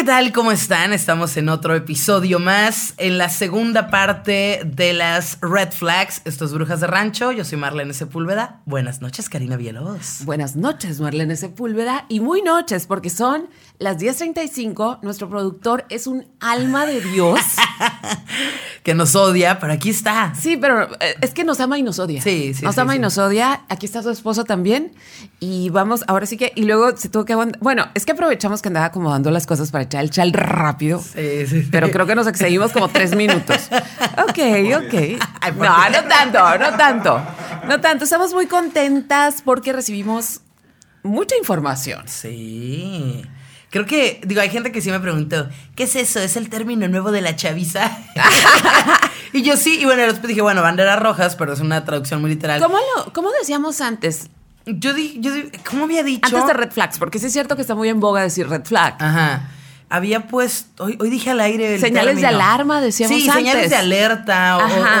¿qué 0.00 0.06
tal? 0.06 0.32
¿Cómo 0.32 0.50
están? 0.50 0.94
Estamos 0.94 1.36
en 1.36 1.50
otro 1.50 1.74
episodio 1.74 2.38
más, 2.38 2.94
en 2.96 3.18
la 3.18 3.28
segunda 3.28 3.90
parte 3.90 4.62
de 4.64 4.94
las 4.94 5.36
Red 5.42 5.72
Flags. 5.72 6.22
Esto 6.24 6.46
es 6.46 6.54
Brujas 6.54 6.80
de 6.80 6.86
Rancho, 6.86 7.32
yo 7.32 7.44
soy 7.44 7.58
Marlene 7.58 7.92
Sepúlveda. 7.92 8.62
Buenas 8.64 9.02
noches, 9.02 9.28
Karina 9.28 9.58
Vielos. 9.58 10.24
Buenas 10.24 10.56
noches, 10.56 11.02
Marlene 11.02 11.36
Sepúlveda. 11.36 12.06
Y 12.08 12.20
muy 12.20 12.40
noches, 12.40 12.86
porque 12.86 13.10
son 13.10 13.50
las 13.78 13.98
10.35. 13.98 15.00
Nuestro 15.02 15.28
productor 15.28 15.84
es 15.90 16.06
un 16.06 16.26
alma 16.40 16.86
de 16.86 17.02
Dios. 17.02 17.38
que 18.82 18.94
nos 18.94 19.14
odia, 19.14 19.58
pero 19.58 19.74
aquí 19.74 19.90
está. 19.90 20.32
Sí, 20.34 20.56
pero 20.56 20.94
eh, 21.00 21.14
es 21.20 21.34
que 21.34 21.44
nos 21.44 21.60
ama 21.60 21.78
y 21.78 21.82
nos 21.82 21.98
odia. 21.98 22.22
Sí, 22.22 22.54
sí, 22.54 22.64
Nos 22.64 22.74
sí, 22.74 22.80
ama 22.80 22.96
y 22.96 22.98
nos 22.98 23.18
odia. 23.18 23.64
Aquí 23.68 23.84
está 23.84 24.02
su 24.02 24.08
esposo 24.08 24.44
también. 24.44 24.92
Y 25.40 25.68
vamos, 25.68 26.04
ahora 26.06 26.24
sí 26.24 26.38
que, 26.38 26.52
y 26.56 26.64
luego 26.64 26.96
se 26.96 27.10
tuvo 27.10 27.26
que 27.26 27.34
aguantar. 27.34 27.60
Bueno, 27.60 27.88
es 27.94 28.06
que 28.06 28.12
aprovechamos 28.12 28.62
que 28.62 28.68
andaba 28.68 28.86
acomodando 28.86 29.30
las 29.30 29.46
cosas 29.46 29.70
para 29.70 29.89
echar 29.90 30.04
el 30.04 30.10
chal 30.10 30.32
rápido. 30.32 31.00
Sí, 31.00 31.46
sí, 31.46 31.62
sí. 31.62 31.68
Pero 31.70 31.90
creo 31.90 32.06
que 32.06 32.14
nos 32.14 32.26
excedimos 32.26 32.72
como 32.72 32.88
tres 32.88 33.14
minutos. 33.14 33.68
Ok, 34.22 34.38
ok. 34.76 35.20
Ay, 35.40 35.52
¿por 35.52 35.66
No, 35.66 35.90
no 35.90 36.04
tanto, 36.08 36.58
no 36.58 36.76
tanto. 36.76 37.22
No 37.66 37.80
tanto. 37.80 38.04
Estamos 38.04 38.32
muy 38.32 38.46
contentas 38.46 39.42
porque 39.44 39.72
recibimos 39.72 40.40
mucha 41.02 41.36
información. 41.36 42.02
Sí. 42.06 43.22
Creo 43.70 43.86
que, 43.86 44.20
digo, 44.24 44.40
hay 44.40 44.50
gente 44.50 44.72
que 44.72 44.80
sí 44.80 44.90
me 44.90 44.98
preguntó, 44.98 45.48
¿qué 45.76 45.84
es 45.84 45.94
eso? 45.94 46.18
¿Es 46.18 46.36
el 46.36 46.48
término 46.50 46.88
nuevo 46.88 47.12
de 47.12 47.20
la 47.20 47.36
chaviza? 47.36 47.98
y 49.32 49.42
yo 49.42 49.56
sí, 49.56 49.78
y 49.80 49.84
bueno, 49.84 50.02
después 50.02 50.26
dije, 50.28 50.42
bueno, 50.42 50.62
banderas 50.62 50.98
rojas, 50.98 51.36
pero 51.36 51.52
es 51.52 51.60
una 51.60 51.84
traducción 51.84 52.20
muy 52.20 52.30
literal. 52.30 52.60
¿Cómo, 52.60 52.76
lo, 52.96 53.12
cómo 53.12 53.30
decíamos 53.38 53.80
antes? 53.80 54.28
Yo 54.66 54.92
dije, 54.92 55.16
yo 55.20 55.32
di- 55.32 55.50
¿cómo 55.68 55.84
había 55.84 56.02
dicho? 56.02 56.26
Antes 56.26 56.46
de 56.46 56.52
red 56.52 56.70
flags, 56.72 56.98
porque 56.98 57.18
sí 57.18 57.26
es 57.26 57.32
cierto 57.32 57.54
que 57.56 57.62
está 57.62 57.74
muy 57.74 57.88
en 57.88 58.00
boga 58.00 58.22
decir 58.22 58.48
red 58.48 58.64
flag. 58.64 58.96
Ajá. 58.98 59.48
Había 59.92 60.28
puesto, 60.28 60.84
hoy, 60.84 60.96
hoy 61.00 61.10
dije 61.10 61.30
al 61.30 61.40
aire. 61.40 61.74
el 61.74 61.80
Señales 61.80 62.20
de 62.20 62.26
alarma, 62.28 62.80
decíamos 62.80 63.16
Sí, 63.16 63.24
señales 63.28 63.54
antes. 63.54 63.70
de 63.70 63.76
alerta 63.76 64.58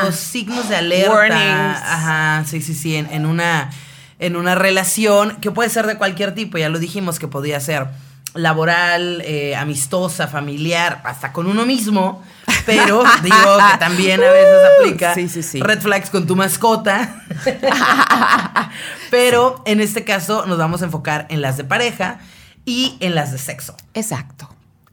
o, 0.08 0.10
signos 0.12 0.68
de 0.68 0.74
alerta. 0.76 1.12
Warnings. 1.14 1.78
Ajá, 1.84 2.44
sí, 2.44 2.60
sí, 2.60 2.74
sí, 2.74 2.96
en, 2.96 3.06
en 3.12 3.24
una, 3.24 3.70
en 4.18 4.34
una 4.34 4.56
relación 4.56 5.36
que 5.36 5.52
puede 5.52 5.70
ser 5.70 5.86
de 5.86 5.96
cualquier 5.96 6.34
tipo, 6.34 6.58
ya 6.58 6.68
lo 6.68 6.80
dijimos 6.80 7.20
que 7.20 7.28
podía 7.28 7.60
ser 7.60 7.86
laboral, 8.34 9.22
eh, 9.24 9.54
amistosa, 9.56 10.26
familiar, 10.26 11.00
hasta 11.04 11.32
con 11.32 11.46
uno 11.46 11.64
mismo, 11.66 12.22
pero 12.66 13.02
digo 13.22 13.58
que 13.72 13.78
también 13.78 14.20
a 14.22 14.30
veces 14.30 14.58
aplica 14.78 15.14
Sí, 15.14 15.28
sí, 15.28 15.42
sí. 15.44 15.60
red 15.60 15.80
flags 15.80 16.10
con 16.10 16.26
tu 16.26 16.34
mascota. 16.34 17.22
pero 19.10 19.62
en 19.66 19.80
este 19.80 20.04
caso 20.04 20.46
nos 20.46 20.58
vamos 20.58 20.82
a 20.82 20.86
enfocar 20.86 21.26
en 21.30 21.40
las 21.42 21.56
de 21.56 21.64
pareja 21.64 22.18
y 22.64 22.96
en 23.00 23.14
las 23.14 23.32
de 23.32 23.38
sexo. 23.38 23.76
Exacto. 23.94 24.48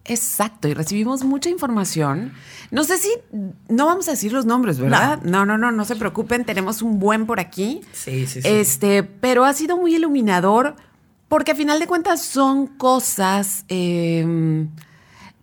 Exacto. 0.07 0.67
Y 0.67 0.73
recibimos 0.73 1.23
mucha 1.23 1.49
información. 1.49 2.33
No 2.71 2.83
sé 2.83 2.97
si 2.97 3.09
no 3.69 3.85
vamos 3.85 4.07
a 4.07 4.11
decir 4.11 4.31
los 4.33 4.45
nombres, 4.45 4.79
¿verdad? 4.79 5.19
No, 5.23 5.45
no, 5.45 5.57
no, 5.57 5.71
no 5.71 5.85
se 5.85 5.95
preocupen. 5.95 6.45
Tenemos 6.45 6.81
un 6.81 6.99
buen 6.99 7.25
por 7.25 7.39
aquí. 7.39 7.81
Sí, 7.93 8.25
sí, 8.27 8.41
sí. 8.41 8.47
Este, 8.47 9.03
pero 9.03 9.45
ha 9.45 9.53
sido 9.53 9.77
muy 9.77 9.95
iluminador 9.95 10.75
porque 11.27 11.51
a 11.51 11.55
final 11.55 11.79
de 11.79 11.87
cuentas 11.87 12.21
son 12.23 12.67
cosas 12.67 13.65
eh, 13.69 14.65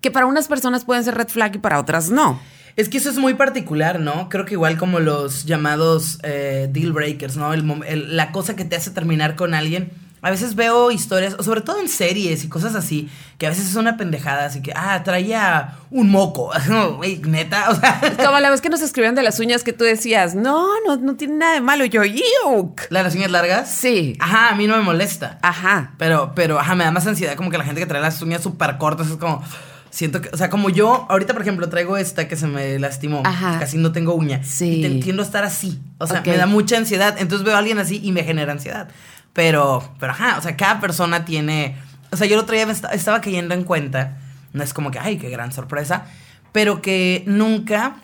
que 0.01 0.11
para 0.11 0.27
unas 0.27 0.49
personas 0.49 0.85
pueden 0.85 1.05
ser 1.05 1.15
red 1.15 1.29
flag 1.29 1.57
y 1.57 1.59
para 1.59 1.79
otras 1.79 2.11
no. 2.11 2.41
Es 2.77 2.89
que 2.89 2.99
eso 2.99 3.09
es 3.09 3.19
muy 3.19 3.35
particular, 3.35 4.01
¿no? 4.01 4.29
Creo 4.29 4.45
que 4.45 4.55
igual 4.55 4.77
como 4.79 4.99
los 4.99 5.45
llamados 5.45 6.19
eh, 6.25 6.69
deal 6.73 6.93
breakers, 6.93 7.37
¿no? 7.37 7.53
El- 7.55 8.17
la 8.17 8.33
cosa 8.33 8.57
que 8.57 8.65
te 8.65 8.75
hace 8.77 8.91
terminar 8.91 9.37
con 9.37 9.55
alguien. 9.55 9.93
A 10.25 10.31
veces 10.31 10.55
veo 10.55 10.91
historias, 10.91 11.37
sobre 11.41 11.61
todo 11.61 11.79
en 11.79 11.87
series 11.87 12.45
y 12.45 12.49
cosas 12.49 12.75
así, 12.75 13.11
que 13.37 13.47
a 13.47 13.51
veces 13.51 13.69
es 13.69 13.75
una 13.77 13.99
pendejada, 13.99 14.47
así 14.47 14.63
que, 14.63 14.73
ah, 14.75 15.03
traía 15.05 15.75
un 15.91 16.11
moco. 16.11 16.51
Güey, 16.97 17.19
neta, 17.19 17.69
o 17.69 17.75
sea. 17.75 18.01
Como 18.25 18.41
la 18.41 18.49
vez 18.49 18.63
que 18.63 18.71
nos 18.71 18.81
escribieron 18.81 19.15
de 19.15 19.23
las 19.23 19.39
uñas 19.39 19.63
que 19.63 19.75
tú 19.75 19.85
decías, 19.85 20.35
no, 20.35 20.69
no, 20.87 20.97
no 20.97 21.17
tiene 21.17 21.35
nada 21.35 21.53
de 21.53 21.61
malo. 21.61 21.85
Yo, 21.85 22.05
¡yuk! 22.05 22.81
¿Las 22.89 23.15
uñas 23.15 23.31
largas? 23.31 23.71
Sí. 23.71 24.17
Ajá, 24.19 24.49
a 24.49 24.55
mí 24.55 24.67
no 24.67 24.79
me 24.79 24.83
molesta. 24.83 25.39
Ajá. 25.43 25.93
Pero, 25.99 26.33
pero, 26.35 26.59
ajá, 26.59 26.75
me 26.75 26.85
da 26.85 26.91
más 26.91 27.07
ansiedad 27.07 27.37
como 27.37 27.51
que 27.51 27.59
la 27.59 27.65
gente 27.65 27.83
que 27.83 27.87
trae 27.87 28.01
las 28.01 28.23
uñas 28.23 28.43
súper 28.43 28.79
cortas 28.79 29.09
es 29.09 29.17
como. 29.17 29.45
Siento 29.91 30.23
que, 30.23 30.31
o 30.33 30.37
sea, 30.39 30.49
como 30.49 30.71
yo, 30.71 31.07
ahorita 31.11 31.35
por 31.35 31.43
ejemplo 31.43 31.69
traigo 31.69 31.99
esta 31.99 32.27
que 32.27 32.35
se 32.35 32.49
me 32.49 32.79
lastimó, 32.81 33.23
Ajá. 33.25 33.61
casi 33.61 33.77
no 33.77 33.93
tengo 33.93 34.15
uña. 34.15 34.43
Sí. 34.43 34.79
Y 34.79 34.81
te 34.81 34.87
entiendo 34.89 35.23
estar 35.23 35.45
así. 35.45 35.81
O 35.99 36.07
sea, 36.07 36.23
me 36.27 36.37
da 36.37 36.47
mucha 36.47 36.79
ansiedad. 36.79 37.15
Entonces 37.19 37.45
veo 37.45 37.55
a 37.55 37.59
alguien 37.59 37.79
así 37.79 38.01
y 38.03 38.11
me 38.11 38.25
genera 38.25 38.51
ansiedad. 38.53 38.89
Pero, 39.35 39.95
pero 40.01 40.13
ajá, 40.13 40.39
o 40.39 40.41
sea, 40.41 40.57
cada 40.57 40.81
persona 40.81 41.25
tiene. 41.27 41.77
O 42.11 42.17
sea, 42.17 42.27
yo 42.27 42.35
el 42.35 42.41
otro 42.41 42.55
día 42.55 42.65
me 42.67 42.73
esta- 42.73 42.89
estaba 42.89 43.21
cayendo 43.21 43.53
en 43.55 43.65
cuenta. 43.65 44.17
No 44.55 44.63
es 44.63 44.73
como 44.73 44.91
que, 44.91 44.99
ay, 44.99 45.19
qué 45.19 45.29
gran 45.29 45.53
sorpresa. 45.53 46.07
Pero 46.53 46.81
que 46.81 47.25
nunca. 47.27 47.97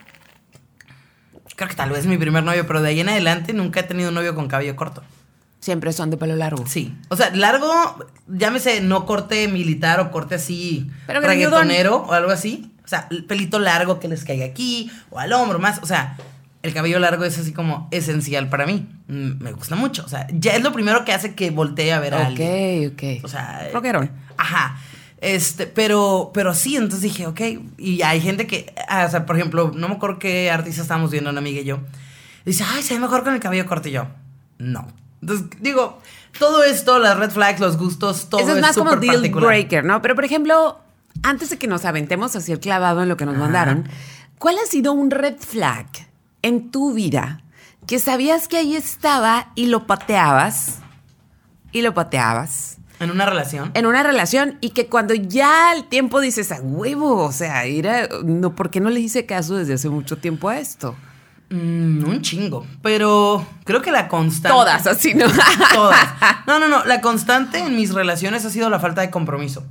Creo 1.57 1.69
que 1.69 1.75
tal 1.77 1.91
vez 1.91 2.07
mi 2.07 2.17
primer 2.19 2.43
novio, 2.43 2.67
pero 2.67 2.81
de 2.83 2.89
ahí 2.91 3.01
en 3.01 3.09
adelante 3.09 3.53
nunca 3.53 3.81
he 3.81 3.83
tenido 3.85 4.09
un 4.09 4.15
novio 4.15 4.35
con 4.35 4.49
cabello 4.49 4.75
corto. 4.77 5.03
Siempre 5.61 5.93
son 5.93 6.11
de 6.11 6.17
pelo 6.17 6.35
largo. 6.37 6.67
Sí. 6.67 6.97
O 7.11 7.17
sea, 7.17 7.31
largo, 7.35 7.71
llámese 8.29 8.81
no 8.81 9.05
corte 9.05 9.47
militar 9.47 10.01
o 10.01 10.11
corte 10.11 10.37
así 10.37 10.91
Pero 11.07 11.21
reggaetonero 11.21 11.97
o 11.99 12.13
algo 12.13 12.31
así. 12.31 12.73
O 12.85 12.89
sea, 12.89 13.07
el 13.11 13.25
pelito 13.25 13.59
largo 13.59 14.01
que 14.01 14.09
les 14.09 14.25
caiga 14.25 14.47
aquí 14.47 14.91
o 15.11 15.19
al 15.19 15.33
hombro 15.35 15.59
más. 15.59 15.79
O 15.83 15.87
sea, 15.87 16.17
el 16.63 16.75
cabello 16.75 16.99
largo 16.99 17.25
es 17.25 17.39
así 17.39 17.53
como 17.53 17.89
esencial 17.91 18.49
para 18.49 18.67
mí. 18.67 18.87
Me 19.09 19.53
gusta 19.53 19.77
mucho. 19.77 20.05
O 20.05 20.09
sea, 20.09 20.27
ya 20.33 20.53
es 20.53 20.63
lo 20.63 20.73
primero 20.73 21.05
que 21.05 21.13
hace 21.13 21.35
que 21.35 21.51
voltee 21.51 21.93
a 21.93 22.01
ver 22.01 22.15
a 22.15 22.27
alguien. 22.27 22.91
Ok, 22.91 22.93
ok. 22.95 23.25
O 23.25 23.29
sea, 23.29 23.69
Rockerón. 23.73 24.11
Ajá. 24.37 24.79
Este, 25.21 25.67
pero, 25.67 26.31
pero 26.33 26.55
sí, 26.55 26.77
entonces 26.77 27.03
dije, 27.03 27.27
ok. 27.27 27.41
Y 27.79 28.03
hay 28.03 28.21
gente 28.21 28.47
que, 28.47 28.73
ah, 28.89 29.05
o 29.07 29.11
sea, 29.11 29.27
por 29.27 29.37
ejemplo, 29.37 29.73
no 29.75 29.89
me 29.89 29.95
acuerdo 29.95 30.19
qué 30.19 30.51
artista 30.51 30.83
estábamos 30.83 31.11
viendo, 31.11 31.31
una 31.31 31.41
amiga 31.41 31.61
y 31.61 31.65
yo. 31.65 31.81
Dice, 32.45 32.65
ay, 32.67 32.83
se 32.83 32.95
ve 32.95 33.01
mejor 33.01 33.23
con 33.23 33.35
el 33.35 33.41
cabello 33.41 33.67
corto 33.67 33.89
y 33.89 33.93
yo. 33.93 34.07
No. 34.59 34.89
Entonces, 35.21 35.47
digo, 35.61 36.01
todo 36.39 36.65
esto, 36.65 36.99
las 36.99 37.19
red 37.19 37.31
flags, 37.31 37.61
los 37.61 37.77
gustos, 37.77 38.29
todo 38.31 38.41
Eso 38.41 38.55
es 38.55 38.63
más 38.63 38.77
como 38.77 38.97
deal 38.97 39.17
particular. 39.17 39.49
breaker, 39.49 39.85
¿no? 39.85 40.01
Pero, 40.01 40.15
por 40.15 40.25
ejemplo, 40.25 40.81
antes 41.23 41.51
de 41.51 41.59
que 41.59 41.67
nos 41.67 41.85
aventemos 41.85 42.35
hacia 42.37 42.55
el 42.55 42.61
clavado 42.61 43.03
en 43.03 43.09
lo 43.09 43.17
que 43.17 43.27
nos 43.27 43.35
Ajá. 43.35 43.45
mandaron, 43.45 43.89
¿cuál 44.39 44.57
ha 44.63 44.67
sido 44.67 44.93
un 44.93 45.11
red 45.11 45.37
flag 45.39 45.87
en 46.43 46.71
tu 46.71 46.93
vida 46.93 47.43
que 47.87 47.99
sabías 47.99 48.49
que 48.49 48.59
ahí 48.59 48.77
estaba 48.77 49.49
y 49.55 49.67
lo 49.67 49.87
pateabas 49.87 50.79
y 51.73 51.83
lo 51.83 51.95
pateabas 51.95 52.79
En 53.01 53.11
una 53.11 53.27
relación. 53.27 53.71
en 53.75 53.87
una 53.87 54.03
relación 54.03 54.59
y 54.61 54.71
que 54.71 54.87
cuando 54.87 55.15
ya 55.15 55.73
el 55.75 55.85
tiempo 55.85 56.21
dices 56.21 56.53
a 56.53 56.61
huevo, 56.61 57.25
o 57.25 57.33
sea, 57.33 57.65
era, 57.65 58.09
no, 58.25 58.55
¿por 58.55 58.71
qué 58.71 58.81
no 58.81 58.91
le 58.91 59.01
hice 59.01 59.27
caso 59.27 59.57
desde 59.57 59.75
hace 59.75 59.89
mucho 59.89 60.19
tiempo 60.19 60.49
a 60.49 60.59
esto? 60.59 60.95
Mm, 61.51 62.05
un 62.09 62.23
chingo. 62.23 62.65
Pero 62.81 63.45
creo 63.65 63.83
que 63.83 63.91
la 63.91 64.07
constante. 64.07 64.57
Todas, 64.57 64.87
así, 64.87 65.15
¿no? 65.15 65.27
Todas. 65.75 66.09
No, 66.47 66.61
no, 66.61 66.69
no. 66.69 66.85
La 66.85 67.01
constante 67.01 67.59
en 67.59 67.75
mis 67.75 67.93
relaciones 67.93 68.45
ha 68.45 68.51
sido 68.51 68.71
la 68.71 68.79
falta 68.79 69.01
de 69.01 69.11
compromiso. 69.11 69.65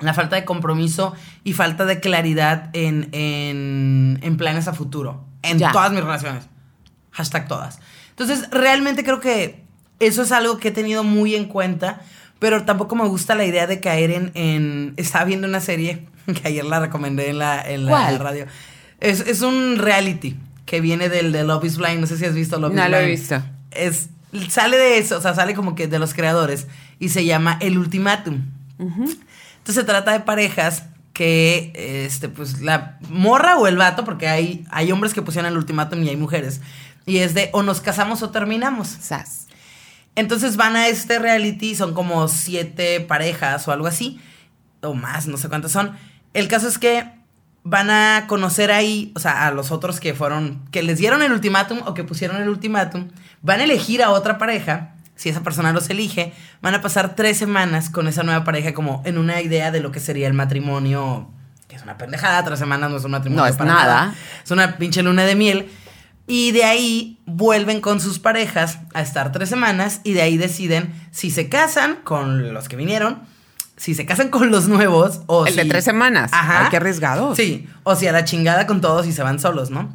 La 0.00 0.14
falta 0.14 0.36
de 0.36 0.44
compromiso 0.44 1.12
y 1.44 1.52
falta 1.54 1.84
de 1.84 1.98
claridad 2.00 2.70
en, 2.72 3.08
en, 3.12 4.18
en 4.22 4.36
planes 4.36 4.68
a 4.68 4.72
futuro. 4.74 5.24
En 5.42 5.58
Ya. 5.58 5.72
todas 5.72 5.90
mis 5.92 6.00
relaciones. 6.02 6.44
Hashtag 7.10 7.48
todas. 7.48 7.80
Entonces, 8.10 8.48
realmente 8.50 9.02
creo 9.02 9.18
que 9.20 9.64
eso 9.98 10.22
es 10.22 10.30
algo 10.32 10.58
que 10.58 10.68
he 10.68 10.72
tenido 10.72 11.02
muy 11.04 11.34
en 11.34 11.46
cuenta. 11.46 12.00
Pero 12.38 12.64
tampoco 12.64 12.94
me 12.96 13.06
gusta 13.06 13.34
la 13.34 13.44
idea 13.44 13.66
de 13.66 13.80
caer 13.80 14.10
en. 14.12 14.30
en 14.34 14.94
estaba 14.96 15.24
viendo 15.26 15.46
una 15.48 15.60
serie 15.60 16.06
que 16.26 16.48
ayer 16.48 16.64
la 16.64 16.80
recomendé 16.80 17.28
en 17.30 17.38
la, 17.38 17.60
en 17.60 17.84
la 17.86 17.90
¿Cuál? 17.90 18.18
radio. 18.18 18.46
Es, 19.00 19.20
es 19.20 19.42
un 19.42 19.76
reality 19.78 20.36
que 20.64 20.80
viene 20.80 21.08
del 21.08 21.32
de 21.32 21.42
Love 21.44 21.64
is 21.64 21.76
Blind. 21.76 22.00
No 22.00 22.06
sé 22.06 22.16
si 22.16 22.24
has 22.24 22.34
visto 22.34 22.58
Love 22.58 22.70
is 22.72 22.76
No 22.76 22.82
Blind. 22.82 22.92
lo 22.94 22.98
he 23.00 23.06
visto. 23.10 23.42
Es, 23.72 24.08
sale 24.48 24.76
de 24.78 24.98
eso, 24.98 25.18
o 25.18 25.20
sea, 25.20 25.34
sale 25.34 25.54
como 25.54 25.74
que 25.74 25.86
de 25.88 25.98
los 25.98 26.14
creadores 26.14 26.66
y 26.98 27.08
se 27.10 27.24
llama 27.24 27.58
El 27.60 27.76
Ultimátum. 27.78 28.42
Entonces 29.70 29.84
se 29.84 29.92
trata 29.92 30.10
de 30.10 30.18
parejas 30.18 30.82
que, 31.12 31.70
este, 32.04 32.28
pues 32.28 32.60
la 32.60 32.98
morra 33.08 33.56
o 33.56 33.68
el 33.68 33.76
vato, 33.76 34.04
porque 34.04 34.26
hay, 34.26 34.66
hay 34.68 34.90
hombres 34.90 35.14
que 35.14 35.22
pusieron 35.22 35.48
el 35.48 35.56
ultimátum 35.56 36.02
y 36.02 36.08
hay 36.08 36.16
mujeres, 36.16 36.60
y 37.06 37.18
es 37.18 37.34
de 37.34 37.50
o 37.52 37.62
nos 37.62 37.80
casamos 37.80 38.20
o 38.24 38.30
terminamos. 38.30 38.88
Sas. 38.88 39.46
Entonces 40.16 40.56
van 40.56 40.74
a 40.74 40.88
este 40.88 41.20
reality, 41.20 41.76
son 41.76 41.94
como 41.94 42.26
siete 42.26 42.98
parejas 42.98 43.68
o 43.68 43.70
algo 43.70 43.86
así, 43.86 44.20
o 44.82 44.92
más, 44.94 45.28
no 45.28 45.36
sé 45.36 45.48
cuántas 45.48 45.70
son. 45.70 45.96
El 46.34 46.48
caso 46.48 46.66
es 46.66 46.78
que 46.78 47.04
van 47.62 47.90
a 47.90 48.24
conocer 48.26 48.72
ahí, 48.72 49.12
o 49.14 49.20
sea, 49.20 49.46
a 49.46 49.52
los 49.52 49.70
otros 49.70 50.00
que 50.00 50.14
fueron, 50.14 50.64
que 50.72 50.82
les 50.82 50.98
dieron 50.98 51.22
el 51.22 51.30
ultimátum 51.30 51.78
o 51.86 51.94
que 51.94 52.02
pusieron 52.02 52.42
el 52.42 52.48
ultimátum, 52.48 53.06
van 53.40 53.60
a 53.60 53.64
elegir 53.64 54.02
a 54.02 54.10
otra 54.10 54.36
pareja, 54.36 54.96
si 55.20 55.28
esa 55.28 55.42
persona 55.42 55.72
los 55.74 55.90
elige, 55.90 56.32
van 56.62 56.74
a 56.74 56.80
pasar 56.80 57.14
tres 57.14 57.36
semanas 57.36 57.90
con 57.90 58.08
esa 58.08 58.22
nueva 58.22 58.42
pareja 58.42 58.72
como 58.72 59.02
en 59.04 59.18
una 59.18 59.42
idea 59.42 59.70
de 59.70 59.80
lo 59.80 59.92
que 59.92 60.00
sería 60.00 60.26
el 60.26 60.32
matrimonio, 60.32 61.30
que 61.68 61.76
es 61.76 61.82
una 61.82 61.98
pendejada, 61.98 62.42
tres 62.42 62.58
semanas 62.58 62.88
no 62.90 62.96
es 62.96 63.04
un 63.04 63.10
matrimonio. 63.10 63.42
No 63.44 63.46
es 63.50 63.56
para 63.56 63.70
nada. 63.74 64.14
Es 64.42 64.50
una 64.50 64.78
pinche 64.78 65.02
luna 65.02 65.24
de 65.24 65.34
miel. 65.34 65.70
Y 66.26 66.52
de 66.52 66.64
ahí 66.64 67.18
vuelven 67.26 67.82
con 67.82 68.00
sus 68.00 68.18
parejas 68.18 68.78
a 68.94 69.02
estar 69.02 69.30
tres 69.30 69.48
semanas 69.50 70.00
y 70.04 70.12
de 70.14 70.22
ahí 70.22 70.38
deciden 70.38 70.94
si 71.10 71.30
se 71.30 71.48
casan 71.50 71.96
con 72.04 72.54
los 72.54 72.68
que 72.68 72.76
vinieron, 72.76 73.22
si 73.76 73.94
se 73.94 74.06
casan 74.06 74.28
con 74.30 74.50
los 74.50 74.68
nuevos 74.68 75.20
o 75.26 75.44
El 75.46 75.54
de 75.56 75.64
si- 75.64 75.68
tres 75.68 75.84
semanas. 75.84 76.30
Ajá. 76.32 76.62
Ay, 76.64 76.66
qué 76.70 76.76
arriesgados. 76.78 77.36
Sí, 77.36 77.68
o 77.82 77.94
si 77.94 78.06
a 78.06 78.12
la 78.12 78.24
chingada 78.24 78.66
con 78.66 78.80
todos 78.80 79.06
y 79.06 79.12
se 79.12 79.22
van 79.22 79.38
solos, 79.38 79.70
¿no? 79.70 79.94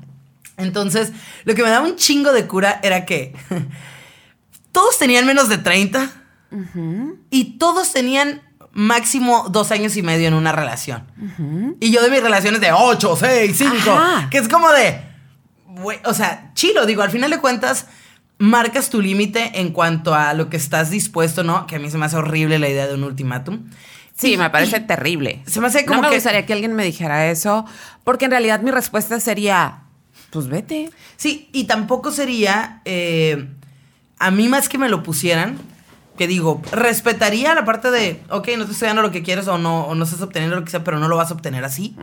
Entonces, 0.58 1.12
lo 1.46 1.56
que 1.56 1.64
me 1.64 1.70
daba 1.70 1.86
un 1.88 1.96
chingo 1.96 2.32
de 2.32 2.46
cura 2.48 2.80
era 2.84 3.06
que 3.06 3.34
todos 4.76 4.98
tenían 5.00 5.26
menos 5.26 5.48
de 5.50 5.58
30 5.58 6.12
y 7.30 7.58
todos 7.58 7.92
tenían 7.94 8.42
máximo 8.74 9.48
dos 9.50 9.72
años 9.72 9.96
y 9.98 10.02
medio 10.02 10.28
en 10.28 10.34
una 10.34 10.52
relación. 10.52 11.06
Y 11.80 11.92
yo 11.92 12.04
de 12.04 12.10
mis 12.12 12.22
relaciones 12.22 12.60
de 12.62 12.72
8, 12.74 13.16
6, 13.20 13.56
5, 13.58 13.74
Ajá. 13.92 14.30
que 14.30 14.38
es 14.38 14.48
como 14.50 14.70
de, 14.72 15.02
o 16.04 16.14
sea, 16.14 16.52
chilo, 16.56 16.86
digo, 16.86 17.02
al 17.02 17.10
final 17.12 17.32
de 17.32 17.40
cuentas, 17.40 17.88
marcas 18.38 18.90
tu 18.90 19.02
límite 19.02 19.60
en 19.62 19.72
cuanto 19.72 20.14
a 20.14 20.34
lo 20.34 20.50
que 20.50 20.58
estás 20.58 20.90
dispuesto, 20.90 21.44
¿no? 21.44 21.68
Que 21.68 21.78
a 21.78 21.80
mí 21.80 21.90
se 21.90 21.98
me 21.98 22.06
hace 22.06 22.18
horrible 22.18 22.60
la 22.60 22.68
idea 22.70 22.86
de 22.88 22.96
un 22.96 23.04
ultimátum. 23.06 23.70
Sí, 24.14 24.34
Y- 24.34 24.38
me 24.38 24.50
parece 24.50 24.80
terrible. 24.82 25.42
se 25.48 25.62
me 25.62 25.68
hace 25.68 25.86
como 25.86 25.98
no 25.98 26.02
me 26.04 26.10
que- 26.10 26.16
gustaría 26.16 26.46
que 26.46 26.54
alguien 26.54 26.74
me 26.74 26.84
dijera 26.84 27.28
eso, 27.32 27.66
porque 28.04 28.26
en 28.26 28.32
realidad 28.32 28.60
mi 28.62 28.72
respuesta 28.72 29.20
sería, 29.22 29.84
pues 30.32 30.48
vete. 30.48 30.90
Sí, 31.16 31.50
y 31.54 31.64
tampoco 31.66 32.12
sería, 32.12 32.82
eh, 32.86 33.48
a 34.20 34.32
mí 34.32 34.48
más 34.48 34.70
que 34.70 34.78
me 34.78 34.90
lo 34.90 35.04
pusieran, 35.04 35.58
que 36.18 36.28
digo, 36.28 36.62
respetaría 36.72 37.54
la 37.56 37.66
parte 37.66 37.92
de, 37.92 38.22
ok, 38.30 38.50
no 38.58 38.66
te 38.66 38.72
estoy 38.72 38.88
dando 38.88 39.02
lo 39.02 39.12
que 39.12 39.22
quieres 39.24 39.48
o 39.48 39.58
no, 39.58 39.82
o 39.86 39.96
no 39.96 40.04
estás 40.06 40.22
obteniendo 40.22 40.56
lo 40.56 40.64
que 40.64 40.72
sea, 40.72 40.84
pero 40.84 41.00
no 41.00 41.08
lo 41.08 41.18
vas 41.18 41.32
a 41.32 41.34
obtener 41.34 41.66
así. 41.66 41.96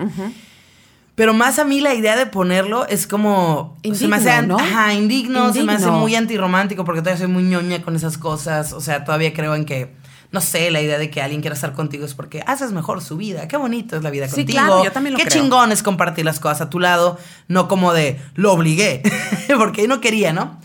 Pero 1.15 1.35
más 1.35 1.59
a 1.59 1.65
mí 1.65 1.81
la 1.81 1.95
idea 1.95 2.17
de 2.17 2.27
ponerlo 2.27 2.87
es 2.89 3.07
como... 3.07 3.77
se 3.95 4.09
me 4.09 4.17
hace, 4.17 4.43
¿no? 4.47 4.59
Ajá, 4.59 4.95
indigno, 4.95 5.53
se 5.53 5.63
me 5.63 5.73
hace 5.75 5.91
muy 5.91 6.15
antirromántico 6.15 6.85
porque 6.85 7.01
todavía 7.03 7.19
soy 7.25 7.29
muy 7.33 7.43
ñoña 7.43 7.83
con 7.83 7.97
esas 7.97 8.17
cosas. 8.17 8.73
O 8.73 8.81
sea, 8.81 9.05
todavía 9.05 9.35
creo 9.35 9.55
en 9.55 9.67
que, 9.67 9.95
no 10.31 10.41
sé, 10.41 10.71
la 10.71 10.81
idea 10.81 10.97
de 10.99 11.11
que 11.11 11.21
alguien 11.21 11.43
quiera 11.43 11.55
estar 11.55 11.75
contigo 11.75 12.07
es 12.07 12.15
porque 12.15 12.43
haces 12.47 12.73
mejor 12.73 13.03
su 13.03 13.19
vida. 13.19 13.47
Qué 13.47 13.59
bonito 13.59 13.97
es 13.97 14.03
la 14.03 14.09
vida 14.11 14.27
Sí, 14.27 14.37
contigo. 14.37 14.59
claro, 14.59 14.85
yo 14.85 14.91
también 14.93 15.13
lo 15.13 15.19
Qué 15.19 15.27
creo. 15.27 15.43
chingón 15.43 15.71
es 15.71 15.83
compartir 15.83 16.25
las 16.25 16.41
cosas 16.41 16.63
a 16.63 16.71
tu 16.71 16.81
lado, 16.81 17.19
no 17.47 17.69
como 17.69 17.93
de 17.93 18.19
lo 18.35 18.53
obligué, 18.53 19.03
porque 19.59 19.87
no 19.89 20.01
quería, 20.01 20.33
¿no? 20.33 20.59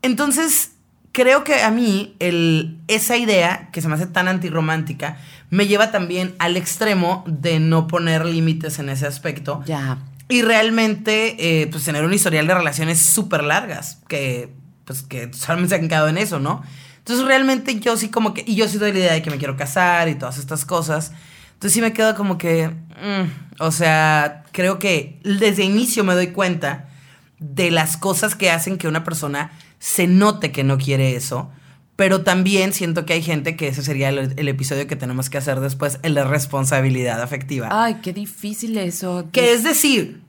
Entonces, 0.00 0.71
creo 1.12 1.44
que 1.44 1.62
a 1.62 1.70
mí 1.70 2.16
el, 2.18 2.78
esa 2.88 3.16
idea, 3.16 3.68
que 3.72 3.80
se 3.80 3.88
me 3.88 3.94
hace 3.94 4.06
tan 4.06 4.28
antirromántica, 4.28 5.18
me 5.50 5.66
lleva 5.66 5.90
también 5.90 6.34
al 6.38 6.56
extremo 6.56 7.24
de 7.26 7.60
no 7.60 7.86
poner 7.86 8.24
límites 8.24 8.78
en 8.78 8.88
ese 8.88 9.06
aspecto. 9.06 9.62
Ya. 9.66 9.98
Y 10.28 10.42
realmente, 10.42 11.62
eh, 11.62 11.66
pues 11.66 11.84
tener 11.84 12.04
un 12.04 12.14
historial 12.14 12.46
de 12.46 12.54
relaciones 12.54 13.00
súper 13.00 13.44
largas, 13.44 13.98
que 14.08 14.50
pues 14.84 15.02
que 15.02 15.32
solamente 15.32 15.76
se 15.76 15.80
han 15.80 15.88
quedado 15.88 16.08
en 16.08 16.18
eso, 16.18 16.40
¿no? 16.40 16.62
Entonces 16.98 17.24
realmente 17.24 17.78
yo 17.80 17.96
sí 17.96 18.08
como 18.08 18.34
que, 18.34 18.44
y 18.46 18.54
yo 18.54 18.68
sí 18.68 18.78
doy 18.78 18.92
la 18.92 18.98
idea 18.98 19.12
de 19.12 19.22
que 19.22 19.30
me 19.30 19.38
quiero 19.38 19.56
casar 19.56 20.08
y 20.08 20.14
todas 20.14 20.38
estas 20.38 20.64
cosas. 20.64 21.12
Entonces 21.54 21.74
sí 21.74 21.80
me 21.80 21.92
quedo 21.92 22.14
como 22.14 22.38
que, 22.38 22.68
mm, 22.68 23.60
o 23.60 23.70
sea, 23.70 24.44
creo 24.52 24.78
que 24.78 25.20
desde 25.22 25.64
inicio 25.64 26.04
me 26.04 26.14
doy 26.14 26.28
cuenta 26.28 26.88
de 27.38 27.70
las 27.70 27.96
cosas 27.96 28.34
que 28.34 28.50
hacen 28.50 28.78
que 28.78 28.88
una 28.88 29.04
persona 29.04 29.50
se 29.84 30.06
note 30.06 30.52
que 30.52 30.62
no 30.62 30.78
quiere 30.78 31.16
eso. 31.16 31.50
Pero 31.96 32.22
también 32.22 32.72
siento 32.72 33.04
que 33.04 33.14
hay 33.14 33.22
gente 33.22 33.56
que 33.56 33.66
ese 33.66 33.82
sería 33.82 34.10
el, 34.10 34.32
el 34.36 34.48
episodio 34.48 34.86
que 34.86 34.94
tenemos 34.94 35.28
que 35.28 35.38
hacer 35.38 35.58
después, 35.58 35.98
el 36.04 36.14
de 36.14 36.22
responsabilidad 36.24 37.20
afectiva. 37.20 37.68
Ay, 37.70 37.96
qué 38.02 38.12
difícil 38.12 38.78
eso. 38.78 39.26
Que 39.32 39.52
es 39.52 39.64
decir, 39.64 40.22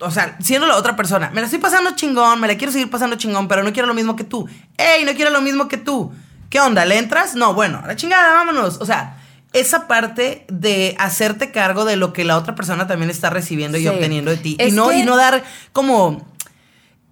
o 0.00 0.10
sea, 0.10 0.36
siendo 0.40 0.66
la 0.66 0.76
otra 0.76 0.96
persona, 0.96 1.30
me 1.34 1.40
la 1.42 1.44
estoy 1.46 1.60
pasando 1.60 1.90
chingón, 1.94 2.40
me 2.40 2.48
la 2.48 2.56
quiero 2.56 2.72
seguir 2.72 2.88
pasando 2.90 3.16
chingón, 3.16 3.48
pero 3.48 3.62
no 3.62 3.72
quiero 3.72 3.86
lo 3.86 3.94
mismo 3.94 4.16
que 4.16 4.24
tú. 4.24 4.48
¡Ey, 4.78 5.04
no 5.04 5.12
quiero 5.12 5.30
lo 5.30 5.42
mismo 5.42 5.68
que 5.68 5.76
tú! 5.76 6.12
¿Qué 6.50 6.58
onda? 6.60 6.84
¿Le 6.86 6.96
entras? 6.98 7.34
No, 7.34 7.52
bueno, 7.52 7.80
a 7.84 7.86
la 7.86 7.96
chingada, 7.96 8.32
vámonos. 8.32 8.78
O 8.80 8.86
sea, 8.86 9.18
esa 9.52 9.86
parte 9.86 10.46
de 10.48 10.94
hacerte 10.98 11.50
cargo 11.50 11.84
de 11.84 11.96
lo 11.96 12.12
que 12.12 12.24
la 12.24 12.36
otra 12.38 12.54
persona 12.54 12.86
también 12.86 13.10
está 13.10 13.28
recibiendo 13.30 13.76
y 13.78 13.86
obteniendo 13.86 14.30
de 14.30 14.38
ti. 14.38 14.56
Y 14.58 14.70
no, 14.72 14.88
que- 14.88 14.98
y 14.98 15.02
no 15.04 15.16
dar 15.16 15.44
como 15.72 16.26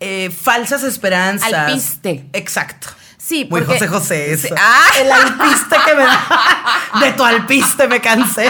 eh, 0.01 0.31
falsas 0.31 0.83
esperanzas. 0.83 1.53
Alpiste. 1.53 2.29
Exacto. 2.33 2.89
Sí, 3.19 3.47
Muy 3.51 3.63
porque- 3.63 3.75
José 3.81 3.89
José 3.89 4.33
eso. 4.33 4.55
Ah. 4.59 4.85
El 5.01 5.11
alpiste 5.11 5.77
que 5.85 5.95
me 5.95 6.05
da. 6.05 7.01
De 7.01 7.13
tu 7.13 7.25
alpiste 7.25 7.89
me 7.89 8.01
cansé. 8.01 8.49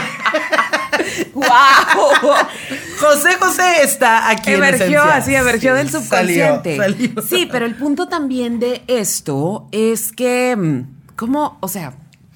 ¡Wow! 1.34 1.46
José 3.00 3.36
José 3.38 3.82
está 3.82 4.28
aquí 4.28 4.50
en 4.50 4.56
Emergió, 4.56 5.02
así, 5.02 5.34
emergió 5.34 5.72
Sí, 5.72 5.78
del 5.78 5.90
subconsciente. 5.90 6.76
salió, 6.76 7.08
salió. 7.14 7.22
Sí, 7.22 7.48
pero 7.50 7.66
el 7.66 7.74
punto 7.74 8.08
también 8.08 8.58
de 8.58 8.82
esto 8.86 9.68
es 9.72 10.12
que, 10.12 10.56
mm, 10.56 11.14
¿cómo? 11.16 11.58
O 11.60 11.68
sea, 11.68 11.92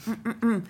mm, 0.06 0.10
mm, 0.46 0.46
mm, 0.54 0.62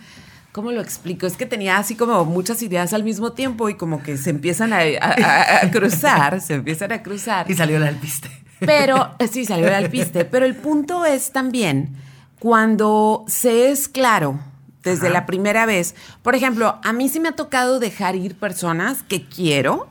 ¿cómo 0.52 0.73
lo 0.73 0.81
explico? 0.81 1.26
Es 1.26 1.37
que 1.37 1.47
tenía 1.47 1.79
así 1.79 1.94
como 1.97 2.25
muchas 2.25 2.62
ideas 2.62 2.93
al 2.93 3.05
mismo 3.05 3.32
tiempo 3.32 3.69
y 3.69 3.75
como 3.75 4.02
que 4.02 4.17
se 4.17 4.31
empiezan 4.31 4.73
a, 4.73 4.79
a- 4.79 5.14
a- 5.61 5.64
a 5.67 5.70
cruzar, 5.70 6.41
se 6.41 6.55
empiezan 6.55 6.93
a 6.93 7.02
cruzar. 7.02 7.50
Y 7.50 7.55
salió 7.55 7.76
el 7.76 7.85
alpiste. 7.85 8.31
Pero, 8.61 9.14
eh, 9.19 9.29
sí, 9.29 9.44
salió 9.44 9.69
el 9.69 9.75
alpiste. 9.75 10.25
Pero 10.25 10.44
el 10.47 10.55
punto 10.56 11.05
es 11.05 11.32
también 11.32 11.97
cuando 12.38 13.25
se 13.29 13.70
es 13.70 13.88
claro 13.88 14.41
desde 14.82 15.06
Ajá. 15.08 15.14
la 15.14 15.26
primera 15.26 15.67
vez. 15.67 15.94
Por 16.23 16.35
ejemplo, 16.35 16.79
a 16.82 16.93
mí 16.93 17.08
sí 17.08 17.20
me 17.20 17.29
ha 17.29 17.37
tocado 17.37 17.79
dejar 17.79 18.17
ir 18.17 18.35
personas 18.38 19.02
que 19.02 19.26
quiero, 19.29 19.88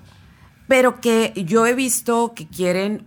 pero 0.67 0.99
que 0.99 1.31
yo 1.45 1.65
he 1.67 1.73
visto 1.75 2.33
que 2.35 2.47
quieren 2.47 3.05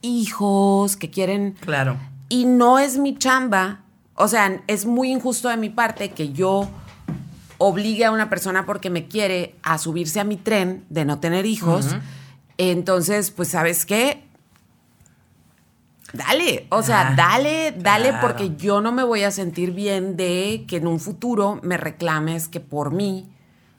hijos, 0.00 0.96
que 0.96 1.10
quieren... 1.10 1.54
Claro. 1.60 1.96
Y 2.28 2.44
no 2.46 2.78
es 2.78 2.98
mi 2.98 3.16
chamba. 3.16 3.80
O 4.14 4.28
sea, 4.28 4.62
es 4.66 4.84
muy 4.86 5.10
injusto 5.10 5.48
de 5.48 5.56
mi 5.56 5.70
parte 5.70 6.10
que 6.10 6.32
yo 6.32 6.68
obligue 7.58 8.04
a 8.04 8.10
una 8.12 8.30
persona 8.30 8.64
porque 8.66 8.88
me 8.90 9.06
quiere 9.08 9.54
a 9.62 9.78
subirse 9.78 10.20
a 10.20 10.24
mi 10.24 10.36
tren 10.36 10.84
de 10.88 11.04
no 11.04 11.18
tener 11.18 11.44
hijos. 11.46 11.96
Entonces, 12.56 13.30
pues, 13.30 13.48
¿sabes 13.48 13.84
qué? 13.86 14.24
Dale, 16.12 16.66
o 16.70 16.82
sea, 16.82 17.08
Ah, 17.10 17.14
dale, 17.14 17.74
dale, 17.76 18.08
claro. 18.08 18.26
porque 18.26 18.56
yo 18.56 18.80
no 18.80 18.92
me 18.92 19.02
voy 19.04 19.24
a 19.24 19.30
sentir 19.30 19.72
bien 19.72 20.16
de 20.16 20.64
que 20.66 20.76
en 20.78 20.86
un 20.86 21.00
futuro 21.00 21.60
me 21.62 21.76
reclames 21.76 22.48
que 22.48 22.60
por 22.60 22.92
mí 22.92 23.28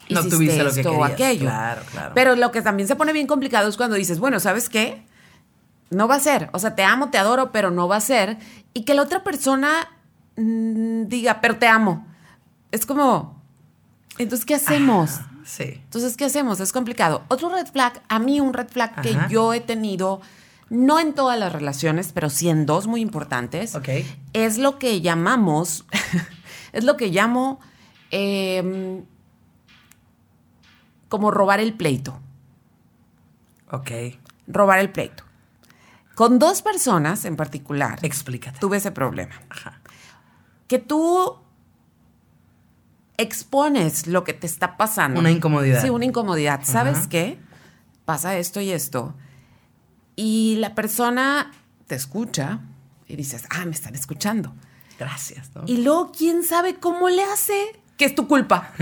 No 0.08 0.20
hiciste 0.20 0.36
tuviste 0.36 0.62
lo 0.62 0.72
que 0.72 0.80
esto 0.80 0.92
o 0.92 1.04
aquello. 1.04 1.46
Claro, 1.46 1.82
claro. 1.90 2.12
Pero 2.14 2.36
lo 2.36 2.52
que 2.52 2.62
también 2.62 2.86
se 2.86 2.94
pone 2.94 3.12
bien 3.12 3.26
complicado 3.26 3.68
es 3.68 3.76
cuando 3.76 3.96
dices, 3.96 4.20
bueno, 4.20 4.38
¿sabes 4.38 4.68
qué? 4.68 5.02
No 5.90 6.06
va 6.06 6.14
a 6.16 6.20
ser. 6.20 6.50
O 6.52 6.60
sea, 6.60 6.76
te 6.76 6.84
amo, 6.84 7.10
te 7.10 7.18
adoro, 7.18 7.50
pero 7.50 7.72
no 7.72 7.88
va 7.88 7.96
a 7.96 8.00
ser. 8.00 8.38
Y 8.74 8.84
que 8.84 8.94
la 8.94 9.02
otra 9.02 9.24
persona 9.24 9.88
mm, 10.36 11.06
diga, 11.08 11.40
pero 11.40 11.56
te 11.56 11.66
amo. 11.66 12.06
Es 12.70 12.86
como, 12.86 13.39
entonces, 14.22 14.44
¿qué 14.46 14.54
hacemos? 14.54 15.20
Sí. 15.44 15.64
Entonces, 15.84 16.16
¿qué 16.16 16.26
hacemos? 16.26 16.60
Es 16.60 16.72
complicado. 16.72 17.24
Otro 17.28 17.48
red 17.48 17.66
flag, 17.66 18.02
a 18.08 18.18
mí 18.18 18.40
un 18.40 18.52
red 18.52 18.68
flag 18.68 19.00
que 19.02 19.16
yo 19.28 19.52
he 19.54 19.60
tenido, 19.60 20.20
no 20.68 20.98
en 21.00 21.14
todas 21.14 21.38
las 21.38 21.52
relaciones, 21.52 22.12
pero 22.12 22.30
sí 22.30 22.48
en 22.48 22.66
dos 22.66 22.86
muy 22.86 23.00
importantes, 23.00 23.74
Ok. 23.74 23.88
es 24.32 24.58
lo 24.58 24.78
que 24.78 25.00
llamamos, 25.00 25.84
es 26.72 26.84
lo 26.84 26.96
que 26.96 27.08
llamo 27.08 27.60
em, 28.10 29.04
como 31.08 31.30
robar 31.30 31.60
el 31.60 31.74
pleito. 31.74 32.20
Ok. 33.70 33.90
Robar 34.46 34.78
el 34.80 34.90
pleito. 34.90 35.24
Con 36.14 36.38
dos 36.38 36.60
personas 36.62 37.24
en 37.24 37.36
particular, 37.36 37.98
Explícate. 38.02 38.58
tuve 38.58 38.76
ese 38.76 38.90
problema. 38.90 39.34
Ajá. 39.48 39.80
Que 40.68 40.78
tú 40.78 41.36
expones 43.20 44.06
lo 44.06 44.24
que 44.24 44.32
te 44.32 44.46
está 44.46 44.76
pasando. 44.76 45.20
Una 45.20 45.30
incomodidad. 45.30 45.82
Sí, 45.82 45.90
una 45.90 46.04
incomodidad. 46.04 46.60
¿Sabes 46.64 47.06
qué? 47.06 47.38
Pasa 48.04 48.36
esto 48.36 48.60
y 48.60 48.70
esto. 48.70 49.14
Y 50.16 50.56
la 50.58 50.74
persona 50.74 51.52
te 51.86 51.94
escucha 51.94 52.60
y 53.06 53.16
dices, 53.16 53.44
ah, 53.50 53.64
me 53.64 53.72
están 53.72 53.94
escuchando. 53.94 54.52
Gracias, 54.98 55.50
¿no? 55.54 55.62
Y 55.66 55.78
luego, 55.78 56.12
¿quién 56.12 56.42
sabe 56.44 56.74
cómo 56.74 57.08
le 57.08 57.22
hace? 57.22 57.54
Que 57.96 58.04
es 58.04 58.14
tu 58.14 58.26
culpa. 58.28 58.72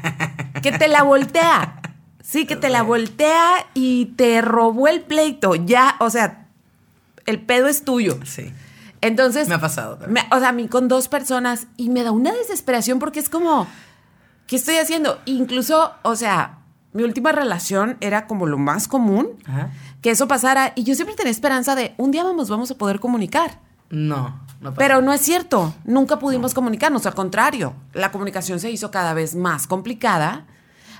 que 0.62 0.72
te 0.72 0.88
la 0.88 1.02
voltea. 1.02 1.80
Sí, 2.22 2.46
que 2.46 2.56
te 2.56 2.68
la 2.68 2.82
voltea 2.82 3.66
y 3.74 4.06
te 4.16 4.40
robó 4.42 4.88
el 4.88 5.02
pleito. 5.02 5.54
Ya, 5.54 5.96
o 6.00 6.10
sea, 6.10 6.46
el 7.26 7.40
pedo 7.40 7.68
es 7.68 7.84
tuyo. 7.84 8.18
Sí. 8.24 8.52
Entonces. 9.00 9.48
Me 9.48 9.54
ha 9.54 9.60
pasado 9.60 9.98
me- 10.08 10.26
o 10.32 10.38
sea, 10.40 10.48
a 10.48 10.52
mí 10.52 10.66
con 10.68 10.88
dos 10.88 11.08
personas 11.08 11.68
y 11.76 11.88
me 11.88 12.02
da 12.02 12.10
una 12.10 12.32
desesperación 12.32 12.98
porque 12.98 13.20
es 13.20 13.28
como, 13.28 13.66
¿qué 14.48 14.56
estoy 14.56 14.76
haciendo? 14.76 15.20
Incluso, 15.26 15.92
o 16.02 16.16
sea, 16.16 16.58
mi 16.92 17.04
última 17.04 17.30
relación 17.30 17.96
era 18.00 18.26
como 18.26 18.46
lo 18.46 18.58
más 18.58 18.88
común 18.88 19.28
Ajá. 19.46 19.70
que 20.02 20.10
eso 20.10 20.26
pasara 20.26 20.72
y 20.74 20.82
yo 20.82 20.96
siempre 20.96 21.14
tenía 21.14 21.30
esperanza 21.30 21.76
de 21.76 21.94
un 21.98 22.10
día 22.10 22.24
nos 22.24 22.48
vamos 22.48 22.72
a 22.72 22.74
poder 22.74 22.98
comunicar. 22.98 23.60
No, 23.90 24.40
no 24.60 24.70
pasa. 24.70 24.78
Pero 24.78 25.00
no 25.00 25.12
es 25.12 25.20
cierto, 25.20 25.72
nunca 25.84 26.18
pudimos 26.18 26.54
comunicarnos, 26.54 27.06
al 27.06 27.14
contrario, 27.14 27.74
la 27.92 28.10
comunicación 28.10 28.58
se 28.58 28.70
hizo 28.70 28.90
cada 28.90 29.14
vez 29.14 29.36
más 29.36 29.68
complicada 29.68 30.46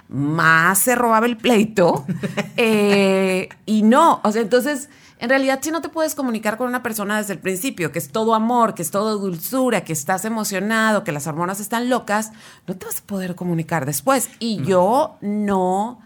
más 0.08 0.78
se 0.78 0.94
robaba 0.94 1.26
el 1.26 1.36
pleito. 1.36 2.06
Eh, 2.60 3.48
y 3.66 3.82
no, 3.82 4.20
o 4.24 4.32
sea, 4.32 4.42
entonces, 4.42 4.88
en 5.18 5.28
realidad, 5.28 5.58
si 5.62 5.70
no 5.70 5.80
te 5.80 5.88
puedes 5.88 6.14
comunicar 6.14 6.56
con 6.56 6.68
una 6.68 6.82
persona 6.82 7.18
desde 7.18 7.32
el 7.32 7.38
principio, 7.40 7.90
que 7.90 7.98
es 7.98 8.10
todo 8.10 8.34
amor, 8.34 8.74
que 8.74 8.82
es 8.82 8.90
todo 8.90 9.18
dulzura, 9.18 9.82
que 9.82 9.92
estás 9.92 10.24
emocionado, 10.24 11.02
que 11.02 11.12
las 11.12 11.26
hormonas 11.26 11.60
están 11.60 11.88
locas, 11.88 12.30
no 12.66 12.76
te 12.76 12.86
vas 12.86 13.00
a 13.00 13.06
poder 13.06 13.34
comunicar 13.34 13.84
después. 13.84 14.30
Y 14.38 14.62
yo 14.62 15.16
no, 15.20 16.00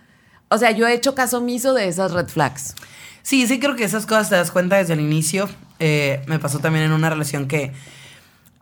o 0.49 0.59
sea, 0.59 0.71
yo 0.71 0.87
he 0.87 0.95
hecho 0.95 1.15
caso 1.15 1.39
omiso 1.39 1.75
de 1.75 1.89
esas 1.89 2.13
red 2.13 2.29
flags. 2.29 2.75
Sí, 3.23 3.47
sí 3.47 3.61
creo 3.61 3.77
que 3.77 3.85
esas 3.85 4.07
cosas 4.07 4.29
te 4.29 4.37
das 4.37 4.51
cuenta 4.51 4.77
desde 4.77 4.95
el 4.95 5.01
inicio. 5.01 5.49
Eh, 5.79 6.23
me 6.27 6.39
pasó 6.39 6.59
también 6.59 6.85
en 6.85 6.93
una 6.93 7.09
relación 7.09 7.49
que 7.49 7.73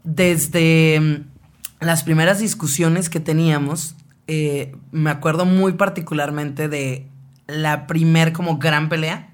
desde 0.05 1.01
mm, 1.01 1.85
las 1.85 2.05
primeras 2.05 2.39
discusiones 2.39 3.09
que 3.09 3.21
teníamos, 3.21 3.97
eh, 4.27 4.77
me 4.93 5.11
acuerdo 5.11 5.45
muy 5.47 5.73
particularmente 5.73 6.69
de 6.69 7.09
la 7.47 7.87
primer 7.87 8.33
como 8.33 8.59
gran 8.59 8.89
pelea. 8.89 9.30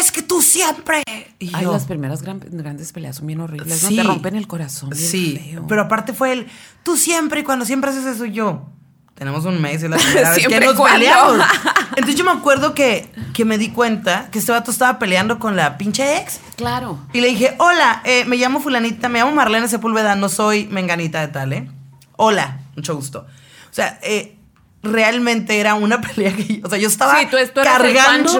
Es 0.00 0.10
que 0.10 0.22
tú 0.22 0.40
siempre. 0.42 1.02
Y 1.38 1.50
Ay, 1.54 1.64
yo, 1.64 1.72
las 1.72 1.84
primeras 1.84 2.22
gran- 2.22 2.40
grandes 2.50 2.92
peleas 2.92 3.16
son 3.16 3.26
bien 3.26 3.40
horribles, 3.40 3.78
Sí. 3.78 3.96
¿no? 3.96 4.02
Te 4.02 4.08
rompen 4.08 4.36
el 4.36 4.46
corazón. 4.46 4.94
Sí, 4.94 5.38
feo. 5.52 5.66
pero 5.68 5.82
aparte 5.82 6.12
fue 6.12 6.32
el 6.32 6.46
tú 6.82 6.96
siempre 6.96 7.40
y 7.40 7.42
cuando 7.44 7.64
siempre 7.64 7.90
haces 7.90 8.06
eso 8.06 8.24
y 8.24 8.32
yo. 8.32 8.66
Tenemos 9.14 9.44
un 9.44 9.60
mes 9.60 9.82
y 9.82 9.84
es 9.84 9.90
la 9.90 9.98
primera 9.98 10.30
vez 10.30 10.38
que 10.38 10.48
¿Siempre 10.48 10.66
nos 10.66 10.80
peleamos. 10.90 11.44
Entonces 11.90 12.14
yo 12.16 12.24
me 12.24 12.30
acuerdo 12.30 12.72
que, 12.74 13.12
que 13.34 13.44
me 13.44 13.58
di 13.58 13.68
cuenta 13.68 14.30
que 14.30 14.38
este 14.38 14.50
vato 14.50 14.70
estaba 14.70 14.98
peleando 14.98 15.38
con 15.38 15.56
la 15.56 15.76
pinche 15.76 16.16
ex. 16.18 16.40
Claro. 16.56 16.98
Y 17.12 17.20
le 17.20 17.28
dije, 17.28 17.54
hola, 17.58 18.00
eh, 18.06 18.24
me 18.24 18.36
llamo 18.38 18.60
fulanita, 18.60 19.10
me 19.10 19.18
llamo 19.18 19.32
Marlene 19.32 19.68
Sepúlveda, 19.68 20.14
no 20.16 20.30
soy 20.30 20.66
menganita 20.68 21.20
de 21.20 21.28
tal, 21.28 21.52
¿eh? 21.52 21.70
Hola, 22.16 22.60
mucho 22.76 22.94
gusto. 22.96 23.26
O 23.70 23.74
sea, 23.74 23.98
eh, 24.02 24.38
realmente 24.82 25.60
era 25.60 25.74
una 25.74 26.00
pelea 26.02 26.34
que, 26.34 26.46
yo- 26.58 26.66
o 26.66 26.70
sea, 26.70 26.78
yo 26.78 26.88
estaba 26.88 27.18
Sí, 27.20 27.26
tú- 27.26 27.36
tú 27.54 27.60
eras 27.60 27.80
el 27.84 27.94
cargando, 27.94 28.30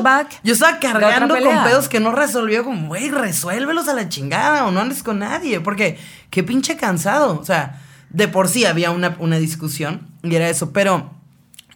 yo 0.43 0.53
estaba 0.55 0.79
cargando 0.79 1.35
con 1.35 1.65
pedos 1.65 1.89
que 1.89 2.01
no 2.01 2.13
resolvió, 2.13 2.65
como, 2.65 2.89
güey, 2.89 3.11
resuélvelos 3.11 3.89
a 3.89 3.95
la 3.95 4.09
chingada 4.09 4.65
o 4.67 4.71
no 4.71 4.81
andes 4.81 5.03
con 5.03 5.19
nadie, 5.19 5.61
porque 5.61 5.99
qué 6.31 6.43
pinche 6.43 6.77
cansado. 6.77 7.39
O 7.39 7.45
sea, 7.45 7.81
de 8.11 8.27
por 8.29 8.49
sí 8.49 8.65
había 8.65 8.91
una, 8.91 9.17
una 9.19 9.39
discusión 9.39 10.09
y 10.23 10.35
era 10.35 10.49
eso, 10.49 10.73
pero 10.73 11.13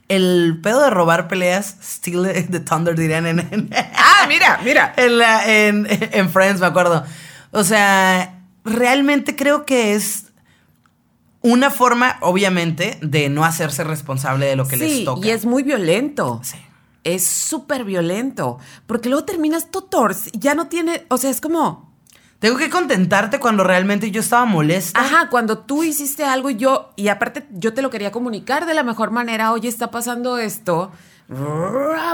el 0.09 0.61
pedo 0.63 0.83
de 0.83 0.91
robar 0.91 1.29
peleas, 1.29 1.77
Steal 1.83 2.47
the 2.51 2.61
Thunder 2.61 2.95
dirían 2.95 3.27
en- 3.27 3.39
en 3.41 3.71
Ah, 3.97 4.27
mira, 4.29 4.61
mira. 4.65 4.93
en, 4.99 5.19
la- 5.19 5.47
en, 5.51 5.87
en 5.89 6.31
Friends, 6.31 6.61
me 6.61 6.67
acuerdo. 6.67 7.05
O 7.53 7.65
sea, 7.65 8.41
realmente 8.65 9.37
creo 9.37 9.65
que 9.67 9.95
es 9.95 10.27
una 11.45 11.71
forma, 11.71 12.17
obviamente, 12.23 12.99
de 13.03 13.29
no 13.29 13.45
hacerse 13.45 13.85
responsable 13.85 14.47
de 14.47 14.57
lo 14.57 14.67
que 14.67 14.77
les 14.77 14.91
Sí, 14.93 15.05
toca. 15.05 15.25
y 15.27 15.31
es 15.31 15.45
muy 15.47 15.63
violento. 15.63 16.41
Sí. 16.43 16.57
Es 17.05 17.25
súper 17.27 17.85
violento. 17.85 18.59
Porque 18.87 19.09
luego 19.11 19.25
terminas 19.25 19.71
totor, 19.71 20.17
ya 20.33 20.55
no 20.55 20.69
tiene, 20.69 21.05
o 21.11 21.19
sea, 21.19 21.29
es 21.31 21.41
como, 21.41 21.93
Tengo 22.39 22.57
que 22.57 22.69
contentarte 22.71 23.39
cuando 23.41 23.63
realmente 23.63 24.11
yo 24.11 24.21
estaba 24.21 24.45
molesta. 24.47 24.99
ajá, 25.01 25.29
cuando 25.31 25.59
tú 25.59 25.85
hiciste 25.85 26.25
algo 26.25 26.49
y 26.51 26.57
yo, 26.57 26.93
y 26.97 27.09
aparte 27.09 27.47
yo 27.53 27.73
te 27.75 27.81
lo 27.83 27.91
quería 27.91 28.11
comunicar 28.11 28.65
de 28.67 28.75
la 28.75 28.83
mejor 28.83 29.11
manera, 29.11 29.53
oye, 29.53 29.69
está 29.69 29.91
pasando 29.91 30.39
esto, 30.39 30.91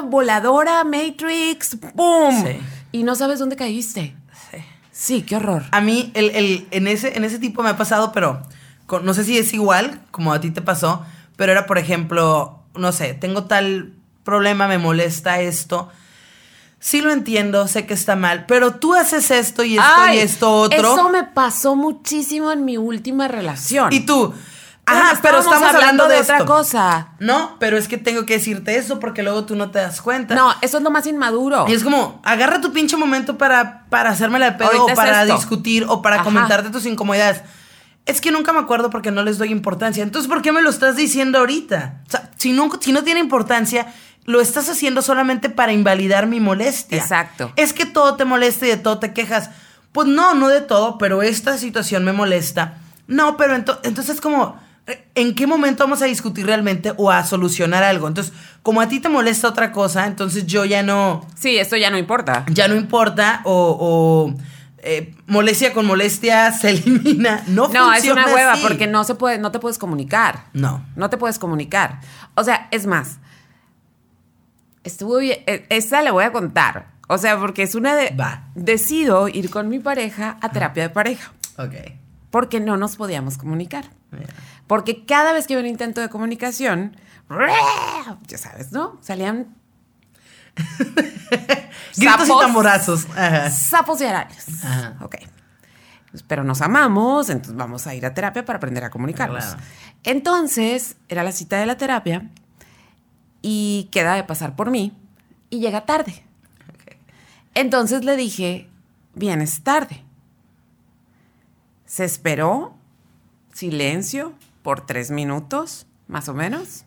voladora, 0.08 0.84
Matrix, 0.84 1.76
¡pum! 1.94 2.44
Sí. 2.44 2.58
Y 2.92 3.02
no 3.04 3.14
sabes 3.14 3.38
dónde 3.38 3.56
caíste. 3.56 4.14
Sí. 4.50 4.58
Sí, 4.92 5.22
qué 5.22 5.36
horror. 5.36 5.64
A 5.70 5.80
mí, 5.80 6.10
el, 6.14 6.30
el- 6.30 6.68
en, 6.70 6.86
ese, 6.88 7.16
en 7.16 7.24
ese 7.24 7.38
tipo 7.38 7.62
me 7.62 7.70
ha 7.70 7.76
pasado, 7.76 8.12
pero 8.12 8.42
con- 8.90 9.04
no 9.06 9.14
sé 9.14 9.22
si 9.22 9.38
es 9.38 9.54
igual 9.54 10.00
como 10.10 10.32
a 10.32 10.40
ti 10.40 10.50
te 10.50 10.62
pasó, 10.62 11.06
pero 11.36 11.52
era, 11.52 11.64
por 11.64 11.78
ejemplo, 11.78 12.58
no 12.74 12.90
sé, 12.90 13.14
tengo 13.14 13.44
tal 13.44 13.92
problema, 14.24 14.66
me 14.66 14.78
molesta 14.78 15.38
esto. 15.40 15.88
Sí 16.80 17.00
lo 17.00 17.12
entiendo, 17.12 17.68
sé 17.68 17.86
que 17.86 17.94
está 17.94 18.16
mal, 18.16 18.46
pero 18.48 18.74
tú 18.74 18.94
haces 18.94 19.30
esto 19.30 19.62
y 19.62 19.78
esto 19.78 19.92
Ay, 19.96 20.16
y 20.16 20.20
esto 20.22 20.50
otro. 20.52 20.92
Eso 20.94 21.08
me 21.08 21.22
pasó 21.22 21.76
muchísimo 21.76 22.50
en 22.50 22.64
mi 22.64 22.78
última 22.78 23.28
relación. 23.28 23.92
Y 23.92 24.00
tú, 24.00 24.34
ajá, 24.86 25.20
pero 25.22 25.38
estábamos 25.38 25.68
estamos 25.68 25.74
hablando 25.76 26.08
de, 26.08 26.16
otra 26.18 26.44
cosa. 26.44 27.10
No, 27.20 27.58
pero 27.60 27.78
es 27.78 27.86
que 27.86 27.96
tengo 27.96 28.26
que 28.26 28.38
decirte 28.38 28.76
eso 28.76 28.98
porque 28.98 29.22
luego 29.22 29.44
tú 29.44 29.54
no 29.54 29.70
te 29.70 29.78
das 29.78 30.02
cuenta. 30.02 30.34
No, 30.34 30.52
eso 30.62 30.78
es 30.78 30.82
lo 30.82 30.90
más 30.90 31.06
inmaduro. 31.06 31.66
Y 31.68 31.74
es 31.74 31.84
como, 31.84 32.20
agarra 32.24 32.60
tu 32.60 32.72
pinche 32.72 32.96
momento 32.96 33.38
para, 33.38 33.84
para 33.88 34.10
hacérmela 34.10 34.46
de 34.46 34.58
pedo 34.58 34.70
Ahorita 34.80 34.92
o 34.92 34.96
para 34.96 35.24
discutir 35.26 35.86
o 35.88 36.02
para 36.02 36.16
Ajá. 36.16 36.24
comentarte 36.24 36.70
tus 36.70 36.86
incomodidades. 36.86 37.42
Es 38.10 38.20
que 38.20 38.30
nunca 38.32 38.52
me 38.52 38.58
acuerdo 38.58 38.90
porque 38.90 39.10
no 39.10 39.22
les 39.22 39.38
doy 39.38 39.50
importancia. 39.50 40.02
Entonces, 40.02 40.28
¿por 40.28 40.42
qué 40.42 40.52
me 40.52 40.62
lo 40.62 40.70
estás 40.70 40.96
diciendo 40.96 41.38
ahorita? 41.38 42.00
O 42.06 42.10
sea, 42.10 42.30
si 42.36 42.52
no, 42.52 42.68
si 42.80 42.92
no 42.92 43.04
tiene 43.04 43.20
importancia, 43.20 43.86
lo 44.24 44.40
estás 44.40 44.68
haciendo 44.68 45.00
solamente 45.02 45.48
para 45.50 45.72
invalidar 45.72 46.26
mi 46.26 46.40
molestia. 46.40 46.98
Exacto. 46.98 47.52
Es 47.56 47.72
que 47.72 47.86
todo 47.86 48.16
te 48.16 48.24
molesta 48.24 48.66
y 48.66 48.70
de 48.70 48.76
todo 48.76 48.98
te 48.98 49.12
quejas. 49.12 49.50
Pues 49.92 50.08
no, 50.08 50.34
no 50.34 50.48
de 50.48 50.60
todo, 50.60 50.98
pero 50.98 51.22
esta 51.22 51.56
situación 51.58 52.04
me 52.04 52.12
molesta. 52.12 52.78
No, 53.06 53.36
pero 53.36 53.56
ento- 53.56 53.78
entonces 53.82 54.20
como, 54.20 54.56
¿en 55.14 55.34
qué 55.34 55.46
momento 55.46 55.84
vamos 55.84 56.00
a 56.02 56.04
discutir 56.06 56.46
realmente 56.46 56.92
o 56.96 57.10
a 57.10 57.24
solucionar 57.24 57.82
algo? 57.82 58.06
Entonces, 58.08 58.32
como 58.62 58.80
a 58.80 58.88
ti 58.88 59.00
te 59.00 59.08
molesta 59.08 59.48
otra 59.48 59.72
cosa, 59.72 60.06
entonces 60.06 60.46
yo 60.46 60.64
ya 60.64 60.82
no 60.82 61.26
Sí, 61.36 61.56
esto 61.58 61.76
ya 61.76 61.90
no 61.90 61.98
importa. 61.98 62.44
ya 62.50 62.68
no 62.68 62.76
importa 62.76 63.40
o, 63.44 63.76
o, 63.80 64.34
eh, 64.82 65.14
molestia 65.26 65.72
con 65.72 65.86
molestia 65.86 66.52
se 66.58 66.70
elimina. 66.70 67.44
No, 67.46 67.68
No, 67.68 67.92
es 67.92 68.04
una 68.08 68.26
hueva 68.26 68.52
así. 68.54 68.62
porque 68.62 68.86
no 68.86 69.04
se 69.04 69.14
puede, 69.14 69.38
no 69.38 69.50
te 69.52 69.58
puedes 69.58 69.78
comunicar. 69.78 70.46
No. 70.52 70.84
No 70.96 71.10
te 71.10 71.16
puedes 71.18 71.38
comunicar. 71.38 72.00
O 72.34 72.44
sea, 72.44 72.68
es 72.70 72.86
más, 72.86 73.18
estuvo 74.84 75.18
bien. 75.18 75.38
eh, 75.46 75.66
Esta 75.68 76.02
le 76.02 76.10
voy 76.10 76.24
a 76.24 76.32
contar. 76.32 76.88
O 77.08 77.18
sea, 77.18 77.38
porque 77.38 77.62
es 77.64 77.74
una 77.74 77.94
de. 77.94 78.10
Va. 78.10 78.44
Decido 78.54 79.26
ir 79.28 79.50
con 79.50 79.68
mi 79.68 79.80
pareja 79.80 80.38
a 80.40 80.50
terapia 80.50 80.84
de 80.84 80.90
pareja. 80.90 81.32
Ok. 81.58 81.74
Porque 82.30 82.60
no 82.60 82.76
nos 82.76 82.96
podíamos 82.96 83.36
comunicar. 83.36 83.90
Porque 84.68 85.04
cada 85.04 85.32
vez 85.32 85.46
que 85.48 85.54
había 85.54 85.64
un 85.64 85.70
intento 85.70 86.00
de 86.00 86.08
comunicación, 86.08 86.96
ya 88.28 88.38
sabes, 88.38 88.70
¿no? 88.70 88.98
Salían 89.02 89.56
Gritos 92.00 92.24
y 92.24 92.26
Sapos. 92.26 92.42
tamborazos. 92.42 93.06
Ajá. 93.16 93.50
sapos 93.50 94.00
y 94.00 94.04
arañas. 94.04 94.64
Ajá. 94.64 94.96
Ok. 95.00 95.16
Pero 96.26 96.42
nos 96.42 96.60
amamos, 96.60 97.30
entonces 97.30 97.54
vamos 97.54 97.86
a 97.86 97.94
ir 97.94 98.04
a 98.04 98.14
terapia 98.14 98.44
para 98.44 98.56
aprender 98.56 98.82
a 98.82 98.90
comunicarnos. 98.90 99.44
Claro. 99.44 99.62
Entonces, 100.02 100.96
era 101.08 101.22
la 101.22 101.30
cita 101.30 101.58
de 101.58 101.66
la 101.66 101.76
terapia 101.76 102.28
y 103.42 103.88
queda 103.92 104.14
de 104.14 104.24
pasar 104.24 104.56
por 104.56 104.70
mí 104.70 104.92
y 105.50 105.60
llega 105.60 105.86
tarde. 105.86 106.24
Entonces 107.54 108.04
le 108.04 108.16
dije, 108.16 108.68
vienes 109.14 109.62
tarde. 109.62 110.04
Se 111.86 112.04
esperó, 112.04 112.74
silencio, 113.52 114.34
por 114.62 114.86
tres 114.86 115.10
minutos, 115.10 115.86
más 116.08 116.28
o 116.28 116.34
menos. 116.34 116.84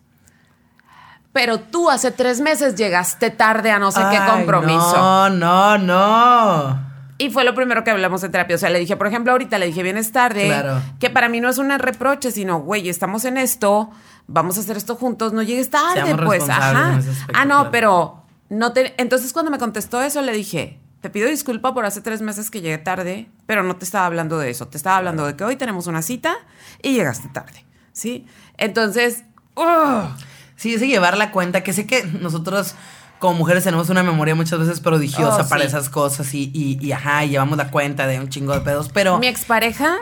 Pero 1.34 1.58
tú 1.58 1.90
hace 1.90 2.12
tres 2.12 2.40
meses 2.40 2.76
llegaste 2.76 3.28
tarde 3.30 3.72
a 3.72 3.80
no 3.80 3.90
sé 3.90 4.00
qué 4.08 4.18
compromiso. 4.30 4.96
No, 4.96 5.28
no, 5.30 5.78
no. 5.78 6.94
Y 7.18 7.30
fue 7.30 7.42
lo 7.42 7.56
primero 7.56 7.82
que 7.82 7.90
hablamos 7.90 8.22
en 8.22 8.30
terapia. 8.30 8.54
O 8.54 8.58
sea, 8.58 8.70
le 8.70 8.78
dije, 8.78 8.96
por 8.96 9.08
ejemplo, 9.08 9.32
ahorita 9.32 9.58
le 9.58 9.66
dije, 9.66 9.82
vienes 9.82 10.12
tarde. 10.12 10.46
Claro. 10.46 10.80
Que 11.00 11.10
para 11.10 11.28
mí 11.28 11.40
no 11.40 11.48
es 11.48 11.58
un 11.58 11.76
reproche, 11.76 12.30
sino, 12.30 12.60
güey, 12.60 12.88
estamos 12.88 13.24
en 13.24 13.36
esto, 13.36 13.90
vamos 14.28 14.58
a 14.58 14.60
hacer 14.60 14.76
esto 14.76 14.94
juntos, 14.94 15.32
no 15.32 15.42
llegues 15.42 15.70
tarde, 15.70 16.04
Seamos 16.04 16.24
pues. 16.24 16.48
Ajá. 16.48 16.98
aspecto, 16.98 17.32
ah, 17.34 17.44
no, 17.44 17.54
claro. 17.56 17.70
pero 17.72 18.22
no 18.48 18.72
te. 18.72 18.94
Entonces, 19.02 19.32
cuando 19.32 19.50
me 19.50 19.58
contestó 19.58 20.02
eso, 20.02 20.22
le 20.22 20.30
dije, 20.30 20.78
te 21.00 21.10
pido 21.10 21.28
disculpa 21.28 21.74
por 21.74 21.84
hace 21.84 22.00
tres 22.00 22.22
meses 22.22 22.48
que 22.48 22.60
llegué 22.60 22.78
tarde, 22.78 23.28
pero 23.46 23.64
no 23.64 23.74
te 23.74 23.84
estaba 23.84 24.06
hablando 24.06 24.38
de 24.38 24.50
eso. 24.50 24.68
Te 24.68 24.76
estaba 24.76 24.98
hablando 24.98 25.26
de 25.26 25.34
que 25.34 25.42
hoy 25.42 25.56
tenemos 25.56 25.88
una 25.88 26.00
cita 26.00 26.36
y 26.80 26.92
llegaste 26.92 27.28
tarde. 27.28 27.64
¿Sí? 27.90 28.24
Entonces, 28.56 29.24
¡ugh! 29.56 30.08
Sí, 30.56 30.74
es 30.74 30.80
llevar 30.80 31.16
la 31.16 31.30
cuenta, 31.32 31.62
que 31.62 31.72
sé 31.72 31.86
que 31.86 32.04
nosotros 32.04 32.74
como 33.18 33.38
mujeres 33.38 33.64
tenemos 33.64 33.88
una 33.88 34.02
memoria 34.02 34.34
muchas 34.34 34.58
veces 34.58 34.80
prodigiosa 34.80 35.42
Oh, 35.42 35.48
para 35.48 35.62
sí. 35.62 35.68
esas 35.68 35.88
cosas 35.88 36.34
y, 36.34 36.50
y, 36.52 36.78
y, 36.84 36.92
ajá, 36.92 37.24
y 37.24 37.30
llevamos 37.30 37.56
la 37.56 37.70
cuenta 37.70 38.06
de 38.06 38.20
un 38.20 38.28
chingo 38.28 38.52
de 38.52 38.60
pedos, 38.60 38.90
pero... 38.92 39.18
mi 39.18 39.26
expareja 39.28 39.96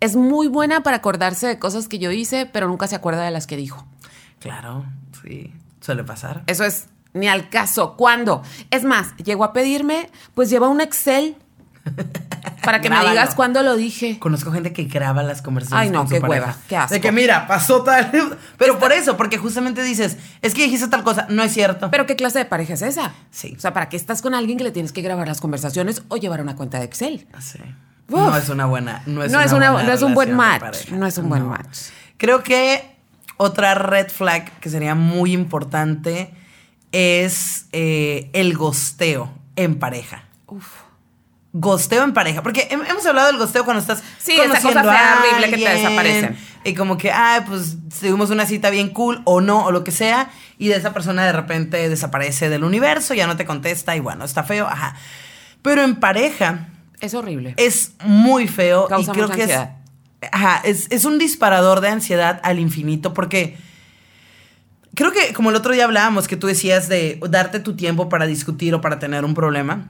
es 0.00 0.16
muy 0.16 0.48
buena 0.48 0.82
para 0.82 0.98
acordarse 0.98 1.46
de 1.46 1.58
cosas 1.58 1.88
que 1.88 1.98
yo 1.98 2.10
hice, 2.10 2.46
pero 2.46 2.68
nunca 2.68 2.86
se 2.86 2.96
acuerda 2.96 3.24
de 3.24 3.30
las 3.30 3.46
que 3.46 3.56
dijo. 3.56 3.86
Claro, 4.40 4.84
sí, 5.22 5.52
suele 5.80 6.04
pasar. 6.04 6.42
Eso 6.46 6.64
es 6.64 6.86
ni 7.14 7.28
al 7.28 7.48
caso. 7.48 7.94
¿Cuándo? 7.96 8.42
Es 8.70 8.84
más, 8.84 9.16
llegó 9.16 9.44
a 9.44 9.52
pedirme, 9.52 10.10
pues 10.34 10.50
lleva 10.50 10.68
un 10.68 10.80
Excel 10.80 11.36
para 12.62 12.80
que 12.80 12.90
me 12.90 12.98
digas 13.08 13.34
cuándo 13.34 13.62
lo 13.62 13.76
dije. 13.76 14.18
Conozco 14.18 14.50
gente 14.52 14.72
que 14.72 14.84
graba 14.84 15.22
las 15.22 15.40
conversaciones. 15.42 15.86
Ay, 15.86 15.90
no, 15.90 16.00
con 16.00 16.08
su 16.08 16.14
qué 16.14 16.20
pareja. 16.20 16.40
hueva, 16.46 16.56
qué 16.68 16.76
asco. 16.76 16.94
De 16.94 17.00
que 17.00 17.12
mira, 17.12 17.46
pasó 17.46 17.82
tal. 17.82 18.10
Pero 18.58 18.78
por 18.78 18.92
eso, 18.92 19.16
porque 19.16 19.38
justamente 19.38 19.82
dices, 19.82 20.16
es 20.42 20.54
que 20.54 20.62
dijiste 20.64 20.88
tal 20.88 21.02
cosa, 21.04 21.26
no 21.30 21.42
es 21.42 21.52
cierto. 21.52 21.90
Pero 21.90 22.06
¿qué 22.06 22.16
clase 22.16 22.38
de 22.40 22.44
pareja 22.44 22.74
es 22.74 22.82
esa? 22.82 23.12
Sí. 23.30 23.54
O 23.56 23.60
sea, 23.60 23.72
¿para 23.72 23.88
qué 23.88 23.96
estás 23.96 24.20
con 24.22 24.34
alguien 24.34 24.58
que 24.58 24.64
le 24.64 24.72
tienes 24.72 24.92
que 24.92 25.02
grabar 25.02 25.28
las 25.28 25.40
conversaciones 25.40 26.02
o 26.08 26.16
llevar 26.16 26.40
una 26.40 26.56
cuenta 26.56 26.78
de 26.78 26.84
Excel? 26.86 27.26
Sí. 27.40 27.58
Uf. 28.08 28.20
No 28.20 28.36
es 28.36 28.48
una 28.48 28.66
buena. 28.66 29.02
No 29.06 29.22
es, 29.22 29.30
No 29.32 29.38
una 29.38 29.46
es 29.46 29.52
una- 29.52 29.70
buena 29.72 29.88
no 29.88 29.94
es 29.94 30.02
un 30.02 30.14
buen 30.14 30.34
match, 30.34 30.90
no 30.90 31.06
es 31.06 31.18
un 31.18 31.28
buen 31.28 31.46
match. 31.46 31.78
Creo 32.16 32.42
que 32.42 32.94
Otra 33.38 33.74
red 33.74 34.08
flag 34.08 34.50
que 34.60 34.70
sería 34.70 34.94
muy 34.94 35.32
importante 35.34 36.32
es 36.92 37.66
eh, 37.72 38.30
el 38.32 38.56
gosteo 38.56 39.30
en 39.56 39.78
pareja. 39.78 40.24
Uf. 40.46 40.85
Gosteo 41.58 42.04
en 42.04 42.12
pareja. 42.12 42.42
Porque 42.42 42.68
hem- 42.70 42.84
hemos 42.88 43.06
hablado 43.06 43.28
del 43.28 43.38
gosteo 43.38 43.64
cuando 43.64 43.80
estás. 43.80 44.02
Sí, 44.18 44.32
esa 44.32 44.42
conociendo 44.48 44.80
cosa 44.80 44.92
fea, 44.92 45.12
a 45.14 45.20
horrible 45.20 45.50
que 45.50 45.64
te 45.64 45.70
desaparecen. 45.72 46.36
Y 46.64 46.74
como 46.74 46.98
que, 46.98 47.12
ay, 47.12 47.42
pues 47.46 47.76
tuvimos 48.00 48.30
una 48.30 48.44
cita 48.44 48.70
bien 48.70 48.90
cool 48.90 49.22
o 49.24 49.40
no, 49.40 49.64
o 49.64 49.70
lo 49.70 49.84
que 49.84 49.92
sea. 49.92 50.28
Y 50.58 50.68
de 50.68 50.76
esa 50.76 50.92
persona 50.92 51.24
de 51.24 51.32
repente 51.32 51.88
desaparece 51.88 52.48
del 52.48 52.64
universo, 52.64 53.14
ya 53.14 53.26
no 53.26 53.36
te 53.36 53.44
contesta 53.46 53.94
y 53.96 54.00
bueno, 54.00 54.24
está 54.24 54.42
feo, 54.42 54.66
ajá. 54.66 54.96
Pero 55.62 55.82
en 55.82 55.96
pareja 55.96 56.68
Es 57.00 57.14
horrible. 57.14 57.54
es 57.56 57.92
muy 58.04 58.48
feo 58.48 58.86
Causa 58.88 59.10
y 59.10 59.14
creo 59.14 59.24
mucha 59.28 59.36
que 59.36 59.42
ansiedad. 59.42 59.76
es, 60.20 60.28
ajá, 60.32 60.60
es 60.64 60.86
es 60.90 61.04
un 61.04 61.18
disparador 61.18 61.80
de 61.80 61.88
ansiedad 61.88 62.40
al 62.42 62.58
infinito 62.58 63.12
porque 63.14 63.56
creo 64.94 65.12
que 65.12 65.32
como 65.34 65.50
el 65.50 65.56
otro 65.56 65.72
día 65.72 65.84
hablábamos 65.84 66.26
que 66.26 66.36
tú 66.36 66.46
decías 66.46 66.88
de 66.88 67.20
darte 67.30 67.60
tu 67.60 67.76
tiempo 67.76 68.08
para 68.08 68.26
discutir 68.26 68.74
o 68.74 68.80
para 68.80 68.98
tener 68.98 69.24
un 69.24 69.34
problema. 69.34 69.88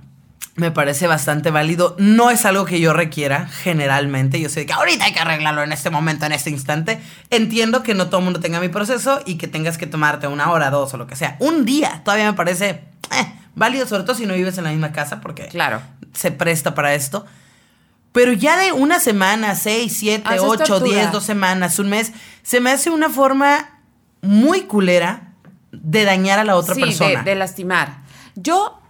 Me 0.57 0.71
parece 0.71 1.07
bastante 1.07 1.51
válido. 1.51 1.95
No 1.99 2.31
es 2.31 2.47
algo 2.47 2.65
que 2.65 2.81
yo 2.81 2.95
requiera 2.95 3.47
generalmente. 3.47 4.41
Yo 4.41 4.49
sé 4.49 4.65
que 4.65 4.73
ahorita 4.73 5.05
hay 5.05 5.13
que 5.13 5.21
arreglarlo 5.21 5.63
en 5.63 5.71
este 5.71 5.91
momento, 5.91 6.25
en 6.25 6.33
este 6.33 6.49
instante. 6.51 6.99
Entiendo 7.29 7.83
que 7.83 7.95
no 7.95 8.07
todo 8.07 8.19
el 8.21 8.25
mundo 8.25 8.41
tenga 8.41 8.59
mi 8.59 8.69
proceso 8.69 9.21
y 9.27 9.37
que 9.37 9.49
tengas 9.49 9.77
que 9.77 9.87
tomarte 9.87 10.27
una 10.29 10.51
hora, 10.51 10.71
dos 10.71 10.95
o 10.95 10.97
lo 10.97 11.07
que 11.07 11.15
sea. 11.15 11.37
Un 11.41 11.67
día 11.67 12.01
todavía 12.05 12.25
me 12.31 12.33
parece 12.37 12.69
eh, 12.71 13.33
válido, 13.55 13.87
sobre 13.87 14.05
todo 14.05 14.17
si 14.17 14.25
no 14.25 14.33
vives 14.33 14.57
en 14.57 14.65
la 14.65 14.71
misma 14.71 14.93
casa, 14.93 15.21
porque 15.21 15.47
Claro. 15.49 15.83
se 16.15 16.31
presta 16.33 16.75
para 16.75 16.95
esto. 16.95 17.27
Pero 18.13 18.33
ya 18.33 18.57
de 18.57 18.73
una 18.73 18.99
semana, 18.99 19.55
seis, 19.57 19.95
siete, 19.99 20.41
ocho, 20.41 20.81
diez, 20.81 21.13
dos 21.13 21.25
semanas, 21.25 21.79
un 21.79 21.91
mes, 21.91 22.13
se 22.43 22.61
me 22.61 22.71
hace 22.71 22.89
una 22.89 23.11
forma 23.11 23.81
muy 24.23 24.63
culera 24.63 25.35
de 25.71 26.05
dañar 26.05 26.39
a 26.39 26.45
la 26.45 26.57
otra 26.57 26.75
sí, 26.75 26.81
persona. 26.81 27.23
De, 27.23 27.31
de 27.31 27.35
lastimar. 27.37 27.99
Yo 28.35 28.81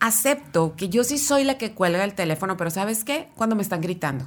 acepto 0.00 0.74
que 0.76 0.88
yo 0.88 1.04
sí 1.04 1.18
soy 1.18 1.44
la 1.44 1.58
que 1.58 1.72
cuelga 1.72 2.04
el 2.04 2.14
teléfono, 2.14 2.56
pero 2.56 2.70
¿sabes 2.70 3.04
qué? 3.04 3.28
Cuando 3.36 3.56
me 3.56 3.62
están 3.62 3.80
gritando. 3.80 4.24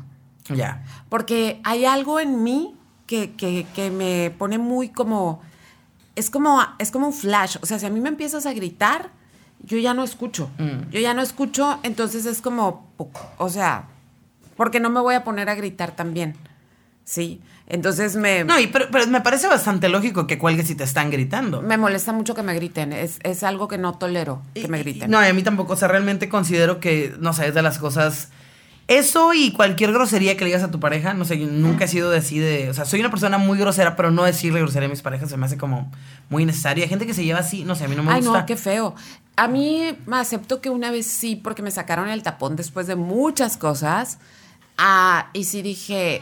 Ya. 0.50 0.84
Porque 1.10 1.62
hay 1.63 1.86
algo 1.86 2.20
en 2.20 2.44
mí 2.44 2.75
que, 3.08 3.32
que- 3.36 3.66
que 3.74 3.90
me 3.92 4.32
pone 4.38 4.58
muy 4.58 4.90
como. 4.90 5.42
Es 6.16 6.30
como, 6.30 6.62
es 6.78 6.92
como 6.92 7.08
un 7.08 7.13
flash. 7.13 7.58
O 7.62 7.66
sea, 7.66 7.80
si 7.80 7.86
a 7.86 7.90
mí 7.90 8.01
me 8.01 8.10
empiezas 8.10 8.46
a 8.46 8.54
gritar, 8.54 9.12
yo 9.62 9.78
ya 9.78 9.94
no 9.94 10.04
escucho. 10.04 10.50
Mm. 10.58 10.90
Yo 10.92 11.00
ya 11.00 11.13
no 11.13 11.22
escucho, 11.22 11.80
entonces 11.84 12.25
es 12.25 12.42
como. 12.42 12.92
O 13.38 13.50
sea, 13.50 13.88
porque 14.58 14.80
no 14.80 14.90
me 14.90 15.00
voy 15.00 15.16
a 15.16 15.24
poner 15.24 15.48
a 15.50 15.56
gritar 15.56 15.96
también. 15.96 16.36
¿Sí? 17.06 17.42
Entonces 17.74 18.18
me, 18.18 18.44
No, 18.44 18.60
y 18.60 18.68
pero, 18.68 18.88
pero 18.92 19.08
me 19.08 19.22
parece 19.22 19.48
bastante 19.48 19.88
lógico 19.88 20.28
que 20.28 20.38
cuelgues 20.38 20.68
si 20.68 20.75
te 20.75 20.84
están 20.84 21.10
gritando. 21.10 21.62
me 21.62 21.78
molesta 21.78 22.12
mucho 22.12 22.36
que 22.36 22.44
me 22.44 22.54
griten. 22.54 22.92
Es, 22.92 23.20
es 23.24 23.44
algo 23.44 23.70
que 23.70 23.78
no 23.78 23.94
tolero, 23.98 24.42
que 24.54 24.68
me 24.68 24.78
Y- 24.78 24.82
y- 24.82 24.84
griten. 24.84 25.10
No, 25.12 25.24
y 25.24 25.28
a 25.28 25.34
mí 25.34 25.42
tampoco. 25.42 25.74
O 25.74 25.75
sea, 25.78 25.88
realmente 25.88 26.28
considero 26.28 26.82
que, 26.82 27.16
no 27.20 27.32
sé, 27.32 27.48
es 27.48 27.54
de 27.54 27.62
las 27.62 27.78
cosas. 27.78 28.28
Eso 28.88 29.34
y 29.34 29.54
cualquier 29.54 29.94
grosería 29.94 30.36
que 30.36 30.42
le 30.44 30.48
digas 30.48 30.63
a 30.63 30.72
tu 30.72 30.82
pareja, 30.82 31.13
no 31.13 31.24
sé, 31.24 31.40
yo 31.40 31.48
nunca 31.48 31.86
he 31.86 31.88
sido 31.88 32.12
de 32.12 32.18
así 32.18 32.40
de. 32.40 32.70
O 32.70 32.74
sea, 32.74 32.84
soy 32.84 33.00
una 33.00 33.10
persona 33.10 33.38
muy 33.38 33.58
grosera, 33.58 33.96
pero 33.96 34.12
no 34.12 34.24
decirle 34.25 34.60
grosería 34.60 34.88
a 34.88 34.90
mis 34.90 35.01
parejas 35.01 35.30
se 35.30 35.38
me 35.38 35.46
hace 35.46 35.58
como 35.58 35.90
muy 36.30 36.46
necesario. 36.46 36.84
Hay 36.84 36.90
gente 36.90 37.06
que 37.08 37.13
se 37.13 37.24
lleva 37.24 37.40
así, 37.40 37.63
no 37.63 37.75
sé, 37.75 37.86
a 37.86 37.88
mí 37.88 37.96
no 37.96 38.04
me 38.04 38.12
Ay, 38.12 38.22
gusta. 38.22 38.40
no, 38.42 38.46
qué 38.46 38.58
feo. 38.58 38.96
A 39.38 39.48
mí 39.48 39.98
me 40.08 40.18
acepto 40.18 40.60
que 40.60 40.70
una 40.70 40.92
vez 40.92 41.06
sí, 41.06 41.38
porque 41.38 41.62
me 41.62 41.72
sacaron 41.72 42.10
el 42.10 42.22
tapón 42.22 42.58
después 42.58 42.86
de 42.88 42.96
muchas 42.98 43.56
cosas. 43.56 44.18
Ah, 44.78 45.30
y 45.32 45.46
sí 45.46 45.62
dije, 45.62 46.22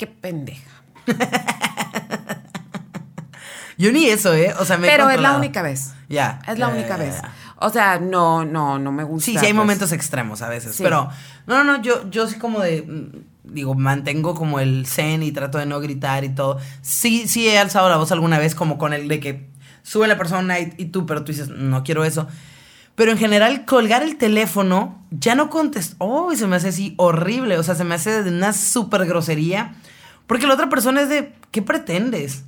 qué 0.00 0.06
pendeja. 0.06 0.70
Yo 3.76 3.92
ni 3.92 4.06
eso, 4.06 4.32
¿eh? 4.32 4.54
O 4.58 4.64
sea, 4.64 4.78
me 4.78 4.86
he 4.86 4.90
Pero 4.90 5.10
es 5.10 5.20
la 5.20 5.36
única 5.36 5.60
vez. 5.60 5.92
Ya. 6.08 6.40
Es 6.48 6.58
la 6.58 6.68
única 6.68 6.96
vez. 6.96 7.16
O 7.56 7.68
sea, 7.68 7.98
no, 7.98 8.46
no, 8.46 8.78
no 8.78 8.92
me 8.92 9.04
gusta. 9.04 9.26
Sí, 9.26 9.32
sí 9.32 9.38
hay 9.38 9.52
pues. 9.52 9.54
momentos 9.54 9.92
extremos 9.92 10.40
a 10.40 10.48
veces, 10.48 10.76
Sí. 10.76 10.82
pero 10.82 11.10
no, 11.46 11.62
no, 11.62 11.64
no, 11.64 11.82
yo, 11.82 12.08
yo 12.08 12.26
sí 12.26 12.38
como 12.38 12.60
de, 12.60 12.80
mm, 12.80 13.52
digo, 13.52 13.74
mantengo 13.74 14.34
como 14.34 14.58
el 14.58 14.86
zen 14.86 15.22
y 15.22 15.32
trato 15.32 15.58
de 15.58 15.66
no 15.66 15.80
gritar 15.80 16.24
y 16.24 16.30
todo. 16.30 16.58
Sí, 16.80 17.28
sí 17.28 17.46
he 17.46 17.58
alzado 17.58 17.90
la 17.90 17.98
voz 17.98 18.10
alguna 18.10 18.38
vez 18.38 18.54
como 18.54 18.78
con 18.78 18.94
el 18.94 19.06
de 19.06 19.20
que 19.20 19.50
sube 19.82 20.08
la 20.08 20.16
persona 20.16 20.58
y, 20.60 20.72
y 20.78 20.86
tú, 20.86 21.04
pero 21.04 21.24
tú 21.24 21.32
dices, 21.32 21.48
no 21.50 21.84
quiero 21.84 22.06
eso. 22.06 22.26
Pero 22.94 23.12
en 23.12 23.18
general, 23.18 23.64
colgar 23.64 24.02
el 24.02 24.16
teléfono, 24.16 25.02
ya 25.10 25.34
no 25.34 25.48
contestó. 25.48 25.96
Oh, 25.98 26.34
se 26.34 26.46
me 26.46 26.56
hace 26.56 26.68
así 26.68 26.94
horrible. 26.98 27.56
O 27.58 27.62
sea, 27.62 27.74
se 27.74 27.84
me 27.84 27.94
hace 27.94 28.22
de 28.22 28.30
una 28.30 28.52
súper 28.52 29.06
grosería. 29.06 29.74
Porque 30.26 30.46
la 30.46 30.54
otra 30.54 30.68
persona 30.68 31.00
es 31.02 31.08
de, 31.08 31.32
¿qué 31.50 31.62
pretendes? 31.62 32.44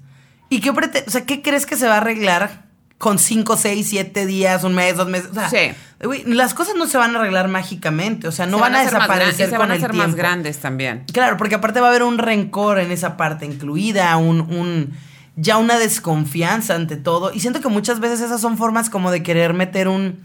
¿Y 0.51 0.61
qué 0.61 0.73
pretendes? 0.73 1.09
O 1.09 1.11
sea, 1.11 1.25
¿qué 1.25 1.41
crees 1.43 1.65
que 1.67 1.77
se 1.77 1.87
va 1.89 1.95
a 1.95 1.99
arreglar 1.99 2.65
con 2.99 3.19
5, 3.19 3.57
6, 3.57 3.87
7 3.89 4.27
días, 4.27 4.63
un 4.63 4.75
mes, 4.75 4.97
dos 4.97 5.09
meses? 5.09 5.31
O 5.31 5.35
sea, 5.35 5.49
Sí. 5.49 5.73
güey, 6.05 6.23
las 6.25 6.53
cosas 6.55 6.75
no 6.77 6.87
se 6.87 6.99
van 6.99 7.17
a 7.17 7.21
arreglar 7.21 7.49
mágicamente. 7.49 8.29
O 8.29 8.33
sea, 8.33 8.47
no 8.47 8.59
Se 8.59 8.63
van, 8.63 8.75
a 8.75 8.79
más 8.85 8.91
gran- 8.93 9.03
desaparecer 9.09 9.47
se 9.47 9.51
con 9.57 9.59
van 9.61 9.71
a 9.71 9.75
el 9.75 9.81
tiempo. 9.81 9.97
más 9.97 10.15
grandes 10.15 10.59
también. 10.59 11.05
Claro, 11.13 11.37
porque 11.39 11.55
aparte 11.55 11.81
va 11.81 11.87
a 11.87 11.91
haber 11.91 12.03
un 12.03 12.19
rencor 12.19 12.79
en 12.79 12.93
esa 12.93 13.17
parte 13.17 13.47
incluida, 13.47 14.17
un, 14.19 14.41
un 14.43 14.93
ya 15.37 15.59
una 15.59 15.79
desconfianza 15.79 16.75
ante 16.75 16.97
todo. 16.97 17.33
Y 17.33 17.41
siento 17.41 17.61
que 17.61 17.69
muchas 17.69 18.01
veces 18.01 18.21
esas 18.21 18.41
son 18.41 18.59
formas 18.59 18.91
como 18.91 19.11
de 19.11 19.23
querer 19.23 19.55
meter 19.55 19.89
un 19.89 20.21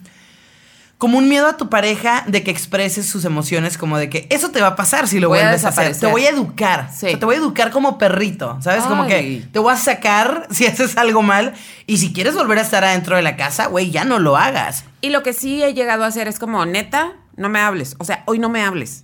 como 0.98 1.20
un 1.20 1.30
miedo 1.30 1.48
a 1.48 1.58
tu 1.58 1.70
pareja 1.70 2.24
de 2.26 2.44
que 2.44 2.50
expreses 2.50 3.08
sus 3.08 3.24
emociones, 3.24 3.78
como 3.78 4.00
de 4.00 4.10
que 4.10 4.26
eso 4.32 4.50
te 4.50 4.62
va 4.62 4.70
a 4.70 4.76
pasar 4.76 5.08
si 5.08 5.20
lo 5.20 5.30
Voy 5.30 5.38
vuelves 5.38 5.64
a 5.64 5.68
hacer. 5.68 5.96
Te 5.96 6.08
voy 6.08 6.26
a 6.26 6.30
educar. 6.30 6.90
Sí. 6.92 7.06
O 7.06 7.10
sea, 7.10 7.20
te 7.20 7.26
voy 7.26 7.36
a 7.36 7.38
educar 7.38 7.70
como 7.70 8.00
perrito, 8.00 8.58
¿sabes? 8.62 8.84
Como 8.86 9.06
que 9.06 9.46
te 9.52 9.60
voy 9.60 9.74
a 9.74 9.78
sacar 9.78 10.48
si 10.52 10.66
haces 10.66 10.98
algo 10.98 11.22
mal. 11.22 11.54
Y 11.86 11.98
si 11.98 12.14
quieres 12.14 12.34
volver 12.34 12.58
a 12.58 12.62
estar 12.62 12.84
adentro 12.84 13.16
de 13.16 13.22
la 13.22 13.36
casa, 13.36 13.68
güey, 13.68 13.92
ya 13.92 14.06
no 14.06 14.18
lo 14.18 14.38
hagas. 14.38 14.86
Y 15.02 15.12
lo 15.12 15.22
que 15.22 15.34
sí 15.34 15.64
he 15.64 15.76
llegado 15.76 16.04
a 16.04 16.08
hacer 16.08 16.28
es 16.28 16.40
como, 16.40 16.66
neta, 16.66 17.14
no 17.36 17.48
me 17.48 17.60
hables. 17.60 17.96
O 18.00 18.04
sea, 18.04 18.24
hoy 18.26 18.40
no 18.40 18.50
me 18.50 18.64
hables. 18.64 19.04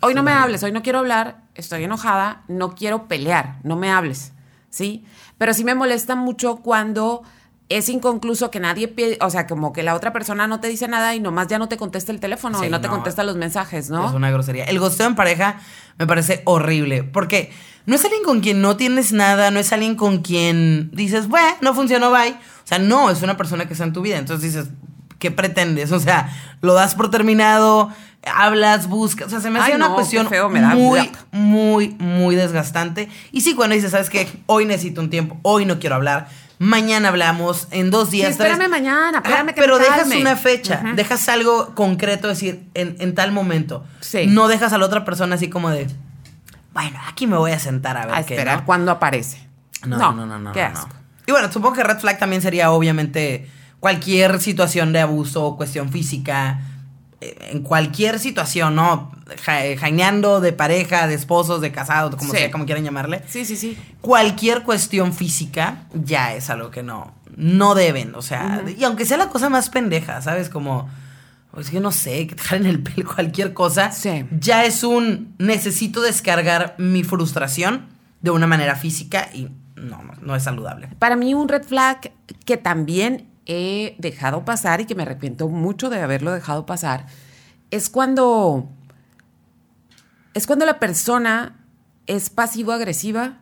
Hoy 0.00 0.14
no 0.14 0.22
me 0.22 0.32
hables, 0.32 0.62
hoy 0.62 0.70
no 0.70 0.82
quiero 0.82 1.00
hablar, 1.00 1.38
estoy 1.54 1.82
enojada, 1.82 2.42
no 2.46 2.76
quiero 2.76 3.08
pelear, 3.08 3.56
no 3.64 3.74
me 3.74 3.90
hables, 3.90 4.32
¿sí? 4.70 5.04
Pero 5.38 5.54
sí 5.54 5.64
me 5.64 5.74
molesta 5.74 6.14
mucho 6.16 6.56
cuando 6.56 7.22
es 7.68 7.88
inconcluso 7.88 8.50
que 8.50 8.60
nadie 8.60 8.88
pide, 8.88 9.18
o 9.20 9.28
sea, 9.28 9.46
como 9.46 9.72
que 9.72 9.82
la 9.82 9.94
otra 9.94 10.12
persona 10.12 10.46
no 10.46 10.60
te 10.60 10.68
dice 10.68 10.88
nada 10.88 11.14
y 11.14 11.20
nomás 11.20 11.48
ya 11.48 11.58
no 11.58 11.68
te 11.68 11.76
contesta 11.76 12.12
el 12.12 12.20
teléfono 12.20 12.58
Sí, 12.58 12.66
y 12.66 12.70
no 12.70 12.80
te 12.80 12.88
contesta 12.88 13.24
los 13.24 13.36
mensajes, 13.36 13.90
¿no? 13.90 14.08
Es 14.08 14.14
una 14.14 14.30
grosería. 14.30 14.64
El 14.64 14.78
gosteo 14.78 15.06
en 15.06 15.14
pareja 15.14 15.60
me 15.98 16.06
parece 16.06 16.42
horrible. 16.46 17.04
Porque 17.04 17.52
no 17.84 17.94
es 17.94 18.04
alguien 18.04 18.22
con 18.22 18.40
quien 18.40 18.62
no 18.62 18.76
tienes 18.76 19.12
nada, 19.12 19.50
no 19.50 19.60
es 19.60 19.72
alguien 19.72 19.96
con 19.96 20.18
quien 20.18 20.90
dices, 20.92 21.28
bueno, 21.28 21.56
no 21.60 21.74
funcionó, 21.74 22.10
bye. 22.10 22.30
O 22.30 22.66
sea, 22.66 22.78
no, 22.78 23.10
es 23.10 23.22
una 23.22 23.36
persona 23.36 23.66
que 23.66 23.74
está 23.74 23.84
en 23.84 23.92
tu 23.92 24.00
vida. 24.00 24.16
Entonces 24.16 24.54
dices, 24.54 24.70
¿qué 25.18 25.30
pretendes? 25.30 25.92
O 25.92 26.00
sea, 26.00 26.34
lo 26.62 26.72
das 26.72 26.94
por 26.94 27.10
terminado, 27.10 27.90
hablas, 28.24 28.88
buscas. 28.88 29.26
O 29.28 29.30
sea, 29.30 29.40
se 29.40 29.50
me 29.50 29.58
hace 29.58 29.70
Ay, 29.72 29.76
una 29.76 29.88
no, 29.88 29.94
cuestión 29.94 30.24
qué 30.26 30.30
feo, 30.30 30.48
me 30.48 30.60
da 30.60 30.74
muy, 30.74 31.10
muy, 31.32 31.90
muy 31.98 32.34
desgastante. 32.36 33.08
Y 33.32 33.40
sí, 33.42 33.54
cuando 33.54 33.74
dices, 33.74 33.90
¿sabes 33.90 34.10
qué? 34.10 34.28
Hoy 34.46 34.64
necesito 34.66 35.00
un 35.00 35.10
tiempo, 35.10 35.38
hoy 35.42 35.64
no 35.64 35.78
quiero 35.78 35.96
hablar. 35.96 36.28
Mañana 36.60 37.08
hablamos, 37.10 37.68
en 37.70 37.90
dos 37.92 38.10
Sí, 38.10 38.16
días. 38.16 38.36
tres- 38.36 38.50
espérame 38.50 38.68
mañana, 38.68 39.18
espérame 39.18 39.42
Ajá, 39.50 39.54
que 39.54 39.60
Pero 39.60 39.78
me 39.78 39.84
dejas 39.84 40.08
una 40.08 40.34
fecha, 40.36 40.82
dejas 40.96 41.28
algo 41.28 41.72
concreto, 41.76 42.26
decir, 42.26 42.64
en, 42.74 42.96
en 42.98 43.14
tal 43.14 43.30
momento. 43.30 43.84
Sí. 44.00 44.26
No 44.26 44.48
dejas 44.48 44.72
a 44.72 44.78
la 44.78 44.86
otra 44.86 45.04
persona 45.04 45.36
así 45.36 45.48
como 45.48 45.70
de, 45.70 45.86
bueno, 46.72 46.98
aquí 47.06 47.28
me 47.28 47.36
voy 47.36 47.52
a 47.52 47.60
sentar 47.60 47.96
a 47.96 48.06
ver 48.06 48.14
a 48.16 48.22
qué, 48.24 48.34
esperar 48.34 48.58
¿no? 48.60 48.66
cuando 48.66 48.90
aparece. 48.90 49.46
No, 49.86 49.96
no, 49.98 50.12
no, 50.12 50.26
no, 50.26 50.38
no, 50.40 50.52
Qué. 50.52 50.68
Y 51.28 51.30
bueno, 51.30 51.52
supongo 51.52 51.76
que 51.76 51.84
red 51.84 51.98
flag 51.98 52.18
también 52.18 52.42
sería 52.42 52.72
obviamente 52.72 53.48
cualquier 53.78 54.40
situación 54.40 54.92
de 54.92 55.00
abuso 55.00 55.44
o 55.44 55.56
cuestión 55.56 55.92
física, 55.92 56.58
en 57.20 57.62
cualquier 57.62 58.18
situación, 58.18 58.74
¿no? 58.76 59.10
Ja- 59.44 59.64
eh, 59.66 59.76
Jaineando 59.76 60.40
de 60.40 60.52
pareja, 60.52 61.06
de 61.08 61.14
esposos, 61.14 61.60
de 61.60 61.72
casados, 61.72 62.14
como 62.16 62.32
Sí. 62.32 62.38
sea, 62.38 62.50
como 62.50 62.64
quieran 62.64 62.84
llamarle. 62.84 63.22
Sí, 63.28 63.44
sí, 63.44 63.56
sí. 63.56 63.76
Cualquier 64.00 64.62
cuestión 64.62 65.12
física 65.12 65.84
ya 65.94 66.34
es 66.34 66.48
algo 66.50 66.70
que 66.70 66.82
no, 66.82 67.12
no 67.36 67.74
deben, 67.74 68.14
o 68.14 68.22
sea, 68.22 68.62
y 68.76 68.84
aunque 68.84 69.04
sea 69.04 69.16
la 69.16 69.28
cosa 69.28 69.48
más 69.48 69.68
pendeja, 69.68 70.22
¿sabes? 70.22 70.48
Como, 70.48 70.88
es 71.58 71.70
que 71.70 71.80
no 71.80 71.90
sé, 71.90 72.26
que 72.28 72.36
te 72.36 72.42
jalen 72.42 72.66
el 72.66 72.82
pelo, 72.82 73.08
cualquier 73.14 73.52
cosa, 73.52 73.90
Sí. 73.90 74.24
ya 74.38 74.64
es 74.64 74.84
un, 74.84 75.34
necesito 75.38 76.00
descargar 76.00 76.76
mi 76.78 77.02
frustración 77.02 77.86
de 78.22 78.30
una 78.30 78.46
manera 78.46 78.76
física 78.76 79.28
y 79.34 79.48
no, 79.76 80.00
no 80.22 80.34
es 80.36 80.42
saludable. 80.44 80.88
Para 80.98 81.16
mí 81.16 81.34
un 81.34 81.48
red 81.48 81.62
flag 81.64 82.12
que 82.44 82.56
también 82.56 83.26
he 83.48 83.96
dejado 83.98 84.44
pasar 84.44 84.80
y 84.80 84.84
que 84.84 84.94
me 84.94 85.02
arrepiento 85.02 85.48
mucho 85.48 85.90
de 85.90 86.00
haberlo 86.00 86.32
dejado 86.32 86.66
pasar 86.66 87.06
es 87.70 87.88
cuando 87.90 88.68
es 90.34 90.46
cuando 90.46 90.64
la 90.66 90.78
persona 90.78 91.56
es 92.06 92.30
pasivo 92.30 92.72
agresiva, 92.72 93.38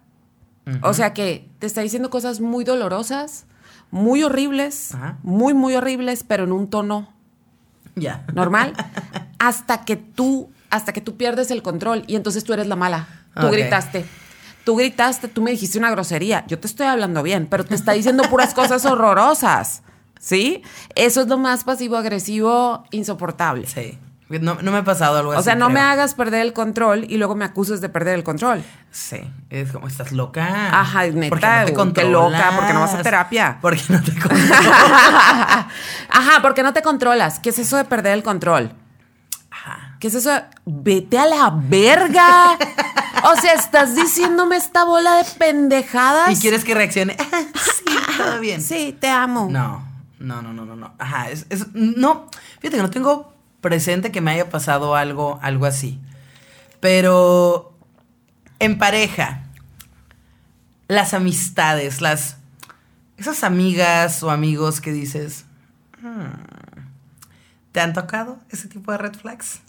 o 0.83 0.95
sea 0.95 1.13
que 1.13 1.49
te 1.61 1.67
está 1.67 1.81
diciendo 1.83 2.11
cosas 2.11 2.41
muy 2.41 2.65
dolorosas, 2.65 3.45
muy 3.91 4.23
horribles, 4.23 4.93
muy 5.23 5.55
muy 5.55 5.75
horribles, 5.75 6.25
pero 6.25 6.45
en 6.45 6.53
un 6.53 6.69
tono 6.71 7.13
Ya. 7.95 8.25
normal 8.35 8.73
hasta 9.39 9.85
que 9.85 9.97
tú 9.97 10.51
hasta 10.71 10.93
que 10.93 11.01
tú 11.01 11.17
pierdes 11.17 11.51
el 11.51 11.63
control 11.63 12.03
y 12.09 12.17
entonces 12.17 12.43
tú 12.45 12.53
eres 12.53 12.67
la 12.67 12.77
mala. 12.77 13.07
Tú 13.41 13.49
gritaste. 13.51 14.05
tú 14.65 14.75
gritaste, 14.77 15.29
tú 15.29 15.43
me 15.43 15.51
dijiste 15.53 15.79
una 15.79 15.91
grosería. 15.91 16.45
Yo 16.49 16.59
te 16.59 16.67
estoy 16.67 16.87
hablando 16.87 17.23
bien, 17.23 17.47
pero 17.47 17.65
te 17.65 17.75
está 17.75 17.93
diciendo 17.93 18.25
puras 18.31 18.53
cosas 18.55 18.85
horrorosas. 18.85 19.83
¿Sí? 20.21 20.63
Eso 20.95 21.21
es 21.21 21.29
lo 21.29 21.39
más 21.39 21.65
pasivo-agresivo 21.65 22.85
insoportable. 22.91 23.67
Sí. 23.67 23.99
No, 24.29 24.57
no 24.61 24.73
me 24.73 24.79
ha 24.79 24.85
pasado 24.85 25.19
algo 25.19 25.31
así. 25.33 25.39
O 25.41 25.43
sea, 25.45 25.55
no 25.55 25.71
me 25.71 25.79
hagas 25.79 26.15
perder 26.15 26.41
el 26.43 26.53
control 26.53 27.07
y 27.09 27.17
luego 27.17 27.37
me 27.37 27.45
acuses 27.45 27.81
de 27.81 27.89
perder 27.89 28.15
el 28.17 28.25
control. 28.25 28.65
Sí. 28.91 29.19
Es 29.51 29.71
como, 29.71 29.87
estás 29.87 30.11
loca. 30.11 30.81
Ajá, 30.81 31.07
neta, 31.07 31.29
¿Por 31.29 31.39
qué 31.41 31.47
no 31.47 31.65
te 31.67 31.73
controlas? 31.75 32.41
loca, 32.41 32.57
¿por 32.57 32.67
qué 32.67 32.73
no 32.73 32.81
vas 32.81 32.95
a 32.95 33.03
terapia? 33.03 33.59
¿Por 33.63 33.77
qué 33.77 33.83
no 33.89 34.03
te 34.03 34.13
controlas? 34.19 34.51
Ajá, 36.11 36.43
porque 36.43 36.65
no 36.65 36.73
te 36.73 36.83
controlas. 36.83 37.39
¿Qué 37.39 37.51
es 37.51 37.59
eso 37.61 37.77
de 37.77 37.85
perder 37.85 38.15
el 38.15 38.23
control? 38.25 38.73
¿Qué 40.01 40.09
es 40.09 40.15
eso? 40.15 40.31
de- 40.31 40.43
Vete 40.67 41.19
a 41.19 41.27
la 41.27 41.51
verga. 41.55 42.59
O 43.25 43.41
sea, 43.41 43.55
estás 43.55 43.95
diciéndome 43.95 44.57
esta 44.57 44.85
bola 44.85 45.17
de 45.17 45.25
pendejadas. 45.39 46.31
¿Y 46.31 46.41
quieres 46.41 46.65
que 46.65 46.75
reaccione? 46.75 47.17
sí, 47.55 47.85
todo 48.19 48.41
bien. 48.41 48.61
Sí, 48.61 48.97
te 49.01 49.09
amo. 49.09 49.49
No, 49.51 49.86
no, 50.27 50.43
no, 50.43 50.53
no, 50.53 50.65
no, 50.67 50.77
no. 50.77 50.95
Ajá, 50.99 51.31
es, 51.31 51.47
es- 51.51 51.73
no, 51.75 52.29
fíjate 52.61 52.77
que 52.77 52.83
no 52.83 52.91
tengo 52.91 53.33
presente 53.61 54.13
que 54.13 54.21
me 54.21 54.33
haya 54.33 54.51
pasado 54.51 54.95
algo, 54.97 55.39
algo 55.43 55.67
así. 55.67 55.99
Pero 56.81 57.73
en 58.59 58.79
pareja, 58.79 59.45
las 60.89 61.15
amistades, 61.15 62.01
las 62.01 62.37
esas 63.17 63.45
amigas 63.45 64.23
o 64.23 64.31
amigos 64.31 64.81
que 64.81 64.93
dices, 64.93 65.47
"Hmm, 66.03 66.27
¿te 67.73 67.81
han 67.81 67.93
tocado 67.95 68.39
ese 68.51 68.69
tipo 68.69 68.93
de 68.93 68.99
red 68.99 69.15
flags? 69.15 69.61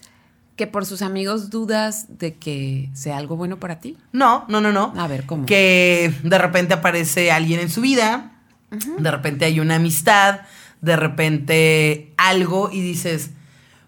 Que 0.58 0.68
por 0.68 0.86
sus 0.86 1.02
amigos 1.02 1.50
dudas 1.50 2.18
de 2.18 2.36
que 2.36 2.90
sea 2.94 3.18
algo 3.18 3.36
bueno 3.38 3.58
para 3.58 3.80
ti. 3.80 3.96
No, 4.12 4.44
no, 4.50 4.60
no, 4.60 4.72
no. 4.72 4.92
A 4.98 5.08
ver, 5.08 5.26
¿cómo? 5.26 5.46
Que 5.46 6.14
de 6.24 6.38
repente 6.38 6.74
aparece 6.74 7.32
alguien 7.32 7.60
en 7.60 7.70
su 7.70 7.80
vida, 7.82 8.32
de 8.70 9.12
repente 9.12 9.46
hay 9.46 9.60
una 9.60 9.76
amistad, 9.76 10.42
de 10.82 10.96
repente 10.96 12.14
algo 12.18 12.70
y 12.72 12.82
dices, 12.82 13.32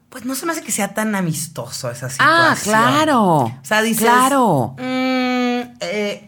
pues 0.09 0.25
no 0.25 0.35
se 0.35 0.45
me 0.45 0.53
hace 0.53 0.63
que 0.63 0.71
sea 0.71 0.93
tan 0.93 1.13
amistoso 1.15 1.89
esa 1.91 2.09
situación. 2.09 2.37
Ah, 2.39 2.57
claro. 2.63 3.23
O 3.45 3.59
sea, 3.63 3.81
dices. 3.81 4.03
Claro. 4.03 4.75
"Mm, 4.77 4.81
eh", 5.81 6.27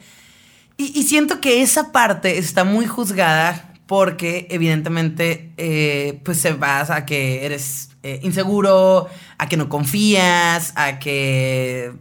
y, 0.77 0.99
y 0.99 1.03
siento 1.03 1.39
que 1.41 1.61
esa 1.61 1.91
parte 1.91 2.37
está 2.37 2.63
muy 2.63 2.85
juzgada 2.87 3.73
porque, 3.87 4.47
evidentemente, 4.49 5.51
eh, 5.57 6.21
pues 6.23 6.39
se 6.39 6.53
basa 6.53 6.95
a 6.95 7.05
que 7.05 7.45
eres 7.45 7.89
eh, 8.03 8.19
inseguro, 8.23 9.07
a 9.37 9.47
que 9.47 9.57
no 9.57 9.69
confías, 9.69 10.73
a 10.75 10.97
que 10.99 11.91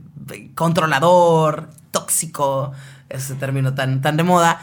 controlador, 0.55 1.71
tóxico, 1.91 2.73
ese 3.09 3.35
término 3.35 3.75
tan, 3.75 4.01
tan 4.01 4.17
de 4.17 4.23
moda. 4.23 4.61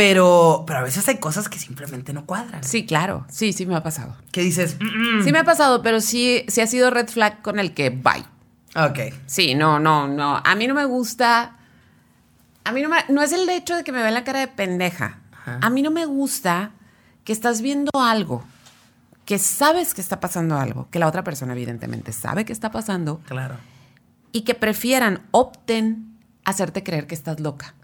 Pero, 0.00 0.64
pero 0.66 0.78
a 0.78 0.82
veces 0.82 1.06
hay 1.08 1.18
cosas 1.18 1.50
que 1.50 1.58
simplemente 1.58 2.14
no 2.14 2.24
cuadran. 2.24 2.64
Sí, 2.64 2.86
claro. 2.86 3.26
Sí, 3.28 3.52
sí 3.52 3.66
me 3.66 3.76
ha 3.76 3.82
pasado. 3.82 4.16
Que 4.32 4.40
dices, 4.40 4.78
"Mm, 4.80 5.18
mm". 5.20 5.24
Sí 5.24 5.30
me 5.32 5.38
ha 5.40 5.44
pasado, 5.44 5.82
pero 5.82 6.00
sí, 6.00 6.42
sí 6.48 6.62
ha 6.62 6.66
sido 6.66 6.88
red 6.90 7.06
flag 7.08 7.42
con 7.42 7.58
el 7.58 7.74
que 7.74 7.90
bye. 7.90 8.24
ok. 8.74 9.14
Sí, 9.26 9.54
no, 9.54 9.78
no, 9.78 10.08
no. 10.08 10.40
A 10.42 10.54
mí 10.54 10.66
no 10.66 10.72
me 10.74 10.86
gusta. 10.86 11.56
A 12.64 12.72
mí 12.72 12.80
no 12.80 12.88
me. 12.88 12.96
No 13.10 13.20
es 13.22 13.32
el 13.32 13.46
hecho 13.50 13.76
de 13.76 13.84
que 13.84 13.92
me 13.92 14.00
vean 14.00 14.14
la 14.14 14.24
cara 14.24 14.40
de 14.40 14.48
pendeja. 14.48 15.18
Ajá. 15.32 15.58
A 15.60 15.68
mí 15.68 15.82
no 15.82 15.90
me 15.90 16.06
gusta 16.06 16.70
que 17.24 17.32
estás 17.34 17.60
viendo 17.60 17.90
algo, 18.00 18.42
que 19.26 19.38
sabes 19.38 19.92
que 19.92 20.00
está 20.00 20.18
pasando 20.18 20.56
algo, 20.58 20.88
que 20.90 20.98
la 20.98 21.08
otra 21.08 21.22
persona 21.24 21.52
evidentemente 21.52 22.12
sabe 22.12 22.46
que 22.46 22.52
está 22.54 22.70
pasando, 22.70 23.20
Claro. 23.26 23.56
y 24.32 24.42
que 24.42 24.54
prefieran, 24.54 25.20
opten 25.30 26.09
hacerte 26.44 26.82
creer 26.82 27.06
que 27.06 27.14
estás 27.14 27.40
loca. 27.40 27.74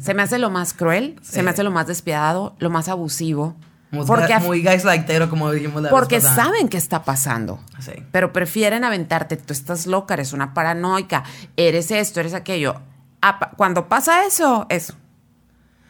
Se 0.00 0.14
me 0.14 0.22
hace 0.22 0.38
lo 0.38 0.50
más 0.50 0.74
cruel, 0.74 1.16
Sí. 1.22 1.32
se 1.34 1.42
me 1.42 1.50
hace 1.50 1.62
lo 1.62 1.70
más 1.70 1.86
despiadado, 1.86 2.54
lo 2.58 2.70
más 2.70 2.88
abusivo. 2.88 3.56
Muy, 3.90 4.04
porque 4.04 4.34
a- 4.34 4.40
muy 4.40 4.62
gaslightero, 4.62 5.30
como 5.30 5.50
dijimos 5.52 5.76
la 5.76 5.88
vez 5.88 5.90
porque 5.90 6.16
pasada. 6.16 6.34
saben 6.44 6.68
qué 6.68 6.76
está 6.76 7.04
pasando. 7.04 7.60
Sí. 7.78 7.92
Pero 8.12 8.32
prefieren 8.32 8.84
aventarte, 8.84 9.36
tú 9.36 9.52
estás 9.52 9.86
loca, 9.86 10.14
eres 10.14 10.32
una 10.32 10.52
paranoica, 10.54 11.22
eres 11.56 11.90
esto, 11.90 12.20
eres 12.20 12.34
aquello. 12.34 12.80
Cuando 13.56 13.88
pasa 13.88 14.24
eso, 14.26 14.66
eso. 14.68 14.94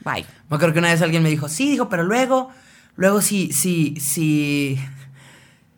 Bye. 0.04 0.24
Me 0.48 0.56
acuerdo 0.56 0.72
que 0.74 0.78
una 0.78 0.88
vez 0.92 1.02
alguien 1.02 1.22
me 1.22 1.30
dijo, 1.30 1.48
sí, 1.48 1.70
dijo, 1.70 1.88
pero 1.88 2.04
luego, 2.04 2.50
luego 2.94 3.20
si, 3.20 3.52
si, 3.52 3.96
si, 3.98 4.78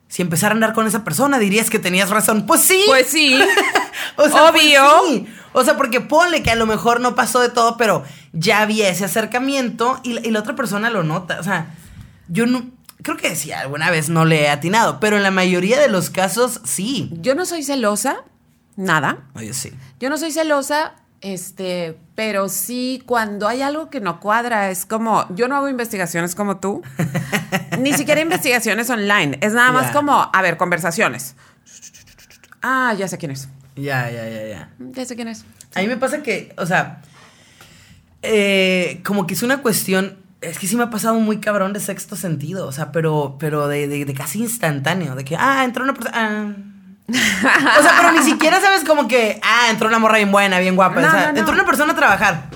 si 0.08 0.22
empezara 0.22 0.52
a 0.52 0.56
andar 0.56 0.72
con 0.74 0.86
esa 0.86 1.04
persona, 1.04 1.38
dirías 1.38 1.70
que 1.70 1.78
tenías 1.78 2.10
razón. 2.10 2.46
Pues 2.46 2.60
sí. 2.62 2.82
Pues 2.86 3.06
sí. 3.06 3.38
O 4.16 4.28
sea, 4.28 4.50
pues 4.52 4.64
Obvio. 4.64 4.82
sí. 5.08 5.26
O 5.52 5.64
sea, 5.64 5.76
porque 5.76 6.00
ponle 6.00 6.42
que 6.42 6.50
a 6.50 6.54
lo 6.56 6.66
mejor 6.66 7.00
no 7.00 7.14
pasó 7.14 7.40
de 7.40 7.48
todo, 7.48 7.76
pero 7.76 8.04
ya 8.32 8.60
había 8.60 8.88
ese 8.88 9.04
acercamiento 9.04 9.98
y, 10.02 10.12
la- 10.14 10.20
y 10.26 10.30
la 10.30 10.40
otra 10.40 10.54
persona 10.54 10.90
lo 10.90 11.02
nota. 11.04 11.40
O 11.40 11.42
sea, 11.42 11.74
yo 12.28 12.46
no. 12.46 12.70
Creo 13.02 13.16
que 13.16 13.34
sí, 13.36 13.52
alguna 13.52 13.90
vez 13.90 14.08
no 14.08 14.24
le 14.24 14.42
he 14.42 14.48
atinado, 14.50 14.98
pero 15.00 15.16
en 15.16 15.22
la 15.22 15.30
mayoría 15.30 15.78
de 15.80 15.88
los 15.88 16.10
casos 16.10 16.60
sí. 16.64 17.10
Yo 17.20 17.34
no 17.34 17.46
soy 17.46 17.62
celosa, 17.62 18.16
nada. 18.76 19.18
Oye, 19.34 19.54
sí. 19.54 19.72
Yo 20.00 20.10
no 20.10 20.18
soy 20.18 20.32
celosa, 20.32 20.94
este, 21.20 21.96
pero 22.16 22.48
sí 22.48 23.02
cuando 23.06 23.46
hay 23.46 23.62
algo 23.62 23.88
que 23.88 24.00
no 24.00 24.18
cuadra, 24.18 24.70
es 24.70 24.84
como, 24.84 25.26
yo 25.34 25.46
no 25.46 25.54
hago 25.56 25.68
investigaciones 25.68 26.34
como 26.34 26.58
tú, 26.58 26.82
ni 27.78 27.92
siquiera 27.92 28.20
investigaciones 28.20 28.90
online, 28.90 29.38
es 29.42 29.52
nada 29.54 29.70
más 29.72 29.92
como, 29.92 30.28
a 30.32 30.42
ver, 30.42 30.56
conversaciones. 30.56 31.36
Ah, 32.62 32.94
ya 32.98 33.06
sé 33.06 33.18
quién 33.18 33.30
es, 33.30 33.48
Ya, 33.78 34.10
ya, 34.10 34.28
ya, 34.28 34.46
ya. 34.46 34.68
ya 34.78 35.04
sé 35.04 35.14
quién 35.16 35.28
es. 35.28 35.44
A 35.74 35.80
mí 35.80 35.86
me 35.86 35.96
pasa 35.96 36.22
que, 36.22 36.52
o 36.56 36.66
sea, 36.66 37.00
eh, 38.22 39.00
como 39.04 39.26
que 39.26 39.34
es 39.34 39.42
una 39.42 39.58
cuestión, 39.58 40.16
es 40.40 40.58
que 40.58 40.66
sí 40.66 40.76
me 40.76 40.82
ha 40.84 40.90
pasado 40.90 41.14
muy 41.20 41.38
cabrón 41.40 41.72
de 41.72 41.80
sexto 41.80 42.16
sentido, 42.16 42.66
o 42.66 42.72
sea, 42.72 42.92
pero, 42.92 43.36
pero 43.38 43.68
de, 43.68 43.86
de- 43.88 44.04
de 44.04 44.14
casi 44.14 44.40
instantáneo, 44.40 45.14
de 45.14 45.24
que, 45.24 45.36
ah, 45.36 45.62
entró 45.64 45.84
una 45.84 45.94
persona, 45.94 46.16
ah. 46.16 46.52
O 47.78 47.82
sea, 47.82 47.92
pero 47.96 48.12
ni 48.12 48.22
siquiera 48.22 48.60
sabes 48.60 48.84
como 48.84 49.08
que, 49.08 49.40
ah, 49.42 49.68
entró 49.70 49.88
una 49.88 49.98
morra 49.98 50.16
bien 50.16 50.30
buena, 50.32 50.58
bien 50.58 50.76
guapa, 50.76 51.00
No, 51.00 51.08
o 51.08 51.10
sea, 51.10 51.26
no, 51.28 51.32
no. 51.32 51.38
entró 51.38 51.54
una 51.54 51.64
persona 51.64 51.92
a 51.92 51.96
trabajar. 51.96 52.50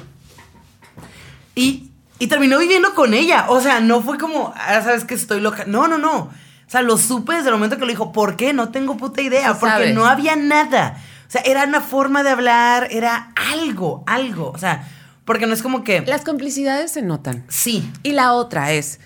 Y, 1.55 1.91
y 2.19 2.27
terminó 2.29 2.59
viviendo 2.59 2.95
con 2.95 3.15
ella, 3.15 3.47
o 3.49 3.61
sea, 3.61 3.81
no 3.81 4.01
fue 4.03 4.19
como, 4.19 4.53
ah, 4.57 4.81
sabes 4.83 5.05
que 5.05 5.15
estoy 5.15 5.41
loca, 5.41 5.65
no, 5.67 5.87
no, 5.89 5.99
no. 5.99 6.19
O 6.19 6.71
sea, 6.73 6.83
lo 6.83 6.97
supe 6.97 7.35
desde 7.35 7.49
el 7.49 7.55
momento 7.55 7.77
que 7.77 7.83
lo 7.83 7.89
dijo, 7.91 8.13
¿por 8.13 8.37
qué? 8.37 8.53
No 8.55 8.71
tengo 8.71 8.97
puta 8.97 9.21
idea, 9.21 9.55
porque 9.59 9.93
no 9.95 10.07
había 10.07 10.37
nada. 10.37 10.97
O 11.33 11.39
sea, 11.41 11.41
era 11.47 11.65
una 11.65 11.81
forma 11.81 12.23
de 12.23 12.29
hablar, 12.29 12.89
era 12.91 13.33
algo, 13.55 14.05
algo. 14.07 14.51
O 14.51 14.59
sea, 14.59 14.87
porque 15.25 15.47
no 15.47 15.55
es 15.55 15.63
como 15.63 15.83
que. 15.83 16.03
Las 16.03 16.25
complicidades 16.25 16.91
se 16.93 17.01
notan. 17.01 17.47
Sí. 17.49 17.91
Y 18.03 18.13
la 18.13 18.35
otra 18.35 18.73
es, 18.73 19.01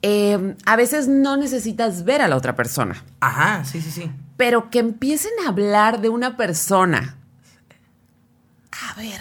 eh, 0.00 0.54
a 0.64 0.76
veces 0.76 1.06
no 1.06 1.36
necesitas 1.36 2.04
ver 2.04 2.22
a 2.22 2.28
la 2.28 2.36
otra 2.36 2.56
persona, 2.56 3.04
Ajá, 3.20 3.62
sí, 3.66 3.82
sí, 3.82 3.90
sí. 3.90 4.10
pero 4.38 4.70
que 4.70 4.78
empiecen 4.78 5.32
a 5.44 5.50
hablar 5.50 6.00
de 6.00 6.08
una 6.08 6.38
persona. 6.38 7.18
A 8.70 8.98
ver. 8.98 9.20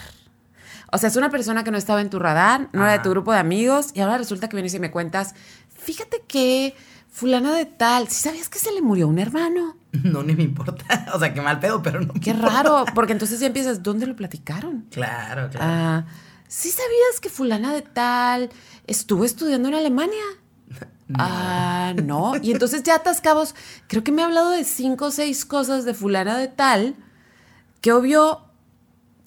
O 0.94 0.98
sea, 0.98 1.10
es 1.10 1.18
una 1.18 1.30
persona 1.30 1.66
que 1.66 1.72
no 1.72 1.78
estaba 1.78 2.00
en 2.00 2.10
tu 2.10 2.20
radar, 2.20 2.70
no 2.72 2.84
era 2.84 2.94
de 2.94 3.00
tu 3.00 3.10
grupo 3.10 3.34
de 3.34 3.40
amigos, 3.40 3.90
y 3.94 4.00
ahora 4.00 4.18
resulta 4.18 4.48
que 4.48 4.56
vienes 4.56 4.74
y 4.74 4.80
me 4.80 4.92
cuentas, 4.92 5.36
fíjate 5.78 6.24
que 6.26 6.74
fulana 7.12 7.54
de 7.54 7.66
tal, 7.66 8.08
¿sí 8.08 8.22
sabías 8.22 8.48
que 8.48 8.60
se 8.60 8.72
le 8.72 8.82
murió 8.82 9.10
un 9.10 9.20
hermano? 9.20 9.76
No, 10.04 10.24
ni 10.24 10.36
me 10.36 10.44
importa. 10.44 11.06
O 11.14 11.20
sea, 11.20 11.34
qué 11.34 11.42
mal 11.42 11.60
pedo, 11.60 11.82
pero 11.82 12.02
no. 12.02 12.14
me 12.14 12.20
Qué 12.20 12.32
importa. 12.32 12.56
raro, 12.64 12.86
porque 12.94 13.14
entonces 13.14 13.40
ya 13.40 13.48
empiezas, 13.48 13.84
¿dónde 13.84 14.06
lo 14.08 14.16
platicaron? 14.16 14.86
Claro, 14.92 15.50
claro. 15.50 15.60
Ah, 15.60 16.06
¿sí 16.48 16.70
sabías 16.70 17.20
que 17.22 17.30
fulana 17.30 17.74
de 17.74 17.82
tal 17.82 18.50
estuvo 18.88 19.26
estudiando 19.26 19.68
en 19.70 19.76
Alemania? 19.76 20.24
Ah, 21.14 21.94
no. 22.04 22.34
Y 22.42 22.52
entonces 22.52 22.82
ya 22.82 22.96
atascabos, 22.96 23.54
creo 23.88 24.04
que 24.04 24.12
me 24.12 24.24
ha 24.24 24.26
hablado 24.26 24.50
de 24.50 24.64
cinco 24.64 25.06
o 25.06 25.12
seis 25.12 25.46
cosas 25.46 25.86
de 25.86 25.94
fulana 25.94 26.36
de 26.36 26.48
tal, 26.48 26.96
que 27.82 27.92
obvio 27.94 28.42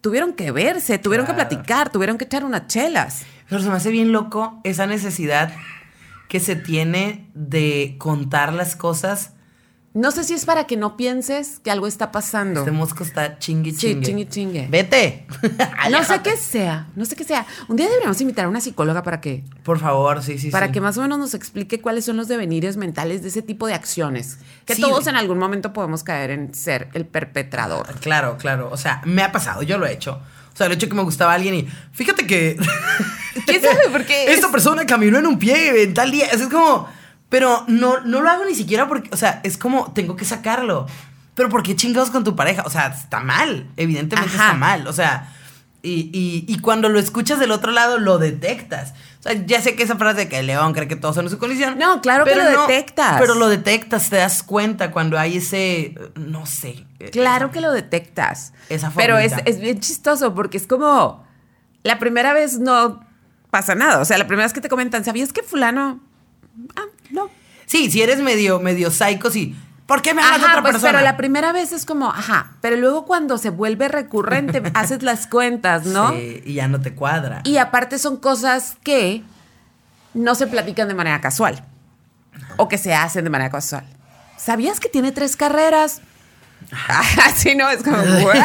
tuvieron 0.01 0.33
que 0.33 0.51
verse, 0.51 0.99
tuvieron 0.99 1.25
que 1.25 1.35
platicar, 1.35 1.91
tuvieron 1.93 2.19
que 2.19 2.25
echar 2.25 2.45
unas 2.45 2.67
chelas. 2.67 3.23
Pero 3.49 3.63
se 3.63 3.69
me 3.71 3.77
hace 3.77 3.91
bien 3.91 4.11
loco 4.11 4.61
esa 4.65 4.89
necesidad 4.89 5.53
que 6.29 6.41
se 6.41 6.57
tiene 6.57 7.31
de 7.35 7.95
contar 8.01 8.53
las 8.53 8.75
cosas. 8.75 9.35
No 9.95 10.11
sé 10.11 10.23
si 10.23 10.35
es 10.35 10.45
para 10.45 10.65
que 10.65 10.77
no 10.77 10.97
pienses 10.97 11.61
que 11.61 11.71
algo 11.71 11.87
está 11.87 12.13
pasando. 12.13 12.61
Este 12.61 12.71
mosco 12.73 13.03
está 13.03 13.39
chingui 13.39 13.73
Sí, 13.73 13.79
chingue. 14.01 14.07
chingue, 14.07 14.29
chingue. 14.29 14.67
Vete. 14.71 15.27
No 15.91 16.05
sé 16.05 16.21
qué 16.23 16.37
sea, 16.37 16.87
no 16.95 17.05
sé 17.07 17.17
qué 17.17 17.25
sea. 17.25 17.47
Un 17.69 17.77
día 17.77 17.87
deberíamos 17.87 18.21
invitar 18.21 18.45
a 18.45 18.49
una 18.49 18.61
psicóloga 18.61 19.03
para 19.03 19.21
que 19.21 19.45
Por 19.65 19.79
favor, 19.79 20.23
sí, 20.23 20.39
sí, 20.39 20.51
para 20.51 20.67
sí. 20.67 20.73
que 20.73 20.81
más 20.83 20.99
o 20.99 21.03
menos 21.03 21.19
nos 21.19 21.33
explique 21.35 21.81
cuáles 21.81 22.05
son 22.05 22.17
los 22.19 22.29
devenires 22.29 22.77
mentales 22.77 23.23
de 23.23 23.29
ese 23.29 23.41
tipo 23.43 23.67
de 23.67 23.75
acciones. 23.75 24.39
Que 24.67 24.75
Sí. 24.75 24.83
todos 24.83 25.07
en 25.07 25.17
algún 25.17 25.39
momento 25.39 25.73
podemos 25.73 26.05
caer 26.05 26.31
en 26.31 26.55
ser 26.55 26.89
el 26.93 27.07
perpetrador. 27.07 27.87
Claro, 28.01 28.37
claro. 28.37 28.69
O 28.71 28.77
sea, 28.77 29.01
me 29.07 29.23
ha 29.23 29.33
pasado, 29.33 29.63
yo 29.63 29.79
lo 29.79 29.87
he 29.87 29.93
hecho. 29.93 30.21
O 30.53 30.57
sea, 30.59 30.67
el 30.67 30.73
hecho 30.75 30.89
que 30.89 30.95
me 30.95 31.03
gustaba 31.03 31.33
alguien 31.33 31.55
y 31.55 31.69
fíjate 31.93 32.27
que. 32.27 32.57
¿Quién 33.47 33.63
sabe 33.63 33.89
por 33.91 34.05
qué? 34.05 34.25
Esta 34.33 34.51
persona 34.51 34.85
caminó 34.85 35.19
en 35.19 35.27
un 35.27 35.39
pie 35.39 35.83
en 35.85 35.95
tal 35.95 36.11
día. 36.11 36.27
Es 36.27 36.43
como. 36.49 36.89
Pero 37.29 37.65
no, 37.69 38.01
no 38.01 38.21
lo 38.23 38.29
hago 38.31 38.45
ni 38.45 38.55
siquiera 38.55 38.89
porque. 38.89 39.11
O 39.13 39.17
sea, 39.17 39.41
es 39.45 39.59
como, 39.59 39.93
tengo 39.93 40.17
que 40.17 40.25
sacarlo. 40.25 40.87
Pero 41.35 41.49
¿por 41.49 41.63
qué 41.63 41.77
chingados 41.77 42.11
con 42.11 42.25
tu 42.25 42.35
pareja? 42.35 42.63
O 42.67 42.71
sea, 42.71 42.87
está 42.89 43.21
mal. 43.21 43.69
Evidentemente 43.77 44.35
Ajá. 44.35 44.45
está 44.47 44.57
mal. 44.59 44.87
O 44.87 44.93
sea. 44.93 45.35
Y, 45.81 46.11
y, 46.13 46.45
y 46.53 46.59
cuando 46.59 46.89
lo 46.89 46.99
escuchas 46.99 47.39
del 47.39 47.53
otro 47.53 47.71
lado, 47.71 47.99
lo 47.99 48.19
detectas. 48.19 48.95
O 49.21 49.23
sea, 49.23 49.35
ya 49.47 49.63
sé 49.63 49.77
que 49.77 49.85
esa 49.85 49.95
frase 49.97 50.19
de 50.21 50.29
que 50.29 50.41
el 50.41 50.49
león 50.49 50.73
cree 50.73 50.89
que 50.89 50.97
todos 50.97 51.15
son 51.15 51.27
en 51.27 51.31
su 51.31 51.39
condición. 51.39 51.79
No, 51.79 52.01
claro 52.01 52.25
que 52.25 52.35
lo 52.35 52.45
detectas. 52.45 53.21
Pero 53.21 53.35
lo 53.37 53.49
detectas, 53.49 54.11
te 54.11 54.17
das 54.17 54.43
cuenta 54.43 54.91
cuando 54.91 55.19
hay 55.19 55.37
ese, 55.37 55.95
no 56.17 56.47
sé. 56.47 56.85
Claro 57.13 57.47
esa- 57.47 57.53
que 57.53 57.61
lo 57.61 57.71
detectas. 57.73 58.53
Esa 58.69 58.91
Pero 58.91 59.19
es, 59.19 59.33
es 59.45 59.61
bien 59.61 59.79
chistoso 59.79 60.35
porque 60.35 60.57
es 60.57 60.67
como 60.67 61.25
la 61.85 62.01
primera 62.01 62.33
vez 62.33 62.59
no 62.59 63.07
pasa 63.51 63.77
nada. 63.77 64.01
O 64.01 64.05
sea, 64.05 64.19
la 64.19 64.27
primera 64.27 64.47
vez 64.47 64.53
que 64.53 64.61
te 64.61 64.69
comentan, 64.69 65.05
¿sabías 65.05 65.33
que 65.33 65.45
fulano? 65.45 66.01
Ah, 66.77 66.85
no. 67.11 67.29
Sí, 67.67 67.91
si 67.91 68.03
eres 68.03 68.21
medio, 68.21 68.61
medio 68.61 68.91
psycho, 68.91 69.31
sí. 69.31 69.57
¿Por 69.87 70.03
qué 70.03 70.13
me 70.13 70.21
hablas 70.23 70.41
Ajá, 70.41 70.51
otra 70.51 70.63
pues, 70.63 70.73
persona? 70.73 70.93
pero 70.93 71.05
la 71.05 71.17
primera 71.17 71.53
vez 71.53 71.73
es 71.73 71.87
como, 71.87 72.11
ajá, 72.11 72.53
pero 72.61 72.77
luego 72.77 73.07
cuando 73.07 73.39
se 73.39 73.49
vuelve 73.51 73.89
recurrente, 73.89 74.63
haces 74.75 75.03
las 75.03 75.27
cuentas, 75.27 75.87
¿no? 75.87 76.11
Sí, 76.13 76.43
y 76.45 76.55
ya 76.55 76.69
no 76.69 76.81
te 76.81 76.95
cuadra. 76.95 77.41
Y 77.45 77.57
aparte 77.57 77.99
son 77.99 78.19
cosas 78.19 78.77
que 78.83 79.23
no 80.15 80.35
se 80.35 80.47
platican 80.47 80.89
de 80.89 80.95
manera 80.95 81.21
casual 81.21 81.65
o 82.57 82.69
que 82.69 82.77
se 82.77 82.95
hacen 82.95 83.25
de 83.25 83.31
manera 83.31 83.51
casual. 83.51 83.85
¿Sabías 84.37 84.79
que 84.79 84.89
tiene 84.89 85.11
tres 85.13 85.37
carreras? 85.37 86.03
Así 87.25 87.55
no, 87.55 87.69
es 87.71 87.83
como, 87.83 87.97
guay. 88.21 88.41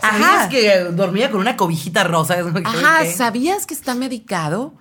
¿Sabías 0.00 0.48
que 0.50 0.80
dormía 0.92 1.30
con 1.30 1.40
una 1.40 1.56
cobijita 1.56 2.04
rosa? 2.04 2.36
Es 2.36 2.42
como 2.42 2.54
que, 2.54 2.66
Ajá. 2.66 3.04
¿sabías 3.06 3.64
que 3.64 3.72
está 3.74 3.94
medicado? 3.94 4.74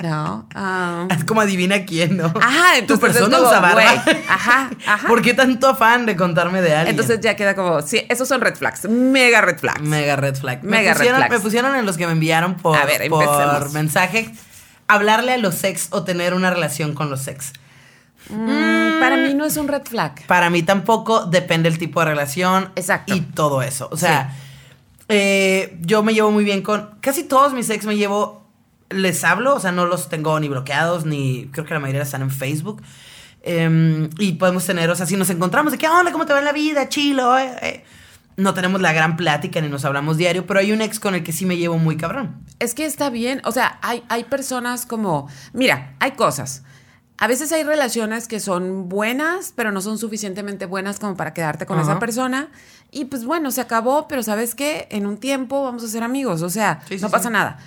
No. 0.00 0.48
ah. 0.54 1.08
Es 1.10 1.24
como 1.24 1.40
adivina 1.40 1.84
quién, 1.84 2.16
¿no? 2.16 2.26
Ajá, 2.26 2.72
Tu 2.74 2.78
entonces 2.78 3.08
es 3.10 3.12
persona 3.14 3.36
como, 3.36 3.48
usa 3.48 3.60
barba. 3.60 4.04
ajá, 4.28 4.70
ajá. 4.86 5.08
¿Por 5.08 5.22
qué 5.22 5.34
tanto 5.34 5.68
afán 5.68 6.06
de 6.06 6.16
contarme 6.16 6.60
de 6.62 6.74
alguien? 6.74 6.90
Entonces 6.90 7.20
ya 7.20 7.34
queda 7.34 7.54
como, 7.54 7.82
sí, 7.82 8.02
esos 8.08 8.28
son 8.28 8.40
red 8.40 8.54
flags, 8.54 8.88
mega 8.88 9.40
red 9.40 9.58
flags. 9.58 9.80
Mega 9.80 10.16
red 10.16 10.36
flag. 10.36 10.62
Me 10.62 10.70
Mega 10.78 10.92
red 10.92 10.98
pusieron, 10.98 11.18
flags. 11.18 11.32
Me 11.34 11.40
pusieron 11.40 11.76
en 11.76 11.86
los 11.86 11.96
que 11.96 12.06
me 12.06 12.12
enviaron 12.12 12.54
por, 12.54 12.76
A 12.76 12.84
ver, 12.84 13.08
por 13.08 13.72
mensaje 13.72 14.32
hablarle 14.86 15.32
a 15.34 15.38
los 15.38 15.54
sex 15.54 15.88
o 15.90 16.02
tener 16.04 16.34
una 16.34 16.50
relación 16.50 16.94
con 16.94 17.10
los 17.10 17.20
sex. 17.22 17.52
Mm, 18.30 19.00
para 19.00 19.16
mí 19.16 19.34
no 19.34 19.44
es 19.44 19.56
un 19.56 19.68
red 19.68 19.82
flag. 19.84 20.26
Para 20.26 20.50
mí 20.50 20.62
tampoco 20.62 21.26
depende 21.26 21.68
el 21.68 21.78
tipo 21.78 22.00
de 22.00 22.06
relación. 22.06 22.70
Exacto. 22.76 23.14
Y 23.14 23.20
todo 23.20 23.62
eso. 23.62 23.88
O 23.90 23.96
sea, 23.96 24.34
eh, 25.08 25.76
yo 25.80 26.02
me 26.02 26.12
llevo 26.14 26.30
muy 26.30 26.44
bien 26.44 26.62
con. 26.62 26.90
Casi 27.00 27.24
todos 27.24 27.52
mis 27.52 27.70
ex 27.70 27.84
me 27.86 27.96
llevo. 27.96 28.37
Les 28.90 29.22
hablo, 29.24 29.54
o 29.54 29.60
sea, 29.60 29.72
no 29.72 29.86
los 29.86 30.08
tengo 30.08 30.38
ni 30.40 30.48
bloqueados, 30.48 31.04
ni. 31.04 31.48
Creo 31.52 31.64
que 31.66 31.74
la 31.74 31.80
mayoría 31.80 32.02
están 32.02 32.22
en 32.22 32.30
Facebook. 32.30 32.82
Eh, 33.42 34.08
y 34.18 34.32
podemos 34.32 34.64
tener, 34.66 34.90
o 34.90 34.94
sea, 34.96 35.06
si 35.06 35.16
nos 35.16 35.30
encontramos 35.30 35.72
de 35.72 35.78
que, 35.78 35.88
onda, 35.88 36.10
¿cómo 36.12 36.26
te 36.26 36.32
va 36.32 36.38
en 36.40 36.44
la 36.44 36.52
vida? 36.52 36.88
Chilo, 36.88 37.38
eh, 37.38 37.54
eh". 37.62 37.84
No 38.36 38.54
tenemos 38.54 38.80
la 38.80 38.92
gran 38.92 39.16
plática 39.16 39.60
ni 39.60 39.68
nos 39.68 39.84
hablamos 39.84 40.16
diario, 40.16 40.46
pero 40.46 40.60
hay 40.60 40.70
un 40.70 40.80
ex 40.80 41.00
con 41.00 41.14
el 41.16 41.24
que 41.24 41.32
sí 41.32 41.44
me 41.44 41.56
llevo 41.56 41.76
muy 41.76 41.96
cabrón. 41.96 42.36
Es 42.60 42.72
que 42.74 42.84
está 42.86 43.10
bien, 43.10 43.40
o 43.44 43.50
sea, 43.52 43.78
hay, 43.82 44.04
hay 44.08 44.24
personas 44.24 44.86
como, 44.86 45.28
mira, 45.52 45.94
hay 45.98 46.12
cosas. 46.12 46.62
A 47.20 47.26
veces 47.26 47.50
hay 47.50 47.64
relaciones 47.64 48.28
que 48.28 48.38
son 48.38 48.88
buenas, 48.88 49.52
pero 49.56 49.72
no 49.72 49.80
son 49.80 49.98
suficientemente 49.98 50.66
buenas 50.66 51.00
como 51.00 51.16
para 51.16 51.34
quedarte 51.34 51.66
con 51.66 51.80
esa 51.80 51.98
persona. 51.98 52.48
Y 52.92 53.06
pues 53.06 53.24
bueno, 53.24 53.50
se 53.50 53.60
acabó, 53.60 54.06
pero 54.06 54.22
¿sabes 54.22 54.54
qué? 54.54 54.86
En 54.92 55.04
un 55.04 55.16
tiempo 55.16 55.64
vamos 55.64 55.82
a 55.82 55.88
ser 55.88 56.04
amigos, 56.04 56.42
o 56.42 56.48
sea, 56.48 56.80
Sí, 56.88 56.96
sí, 56.96 57.02
no 57.02 57.08
sí. 57.08 57.12
pasa 57.12 57.28
nada. 57.30 57.58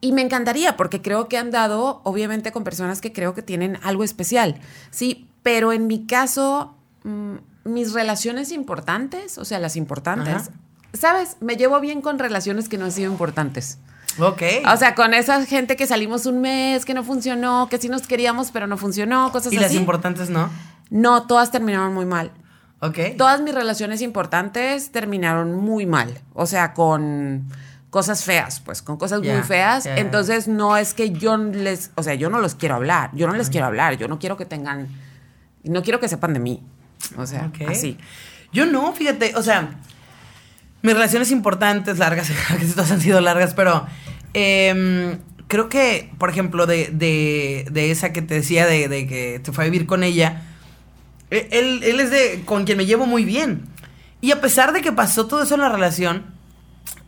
Y 0.00 0.12
me 0.12 0.22
encantaría, 0.22 0.76
porque 0.76 1.02
creo 1.02 1.28
que 1.28 1.36
han 1.36 1.50
dado, 1.50 2.00
obviamente, 2.04 2.52
con 2.52 2.64
personas 2.64 3.00
que 3.00 3.12
creo 3.12 3.34
que 3.34 3.42
tienen 3.42 3.78
algo 3.82 4.02
especial. 4.02 4.56
Sí, 4.90 5.28
pero 5.42 5.72
en 5.72 5.86
mi 5.86 6.06
caso, 6.06 6.74
mm, 7.04 7.34
mis 7.64 7.92
relaciones 7.92 8.50
importantes, 8.52 9.36
o 9.36 9.44
sea, 9.44 9.58
las 9.58 9.76
importantes, 9.76 10.34
Ajá. 10.34 10.50
¿sabes? 10.94 11.36
Me 11.40 11.56
llevo 11.56 11.80
bien 11.80 12.00
con 12.00 12.18
relaciones 12.18 12.68
que 12.68 12.78
no 12.78 12.86
han 12.86 12.92
sido 12.92 13.10
importantes. 13.12 13.78
Ok. 14.18 14.42
O 14.72 14.76
sea, 14.76 14.94
con 14.94 15.14
esa 15.14 15.44
gente 15.46 15.76
que 15.76 15.86
salimos 15.86 16.26
un 16.26 16.40
mes, 16.40 16.84
que 16.84 16.94
no 16.94 17.04
funcionó, 17.04 17.68
que 17.70 17.78
sí 17.78 17.88
nos 17.88 18.06
queríamos, 18.06 18.50
pero 18.50 18.66
no 18.66 18.76
funcionó, 18.76 19.30
cosas 19.32 19.52
y 19.52 19.56
las 19.56 19.66
así. 19.66 19.76
importantes 19.76 20.30
no. 20.30 20.50
No, 20.90 21.26
todas 21.26 21.50
terminaron 21.50 21.94
muy 21.94 22.06
mal. 22.06 22.32
Ok. 22.80 22.98
Todas 23.16 23.40
mis 23.42 23.54
relaciones 23.54 24.00
importantes 24.02 24.90
terminaron 24.90 25.54
muy 25.54 25.86
mal. 25.86 26.18
O 26.34 26.46
sea, 26.46 26.72
con 26.72 27.46
cosas 27.90 28.24
feas, 28.24 28.60
pues, 28.60 28.82
con 28.82 28.96
cosas 28.96 29.20
muy 29.20 29.42
feas. 29.42 29.84
Entonces, 29.98 30.46
no 30.48 30.76
es 30.76 30.94
que 30.94 31.10
yo 31.10 31.36
les, 31.36 31.90
o 31.96 32.02
sea, 32.02 32.14
yo 32.14 32.30
no 32.30 32.38
los 32.40 32.54
quiero 32.54 32.76
hablar, 32.76 33.10
yo 33.14 33.26
no 33.26 33.34
les 33.34 33.50
quiero 33.50 33.66
hablar, 33.66 33.96
yo 33.98 34.06
no 34.08 34.18
quiero 34.18 34.36
que 34.36 34.46
tengan, 34.46 34.88
no 35.64 35.82
quiero 35.82 35.98
que 36.00 36.08
sepan 36.08 36.32
de 36.32 36.40
mí. 36.40 36.62
O 37.16 37.26
sea, 37.26 37.50
así. 37.68 37.98
Yo 38.52 38.66
no, 38.66 38.92
fíjate, 38.92 39.34
o 39.36 39.42
sea, 39.42 39.74
mis 40.82 40.94
relaciones 40.94 41.30
importantes, 41.30 41.98
largas, 41.98 42.30
que 42.58 42.64
todas 42.66 42.90
han 42.92 43.00
sido 43.00 43.20
largas, 43.20 43.54
pero 43.54 43.86
em, 44.34 45.18
creo 45.48 45.68
que, 45.68 46.10
por 46.18 46.30
ejemplo, 46.30 46.66
de, 46.66 46.90
de, 46.92 47.66
de 47.70 47.90
esa 47.90 48.12
que 48.12 48.22
te 48.22 48.34
decía 48.34 48.66
de, 48.66 48.88
de 48.88 49.06
que 49.06 49.40
te 49.42 49.52
fue 49.52 49.64
a 49.64 49.68
vivir 49.68 49.86
con 49.86 50.04
ella, 50.04 50.42
e- 51.30 51.48
él, 51.52 51.82
él 51.82 52.00
es 52.00 52.10
de 52.10 52.42
con 52.44 52.64
quien 52.64 52.78
me 52.78 52.86
llevo 52.86 53.06
muy 53.06 53.24
bien. 53.24 53.62
Y 54.20 54.32
a 54.32 54.40
pesar 54.40 54.72
de 54.72 54.80
que 54.82 54.92
pasó 54.92 55.26
todo 55.26 55.42
eso 55.42 55.54
en 55.54 55.62
la 55.62 55.68
relación, 55.70 56.38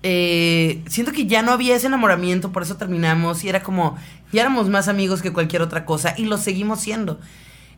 eh, 0.02 0.82
siento 0.88 1.12
que 1.12 1.26
ya 1.26 1.42
no 1.42 1.52
había 1.52 1.76
ese 1.76 1.86
enamoramiento, 1.86 2.52
por 2.52 2.62
eso 2.62 2.76
terminamos 2.76 3.44
y 3.44 3.48
era 3.48 3.62
como, 3.62 3.96
ya 4.32 4.42
éramos 4.42 4.68
más 4.68 4.88
amigos 4.88 5.22
que 5.22 5.32
cualquier 5.32 5.62
otra 5.62 5.84
cosa 5.84 6.14
y 6.16 6.24
lo 6.24 6.38
seguimos 6.38 6.80
siendo. 6.80 7.20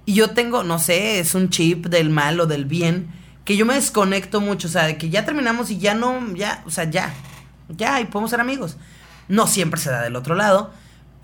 Y 0.07 0.15
yo 0.15 0.31
tengo, 0.31 0.63
no 0.65 0.79
sé, 0.79 1.19
es 1.19 1.35
un 1.35 1.51
chip 1.51 1.87
del 1.87 2.11
mal 2.11 2.41
o 2.41 2.47
del 2.47 2.65
bien, 2.65 3.09
que 3.45 3.57
yo 3.57 3.67
me 3.67 3.75
desconecto 3.75 4.41
mucho, 4.41 4.69
o 4.69 4.71
sea, 4.71 4.85
de 4.85 4.97
que 4.97 5.11
ya 5.11 5.25
terminamos 5.25 5.71
y 5.71 5.79
ya 5.79 5.95
no, 5.95 6.35
ya, 6.35 6.63
o 6.67 6.71
sea, 6.71 6.85
ya, 6.85 7.13
ya, 7.69 8.01
y 8.01 8.07
podemos 8.07 8.31
ser 8.31 8.41
amigos. 8.41 8.77
No 9.29 9.47
siempre 9.47 9.81
se 9.81 9.91
da 9.91 10.03
del 10.03 10.17
otro 10.17 10.35
lado, 10.35 10.71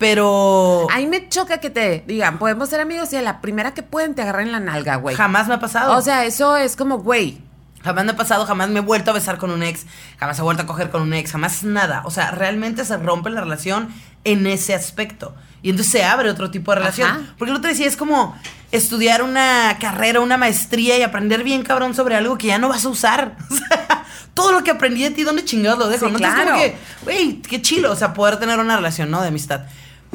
pero 0.01 0.87
A 0.91 0.97
mí 0.97 1.05
me 1.05 1.29
choca 1.29 1.59
que 1.59 1.69
te 1.69 2.03
digan, 2.07 2.39
podemos 2.39 2.69
ser 2.69 2.81
amigos 2.81 3.13
y 3.13 3.17
a 3.17 3.21
la 3.21 3.39
primera 3.39 3.75
que 3.75 3.83
pueden 3.83 4.15
te 4.15 4.23
agarran 4.23 4.51
la 4.51 4.59
nalga, 4.59 4.95
güey. 4.95 5.15
jamás 5.15 5.47
me 5.47 5.53
ha 5.53 5.59
pasado. 5.59 5.95
O 5.95 6.01
sea, 6.01 6.25
eso 6.25 6.57
es 6.57 6.75
como, 6.75 6.97
güey, 6.97 7.39
Jamás 7.83 8.05
me 8.05 8.11
ha 8.11 8.15
pasado, 8.15 8.45
jamás 8.45 8.69
me 8.69 8.79
he 8.79 8.81
vuelto 8.81 9.11
a 9.11 9.13
besar 9.13 9.37
con 9.37 9.51
un 9.51 9.63
ex, 9.63 9.85
jamás 10.19 10.37
he 10.39 10.41
vuelto 10.41 10.63
a 10.63 10.65
coger 10.65 10.89
con 10.89 11.01
un 11.01 11.13
ex, 11.13 11.31
jamás 11.31 11.63
nada. 11.63 12.03
O 12.05 12.11
sea, 12.11 12.31
realmente 12.31 12.85
se 12.85 12.97
rompe 12.97 13.29
la 13.29 13.41
relación 13.41 13.89
en 14.23 14.45
ese 14.47 14.73
aspecto. 14.73 15.33
Y 15.63 15.69
entonces 15.69 15.91
se 15.91 16.03
abre 16.03 16.29
otro 16.29 16.51
tipo 16.51 16.71
de 16.71 16.79
relación. 16.79 17.09
Ajá. 17.09 17.21
Porque 17.37 17.53
lo 17.53 17.61
te 17.61 17.67
decía, 17.67 17.87
es 17.87 17.97
como 17.97 18.35
estudiar 18.71 19.21
una 19.21 19.77
carrera, 19.79 20.19
una 20.19 20.37
maestría 20.37 20.97
y 20.97 21.03
aprender 21.03 21.43
bien 21.43 21.63
cabrón 21.63 21.93
sobre 21.93 22.15
algo 22.15 22.37
que 22.37 22.47
ya 22.47 22.57
no 22.57 22.69
vas 22.69 22.85
a 22.85 22.89
usar. 22.89 23.37
O 23.51 23.55
sea, 23.55 24.05
todo 24.33 24.53
lo 24.53 24.63
que 24.63 24.71
aprendí 24.71 25.03
de 25.03 25.11
ti, 25.11 25.23
¿dónde 25.23 25.43
chingados 25.43 25.77
lo 25.77 25.87
dejo? 25.89 26.07
Sí, 26.07 26.11
no 26.11 26.17
Entonces, 26.17 26.41
claro. 26.41 26.51
como 26.51 26.63
que, 26.63 26.77
güey, 27.03 27.41
qué 27.41 27.61
chilo, 27.61 27.91
o 27.91 27.95
sea, 27.95 28.13
poder 28.13 28.37
tener 28.37 28.59
una 28.59 28.75
relación, 28.77 29.11
¿no? 29.11 29.21
De 29.21 29.27
amistad. 29.27 29.63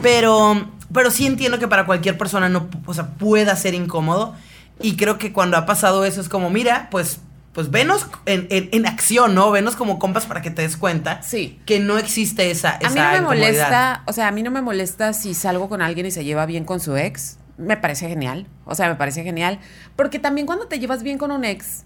Pero, 0.03 0.71
pero 0.93 1.11
sí 1.11 1.27
entiendo 1.27 1.59
que 1.59 1.69
para 1.69 1.87
cualquier 1.87 2.17
persona 2.17 2.49
no, 2.49 2.69
o 2.87 2.95
sea, 2.95 3.09
pueda 3.09 3.55
ser 3.57 3.75
incómodo. 3.75 4.35
Y 4.81 4.97
creo 4.97 5.19
que 5.19 5.33
cuando 5.33 5.57
ha 5.57 5.67
pasado 5.67 6.05
eso 6.05 6.21
es 6.21 6.29
como, 6.29 6.51
mira, 6.51 6.89
pues, 6.91 7.21
pues 7.57 7.71
venos 7.71 8.07
en, 8.27 8.47
en- 8.51 8.69
en 8.71 8.85
acción, 8.87 9.35
¿no? 9.35 9.51
Venos 9.51 9.77
como 9.77 9.99
compas 9.99 10.27
para 10.27 10.43
que 10.43 10.51
te 10.51 10.61
des 10.61 10.77
cuenta 10.77 11.23
Sí. 11.23 11.59
que 11.65 11.81
no 11.81 11.97
existe 11.97 12.51
esa, 12.51 12.75
A 12.77 12.79
mí 12.81 12.85
esa 12.85 13.07
no 13.07 13.13
me 13.13 13.21
molesta, 13.23 14.03
o 14.07 14.13
sea, 14.13 14.29
a 14.29 14.31
mí 14.31 14.43
no 14.43 14.51
me 14.51 14.61
molesta 14.61 15.15
si 15.15 15.33
salgo 15.33 15.71
con 15.71 15.81
alguien 15.81 16.05
y 16.05 16.11
se 16.11 16.23
lleva 16.23 16.45
bien 16.45 16.65
con 16.67 16.81
su 16.81 16.97
ex. 16.99 17.39
Me 17.57 17.79
parece 17.79 18.09
genial. 18.09 18.47
O 18.67 18.75
sea, 18.75 18.89
me 18.91 18.97
parece 18.97 19.23
genial. 19.25 19.59
Porque 19.97 20.19
también 20.19 20.47
cuando 20.47 20.67
te 20.67 20.79
llevas 20.79 21.03
bien 21.03 21.17
con 21.17 21.31
un 21.31 21.47
ex, 21.47 21.85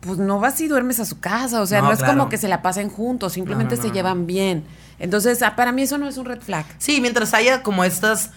pues 0.00 0.18
no 0.18 0.40
vas 0.40 0.60
y 0.60 0.66
duermes 0.66 0.98
a 0.98 1.04
su 1.04 1.20
casa. 1.20 1.60
O 1.62 1.66
sea, 1.66 1.80
No, 1.82 1.86
no, 1.86 1.92
es 1.92 1.98
claro. 2.00 2.14
como 2.14 2.28
que 2.28 2.36
se 2.38 2.48
la 2.48 2.60
pasen 2.60 2.88
juntos, 2.90 3.34
simplemente 3.34 3.76
No, 3.76 3.82
no, 3.82 3.88
se 3.88 3.94
llevan 3.94 4.26
bien. 4.26 4.64
Entonces, 4.98 5.40
ah, 5.42 5.54
para 5.54 5.70
mí 5.70 5.82
eso 5.82 5.98
no 5.98 6.08
es 6.08 6.16
un 6.16 6.24
red 6.26 6.40
flag. 6.40 6.66
Sí, 6.78 7.00
mientras 7.00 7.32
haya 7.32 7.62
como 7.62 7.84
estas 7.84 8.30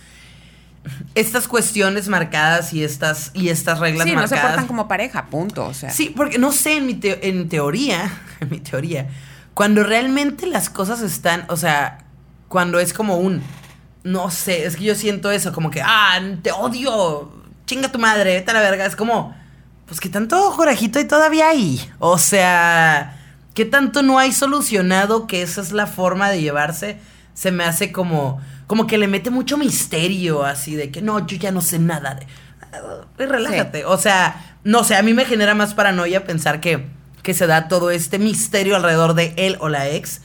estas 1.15 1.47
cuestiones 1.47 2.07
marcadas 2.09 2.73
y 2.73 2.83
estas 2.83 3.31
y 3.33 3.49
estas 3.49 3.79
reglas 3.79 4.05
Sí, 4.07 4.13
no 4.13 4.21
marcadas. 4.21 4.41
se 4.41 4.47
portan 4.47 4.67
como 4.67 4.87
pareja, 4.87 5.25
punto. 5.27 5.65
O 5.65 5.73
sea, 5.73 5.89
Sí, 5.91 6.13
porque 6.15 6.37
no 6.37 6.51
sé, 6.51 6.77
en, 6.77 6.85
mi 6.85 6.99
en 7.03 7.49
teoría, 7.49 8.11
en 8.39 8.49
mi 8.49 8.59
teoría, 8.59 9.07
cuando 9.53 9.83
realmente 9.83 10.45
las 10.47 10.69
cosas 10.69 11.01
están, 11.01 11.45
o 11.49 11.57
sea, 11.57 11.99
cuando 12.47 12.79
es 12.79 12.93
como 12.93 13.17
un, 13.17 13.41
no 14.03 14.29
sé, 14.31 14.65
es 14.65 14.75
que 14.75 14.83
yo 14.83 14.95
siento 14.95 15.31
eso, 15.31 15.53
como 15.53 15.69
que, 15.71 15.81
ah, 15.81 16.19
te 16.41 16.51
odio, 16.51 17.31
chinga 17.65 17.91
tu 17.91 17.99
madre, 17.99 18.35
vete 18.35 18.51
a 18.51 18.53
la 18.55 18.61
verga, 18.61 18.85
es 18.85 18.95
como, 18.95 19.35
pues 19.85 19.99
que 19.99 20.09
tanto 20.09 20.53
corajito 20.55 20.99
hay 20.99 21.05
todavía 21.05 21.47
ahí, 21.49 21.79
o 21.99 22.17
sea, 22.17 23.19
que 23.53 23.65
tanto 23.65 24.01
no 24.01 24.17
hay 24.19 24.33
solucionado 24.33 25.27
que 25.27 25.41
esa 25.43 25.61
es 25.61 25.71
la 25.71 25.87
forma 25.87 26.29
de 26.29 26.41
llevarse, 26.41 26.97
se 27.33 27.51
me 27.51 27.63
hace 27.63 27.91
como, 27.91 28.41
como 28.67 28.87
que 28.87 28.97
le 28.97 29.07
mete 29.07 29.29
mucho 29.29 29.57
misterio, 29.57 30.43
así 30.45 30.75
de 30.75 30.89
que 30.91 31.01
no, 31.01 31.25
yo 31.25 31.37
ya 31.37 31.51
no 31.51 31.61
sé 31.61 31.79
nada 31.79 32.15
de... 32.15 32.25
"Ah, 32.71 33.05
Relájate. 33.17 33.85
O 33.85 33.97
sea, 33.97 34.57
no 34.63 34.83
sé, 34.83 34.95
a 34.95 35.01
mí 35.03 35.13
me 35.13 35.25
genera 35.25 35.53
más 35.55 35.73
paranoia 35.73 36.25
pensar 36.25 36.59
que, 36.59 36.87
que 37.21 37.33
se 37.33 37.47
da 37.47 37.67
todo 37.67 37.91
este 37.91 38.19
misterio 38.19 38.75
alrededor 38.75 39.13
de 39.13 39.33
él 39.37 39.57
o 39.59 39.69
la 39.69 39.87
ex. 39.89 40.21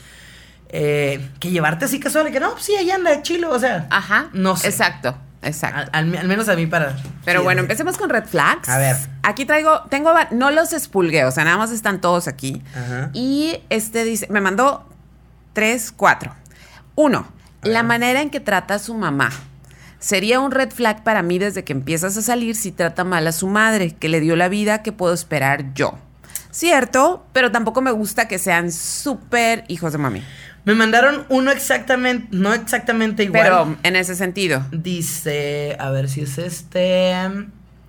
eh, 0.70 1.26
que 1.40 1.50
llevarte 1.50 1.86
así 1.86 1.98
casual, 1.98 2.28
y 2.28 2.32
que 2.32 2.40
no, 2.40 2.58
sí, 2.58 2.74
ahí 2.74 2.90
anda, 2.90 3.22
chilo, 3.22 3.50
o 3.50 3.58
sea. 3.58 3.86
Ajá. 3.90 4.28
No 4.34 4.54
sé. 4.56 4.68
Exacto. 4.68 5.16
Exacto. 5.40 5.78
Al, 5.92 6.08
al- 6.12 6.16
al 6.18 6.28
menos 6.28 6.48
a 6.48 6.56
mí 6.56 6.66
para. 6.66 6.96
Pero 7.24 7.40
sí, 7.40 7.44
bueno, 7.44 7.60
empecemos 7.62 7.96
con 7.96 8.10
red 8.10 8.24
flags. 8.26 8.68
A 8.68 8.76
ver. 8.76 8.96
Aquí 9.22 9.44
traigo, 9.46 9.82
tengo, 9.88 10.12
no 10.32 10.50
los 10.50 10.72
expulgué, 10.72 11.24
o 11.24 11.30
sea, 11.30 11.44
nada 11.44 11.56
más 11.56 11.70
están 11.70 12.00
todos 12.00 12.26
aquí. 12.28 12.62
Ajá. 12.74 13.10
Y 13.14 13.60
este 13.70 14.04
dice, 14.04 14.26
me 14.30 14.40
mandó 14.40 14.86
tres, 15.54 15.92
cuatro. 15.96 16.34
Uno, 16.96 17.28
la 17.62 17.82
manera 17.82 18.22
en 18.22 18.30
que 18.30 18.40
trata 18.40 18.74
a 18.74 18.78
su 18.78 18.94
mamá. 18.94 19.30
Sería 19.98 20.38
un 20.40 20.52
red 20.52 20.70
flag 20.70 21.02
para 21.02 21.22
mí 21.22 21.38
desde 21.38 21.64
que 21.64 21.72
empiezas 21.72 22.16
a 22.16 22.22
salir 22.22 22.54
si 22.54 22.70
trata 22.70 23.04
mal 23.04 23.26
a 23.26 23.32
su 23.32 23.48
madre, 23.48 23.92
que 23.92 24.08
le 24.08 24.20
dio 24.20 24.36
la 24.36 24.48
vida 24.48 24.82
que 24.82 24.92
puedo 24.92 25.12
esperar 25.12 25.74
yo. 25.74 25.98
Cierto, 26.50 27.26
pero 27.32 27.50
tampoco 27.50 27.80
me 27.80 27.90
gusta 27.90 28.28
que 28.28 28.38
sean 28.38 28.72
súper 28.72 29.64
hijos 29.68 29.92
de 29.92 29.98
mami. 29.98 30.22
Me 30.64 30.74
mandaron 30.74 31.24
uno 31.28 31.50
exactamente, 31.50 32.28
no 32.30 32.52
exactamente 32.52 33.24
igual. 33.24 33.42
Pero 33.42 33.76
en 33.82 33.96
ese 33.96 34.14
sentido. 34.14 34.64
Dice, 34.70 35.76
a 35.78 35.90
ver 35.90 36.08
si 36.08 36.22
es 36.22 36.38
este. 36.38 37.14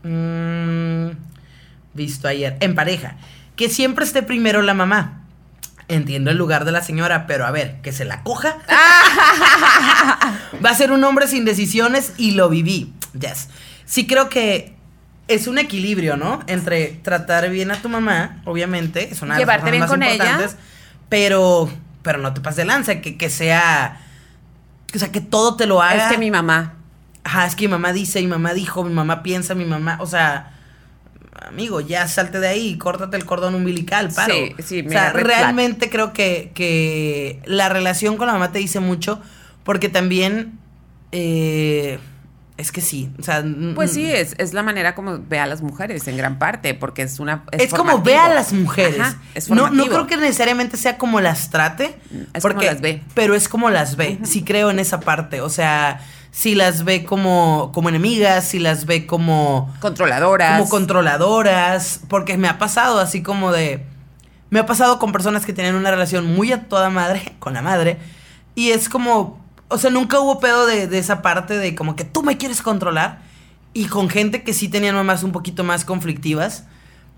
mm, 0.04 1.10
visto 1.94 2.28
ayer. 2.28 2.58
En 2.60 2.76
pareja. 2.76 3.18
Que 3.56 3.70
siempre 3.70 4.06
esté 4.06 4.24
primero 4.24 4.62
la 4.62 4.74
mamá. 4.74 5.19
Entiendo 5.90 6.32
el 6.32 6.38
lugar 6.38 6.66
de 6.66 6.72
la 6.72 6.82
señora, 6.82 7.28
pero 7.28 7.46
a 7.46 7.52
ver, 7.52 7.82
que 7.82 7.92
se 7.92 8.06
la 8.06 8.24
coja. 8.24 8.58
Va 10.66 10.70
a 10.70 10.76
ser 10.76 10.92
un 10.92 11.04
hombre 11.04 11.28
sin 11.28 11.44
decisiones 11.46 12.14
y 12.18 12.32
lo 12.32 12.48
viví. 12.50 12.94
Yes. 13.20 13.50
Sí 13.86 14.08
creo 14.08 14.30
que 14.30 14.76
es 15.28 15.48
un 15.48 15.58
equilibrio, 15.58 16.16
¿no? 16.16 16.42
Entre 16.48 17.00
tratar 17.04 17.50
bien 17.50 17.72
a 17.72 17.82
tu 17.82 17.90
mamá, 17.90 18.42
obviamente, 18.46 19.12
es 19.12 19.22
una 19.22 19.34
de 19.34 19.40
las 19.40 19.48
Llevarte 19.48 19.72
bien 19.72 19.82
más 19.82 19.90
con 19.90 20.04
ella. 20.04 20.14
importantes, 20.14 20.56
pero 21.10 21.70
pero 22.02 22.20
no 22.20 22.34
te 22.34 22.40
pases 22.40 22.58
de 22.58 22.66
lanza, 22.66 23.02
que, 23.02 23.18
que 23.18 23.30
sea 23.30 24.00
o 24.96 24.98
sea, 24.98 25.12
que 25.12 25.22
todo 25.22 25.56
te 25.56 25.66
lo 25.66 25.82
haga. 25.82 26.06
Es 26.06 26.12
que 26.12 26.18
mi 26.18 26.32
mamá. 26.32 26.74
Ajá, 27.24 27.46
es 27.46 27.56
que 27.56 27.68
mi 27.68 27.72
mamá 27.72 27.94
dice, 27.94 28.22
mi 28.22 28.28
mamá 28.28 28.54
dijo, 28.54 28.84
mi 28.84 28.94
mamá 28.94 29.22
piensa, 29.22 29.54
mi 29.54 29.66
mamá, 29.66 29.98
o 30.00 30.08
sea, 30.08 30.54
amigo, 31.34 31.82
ya 31.82 32.08
salte 32.08 32.40
de 32.40 32.48
ahí, 32.48 32.78
córtate 32.78 33.18
el 33.18 33.26
cordón 33.26 33.56
umbilical, 33.56 34.10
paro. 34.14 34.34
Sí, 34.34 34.56
sí, 34.64 34.86
o 34.86 34.90
sea, 34.90 35.14
realmente 35.14 35.90
creo 35.90 36.14
que, 36.14 36.52
que 36.54 37.42
la 37.46 37.70
relación 37.70 38.18
con 38.18 38.28
la 38.28 38.34
mamá 38.34 38.52
te 38.52 38.60
dice 38.60 38.80
mucho, 38.80 39.22
porque 39.64 39.90
también, 39.90 40.60
eh, 41.12 42.00
es 42.58 42.72
que 42.72 42.82
sí, 42.82 43.10
o 43.20 43.24
sea... 43.24 43.44
Pues 43.76 43.94
sí, 43.94 44.12
es, 44.12 44.36
es 44.38 44.54
la 44.54 44.64
manera 44.64 44.96
como 44.96 45.20
ve 45.20 45.40
a 45.40 45.46
las 45.46 45.62
mujeres 45.62 46.08
en 46.08 46.18
gran 46.18 46.40
parte, 46.40 46.74
porque 46.74 47.04
es 47.04 47.20
una. 47.20 47.46
Es, 47.52 47.74
como 47.74 48.02
ve 48.02 48.18
a 48.18 48.28
las 48.30 48.52
mujeres. 48.52 49.00
Ajá, 49.00 49.22
es 49.34 49.50
no, 49.50 49.70
no 49.70 49.86
creo 49.86 50.08
que 50.08 50.18
necesariamente 50.18 50.76
sea 50.76 50.98
como 50.98 51.22
las 51.22 51.52
trate. 51.52 51.98
Es 52.34 52.44
como 52.44 52.62
las 52.62 52.82
ve. 52.82 53.02
Pero 53.14 53.34
es 53.34 53.48
como 53.48 53.70
las 53.70 53.96
ve. 53.96 54.20
Sí 54.24 54.44
creo 54.44 54.72
en 54.72 54.80
esa 54.80 55.00
parte. 55.00 55.40
O 55.40 55.50
sea, 55.50 56.02
si 56.32 56.56
las 56.56 56.84
ve 56.84 57.04
como, 57.06 57.72
como 57.74 57.90
enemigas, 57.90 58.48
si 58.48 58.60
las 58.60 58.86
ve 58.86 59.06
como, 59.08 59.74
Controladoras. 59.80 60.60
como 60.60 60.70
controladoras. 60.70 62.02
Porque 62.08 62.38
me 62.38 62.48
ha 62.48 62.58
pasado 62.58 63.00
así 63.00 63.22
como 63.24 63.52
de. 63.52 63.84
Me 64.50 64.60
ha 64.60 64.66
pasado 64.66 65.00
con 65.00 65.12
personas 65.12 65.46
que 65.46 65.54
tienen 65.54 65.76
una 65.76 65.92
relación 65.92 66.26
muy 66.34 66.52
a 66.52 66.68
toda 66.68 66.90
madre 66.90 67.34
con 67.40 67.54
la 67.54 67.62
madre. 67.62 67.98
Y 68.56 68.70
es 68.72 68.90
como. 68.90 69.40
O 69.68 69.78
sea, 69.78 69.92
nunca 69.92 70.20
hubo 70.20 70.40
pedo 70.40 70.66
de, 70.66 70.88
de 70.88 70.98
esa 70.98 71.22
parte 71.22 71.58
de 71.58 71.76
como 71.76 71.96
que 71.96 72.04
tú 72.04 72.24
me 72.24 72.38
quieres 72.38 72.62
controlar. 72.62 73.20
Y 73.74 73.86
con 73.86 74.10
gente 74.10 74.42
que 74.44 74.54
sí 74.54 74.68
tenían 74.68 74.96
mamás 74.96 75.22
un 75.24 75.32
poquito 75.32 75.64
más 75.64 75.86
conflictivas. 75.86 76.64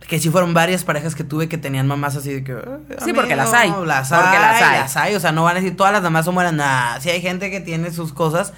Que 0.07 0.19
sí 0.19 0.29
fueron 0.29 0.53
varias 0.53 0.83
parejas 0.83 1.13
que 1.15 1.23
tuve 1.23 1.47
que 1.47 1.57
tenían 1.57 1.87
mamás 1.87 2.15
así 2.17 2.33
de 2.33 2.43
que. 2.43 2.53
"Eh, 2.53 2.97
Sí, 3.05 3.13
porque 3.13 3.35
las 3.35 3.53
hay. 3.53 3.73
Las 3.85 4.09
Porque 4.09 4.25
hay, 4.27 4.39
las 4.41 4.61
hay. 4.61 4.79
las 4.79 4.97
hay. 4.97 5.15
O 5.15 5.19
sea, 5.19 5.31
no 5.31 5.43
van 5.43 5.55
a 5.57 5.59
decir 5.61 5.77
todas 5.77 5.93
las 5.93 6.01
mamás 6.01 6.25
son 6.25 6.35
buenas. 6.35 6.53
Nada. 6.53 6.99
Si 6.99 7.09
hay 7.09 7.21
gente 7.21 7.49
que 7.51 7.61
tiene 7.61 7.91
sus 7.91 8.11
cosas. 8.11 8.51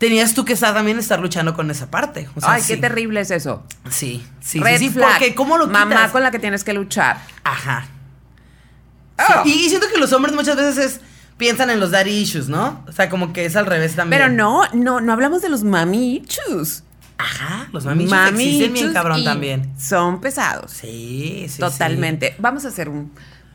Tenías 0.00 0.32
tú 0.34 0.44
que 0.46 0.54
estar 0.54 0.72
también 0.74 0.98
estar 0.98 1.20
luchando 1.20 1.54
con 1.54 1.70
esa 1.70 1.90
parte. 1.90 2.26
O 2.34 2.40
sea, 2.40 2.54
Ay, 2.54 2.62
sí. 2.62 2.74
qué 2.74 2.76
terrible 2.80 3.20
es 3.20 3.30
eso. 3.30 3.62
Sí, 3.90 4.26
sí, 4.40 4.58
Red 4.58 4.78
sí, 4.78 4.88
sí. 4.88 4.94
flag. 4.94 5.10
Porque, 5.18 5.34
¿cómo 5.34 5.58
lo 5.58 5.66
quitas? 5.68 5.86
Mamá 5.86 6.10
con 6.10 6.22
la 6.22 6.30
que 6.30 6.38
tienes 6.38 6.64
que 6.64 6.72
luchar. 6.72 7.18
Ajá. 7.44 7.86
Oh. 9.18 9.42
Sí, 9.44 9.66
Y 9.66 9.68
siento 9.68 9.86
que 9.92 9.98
los 10.00 10.12
hombres 10.14 10.34
muchas 10.34 10.56
veces 10.56 10.78
es- 10.78 11.00
piensan 11.36 11.68
en 11.70 11.80
los 11.80 11.90
daddy 11.90 12.10
issues, 12.10 12.48
¿no? 12.48 12.82
O 12.88 12.92
sea, 12.92 13.10
como 13.10 13.32
que 13.34 13.44
es 13.44 13.56
al 13.56 13.66
revés 13.66 13.94
también. 13.94 14.22
Pero 14.22 14.32
no, 14.32 14.62
no, 14.72 15.00
no 15.02 15.12
hablamos 15.12 15.42
de 15.42 15.50
los 15.50 15.62
mamichus. 15.64 16.82
Ajá, 17.18 17.68
los 17.72 17.84
mamichos 17.84 18.16
existen 18.30 18.72
bien 18.72 18.92
cabrón 18.94 19.18
y 19.18 19.24
también. 19.24 19.70
Son 19.78 20.22
pesados. 20.22 20.70
Sí, 20.72 21.44
sí, 21.50 21.58
Totalmente. 21.60 22.34
Vamos 22.38 22.64
a 22.64 22.68
hacer 22.68 22.88
un 22.88 23.12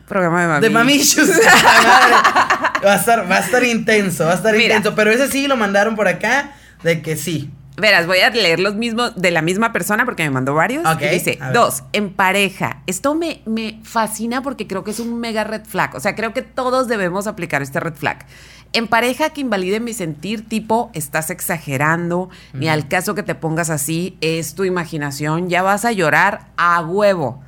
programa 0.07 0.59
de 0.59 0.69
mamichus. 0.69 1.27
De 1.27 1.33
mamichos. 1.33 1.45
va, 2.85 2.93
a 2.93 2.95
estar, 2.95 3.29
va 3.29 3.37
a 3.37 3.39
estar 3.39 3.63
intenso, 3.63 4.25
va 4.25 4.31
a 4.31 4.35
estar 4.35 4.53
Mira. 4.53 4.75
intenso. 4.75 4.95
Pero 4.95 5.11
ese 5.11 5.29
sí 5.29 5.47
lo 5.47 5.57
mandaron 5.57 5.95
por 5.95 6.07
acá 6.07 6.53
de 6.83 7.01
que 7.01 7.15
sí. 7.15 7.51
Verás, 7.77 8.07
voy 8.07 8.19
a 8.19 8.29
leer 8.29 8.59
los 8.59 8.75
mismos 8.75 9.13
de 9.17 9.31
la 9.31 9.41
misma 9.41 9.73
persona 9.73 10.05
porque 10.05 10.23
me 10.23 10.29
mandó 10.29 10.53
varios. 10.53 10.85
Y 11.01 11.05
dice, 11.07 11.39
dos, 11.53 11.83
en 11.91 12.13
pareja. 12.13 12.81
Esto 12.87 13.15
me, 13.15 13.41
me 13.45 13.81
fascina 13.83 14.41
porque 14.41 14.65
creo 14.65 14.85
que 14.85 14.91
es 14.91 14.99
un 14.99 15.19
mega 15.19 15.43
red 15.43 15.65
flag. 15.65 15.93
O 15.95 15.99
sea, 15.99 16.15
creo 16.15 16.33
que 16.33 16.41
todos 16.41 16.87
debemos 16.87 17.27
aplicar 17.27 17.61
este 17.61 17.81
red 17.81 17.95
flag. 17.95 18.25
En 18.71 18.87
pareja 18.87 19.29
que 19.29 19.41
invalide 19.41 19.79
mi 19.79 19.93
sentir, 19.93 20.47
tipo, 20.47 20.89
estás 20.93 21.29
exagerando, 21.29 22.29
ni 22.53 22.67
al 22.67 22.87
caso 22.87 23.15
que 23.15 23.23
te 23.23 23.33
pongas 23.33 23.69
así, 23.69 24.17
es 24.19 24.55
tu 24.55 24.65
imaginación, 24.65 25.49
ya 25.49 25.61
vas 25.61 25.85
a 25.85 25.93
llorar 25.93 26.47
a 26.57 26.81
huevo. 26.81 27.41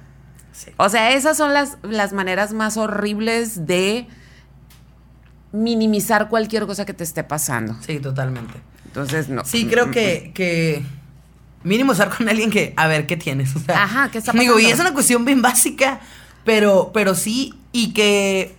Sí. 0.57 0.71
O 0.77 0.89
sea, 0.89 1.11
esas 1.13 1.37
son 1.37 1.53
las, 1.53 1.77
las 1.83 2.13
maneras 2.13 2.51
más 2.51 2.77
horribles 2.77 3.67
de 3.67 4.07
minimizar 5.51 6.29
cualquier 6.29 6.65
cosa 6.65 6.83
que 6.83 6.93
te 6.93 7.03
esté 7.03 7.23
pasando. 7.23 7.75
Sí, 7.85 7.99
totalmente. 7.99 8.53
Entonces, 8.85 9.29
no. 9.29 9.45
Sí, 9.45 9.67
creo 9.67 9.91
que, 9.91 10.31
que 10.33 10.83
mínimo 11.63 11.91
estar 11.91 12.09
con 12.15 12.27
alguien 12.27 12.49
que, 12.49 12.73
a 12.75 12.87
ver, 12.87 13.05
¿qué 13.05 13.17
tienes? 13.17 13.55
O 13.55 13.59
sea, 13.59 13.83
Ajá, 13.83 14.09
¿qué 14.11 14.17
está 14.17 14.31
Digo, 14.31 14.59
y 14.59 14.63
pasando? 14.63 14.73
es 14.73 14.79
una 14.79 14.93
cuestión 14.93 15.25
bien 15.25 15.41
básica, 15.43 15.99
pero, 16.43 16.89
pero 16.91 17.13
sí, 17.13 17.53
y 17.71 17.93
que 17.93 18.55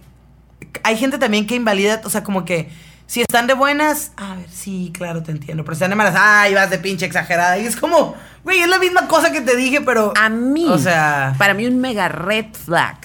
hay 0.85 0.97
gente 0.97 1.19
también 1.19 1.47
que 1.47 1.57
invalida, 1.57 2.01
o 2.05 2.11
sea, 2.11 2.23
como 2.23 2.45
que 2.45 2.69
si 3.09 3.23
están 3.23 3.47
de 3.47 3.55
buenas, 3.55 4.13
a 4.19 4.35
ver, 4.35 4.51
sí, 4.51 4.93
claro, 4.95 5.23
te 5.23 5.31
entiendo, 5.31 5.65
pero 5.65 5.75
si 5.75 5.79
están 5.79 5.89
de 5.89 5.97
malas, 5.97 6.15
ay, 6.15 6.53
vas 6.53 6.69
de 6.69 6.77
pinche 6.77 7.07
exagerada, 7.07 7.57
y 7.57 7.65
es 7.65 7.75
como, 7.75 8.15
güey, 8.45 8.61
es 8.61 8.69
la 8.69 8.79
misma 8.79 9.09
cosa 9.09 9.33
que 9.33 9.41
te 9.41 9.57
dije, 9.57 9.81
pero... 9.81 10.13
A 10.15 10.29
mí, 10.29 10.67
O 10.69 10.77
sea... 10.77 11.35
para 11.39 11.55
mí 11.55 11.67
un 11.67 11.81
mega 11.81 12.09
red 12.09 12.45
flag. 12.53 12.99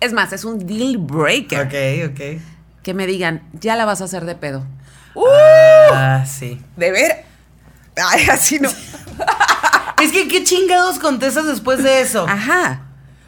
Es 0.00 0.12
más, 0.12 0.32
es 0.32 0.44
un 0.44 0.66
deal 0.66 0.98
breaker. 0.98 1.60
Ok, 1.60 2.10
ok. 2.10 2.42
Que 2.82 2.92
me 2.92 3.06
digan, 3.06 3.48
ya 3.52 3.76
la 3.76 3.84
vas 3.84 4.00
a 4.00 4.04
hacer 4.04 4.24
de 4.24 4.34
pedo. 4.34 4.66
Ah, 5.92 6.24
sí. 6.26 6.60
¿De 6.76 6.90
ver? 6.90 7.24
Ay, 8.04 8.26
así 8.32 8.58
no. 8.58 8.68
Es 10.02 10.10
que, 10.12 10.26
¿qué 10.26 10.42
chingados 10.42 10.98
contestas 10.98 11.46
después 11.46 11.84
de 11.84 12.00
eso? 12.00 12.26
Ajá. 12.26 12.80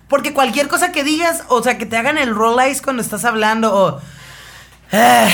Porque 0.09 0.33
cualquier 0.33 0.67
cosa 0.67 0.91
que 0.91 1.05
digas, 1.05 1.45
o 1.49 1.63
sea, 1.63 1.79
que 1.79 1.87
te 1.87 1.97
hagan 1.97 2.19
el 2.19 2.35
roll 2.35 2.59
eyes 2.59 2.83
cuando 2.83 3.03
estás 3.03 3.25
hablando, 3.25 3.73
o. 3.73 4.01
Ah. 4.91 5.29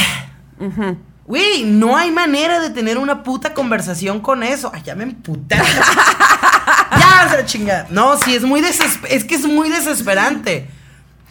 Güey, 1.26 1.64
no 1.64 1.96
hay 1.96 2.10
manera 2.10 2.58
de 2.58 2.70
tener 2.70 2.96
una 2.96 3.22
puta 3.22 3.52
conversación 3.52 4.20
con 4.20 4.42
eso. 4.42 4.70
Ay, 4.74 4.82
ya 4.82 4.94
me 4.94 5.04
emputé. 5.04 5.56
ya, 6.90 7.28
se 7.30 7.44
chingada. 7.44 7.86
No, 7.90 8.16
sí, 8.16 8.34
es 8.34 8.44
muy 8.44 8.60
es 8.60 9.24
que 9.24 9.34
es 9.34 9.46
muy 9.46 9.68
desesperante. 9.68 10.70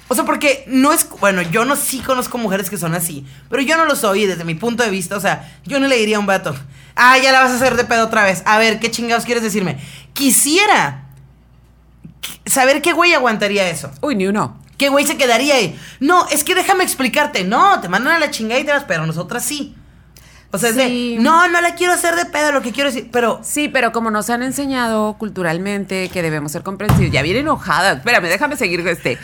O 0.08 0.16
sea, 0.16 0.24
porque 0.24 0.64
no 0.68 0.94
es. 0.94 1.08
Bueno, 1.20 1.42
yo 1.42 1.66
no 1.66 1.76
sí 1.76 2.00
conozco 2.00 2.38
mujeres 2.38 2.70
que 2.70 2.78
son 2.78 2.96
así. 2.96 3.26
Pero 3.50 3.62
yo 3.64 3.76
no 3.76 3.86
lo 3.86 3.96
soy 3.96 4.26
desde 4.26 4.44
mi 4.44 4.56
punto 4.56 4.84
de 4.84 4.90
vista. 4.90 5.18
O 5.18 5.20
sea, 5.20 5.52
yo 5.66 5.80
no 5.80 5.88
le 5.88 5.98
diría 5.98 6.18
a 6.18 6.20
un 6.20 6.26
vato. 6.26 6.56
Ah, 6.96 7.18
ya 7.18 7.32
la 7.32 7.42
vas 7.42 7.52
a 7.52 7.56
hacer 7.56 7.76
de 7.76 7.84
pedo 7.84 8.06
otra 8.06 8.24
vez. 8.24 8.44
A 8.46 8.58
ver, 8.58 8.80
¿qué 8.80 8.90
chingados 8.90 9.26
quieres 9.26 9.44
decirme? 9.44 9.80
Quisiera 10.14 11.06
saber 12.46 12.82
qué 12.82 12.94
güey 12.94 13.14
aguantaría 13.14 13.70
eso. 13.70 13.92
Uy, 14.02 14.16
ni 14.16 14.28
uno. 14.28 14.58
¿Qué 14.78 14.90
güey 14.90 15.06
se 15.06 15.18
quedaría 15.18 15.56
ahí? 15.56 15.80
No, 16.00 16.28
es 16.30 16.44
que 16.44 16.56
déjame 16.56 16.84
explicarte. 16.84 17.44
No, 17.44 17.82
te 17.82 17.90
mandan 17.90 18.14
a 18.14 18.20
la 18.20 18.32
chingada 18.32 18.62
y 18.62 18.64
te 18.64 18.72
vas, 18.72 18.86
pero 18.88 19.06
nosotras 19.06 19.44
sí. 19.44 19.76
O 20.52 20.58
sea, 20.58 20.70
es 20.70 20.76
Sí. 20.76 21.18
de, 21.18 21.24
no, 21.24 21.48
no 21.50 21.60
la 21.62 21.76
quiero 21.76 21.92
hacer 21.94 22.16
de 22.16 22.26
pedo, 22.26 22.52
lo 22.54 22.62
que 22.62 22.72
quiero 22.72 22.90
decir, 22.90 23.10
pero 23.12 23.40
Sí, 23.44 23.68
pero 23.68 23.92
como 23.92 24.12
nos 24.12 24.30
han 24.30 24.44
enseñado 24.44 25.18
culturalmente 25.18 26.10
que 26.10 26.22
debemos 26.22 26.52
ser 26.54 26.64
comprensivos, 26.64 27.12
ya 27.12 27.22
viene 27.22 27.40
enojada. 27.42 27.94
Espérame, 27.94 28.24
déjame 28.28 28.56
seguir 28.56 28.80
con 28.82 28.90
este. 28.90 29.18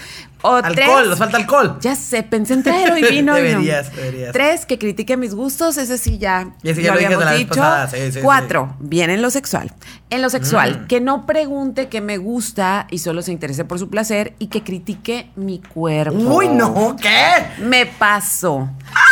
O 0.45 0.55
alcohol, 0.55 0.73
tres- 0.75 1.07
nos 1.07 1.17
falta 1.19 1.37
alcohol. 1.37 1.77
Ya 1.79 1.95
sé, 1.95 2.21
pensé 2.23 2.53
en 2.55 2.63
traer 2.63 2.91
hoy 2.91 3.01
vino. 3.03 3.31
no. 3.31 3.37
Deberías, 3.37 3.95
deberías. 3.95 4.33
Tres, 4.33 4.65
que 4.65 4.77
critique 4.77 5.15
mis 5.15 5.33
gustos, 5.33 5.77
ese 5.77 5.97
sí 5.97 6.17
ya. 6.17 6.49
Ese 6.61 6.81
ya 6.81 6.93
lo 6.93 6.99
la 6.99 7.31
vez 7.31 7.47
sí, 7.89 7.97
sí, 7.97 8.11
sí. 8.11 8.19
Cuatro, 8.21 8.75
bien 8.81 9.09
en 9.09 9.21
lo 9.21 9.29
sexual. 9.29 9.71
En 10.09 10.21
lo 10.21 10.29
sexual, 10.29 10.81
Mm. 10.81 10.87
que 10.87 10.99
no 10.99 11.25
pregunte 11.25 11.87
qué 11.87 12.01
me 12.01 12.17
gusta 12.17 12.87
y 12.91 12.97
solo 12.97 13.21
se 13.21 13.31
interese 13.31 13.63
por 13.63 13.79
su 13.79 13.89
placer 13.89 14.33
y 14.39 14.47
que 14.47 14.61
critique 14.63 15.29
mi 15.37 15.59
cuerpo. 15.61 16.17
Uy, 16.17 16.49
no, 16.49 16.97
¿qué? 17.01 17.45
Me 17.63 17.85
pasó. 17.85 18.69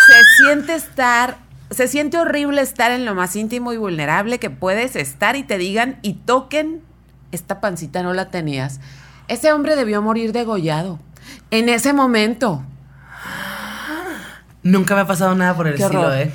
Se 0.07 0.43
siente 0.43 0.75
estar. 0.75 1.37
Se 1.71 1.87
siente 1.87 2.17
horrible 2.17 2.61
estar 2.61 2.91
en 2.91 3.05
lo 3.05 3.15
más 3.15 3.35
íntimo 3.35 3.73
y 3.73 3.77
vulnerable 3.77 4.39
que 4.39 4.49
puedes 4.49 4.95
estar 4.95 5.35
y 5.35 5.43
te 5.43 5.57
digan 5.57 5.97
y 6.01 6.13
toquen. 6.13 6.81
Esta 7.31 7.61
pancita 7.61 8.03
no 8.03 8.13
la 8.13 8.29
tenías. 8.29 8.79
Ese 9.27 9.53
hombre 9.53 9.75
debió 9.75 10.01
morir 10.01 10.33
degollado. 10.33 10.99
En 11.49 11.69
ese 11.69 11.93
momento. 11.93 12.63
Nunca 14.63 14.95
me 14.95 15.01
ha 15.01 15.07
pasado 15.07 15.33
nada 15.33 15.55
por 15.55 15.67
el 15.67 15.75
Qué 15.75 15.83
estilo, 15.83 16.01
horror. 16.01 16.17
¿eh? 16.17 16.31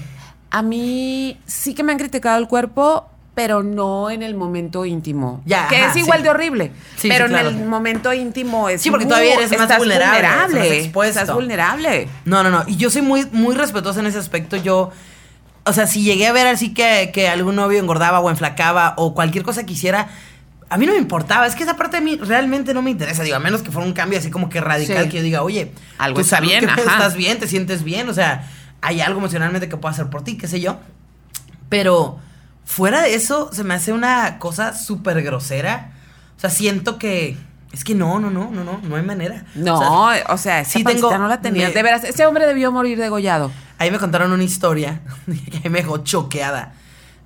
A 0.51 0.63
mí 0.63 1.39
sí 1.45 1.75
que 1.75 1.83
me 1.83 1.93
han 1.93 1.99
criticado 1.99 2.39
el 2.39 2.49
cuerpo, 2.49 3.09
pero 3.35 3.63
no 3.63 4.09
en 4.11 4.23
el 4.23 4.35
momento 4.35 4.87
íntimo. 4.87 5.43
Ya, 5.45 5.69
que 5.69 5.77
ajá, 5.77 5.91
es 5.91 5.97
igual 5.97 6.21
sí. 6.21 6.25
de 6.25 6.31
horrible. 6.31 6.73
Sí, 6.97 7.09
pero 7.09 7.27
sí, 7.27 7.31
claro. 7.33 7.51
en 7.51 7.59
el 7.59 7.67
momento 7.67 8.13
íntimo 8.15 8.71
es 8.71 8.81
Sí, 8.81 8.91
porque 8.91 9.05
todavía 9.05 9.35
eres 9.35 9.51
más 9.51 9.61
estás 9.61 9.79
vulnerable, 9.79 10.17
estás 10.17 10.47
vulnerable, 10.47 10.79
expuesto. 10.81 11.21
Estás 11.21 11.35
vulnerable. 11.35 12.09
No, 12.25 12.43
no, 12.43 12.51
no. 12.51 12.65
Y 12.67 12.77
yo 12.77 12.89
soy 12.89 13.03
muy, 13.03 13.27
muy 13.33 13.55
respetuosa 13.55 14.01
en 14.01 14.07
ese 14.07 14.19
aspecto. 14.19 14.57
Yo, 14.57 14.91
o 15.67 15.73
sea, 15.73 15.87
si 15.87 16.03
llegué 16.03 16.27
a 16.27 16.33
ver 16.33 16.47
así 16.47 16.73
que, 16.73 17.11
que 17.13 17.29
algún 17.29 17.57
novio 17.57 17.79
engordaba 17.81 18.21
o 18.21 18.31
enflacaba 18.31 18.95
o 18.97 19.15
cualquier 19.15 19.45
cosa 19.45 19.67
que 19.67 19.73
hiciera, 19.75 20.09
a 20.69 20.79
mí 20.79 20.87
no 20.87 20.93
me 20.93 20.99
importaba. 20.99 21.47
Es 21.47 21.55
que 21.55 21.63
esa 21.65 21.77
parte 21.77 21.99
de 21.99 22.03
mí 22.03 22.17
realmente 22.17 22.73
no 22.75 22.83
me 22.83 22.91
interesa. 22.91 23.23
Digo, 23.23 23.37
a 23.37 23.41
menos 23.41 23.63
que 23.63 23.71
fuera 23.71 23.87
un 23.87 23.93
cambio 23.93 24.19
así 24.19 24.31
como 24.31 24.49
que 24.49 24.61
radical 24.61 25.05
Sí. 25.05 25.09
que 25.11 25.17
yo 25.19 25.23
diga, 25.23 25.43
oye, 25.43 25.73
Algo 25.99 26.17
tu 26.17 26.21
está 26.23 26.37
salud, 26.37 26.49
bien, 26.51 26.69
ajá. 26.69 26.81
estás 26.81 27.15
bien, 27.17 27.39
te 27.39 27.47
sientes 27.47 27.83
bien. 27.85 28.09
O 28.09 28.15
sea, 28.15 28.49
hay 28.81 29.01
algo 29.01 29.19
emocionalmente 29.21 29.69
que 29.69 29.77
pueda 29.77 29.93
hacer 29.93 30.07
por 30.09 30.23
ti, 30.25 30.37
qué 30.39 30.49
sé 30.49 30.61
yo. 30.61 30.79
Pero 31.69 32.19
fuera 32.65 33.03
de 33.03 33.15
eso, 33.15 33.51
se 33.53 33.65
me 33.65 33.75
hace 33.75 33.93
una 33.93 34.39
cosa 34.39 34.75
súper 34.75 35.23
grosera. 35.23 35.93
O 36.37 36.41
sea, 36.41 36.51
siento 36.51 36.99
que. 36.99 37.37
Es 37.73 37.85
que 37.85 37.95
no, 37.95 38.19
no, 38.21 38.31
no, 38.31 38.51
no, 38.51 38.65
no, 38.65 38.81
no 38.83 38.97
hay 38.97 39.03
manera. 39.03 39.45
No, 39.55 39.75
O 39.75 40.11
sea, 40.13 40.25
o 40.33 40.39
sea, 40.39 40.61
esa 40.61 40.71
sí 40.79 40.85
tengo- 40.85 41.17
no 41.19 41.29
la 41.29 41.41
tenía. 41.43 41.69
me- 41.69 41.75
De 41.75 41.83
veras, 41.83 42.05
ese 42.05 42.25
hombre 42.25 42.47
debió 42.47 42.73
morir 42.73 42.99
degollado. 42.99 43.51
Ahí 43.79 43.91
me 43.91 43.99
contaron 43.99 44.33
una 44.33 44.45
historia 44.45 45.01
que 45.63 45.71
me 45.71 45.79
dejó 45.81 45.99
choqueada. 45.99 46.75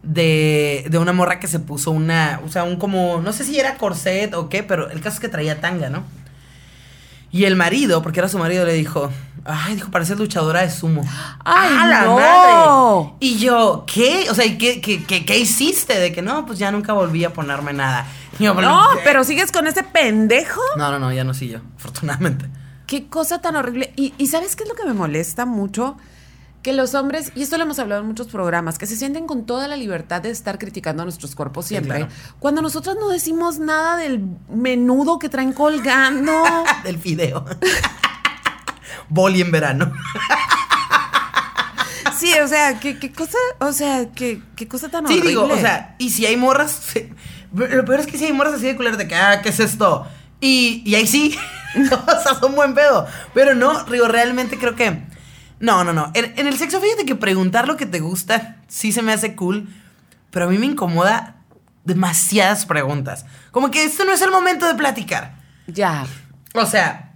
De, 0.02 0.86
de 0.88 0.96
una 0.96 1.12
morra 1.12 1.38
que 1.40 1.46
se 1.46 1.58
puso 1.60 1.90
una. 1.90 2.40
O 2.46 2.48
sea, 2.48 2.64
un 2.64 2.76
como. 2.76 3.20
No 3.20 3.32
sé 3.32 3.44
si 3.44 3.58
era 3.60 3.76
corset 3.76 4.32
o 4.34 4.48
qué, 4.48 4.62
pero 4.62 4.88
el 4.90 5.00
caso 5.00 5.16
es 5.16 5.20
que 5.20 5.28
traía 5.28 5.60
tanga, 5.60 5.90
¿no? 5.90 6.04
Y 7.32 7.44
el 7.44 7.54
marido, 7.54 8.02
porque 8.02 8.20
era 8.20 8.28
su 8.28 8.38
marido, 8.38 8.64
le 8.64 8.72
dijo. 8.72 9.10
Ay, 9.44 9.74
dijo, 9.74 9.90
pareces 9.90 10.18
luchadora 10.18 10.60
de 10.62 10.70
sumo. 10.70 11.02
¡Ay, 11.44 11.70
¡A 11.78 11.86
la 11.86 12.04
no! 12.04 12.16
madre! 12.16 13.14
Y 13.20 13.38
yo, 13.38 13.84
¿qué? 13.86 14.26
O 14.30 14.34
sea, 14.34 14.44
¿y 14.44 14.58
qué, 14.58 14.80
qué, 14.80 15.04
qué, 15.04 15.24
qué 15.24 15.38
hiciste? 15.38 15.98
De 15.98 16.12
que 16.12 16.22
no, 16.22 16.44
pues 16.44 16.58
ya 16.58 16.70
nunca 16.70 16.92
volví 16.92 17.24
a 17.24 17.32
ponerme 17.32 17.72
nada. 17.72 18.06
Yo, 18.38 18.54
No, 18.54 18.86
pero 19.04 19.22
sigues 19.24 19.52
con 19.52 19.66
ese 19.66 19.82
pendejo. 19.82 20.60
No, 20.76 20.90
no, 20.90 20.98
no, 20.98 21.12
ya 21.12 21.24
no 21.24 21.34
sí 21.34 21.48
yo, 21.48 21.58
afortunadamente. 21.76 22.46
Qué 22.86 23.06
cosa 23.08 23.40
tan 23.40 23.56
horrible. 23.56 23.92
Y, 23.96 24.14
y 24.18 24.26
¿sabes 24.28 24.56
qué 24.56 24.62
es 24.64 24.68
lo 24.68 24.74
que 24.74 24.84
me 24.84 24.94
molesta 24.94 25.44
mucho? 25.46 25.96
Que 26.62 26.74
los 26.74 26.94
hombres, 26.94 27.32
y 27.34 27.42
esto 27.42 27.56
lo 27.56 27.62
hemos 27.62 27.78
hablado 27.78 28.02
en 28.02 28.06
muchos 28.08 28.26
programas, 28.26 28.76
que 28.76 28.86
se 28.86 28.94
sienten 28.94 29.26
con 29.26 29.46
toda 29.46 29.66
la 29.66 29.76
libertad 29.76 30.20
de 30.20 30.30
estar 30.30 30.58
criticando 30.58 31.02
a 31.02 31.06
nuestros 31.06 31.34
cuerpos 31.34 31.64
Sí, 31.64 31.70
siempre. 31.70 31.96
claro. 32.00 32.12
Cuando 32.38 32.60
nosotros 32.60 32.96
no 33.00 33.08
decimos 33.08 33.58
nada 33.58 33.96
del 33.96 34.22
menudo 34.50 35.18
que 35.18 35.28
traen 35.30 35.54
colgando. 35.54 36.32
Del 36.84 36.98
video. 36.98 37.46
Boli 39.08 39.40
en 39.40 39.50
verano. 39.50 39.90
sí, 42.18 42.32
o 42.42 42.48
sea, 42.48 42.78
qué, 42.78 42.98
qué 42.98 43.12
cosa, 43.12 43.38
o 43.60 43.72
sea, 43.72 44.10
qué, 44.14 44.42
qué 44.56 44.68
cosa 44.68 44.88
tan 44.88 45.06
Sí, 45.06 45.14
horrible. 45.14 45.28
digo, 45.30 45.44
o 45.44 45.56
sea, 45.58 45.94
y 45.98 46.10
si 46.10 46.26
hay 46.26 46.36
morras. 46.36 46.72
sí, 46.92 47.08
Lo 47.54 47.84
peor 47.84 48.00
es 48.00 48.06
que 48.06 48.18
si 48.18 48.26
hay 48.26 48.32
morras 48.32 48.54
así 48.54 48.66
de 48.66 48.76
culeras 48.76 48.98
de 48.98 49.08
que, 49.08 49.14
ah, 49.14 49.40
¿qué 49.42 49.48
es 49.48 49.60
esto? 49.60 50.06
Y, 50.40 50.82
y 50.84 50.94
ahí 50.94 51.06
sí. 51.06 51.36
o 51.76 52.22
sea, 52.22 52.34
son 52.38 52.54
buen 52.54 52.74
pedo. 52.74 53.06
Pero 53.34 53.54
no, 53.54 53.84
digo, 53.84 54.08
realmente 54.08 54.58
creo 54.58 54.74
que. 54.76 55.02
No, 55.60 55.84
no, 55.84 55.92
no. 55.92 56.10
En, 56.14 56.32
en 56.38 56.46
el 56.46 56.56
sexo, 56.58 56.80
fíjate 56.80 57.04
que 57.04 57.14
preguntar 57.14 57.68
lo 57.68 57.76
que 57.76 57.86
te 57.86 58.00
gusta 58.00 58.56
sí 58.66 58.92
se 58.92 59.02
me 59.02 59.12
hace 59.12 59.36
cool. 59.36 59.68
Pero 60.30 60.46
a 60.46 60.48
mí 60.48 60.58
me 60.58 60.66
incomoda 60.66 61.36
demasiadas 61.84 62.66
preguntas. 62.66 63.26
Como 63.50 63.70
que 63.70 63.84
esto 63.84 64.04
no 64.04 64.12
es 64.12 64.22
el 64.22 64.30
momento 64.30 64.66
de 64.66 64.74
platicar. 64.74 65.34
Ya. 65.66 66.06
O 66.54 66.66
sea, 66.66 67.12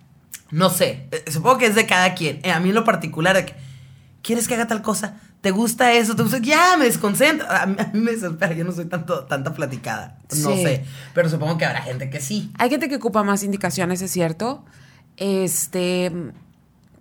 no 0.51 0.68
sé. 0.70 1.09
eh, 1.12 1.24
Supongo 1.30 1.59
que 1.59 1.66
es 1.66 1.74
de 1.74 1.86
cada 1.86 2.14
quien. 2.14 2.40
Eh, 2.42 2.51
a 2.53 2.61
mí 2.61 2.68
en 2.70 2.74
lo 2.74 2.84
particular, 2.84 3.34
de 3.36 3.47
que, 3.47 3.55
¿quieres 4.22 4.47
que 4.49 4.55
haga 4.55 4.66
tal 4.66 4.82
cosa? 4.82 5.20
¿Te 5.40 5.51
gusta 5.51 5.92
eso? 5.92 6.16
¿Te 6.16 6.22
gusta? 6.22 6.38
Ya, 6.38 6.76
me 6.76 6.86
desconcentra. 6.86 7.62
A 7.62 7.66
mí, 7.66 7.76
a 7.78 7.90
mí 7.92 8.01
me 8.01 8.12
desespera. 8.12 8.53
Yo 8.55 8.64
no 8.64 8.72
soy 8.72 8.86
tanto, 8.86 9.24
tanta 9.24 9.55
platicada. 9.55 10.18
No 10.42 10.51
Sí. 10.55 10.62
sé. 10.64 10.84
Pero 11.14 11.28
supongo 11.28 11.57
que 11.59 11.66
habrá 11.66 11.82
gente 11.82 12.11
que 12.11 12.20
sí. 12.20 12.51
Hay 12.59 12.68
gente 12.70 12.88
que 12.88 12.97
ocupa 12.97 13.22
más 13.22 13.42
indicaciones, 13.42 14.03
es 14.03 14.11
cierto. 14.11 14.64
Este, 15.18 16.11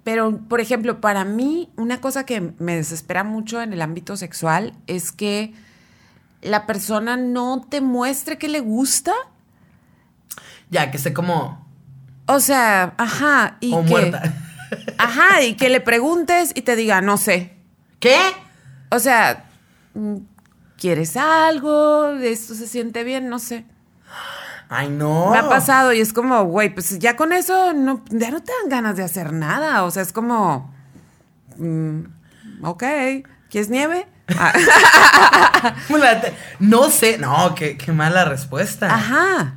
pero, 0.03 0.37
por 0.37 0.59
ejemplo, 0.59 0.99
para 0.99 1.23
mí, 1.23 1.69
una 1.77 2.01
cosa 2.01 2.25
que 2.25 2.53
me 2.59 2.75
desespera 2.75 3.23
mucho 3.23 3.61
en 3.61 3.71
el 3.71 3.81
ámbito 3.81 4.17
sexual 4.17 4.73
es 4.85 5.11
que 5.11 5.53
la 6.41 6.65
persona 6.65 7.15
no 7.15 7.65
te 7.69 7.79
muestre 7.79 8.37
que 8.37 8.49
le 8.49 8.59
gusta. 8.59 9.13
Ya, 10.69 10.91
que 10.91 10.97
esté 10.97 11.13
como. 11.13 11.65
O 12.25 12.39
sea, 12.41 12.95
ajá. 12.97 13.57
Y 13.61 13.73
o 13.73 13.83
que, 13.83 13.89
muerta. 13.89 14.33
Ajá, 14.97 15.41
y 15.43 15.55
que 15.55 15.69
le 15.69 15.79
preguntes 15.79 16.51
y 16.53 16.63
te 16.63 16.75
diga, 16.75 17.01
no 17.01 17.17
sé. 17.17 17.53
¿Qué? 17.99 18.17
O 18.91 18.99
sea, 18.99 19.45
mm, 19.93 20.17
¿quieres 20.77 21.15
algo? 21.15 22.09
¿Esto 22.09 22.55
se 22.55 22.67
siente 22.67 23.05
bien? 23.05 23.29
No 23.29 23.39
sé. 23.39 23.65
Ay, 24.69 24.89
no. 24.89 25.31
Me 25.31 25.37
ha 25.37 25.49
pasado 25.49 25.93
y 25.93 25.99
es 25.99 26.13
como, 26.13 26.43
güey, 26.45 26.73
pues 26.73 26.99
ya 26.99 27.15
con 27.15 27.33
eso 27.33 27.73
no, 27.73 28.03
ya 28.09 28.31
no 28.31 28.41
te 28.41 28.51
dan 28.61 28.69
ganas 28.69 28.95
de 28.97 29.03
hacer 29.03 29.33
nada. 29.33 29.83
O 29.83 29.91
sea, 29.91 30.01
es 30.01 30.11
como, 30.11 30.73
mm, 31.57 31.99
ok, 32.63 32.83
¿quieres 33.49 33.69
nieve? 33.69 34.07
Ah, 34.37 34.53
No 36.59 36.89
sé. 36.89 37.17
No, 37.17 37.55
qué, 37.55 37.77
qué 37.77 37.91
mala 37.91 38.25
respuesta. 38.25 38.93
Ajá. 38.93 39.55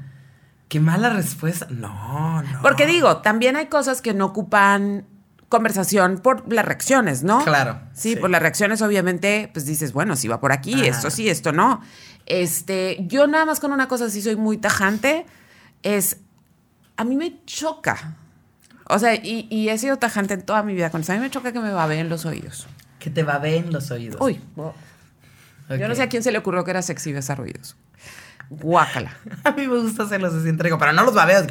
Qué 0.68 0.80
mala 0.80 1.10
respuesta. 1.10 1.66
No, 1.70 2.42
no. 2.42 2.62
Porque 2.62 2.86
digo, 2.86 3.18
también 3.18 3.56
hay 3.56 3.66
cosas 3.66 4.02
que 4.02 4.14
no 4.14 4.26
ocupan 4.26 5.06
conversación 5.48 6.18
por 6.18 6.50
las 6.52 6.64
reacciones, 6.64 7.22
¿no? 7.22 7.42
Claro, 7.44 7.78
Sí, 7.92 8.14
sí. 8.14 8.16
por 8.16 8.30
las 8.30 8.42
reacciones, 8.42 8.82
obviamente, 8.82 9.48
pues 9.52 9.64
dices, 9.66 9.92
bueno, 9.92 10.16
si 10.16 10.26
va 10.28 10.40
por 10.40 10.52
aquí, 10.52 10.74
Ajá. 10.74 10.86
esto 10.86 11.10
sí, 11.10 11.28
esto 11.28 11.52
no. 11.52 11.80
Este, 12.26 12.96
yo 13.06 13.26
nada 13.28 13.44
más 13.44 13.60
con 13.60 13.72
una 13.72 13.86
cosa 13.88 14.10
sí 14.10 14.20
soy 14.22 14.34
muy 14.36 14.58
tajante, 14.58 15.24
es, 15.82 16.18
a 16.96 17.04
mí 17.04 17.14
me 17.16 17.44
choca. 17.44 18.16
O 18.88 18.98
sea, 18.98 19.14
y, 19.14 19.46
y 19.50 19.68
he 19.68 19.78
sido 19.78 19.96
tajante 19.98 20.34
en 20.34 20.42
toda 20.42 20.62
mi 20.62 20.74
vida 20.74 20.90
con 20.90 21.00
eso. 21.00 21.12
A 21.12 21.16
mí 21.16 21.20
me 21.20 21.30
choca 21.30 21.52
que 21.52 21.60
me 21.60 21.72
babeen 21.72 22.08
los 22.08 22.24
oídos. 22.24 22.66
Que 22.98 23.10
te 23.10 23.22
babeen 23.22 23.72
los 23.72 23.90
oídos. 23.90 24.20
Uy, 24.20 24.40
yo 25.68 25.88
no 25.88 25.94
sé 25.94 26.02
a 26.02 26.08
quién 26.08 26.22
se 26.22 26.30
le 26.32 26.38
ocurrió 26.38 26.64
que 26.64 26.70
era 26.72 26.82
sexy 26.82 27.12
besar 27.12 27.40
oídos. 27.40 27.76
Guácala. 28.48 29.16
A 29.44 29.50
mí 29.52 29.66
me 29.66 29.78
gusta 29.78 30.04
hacerlos 30.04 30.32
así 30.34 30.48
entrego, 30.48 30.78
pero 30.78 30.92
no 30.92 31.02
los 31.04 31.14
babeo. 31.14 31.44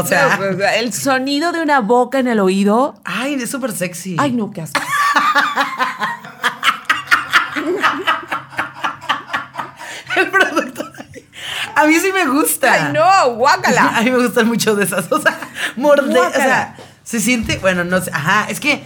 O 0.00 0.06
sea. 0.06 0.38
el 0.76 0.92
sonido 0.92 1.52
de 1.52 1.60
una 1.60 1.80
boca 1.80 2.18
en 2.18 2.28
el 2.28 2.40
oído. 2.40 2.94
Ay, 3.04 3.34
es 3.34 3.50
súper 3.50 3.72
sexy. 3.72 4.16
Ay, 4.18 4.32
no, 4.32 4.50
qué 4.50 4.62
asco. 4.62 4.80
El 10.16 10.30
producto. 10.30 10.82
A 11.74 11.86
mí 11.86 11.94
sí 12.00 12.10
me 12.12 12.26
gusta. 12.26 12.72
Ay, 12.72 12.92
no, 12.92 13.34
guácala. 13.34 13.88
A 13.98 14.02
mí 14.02 14.10
me 14.10 14.18
gustan 14.18 14.48
mucho 14.48 14.74
de 14.74 14.84
esas. 14.84 15.12
O 15.12 15.20
sea, 15.20 15.38
morder. 15.76 16.16
O 16.16 16.32
sea, 16.32 16.74
se 17.04 17.20
siente. 17.20 17.58
Bueno, 17.58 17.84
no 17.84 18.00
sé. 18.00 18.10
Ajá, 18.14 18.46
es 18.48 18.60
que 18.60 18.82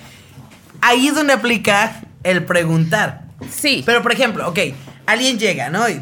ahí 0.81 1.09
es 1.09 1.15
donde 1.15 1.33
aplica 1.33 2.01
el 2.25 2.45
preguntar. 2.45 3.23
Sí. 3.49 3.83
Pero, 3.87 4.03
por 4.03 4.13
ejemplo, 4.13 4.49
ok, 4.49 4.59
alguien 5.07 5.39
llega, 5.39 5.71
¿no? 5.71 5.89
Y, 5.89 6.01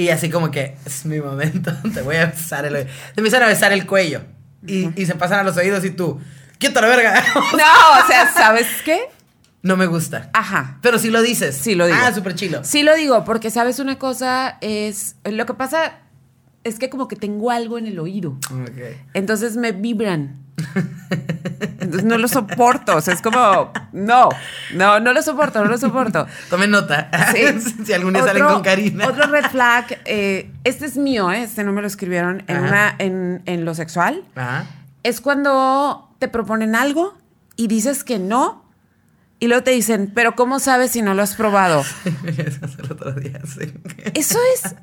y 0.00 0.08
así 0.10 0.30
como 0.30 0.50
que 0.50 0.76
es 0.84 1.04
mi 1.04 1.20
momento, 1.20 1.72
te 1.94 2.02
voy 2.02 2.16
a 2.16 2.26
besar 2.26 2.64
el 2.66 2.74
oído. 2.74 2.88
Te 3.14 3.20
empiezan 3.20 3.42
a 3.42 3.46
besar 3.46 3.72
el 3.72 3.86
cuello. 3.86 4.22
Y, 4.66 5.00
y 5.00 5.06
se 5.06 5.14
pasan 5.14 5.40
a 5.40 5.42
los 5.42 5.56
oídos 5.56 5.84
y 5.84 5.90
tú, 5.90 6.20
¡quieto 6.58 6.80
la 6.80 6.88
verga! 6.88 7.24
No, 7.34 8.04
o 8.04 8.06
sea, 8.06 8.32
¿sabes 8.32 8.66
qué? 8.84 9.00
no 9.62 9.76
me 9.76 9.86
gusta. 9.86 10.30
Ajá. 10.32 10.78
Pero 10.82 10.98
si 10.98 11.10
lo 11.10 11.22
dices. 11.22 11.54
Sí 11.56 11.74
lo 11.74 11.86
digo. 11.86 11.98
Ah, 12.00 12.12
súper 12.14 12.34
chilo. 12.34 12.64
Sí 12.64 12.82
lo 12.82 12.94
digo, 12.94 13.24
porque 13.24 13.50
sabes 13.50 13.78
una 13.78 13.98
cosa 13.98 14.56
es. 14.60 15.16
Lo 15.24 15.44
que 15.46 15.54
pasa 15.54 15.98
es 16.64 16.78
que 16.78 16.88
como 16.90 17.08
que 17.08 17.16
tengo 17.16 17.50
algo 17.50 17.78
en 17.78 17.86
el 17.86 17.98
oído. 17.98 18.38
Ok. 18.50 18.96
Entonces 19.14 19.56
me 19.56 19.72
vibran. 19.72 20.39
Entonces 21.80 22.04
no 22.04 22.18
lo 22.18 22.28
soporto. 22.28 22.96
O 22.96 23.00
sea, 23.00 23.14
es 23.14 23.22
como. 23.22 23.72
No, 23.92 24.28
no, 24.74 25.00
no 25.00 25.12
lo 25.12 25.22
soporto, 25.22 25.62
no 25.64 25.70
lo 25.70 25.78
soporto. 25.78 26.26
Tomen 26.48 26.70
nota. 26.70 27.10
Sí. 27.32 27.82
si 27.84 27.92
algún 27.92 28.12
día 28.14 28.24
salen 28.24 28.44
con 28.44 28.62
Karina. 28.62 29.08
Otro 29.08 29.26
red 29.26 29.46
flag, 29.46 30.00
eh, 30.04 30.50
este 30.64 30.86
es 30.86 30.96
mío, 30.96 31.30
eh, 31.30 31.42
este 31.42 31.64
no 31.64 31.72
me 31.72 31.80
lo 31.80 31.86
escribieron, 31.86 32.44
en, 32.46 32.56
Ajá. 32.56 32.66
una, 32.66 32.94
en, 32.98 33.42
en 33.46 33.64
lo 33.64 33.74
sexual, 33.74 34.24
Ajá. 34.36 34.66
es 35.02 35.20
cuando 35.20 36.14
te 36.18 36.28
proponen 36.28 36.74
algo 36.74 37.16
y 37.56 37.66
dices 37.66 38.04
que 38.04 38.18
no, 38.18 38.64
y 39.38 39.48
luego 39.48 39.64
te 39.64 39.70
dicen, 39.70 40.12
pero 40.14 40.36
¿cómo 40.36 40.60
sabes 40.60 40.92
si 40.92 41.02
no 41.02 41.14
lo 41.14 41.22
has 41.22 41.34
probado? 41.34 41.80
Eso 42.26 42.66
es 42.66 42.78
el 42.78 42.92
otro 42.92 43.12
día, 43.12 43.40
sí. 43.46 43.72
Eso 44.14 44.38
es. 44.54 44.74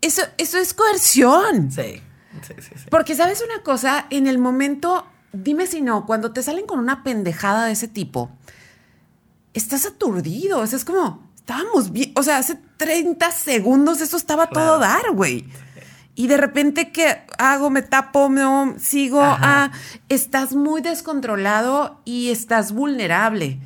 Eso, 0.00 0.22
eso 0.38 0.58
es 0.58 0.74
coerción. 0.74 1.70
Sí. 1.70 2.02
Sí, 2.46 2.54
sí, 2.58 2.70
sí. 2.76 2.84
Porque, 2.90 3.14
¿sabes 3.14 3.42
una 3.42 3.62
cosa? 3.62 4.06
En 4.10 4.26
el 4.26 4.38
momento, 4.38 5.06
dime 5.32 5.66
si 5.66 5.80
no, 5.80 6.06
cuando 6.06 6.32
te 6.32 6.42
salen 6.42 6.66
con 6.66 6.78
una 6.78 7.02
pendejada 7.02 7.66
de 7.66 7.72
ese 7.72 7.88
tipo, 7.88 8.30
estás 9.54 9.86
aturdido. 9.86 10.60
O 10.60 10.66
sea, 10.66 10.76
es 10.76 10.84
como, 10.84 11.30
estábamos 11.36 11.92
bien. 11.92 12.12
O 12.16 12.22
sea, 12.22 12.38
hace 12.38 12.58
30 12.76 13.30
segundos 13.30 14.00
eso 14.00 14.16
estaba 14.16 14.48
todo 14.48 14.78
dar, 14.78 15.12
güey. 15.12 15.46
Y 16.14 16.26
de 16.26 16.36
repente, 16.36 16.92
¿qué 16.92 17.22
hago? 17.38 17.70
Me 17.70 17.82
tapo, 17.82 18.28
no, 18.28 18.74
sigo. 18.78 19.22
Ajá. 19.22 19.40
Ah, 19.42 19.72
estás 20.08 20.54
muy 20.54 20.82
descontrolado 20.82 22.00
y 22.04 22.30
estás 22.30 22.72
vulnerable. 22.72 23.60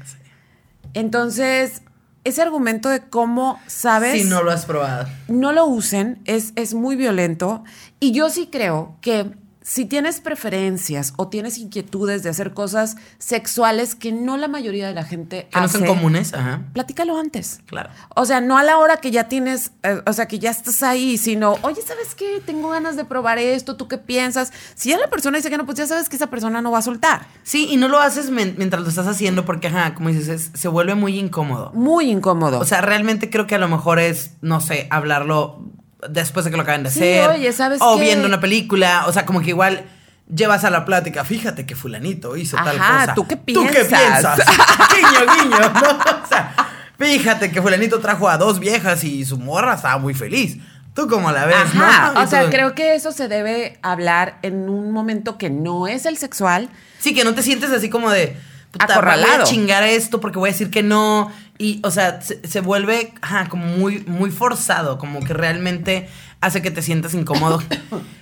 Entonces, 0.95 1.83
ese 2.27 2.43
argumento 2.43 2.89
de 2.89 3.09
cómo 3.09 3.61
sabes. 3.67 4.23
Si 4.23 4.29
no 4.29 4.43
lo 4.43 4.51
has 4.51 4.65
probado. 4.65 5.09
No 5.29 5.53
lo 5.53 5.67
usen, 5.67 6.21
es, 6.25 6.53
es 6.57 6.75
muy 6.75 6.97
violento. 6.97 7.63
Y 8.01 8.13
yo 8.13 8.31
sí 8.31 8.49
creo 8.51 8.97
que 9.01 9.33
si 9.67 9.85
tienes 9.85 10.21
preferencias 10.21 11.13
o 11.17 11.27
tienes 11.27 11.59
inquietudes 11.59 12.23
de 12.23 12.29
hacer 12.29 12.55
cosas 12.55 12.97
sexuales 13.19 13.97
que 13.97 14.13
no 14.13 14.37
la 14.37 14.47
mayoría 14.47 14.87
de 14.87 14.95
la 14.95 15.03
gente 15.03 15.49
que 15.51 15.59
hace, 15.59 15.81
no 15.81 15.87
son 15.87 15.97
comunes, 15.97 16.35
ajá. 16.35 16.63
Platícalo 16.73 17.19
antes. 17.19 17.59
Claro. 17.67 17.91
O 18.15 18.25
sea, 18.27 18.41
no 18.41 18.59
a 18.59 18.63
la 18.63 18.79
hora 18.79 18.99
que 18.99 19.11
ya 19.11 19.25
tienes, 19.25 19.73
eh, 19.83 20.03
o 20.07 20.13
sea, 20.13 20.29
que 20.29 20.39
ya 20.39 20.51
estás 20.51 20.85
ahí, 20.85 21.19
sino, 21.19 21.57
oye, 21.63 21.83
¿sabes 21.83 22.15
qué? 22.15 22.41
Tengo 22.47 22.69
ganas 22.69 22.95
de 22.95 23.05
probar 23.05 23.41
esto, 23.41 23.75
¿tú 23.75 23.89
qué 23.89 23.99
piensas? 23.99 24.53
Si 24.77 24.91
ya 24.91 24.99
la 24.99 25.11
persona 25.11 25.39
dice 25.39 25.51
que 25.51 25.59
no, 25.59 25.67
pues 25.67 25.79
ya 25.79 25.89
sabes 25.89 26.09
que 26.09 26.15
esa 26.15 26.29
persona 26.29 26.63
no 26.63 26.71
va 26.71 26.79
a 26.79 26.83
soltar. 26.83 27.27
Sí, 27.43 27.67
y 27.69 27.77
no 27.77 27.89
lo 27.89 27.99
haces 27.99 28.31
mientras 28.31 28.83
lo 28.83 28.89
estás 28.89 29.09
haciendo 29.09 29.45
porque, 29.45 29.67
ajá, 29.67 29.95
como 29.95 30.11
dices, 30.11 30.53
se 30.55 30.69
vuelve 30.69 30.95
muy 30.95 31.19
incómodo. 31.19 31.73
Muy 31.75 32.09
incómodo. 32.09 32.61
O 32.61 32.65
sea, 32.65 32.83
realmente 32.83 33.31
creo 33.31 33.49
que 33.49 33.57
a 33.57 33.59
lo 33.59 33.67
mejor 33.67 33.99
es, 33.99 34.31
no 34.43 34.61
sé, 34.61 34.87
hablarlo 34.91 35.73
después 36.09 36.45
de 36.45 36.51
que 36.51 36.57
lo 36.57 36.63
acaben 36.63 36.83
de 36.83 36.89
hacer. 36.89 37.31
Oye, 37.31 37.53
¿sabes 37.53 37.81
O 37.81 37.99
viendo 37.99 38.27
una 38.27 38.41
película. 38.41 39.05
O 39.07 39.13
sea, 39.13 39.27
como 39.27 39.41
que 39.41 39.51
igual 39.51 39.85
llevas 40.33 40.65
a 40.65 40.71
la 40.71 40.85
plática, 40.85 41.25
fíjate 41.25 41.67
que 41.67 41.77
fulanito 41.77 42.37
hizo 42.37 42.57
tal 42.57 42.79
cosa. 42.79 43.15
¿tú 43.15 43.27
qué 43.27 43.37
piensas? 43.37 43.67
¿Tú 43.67 43.73
qué 43.73 43.85
piensas? 43.85 44.39
guiño, 44.95 45.35
guiño, 45.35 45.59
¿no? 45.59 45.91
O 46.25 46.29
sea, 46.29 46.55
fíjate 46.99 47.51
que 47.51 47.63
fulanito 47.63 48.01
trajo 48.01 48.29
a 48.29 48.37
dos 48.37 48.59
viejas 48.59 49.05
y 49.05 49.25
su 49.25 49.39
morra 49.39 49.75
estaba 49.75 49.99
muy 49.99 50.15
feliz. 50.15 50.59
¿Tú 50.95 51.09
cómo 51.09 51.31
la 51.31 51.45
ves, 51.45 51.57
Ajá. 51.57 52.13
no? 52.15 52.23
O 52.23 52.27
sea, 52.27 52.49
creo 52.49 52.75
que 52.75 52.95
eso 52.95 53.13
se 53.13 53.29
debe 53.29 53.79
hablar 53.83 54.39
en 54.43 54.71
un 54.71 54.93
momento 54.93 55.37
que 55.37 55.51
no 55.51 55.87
es 55.87 56.07
el 56.07 56.17
sexual. 56.17 56.71
Sí, 56.99 57.15
que 57.15 57.23
no 57.23 57.35
te 57.35 57.43
sientes 57.43 57.71
así 57.71 57.91
como 57.91 58.11
de... 58.11 58.37
Acorralado. 58.79 59.33
Voy 59.33 59.43
a 59.43 59.45
chingar 59.45 59.83
esto 59.85 60.21
porque 60.21 60.39
voy 60.39 60.51
a 60.51 60.53
decir 60.53 60.71
que 60.71 60.83
no. 60.83 61.33
Y, 61.59 61.81
o 61.85 61.91
sea, 61.91 62.21
se, 62.21 62.47
se 62.47 62.61
vuelve 62.61 63.15
ajá, 63.23 63.49
como 63.49 63.67
muy, 63.67 64.01
muy 64.07 64.31
forzado, 64.31 64.99
como 64.99 65.21
que 65.21 65.33
realmente 65.33 66.09
hace 66.41 66.63
que 66.63 66.71
te 66.71 66.83
sientas 66.83 67.15
incómodo. 67.15 67.63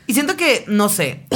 y 0.07 0.15
siento 0.15 0.37
que, 0.37 0.65
no 0.69 0.89
sé, 0.89 1.27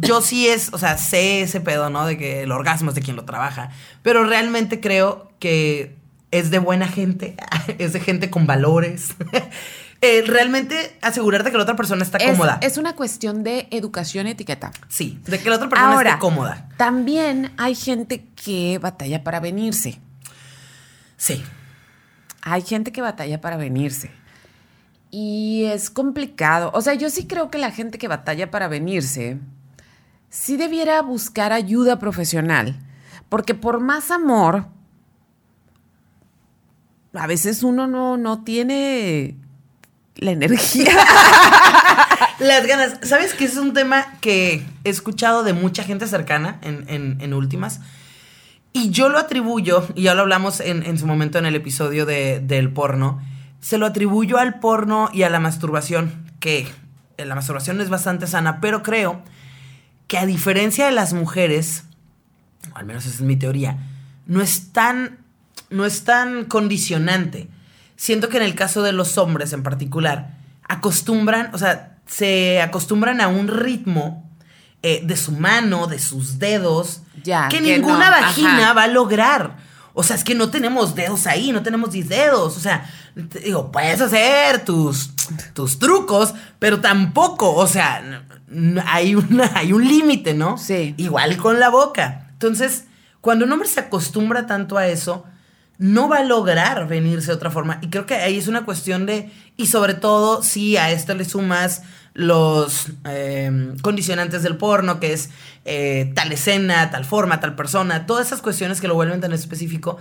yo 0.00 0.20
sí 0.22 0.48
es, 0.48 0.72
o 0.72 0.78
sea, 0.78 0.98
sé 0.98 1.42
ese 1.42 1.60
pedo, 1.60 1.90
¿no? 1.90 2.06
De 2.06 2.16
que 2.16 2.42
el 2.42 2.52
orgasmo 2.52 2.90
es 2.90 2.94
de 2.94 3.02
quien 3.02 3.16
lo 3.16 3.24
trabaja. 3.24 3.70
Pero 4.02 4.24
realmente 4.24 4.80
creo 4.80 5.30
que 5.38 5.96
es 6.30 6.50
de 6.50 6.58
buena 6.58 6.88
gente, 6.88 7.36
es 7.78 7.92
de 7.92 8.00
gente 8.00 8.30
con 8.30 8.46
valores. 8.46 9.14
Eh, 10.04 10.24
realmente 10.26 10.98
asegurarte 11.00 11.52
que 11.52 11.56
la 11.56 11.62
otra 11.62 11.76
persona 11.76 12.02
está 12.02 12.18
Es, 12.18 12.32
cómoda. 12.32 12.58
es 12.60 12.76
una 12.76 12.96
cuestión 12.96 13.44
de 13.44 13.68
educación 13.70 14.26
y 14.26 14.32
etiqueta. 14.32 14.72
Sí, 14.88 15.20
de 15.26 15.38
que 15.38 15.48
la 15.48 15.54
otra 15.54 15.68
persona 15.68 15.92
Ahora, 15.92 16.10
esté 16.10 16.20
cómoda. 16.20 16.68
También 16.76 17.52
hay 17.56 17.76
gente 17.76 18.24
que 18.34 18.80
batalla 18.82 19.22
para 19.22 19.38
venirse. 19.38 20.00
Sí. 21.22 21.40
Hay 22.42 22.62
gente 22.62 22.90
que 22.90 23.00
batalla 23.00 23.40
para 23.40 23.56
venirse. 23.56 24.10
Y 25.12 25.66
es 25.66 25.88
complicado. 25.88 26.72
O 26.74 26.80
sea, 26.80 26.94
yo 26.94 27.10
sí 27.10 27.28
creo 27.28 27.48
que 27.48 27.58
la 27.58 27.70
gente 27.70 27.96
que 27.96 28.08
batalla 28.08 28.50
para 28.50 28.66
venirse 28.66 29.38
sí 30.30 30.56
debiera 30.56 31.00
buscar 31.00 31.52
ayuda 31.52 32.00
profesional. 32.00 32.76
Porque 33.28 33.54
por 33.54 33.78
más 33.78 34.10
amor, 34.10 34.66
a 37.14 37.26
veces 37.28 37.62
uno 37.62 37.86
no, 37.86 38.16
no 38.16 38.42
tiene 38.42 39.36
la 40.16 40.32
energía. 40.32 40.90
Las 42.40 42.66
ganas. 42.66 42.98
¿Sabes 43.02 43.32
que 43.34 43.44
es 43.44 43.56
un 43.56 43.74
tema 43.74 44.14
que 44.20 44.66
he 44.82 44.90
escuchado 44.90 45.44
de 45.44 45.52
mucha 45.52 45.84
gente 45.84 46.08
cercana 46.08 46.58
en, 46.62 46.84
en- 46.88 47.20
en 47.20 47.32
últimas? 47.32 47.78
Y 48.72 48.90
yo 48.90 49.08
lo 49.08 49.18
atribuyo, 49.18 49.86
y 49.94 50.02
ya 50.02 50.14
lo 50.14 50.22
hablamos 50.22 50.60
en, 50.60 50.82
en 50.84 50.98
su 50.98 51.06
momento 51.06 51.38
en 51.38 51.46
el 51.46 51.54
episodio 51.54 52.06
de- 52.06 52.40
del 52.40 52.70
porno, 52.72 53.20
se 53.60 53.78
lo 53.78 53.86
atribuyo 53.86 54.38
al 54.38 54.60
porno 54.60 55.10
y 55.12 55.22
a 55.24 55.30
la 55.30 55.40
masturbación, 55.40 56.30
que 56.40 56.66
eh, 57.18 57.24
la 57.26 57.34
masturbación 57.34 57.80
es 57.80 57.90
bastante 57.90 58.26
sana, 58.26 58.60
pero 58.60 58.82
creo 58.82 59.22
que 60.08 60.18
a 60.18 60.26
diferencia 60.26 60.86
de 60.86 60.92
las 60.92 61.12
mujeres, 61.12 61.84
o 62.74 62.78
al 62.78 62.86
menos 62.86 63.04
esa 63.06 63.16
es 63.16 63.20
mi 63.20 63.36
teoría, 63.36 63.76
no 64.26 64.40
es 64.40 64.72
tan, 64.72 65.18
no 65.70 65.84
es 65.84 66.04
tan 66.04 66.44
condicionante. 66.46 67.48
Siento 67.96 68.28
que 68.28 68.38
en 68.38 68.42
el 68.42 68.54
caso 68.54 68.82
de 68.82 68.92
los 68.92 69.16
hombres 69.18 69.52
en 69.52 69.62
particular, 69.62 70.38
acostumbran, 70.68 71.50
o 71.54 71.58
sea, 71.58 71.98
se 72.06 72.60
acostumbran 72.62 73.20
a 73.20 73.28
un 73.28 73.48
ritmo 73.48 74.28
eh, 74.82 75.00
de 75.04 75.16
su 75.16 75.32
mano, 75.32 75.86
de 75.86 75.98
sus 75.98 76.38
dedos, 76.38 77.02
Ya, 77.22 77.48
que, 77.48 77.58
que 77.58 77.76
ninguna 77.76 78.10
no, 78.10 78.26
vagina 78.26 78.64
ajá. 78.64 78.72
va 78.72 78.82
a 78.84 78.88
lograr. 78.88 79.56
O 79.94 80.02
sea, 80.02 80.16
es 80.16 80.24
que 80.24 80.34
no 80.34 80.50
tenemos 80.50 80.94
dedos 80.94 81.26
ahí, 81.26 81.52
no 81.52 81.62
tenemos 81.62 81.92
10 81.92 82.08
dedos. 82.08 82.56
O 82.56 82.60
sea, 82.60 82.90
te 83.28 83.40
digo, 83.40 83.70
puedes 83.70 84.00
hacer 84.00 84.64
tus, 84.64 85.10
tus 85.52 85.78
trucos, 85.78 86.34
pero 86.58 86.80
tampoco, 86.80 87.54
o 87.54 87.66
sea, 87.66 88.24
hay, 88.86 89.14
una, 89.14 89.50
hay 89.54 89.72
un 89.72 89.86
límite, 89.86 90.34
¿no? 90.34 90.56
Sí. 90.56 90.94
Igual 90.96 91.36
con 91.36 91.60
la 91.60 91.68
boca. 91.68 92.28
Entonces, 92.32 92.84
cuando 93.20 93.44
un 93.44 93.52
hombre 93.52 93.68
se 93.68 93.80
acostumbra 93.80 94.46
tanto 94.46 94.78
a 94.78 94.86
eso, 94.86 95.24
no 95.78 96.08
va 96.08 96.18
a 96.18 96.24
lograr 96.24 96.88
venirse 96.88 97.28
de 97.28 97.34
otra 97.34 97.50
forma. 97.50 97.78
Y 97.82 97.88
creo 97.88 98.06
que 98.06 98.14
ahí 98.14 98.38
es 98.38 98.48
una 98.48 98.64
cuestión 98.64 99.04
de, 99.04 99.30
y 99.56 99.66
sobre 99.66 99.94
todo 99.94 100.42
si 100.42 100.76
a 100.76 100.90
esto 100.90 101.14
le 101.14 101.24
sumas 101.24 101.82
los 102.14 102.86
eh, 103.04 103.72
condicionantes 103.82 104.42
del 104.42 104.56
porno, 104.56 105.00
que 105.00 105.12
es 105.12 105.30
eh, 105.64 106.12
tal 106.14 106.32
escena, 106.32 106.90
tal 106.90 107.04
forma, 107.04 107.40
tal 107.40 107.54
persona, 107.54 108.06
todas 108.06 108.26
esas 108.26 108.42
cuestiones 108.42 108.80
que 108.80 108.88
lo 108.88 108.94
vuelven 108.94 109.20
tan 109.20 109.32
específico, 109.32 109.98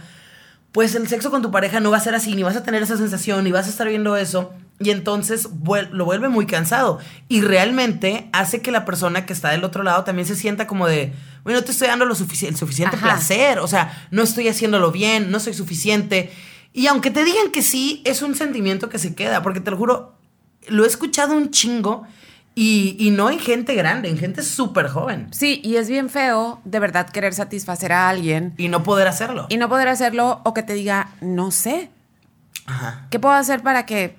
pues 0.71 0.95
el 0.95 1.07
sexo 1.07 1.31
con 1.31 1.41
tu 1.41 1.51
pareja 1.51 1.79
no 1.79 1.91
va 1.91 1.97
a 1.97 2.01
ser 2.01 2.15
así, 2.15 2.33
ni 2.35 2.43
vas 2.43 2.55
a 2.55 2.63
tener 2.63 2.81
esa 2.83 2.97
sensación, 2.97 3.43
ni 3.43 3.51
vas 3.51 3.67
a 3.67 3.69
estar 3.69 3.87
viendo 3.87 4.15
eso, 4.17 4.53
y 4.79 4.89
entonces 4.89 5.49
vuel- 5.51 5.89
lo 5.91 6.05
vuelve 6.05 6.27
muy 6.29 6.45
cansado. 6.45 6.99
Y 7.27 7.41
realmente 7.41 8.29
hace 8.33 8.61
que 8.61 8.71
la 8.71 8.83
persona 8.85 9.25
que 9.25 9.33
está 9.33 9.49
del 9.49 9.63
otro 9.63 9.83
lado 9.83 10.03
también 10.03 10.27
se 10.27 10.35
sienta 10.35 10.67
como 10.67 10.87
de, 10.87 11.13
bueno, 11.43 11.59
no 11.59 11.65
te 11.65 11.71
estoy 11.71 11.87
dando 11.89 12.05
lo 12.05 12.15
sufici- 12.15 12.47
el 12.47 12.55
suficiente 12.55 12.95
Ajá. 12.95 13.05
placer, 13.05 13.59
o 13.59 13.67
sea, 13.67 14.07
no 14.11 14.23
estoy 14.23 14.47
haciéndolo 14.47 14.91
bien, 14.91 15.29
no 15.29 15.39
soy 15.39 15.53
suficiente. 15.53 16.31
Y 16.73 16.87
aunque 16.87 17.11
te 17.11 17.25
digan 17.25 17.51
que 17.51 17.61
sí, 17.61 18.01
es 18.05 18.21
un 18.21 18.33
sentimiento 18.35 18.87
que 18.89 18.97
se 18.97 19.13
queda, 19.13 19.43
porque 19.43 19.59
te 19.59 19.71
lo 19.71 19.77
juro, 19.77 20.15
lo 20.67 20.83
he 20.83 20.87
escuchado 20.87 21.35
un 21.35 21.51
chingo, 21.51 22.05
y, 22.53 22.97
y 22.99 23.11
no 23.11 23.29
en 23.29 23.39
gente 23.39 23.75
grande, 23.75 24.09
en 24.09 24.17
gente 24.17 24.43
súper 24.43 24.89
joven, 24.89 25.27
Sí, 25.31 25.61
y 25.63 25.77
es 25.77 25.87
bien 25.87 26.09
feo 26.09 26.59
de 26.65 26.79
verdad 26.79 27.09
querer 27.09 27.33
satisfacer 27.33 27.93
a 27.93 28.09
alguien 28.09 28.53
y 28.57 28.67
no 28.67 28.83
poder 28.83 29.07
hacerlo. 29.07 29.47
y 29.49 29.55
no 29.57 29.69
poder 29.69 29.87
hacerlo 29.87 30.41
o 30.43 30.53
que 30.53 30.61
te 30.61 30.73
diga, 30.73 31.11
no 31.21 31.51
sé, 31.51 31.89
Ajá. 32.65 33.07
¿qué 33.09 33.19
puedo 33.19 33.33
hacer 33.35 33.61
para 33.63 33.85
que, 33.85 34.17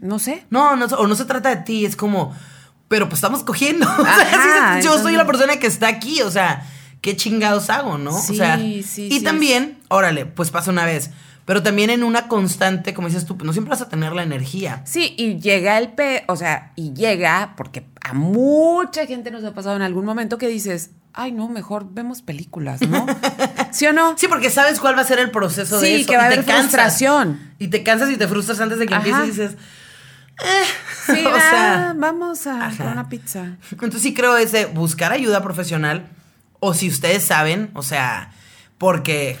no 0.00 0.18
sé? 0.18 0.44
No, 0.50 0.74
no, 0.76 0.86
o 0.86 1.06
no 1.06 1.14
se 1.14 1.24
trata 1.24 1.50
de 1.50 1.62
ti, 1.62 1.84
es 1.86 1.94
como, 1.94 2.34
pero 2.88 3.08
pues 3.08 3.18
estamos 3.18 3.44
cogiendo. 3.44 3.86
O 3.98 4.04
sea, 4.04 4.78
sí, 4.80 4.84
yo 4.86 4.98
soy 4.98 5.14
la 5.14 5.24
persona 5.26 5.56
que 5.58 5.68
está 5.68 5.86
aquí, 5.88 6.22
o 6.22 6.30
sea, 6.32 6.66
¿qué 7.00 7.14
chingados 7.16 7.70
hago, 7.70 7.96
no? 7.96 8.12
Sí, 8.20 8.32
o 8.32 8.36
sea, 8.36 8.56
sí, 8.58 8.78
y 8.78 8.82
sí, 8.82 9.22
también, 9.22 9.78
órale, 9.88 10.26
pues 10.26 10.50
pasa 10.50 10.72
una 10.72 10.84
vez, 10.84 11.10
pero 11.46 11.62
también 11.62 11.88
en 11.88 12.02
una 12.04 12.28
constante, 12.28 12.92
como 12.92 13.08
dices 13.08 13.24
tú, 13.24 13.38
no 13.42 13.52
siempre 13.52 13.70
vas 13.70 13.80
a 13.80 13.88
tener 13.88 14.12
la 14.12 14.22
energía. 14.24 14.82
Sí, 14.84 15.14
y 15.16 15.38
llega 15.40 15.78
el 15.78 15.92
pe, 15.92 16.24
o 16.28 16.36
sea, 16.36 16.72
y 16.76 16.92
llega, 16.92 17.54
porque 17.56 17.86
a 18.02 18.12
mucha 18.12 19.06
gente 19.06 19.30
nos 19.30 19.42
ha 19.44 19.54
pasado 19.54 19.76
en 19.76 19.82
algún 19.82 20.04
momento 20.04 20.36
que 20.38 20.48
dices, 20.48 20.90
ay, 21.14 21.32
no, 21.32 21.48
mejor 21.48 21.86
vemos 21.94 22.20
películas, 22.20 22.82
¿no? 22.82 23.06
¿Sí 23.70 23.86
o 23.86 23.92
no? 23.92 24.18
Sí, 24.18 24.26
porque 24.28 24.50
sabes 24.50 24.80
cuál 24.80 24.96
va 24.98 25.02
a 25.02 25.04
ser 25.04 25.18
el 25.20 25.30
proceso 25.30 25.80
de 25.80 25.86
Sí, 25.86 25.94
eso. 26.02 26.10
que 26.10 26.16
va 26.16 26.24
a 26.24 26.26
haber 26.26 26.44
cansas. 26.44 26.62
frustración. 26.62 27.40
Y 27.58 27.68
te 27.68 27.82
cansas 27.82 28.10
y 28.10 28.16
te 28.16 28.28
frustras 28.28 28.60
antes 28.60 28.78
de 28.78 28.86
que 28.86 28.94
Ajá. 28.94 29.06
empieces 29.08 29.24
y 29.24 29.30
dices, 29.30 29.56
Sí, 31.06 31.24
o 31.26 31.30
ah, 31.34 31.40
sea, 31.50 31.94
vamos 31.96 32.46
a 32.46 32.70
por 32.76 32.86
una 32.88 33.08
pizza. 33.08 33.56
Entonces 33.70 34.02
sí 34.02 34.12
creo 34.14 34.36
ese 34.36 34.66
buscar 34.66 35.12
ayuda 35.12 35.42
profesional 35.42 36.08
o 36.60 36.74
si 36.74 36.88
ustedes 36.88 37.24
saben, 37.24 37.70
o 37.74 37.82
sea, 37.82 38.32
porque 38.78 39.38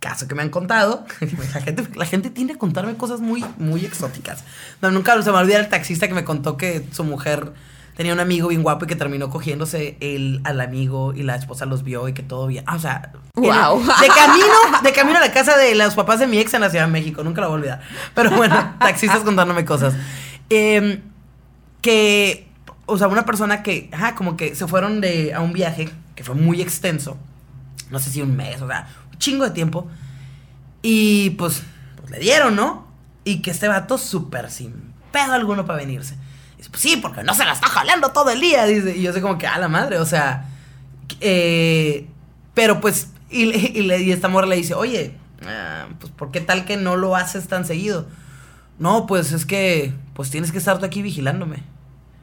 caso 0.00 0.28
que 0.28 0.34
me 0.34 0.42
han 0.42 0.50
contado, 0.50 1.04
la 1.54 1.60
gente, 1.60 1.86
la 1.94 2.06
gente 2.06 2.30
tiende 2.30 2.54
a 2.54 2.58
contarme 2.58 2.94
cosas 2.96 3.20
muy, 3.20 3.44
muy 3.58 3.84
exóticas. 3.84 4.44
No, 4.82 4.90
nunca 4.90 5.12
se 5.22 5.28
me 5.28 5.32
va 5.32 5.40
a 5.40 5.42
olvidar 5.42 5.60
el 5.60 5.68
taxista 5.68 6.08
que 6.08 6.14
me 6.14 6.24
contó 6.24 6.56
que 6.56 6.86
su 6.92 7.04
mujer 7.04 7.52
tenía 7.96 8.12
un 8.12 8.20
amigo 8.20 8.48
bien 8.48 8.62
guapo 8.62 8.84
y 8.84 8.88
que 8.88 8.96
terminó 8.96 9.30
cogiéndose 9.30 9.96
el, 10.00 10.40
al 10.44 10.60
amigo 10.60 11.14
y 11.14 11.22
la 11.22 11.34
esposa 11.34 11.64
los 11.64 11.82
vio 11.82 12.08
y 12.08 12.12
que 12.12 12.22
todo 12.22 12.46
bien. 12.46 12.62
Ah, 12.66 12.76
o 12.76 12.78
sea, 12.78 13.12
Guau. 13.34 13.80
de 13.80 14.08
camino, 14.08 14.54
de 14.82 14.92
camino 14.92 15.18
a 15.18 15.20
la 15.22 15.32
casa 15.32 15.56
de 15.56 15.74
los 15.74 15.94
papás 15.94 16.20
de 16.20 16.26
mi 16.26 16.38
ex 16.38 16.52
en 16.54 16.60
la 16.60 16.70
Ciudad 16.70 16.84
de 16.84 16.92
México, 16.92 17.24
nunca 17.24 17.40
lo 17.40 17.48
voy 17.48 17.54
a 17.54 17.58
olvidar. 17.58 17.80
Pero 18.14 18.30
bueno, 18.32 18.76
taxistas 18.78 19.20
contándome 19.20 19.64
cosas. 19.64 19.94
Em, 20.50 21.00
que, 21.80 22.48
o 22.84 22.98
sea, 22.98 23.08
una 23.08 23.24
persona 23.24 23.62
que, 23.62 23.88
ajá, 23.92 24.14
como 24.14 24.36
que 24.36 24.54
se 24.54 24.66
fueron 24.66 25.00
de, 25.00 25.32
a 25.32 25.40
un 25.40 25.54
viaje 25.54 25.88
que 26.14 26.22
fue 26.22 26.34
muy 26.34 26.60
extenso, 26.60 27.16
no 27.90 27.98
sé 27.98 28.10
si 28.10 28.20
un 28.20 28.36
mes, 28.36 28.60
o 28.60 28.66
sea, 28.66 28.88
chingo 29.18 29.44
de 29.44 29.50
tiempo, 29.50 29.88
y 30.82 31.30
pues, 31.30 31.62
pues 31.96 32.10
le 32.10 32.18
dieron, 32.18 32.56
¿no? 32.56 32.86
Y 33.24 33.42
que 33.42 33.50
este 33.50 33.68
vato 33.68 33.98
súper 33.98 34.50
sin 34.50 34.92
pedo 35.12 35.32
alguno 35.32 35.66
para 35.66 35.78
venirse. 35.78 36.16
Dice, 36.56 36.70
pues 36.70 36.82
sí, 36.82 36.96
porque 36.96 37.22
no 37.22 37.34
se 37.34 37.44
la 37.44 37.52
está 37.52 37.68
jalando 37.68 38.10
todo 38.10 38.30
el 38.30 38.40
día, 38.40 38.64
dice, 38.64 38.96
y 38.96 39.02
yo 39.02 39.12
sé 39.12 39.20
como 39.20 39.38
que, 39.38 39.46
a 39.46 39.58
la 39.58 39.68
madre, 39.68 39.98
o 39.98 40.06
sea, 40.06 40.48
eh, 41.20 42.06
pero 42.54 42.80
pues, 42.80 43.10
y, 43.30 43.44
y 43.44 44.12
esta 44.12 44.28
morra 44.28 44.46
le 44.46 44.56
dice, 44.56 44.74
oye, 44.74 45.16
Ah, 45.44 45.88
pues, 45.98 46.12
¿por 46.12 46.30
qué 46.30 46.40
tal 46.40 46.64
que 46.64 46.76
no 46.76 46.96
lo 46.96 47.16
haces 47.16 47.48
tan 47.48 47.64
seguido? 47.64 48.06
No, 48.78 49.06
pues 49.06 49.32
es 49.32 49.46
que, 49.46 49.94
pues 50.14 50.30
tienes 50.30 50.52
que 50.52 50.58
estar 50.58 50.78
tú 50.78 50.84
aquí 50.84 51.02
vigilándome. 51.02 51.62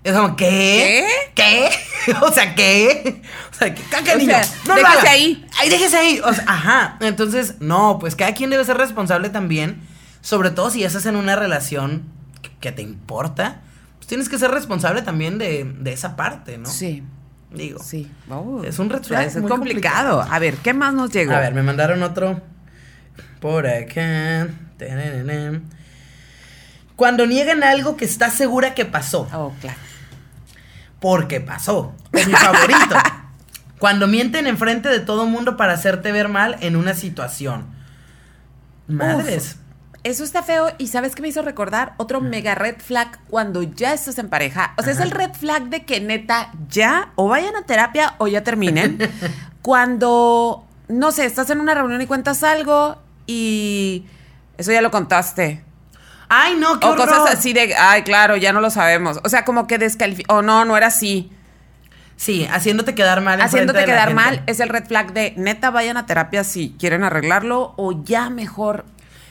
Es 0.03 0.13
como, 0.13 0.35
¿qué? 0.35 1.05
¿Qué? 1.33 1.69
o 2.21 2.31
sea, 2.31 2.55
¿qué? 2.55 3.21
O 3.51 3.55
sea, 3.55 3.73
¿qué 3.73 3.81
caca, 3.83 4.13
O 4.13 4.17
niño? 4.17 4.31
sea, 4.31 4.45
no 4.67 4.75
lo 4.75 4.81
déjese 4.81 4.99
haga. 4.99 5.11
ahí. 5.11 5.47
Ay, 5.59 5.69
déjese 5.69 5.97
ahí. 5.97 6.21
O 6.23 6.33
sea, 6.33 6.43
ajá. 6.47 6.97
Entonces, 6.99 7.55
no, 7.59 7.99
pues 7.99 8.15
cada 8.15 8.33
quien 8.33 8.49
debe 8.49 8.65
ser 8.65 8.77
responsable 8.77 9.29
también. 9.29 9.81
Sobre 10.21 10.51
todo 10.51 10.69
si 10.69 10.79
ya 10.81 10.87
estás 10.87 11.05
en 11.05 11.15
una 11.15 11.35
relación 11.35 12.03
que, 12.41 12.49
que 12.59 12.71
te 12.71 12.81
importa. 12.81 13.61
Pues 13.97 14.07
tienes 14.07 14.27
que 14.27 14.37
ser 14.37 14.51
responsable 14.51 15.01
también 15.01 15.37
de, 15.37 15.63
de 15.63 15.93
esa 15.93 16.15
parte, 16.17 16.57
¿no? 16.57 16.69
Sí, 16.69 17.03
Digo. 17.51 17.81
sí. 17.81 18.11
Oh. 18.29 18.61
Es 18.65 18.79
un 18.79 18.89
red 18.89 19.03
flag 19.03 19.27
Es 19.27 19.37
muy 19.37 19.49
complicado. 19.49 20.21
A 20.21 20.39
ver, 20.39 20.55
¿qué 20.55 20.73
más 20.73 20.93
nos 20.93 21.11
llegó? 21.11 21.33
A 21.33 21.39
ver, 21.39 21.53
me 21.53 21.63
mandaron 21.63 22.03
otro 22.03 22.41
por 23.39 23.67
acá. 23.67 24.47
Cuando 26.97 27.25
niegan 27.25 27.63
algo 27.63 27.95
que 27.95 28.05
estás 28.05 28.33
segura 28.33 28.73
que 28.73 28.85
pasó. 28.85 29.29
Oh, 29.33 29.53
claro. 29.61 29.77
Porque 31.03 31.41
pasó. 31.41 31.93
Es 32.13 32.27
mi 32.27 32.33
favorito. 32.33 32.95
Cuando 33.77 34.07
mienten 34.07 34.47
enfrente 34.47 34.87
de 34.87 35.01
todo 35.01 35.25
mundo 35.25 35.57
para 35.57 35.73
hacerte 35.73 36.13
ver 36.13 36.29
mal 36.29 36.55
en 36.61 36.77
una 36.77 36.93
situación. 36.93 37.65
Madres. 38.87 39.57
Eso 40.05 40.23
está 40.23 40.43
feo 40.43 40.71
y 40.77 40.87
¿sabes 40.87 41.13
qué 41.13 41.21
me 41.21 41.27
hizo 41.27 41.41
recordar? 41.41 41.93
Otro 41.97 42.21
mega 42.21 42.55
red 42.55 42.77
flag 42.77 43.19
cuando 43.29 43.63
ya 43.63 43.91
estás 43.91 44.17
en 44.17 44.29
pareja. 44.29 44.73
O 44.77 44.81
sea, 44.81 44.93
es 44.93 45.01
el 45.01 45.11
red 45.11 45.33
flag 45.33 45.63
de 45.63 45.83
que 45.83 45.99
neta 45.99 46.53
ya 46.69 47.11
o 47.15 47.27
vayan 47.27 47.57
a 47.57 47.65
terapia 47.65 48.15
o 48.17 48.27
ya 48.27 48.41
terminen. 48.45 48.97
cuando, 49.61 50.65
no 50.87 51.11
sé, 51.11 51.25
estás 51.25 51.49
en 51.49 51.59
una 51.59 51.73
reunión 51.73 52.01
y 52.01 52.07
cuentas 52.07 52.43
algo 52.43 52.97
y 53.27 54.05
eso 54.57 54.71
ya 54.71 54.81
lo 54.81 54.89
contaste. 54.89 55.65
Ay, 56.35 56.55
no, 56.55 56.79
qué 56.79 56.87
O 56.87 56.91
horror. 56.91 57.07
cosas 57.07 57.35
así 57.35 57.53
de, 57.53 57.75
ay, 57.75 58.01
claro, 58.01 58.35
ya 58.37 58.51
no 58.53 58.59
lo 58.59 58.71
sabemos. 58.71 59.19
O 59.23 59.29
sea, 59.29 59.45
como 59.45 59.67
que 59.67 59.77
descalifica. 59.77 60.33
O 60.33 60.41
no, 60.41 60.65
no 60.65 60.75
era 60.75 60.87
así. 60.87 61.31
Sí, 62.15 62.47
haciéndote 62.51 62.95
quedar 62.95 63.21
mal. 63.21 63.39
Haciéndote 63.39 63.85
quedar 63.85 64.07
gente. 64.09 64.13
mal 64.15 64.43
es 64.47 64.59
el 64.59 64.69
red 64.69 64.85
flag 64.85 65.13
de 65.13 65.33
neta 65.37 65.69
vayan 65.69 65.97
a 65.97 66.05
terapia 66.05 66.43
si 66.43 66.75
quieren 66.79 67.03
arreglarlo 67.03 67.73
o 67.77 68.03
ya 68.03 68.29
mejor. 68.29 68.85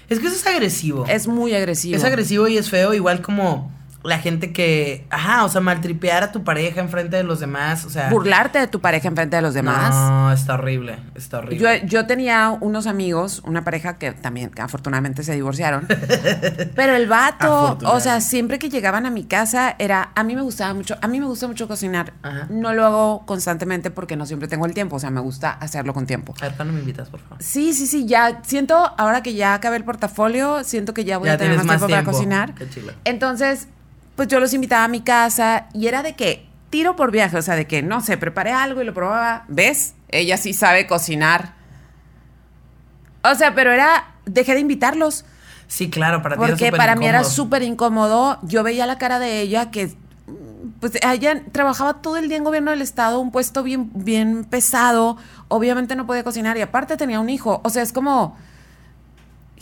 Es 0.08 0.20
que 0.20 0.26
eso 0.26 0.36
es 0.36 0.46
agresivo. 0.46 1.06
Es 1.08 1.26
muy 1.26 1.54
agresivo. 1.54 1.96
Es 1.96 2.04
agresivo 2.04 2.46
y 2.48 2.58
es 2.58 2.70
feo, 2.70 2.94
igual 2.94 3.22
como 3.22 3.72
la 4.04 4.18
gente 4.18 4.52
que, 4.52 5.06
ajá, 5.10 5.44
o 5.44 5.48
sea, 5.48 5.60
maltripear 5.60 6.22
a 6.24 6.32
tu 6.32 6.44
pareja 6.44 6.80
enfrente 6.80 7.16
de 7.16 7.22
los 7.22 7.40
demás, 7.40 7.84
o 7.84 7.90
sea. 7.90 8.10
Burlarte 8.10 8.58
de 8.58 8.66
tu 8.66 8.80
pareja 8.80 9.08
enfrente 9.08 9.36
de 9.36 9.42
los 9.42 9.54
demás. 9.54 9.94
No, 9.94 10.32
está 10.32 10.54
horrible, 10.54 10.98
está 11.14 11.38
horrible. 11.38 11.80
Yo, 11.80 11.86
yo 11.86 12.06
tenía 12.06 12.50
unos 12.60 12.86
amigos, 12.86 13.42
una 13.46 13.64
pareja 13.64 13.98
que 13.98 14.12
también 14.12 14.50
que 14.50 14.62
afortunadamente 14.62 15.22
se 15.22 15.34
divorciaron. 15.34 15.86
pero 16.74 16.94
el 16.94 17.06
vato, 17.06 17.78
o 17.84 18.00
sea, 18.00 18.20
siempre 18.20 18.58
que 18.58 18.68
llegaban 18.68 19.06
a 19.06 19.10
mi 19.10 19.24
casa 19.24 19.76
era, 19.78 20.10
a 20.14 20.24
mí 20.24 20.34
me 20.34 20.42
gustaba 20.42 20.74
mucho, 20.74 20.96
a 21.00 21.08
mí 21.08 21.20
me 21.20 21.26
gusta 21.26 21.46
mucho 21.46 21.68
cocinar. 21.68 22.12
Ajá. 22.22 22.46
No 22.50 22.72
lo 22.72 22.84
hago 22.84 23.26
constantemente 23.26 23.90
porque 23.90 24.16
no 24.16 24.26
siempre 24.26 24.48
tengo 24.48 24.66
el 24.66 24.74
tiempo, 24.74 24.96
o 24.96 25.00
sea, 25.00 25.10
me 25.10 25.20
gusta 25.20 25.50
hacerlo 25.52 25.94
con 25.94 26.06
tiempo. 26.06 26.34
A 26.40 26.46
ver, 26.46 26.54
¿cuándo 26.56 26.74
me 26.74 26.80
invitas, 26.80 27.08
por 27.08 27.20
favor? 27.20 27.42
Sí, 27.42 27.72
sí, 27.72 27.86
sí, 27.86 28.06
ya 28.06 28.40
siento, 28.42 28.76
ahora 28.98 29.22
que 29.22 29.34
ya 29.34 29.54
acabé 29.54 29.76
el 29.76 29.84
portafolio, 29.84 30.64
siento 30.64 30.94
que 30.94 31.04
ya 31.04 31.18
voy 31.18 31.26
Ya 31.26 31.34
a 31.34 31.38
tener 31.38 31.56
más 31.56 31.66
tiempo, 31.66 31.88
más 31.88 31.90
para 31.90 32.04
cocinar. 32.04 32.54
Qué 32.54 32.68
chido. 32.68 32.92
Entonces, 33.04 33.68
pues 34.22 34.30
yo 34.30 34.38
los 34.38 34.54
invitaba 34.54 34.84
a 34.84 34.88
mi 34.88 35.00
casa 35.00 35.66
y 35.74 35.88
era 35.88 36.04
de 36.04 36.14
que 36.14 36.46
tiro 36.70 36.94
por 36.94 37.10
viaje, 37.10 37.36
o 37.36 37.42
sea, 37.42 37.56
de 37.56 37.66
que 37.66 37.82
no 37.82 38.00
sé, 38.00 38.16
preparé 38.16 38.52
algo 38.52 38.80
y 38.80 38.84
lo 38.84 38.94
probaba. 38.94 39.42
¿Ves? 39.48 39.94
Ella 40.10 40.36
sí 40.36 40.52
sabe 40.52 40.86
cocinar. 40.86 41.54
O 43.24 43.34
sea, 43.34 43.52
pero 43.56 43.72
era, 43.72 44.12
dejé 44.24 44.54
de 44.54 44.60
invitarlos. 44.60 45.24
Sí, 45.66 45.90
claro, 45.90 46.22
para 46.22 46.36
ti 46.36 46.40
Porque 46.40 46.70
para 46.70 46.94
mí 46.94 47.04
era 47.04 47.24
súper 47.24 47.64
incómodo. 47.64 48.38
Yo 48.42 48.62
veía 48.62 48.86
la 48.86 48.96
cara 48.96 49.18
de 49.18 49.40
ella 49.40 49.72
que, 49.72 49.92
pues, 50.78 50.92
ella 51.02 51.42
trabajaba 51.50 51.94
todo 51.94 52.16
el 52.16 52.28
día 52.28 52.36
en 52.36 52.44
gobierno 52.44 52.70
del 52.70 52.82
estado, 52.82 53.18
un 53.18 53.32
puesto 53.32 53.64
bien, 53.64 53.90
bien 53.92 54.44
pesado. 54.44 55.16
Obviamente 55.48 55.96
no 55.96 56.06
podía 56.06 56.22
cocinar 56.22 56.56
y 56.56 56.60
aparte 56.60 56.96
tenía 56.96 57.18
un 57.18 57.28
hijo. 57.28 57.60
O 57.64 57.70
sea, 57.70 57.82
es 57.82 57.92
como, 57.92 58.36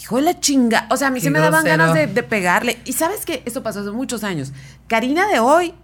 hijo 0.01 0.17
de 0.17 0.23
la 0.23 0.41
chinga. 0.41 0.87
O 0.91 0.97
sea, 0.97 1.09
a 1.09 1.11
mí 1.11 1.21
Qué 1.21 1.25
se 1.25 1.31
me 1.31 1.39
daban 1.39 1.65
grosero. 1.65 1.85
ganas 1.85 1.95
de, 1.95 2.07
de 2.07 2.23
pegarle. 2.23 2.79
Y 2.85 2.93
sabes 2.93 3.25
que 3.25 3.43
eso 3.45 3.63
pasó 3.63 3.81
hace 3.81 3.91
muchos 3.91 4.25
años. 4.25 4.53
Karina 4.89 5.27
de 5.29 5.39
hoy. 5.41 5.75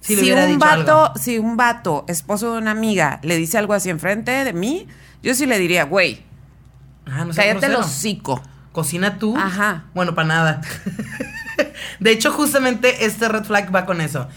Si 0.00 0.32
un 0.32 0.58
vato, 0.58 1.04
algo. 1.04 1.18
si 1.18 1.38
un 1.38 1.56
vato, 1.58 2.04
esposo 2.08 2.52
de 2.52 2.58
una 2.58 2.70
amiga, 2.70 3.20
le 3.22 3.36
dice 3.36 3.58
algo 3.58 3.74
así 3.74 3.90
enfrente 3.90 4.30
de 4.30 4.52
mí, 4.54 4.88
yo 5.22 5.34
sí 5.34 5.44
le 5.44 5.58
diría, 5.58 5.84
güey, 5.84 6.24
Ajá, 7.06 7.26
no 7.26 7.34
cállate 7.34 7.66
el 7.66 7.76
hocico. 7.76 8.42
¿Cocina 8.72 9.18
tú? 9.18 9.36
Ajá. 9.36 9.84
Bueno, 9.94 10.14
para 10.14 10.28
nada. 10.28 10.60
de 12.00 12.10
hecho, 12.12 12.32
justamente 12.32 13.04
este 13.04 13.28
red 13.28 13.44
flag 13.44 13.74
va 13.74 13.84
con 13.84 14.00
eso. 14.00 14.28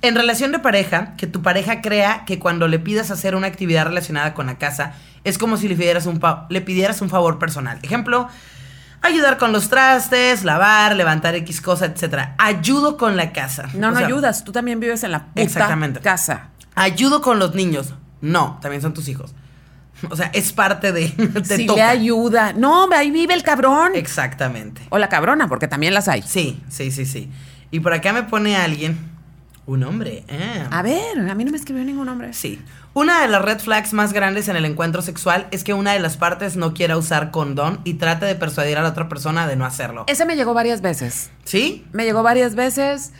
En 0.00 0.16
relación 0.16 0.50
de 0.50 0.58
pareja, 0.58 1.14
que 1.16 1.28
tu 1.28 1.42
pareja 1.42 1.82
crea 1.82 2.24
que 2.24 2.40
cuando 2.40 2.66
le 2.66 2.80
pidas 2.80 3.10
hacer 3.12 3.36
una 3.36 3.46
actividad 3.46 3.84
relacionada 3.86 4.34
con 4.34 4.46
la 4.46 4.58
casa, 4.58 4.94
es 5.22 5.38
como 5.38 5.56
si 5.56 5.68
le 5.68 5.76
pidieras 5.76 6.06
un, 6.06 6.20
le 6.48 6.60
pidieras 6.62 7.00
un 7.00 7.10
favor 7.10 7.38
personal. 7.38 7.78
Ejemplo, 7.82 8.28
ayudar 9.02 9.38
con 9.38 9.52
los 9.52 9.68
trastes, 9.68 10.44
lavar, 10.44 10.96
levantar 10.96 11.34
X 11.36 11.60
cosa, 11.60 11.86
etcétera. 11.86 12.34
Ayudo 12.38 12.96
con 12.96 13.16
la 13.16 13.32
casa. 13.32 13.68
No, 13.74 13.88
O 13.88 13.90
no 13.92 13.96
sea, 13.98 14.06
ayudas. 14.06 14.44
Tú 14.44 14.52
también 14.52 14.80
vives 14.80 15.02
en 15.04 15.12
la 15.12 15.26
puta 15.26 15.42
Exactamente. 15.42 16.00
casa. 16.00 16.48
Ayudo 16.74 17.20
con 17.20 17.38
los 17.38 17.54
niños. 17.54 17.94
No, 18.20 18.58
también 18.62 18.80
son 18.82 18.94
tus 18.94 19.08
hijos. 19.08 19.34
O 20.10 20.16
sea, 20.16 20.30
es 20.34 20.52
parte 20.52 20.90
de... 20.90 21.08
te 21.46 21.56
Si 21.56 21.62
le 21.62 21.66
toca. 21.66 21.88
ayuda. 21.90 22.52
No, 22.54 22.88
ahí 22.92 23.12
vive 23.12 23.34
el 23.34 23.44
cabrón. 23.44 23.92
Exactamente. 23.94 24.82
O 24.88 24.98
la 24.98 25.08
cabrona, 25.08 25.46
porque 25.48 25.68
también 25.68 25.94
las 25.94 26.08
hay. 26.08 26.22
Sí, 26.22 26.60
sí, 26.68 26.90
sí, 26.90 27.06
sí. 27.06 27.30
Y 27.70 27.78
por 27.80 27.92
acá 27.92 28.12
me 28.12 28.24
pone 28.24 28.56
alguien, 28.56 28.98
un 29.64 29.84
hombre. 29.84 30.24
ah. 30.28 30.78
A 30.78 30.82
ver, 30.82 31.18
a 31.30 31.34
mí 31.36 31.44
no 31.44 31.52
me 31.52 31.56
escribió 31.56 31.84
ningún 31.84 32.08
hombre. 32.08 32.32
Sí. 32.32 32.60
Una 32.94 33.22
de 33.22 33.28
las 33.28 33.40
red 33.42 33.58
flags 33.58 33.94
más 33.94 34.12
grandes 34.12 34.48
en 34.48 34.56
el 34.56 34.66
encuentro 34.66 35.00
sexual 35.00 35.48
es 35.50 35.64
que 35.64 35.72
una 35.72 35.92
de 35.92 35.98
las 35.98 36.18
partes 36.18 36.56
no 36.56 36.74
quiera 36.74 36.98
usar 36.98 37.30
condón 37.30 37.80
y 37.84 37.94
trate 37.94 38.26
de 38.26 38.34
persuadir 38.34 38.76
a 38.76 38.82
la 38.82 38.90
otra 38.90 39.08
persona 39.08 39.46
de 39.46 39.56
no 39.56 39.64
hacerlo. 39.64 40.04
Ese 40.08 40.26
me 40.26 40.36
llegó 40.36 40.52
varias 40.52 40.82
veces. 40.82 41.30
¿Sí? 41.44 41.86
Me 41.92 42.04
llegó 42.04 42.22
varias 42.22 42.54
veces. 42.54 43.12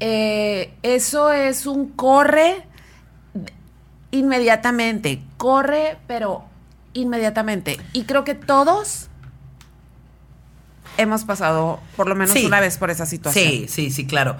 Eh, 0.00 0.74
eso 0.82 1.30
es 1.30 1.66
un 1.66 1.90
corre 1.90 2.66
inmediatamente. 4.10 5.22
Corre, 5.36 5.98
pero 6.08 6.44
inmediatamente. 6.92 7.78
Y 7.92 8.04
creo 8.04 8.24
que 8.24 8.34
todos 8.34 9.08
hemos 10.96 11.24
pasado 11.24 11.78
por 11.96 12.08
lo 12.08 12.16
menos 12.16 12.32
Sí. 12.34 12.46
una 12.46 12.58
vez 12.60 12.78
por 12.78 12.90
esa 12.90 13.06
situación. 13.06 13.44
Sí, 13.44 13.66
sí, 13.68 13.90
sí, 13.92 14.06
claro. 14.08 14.36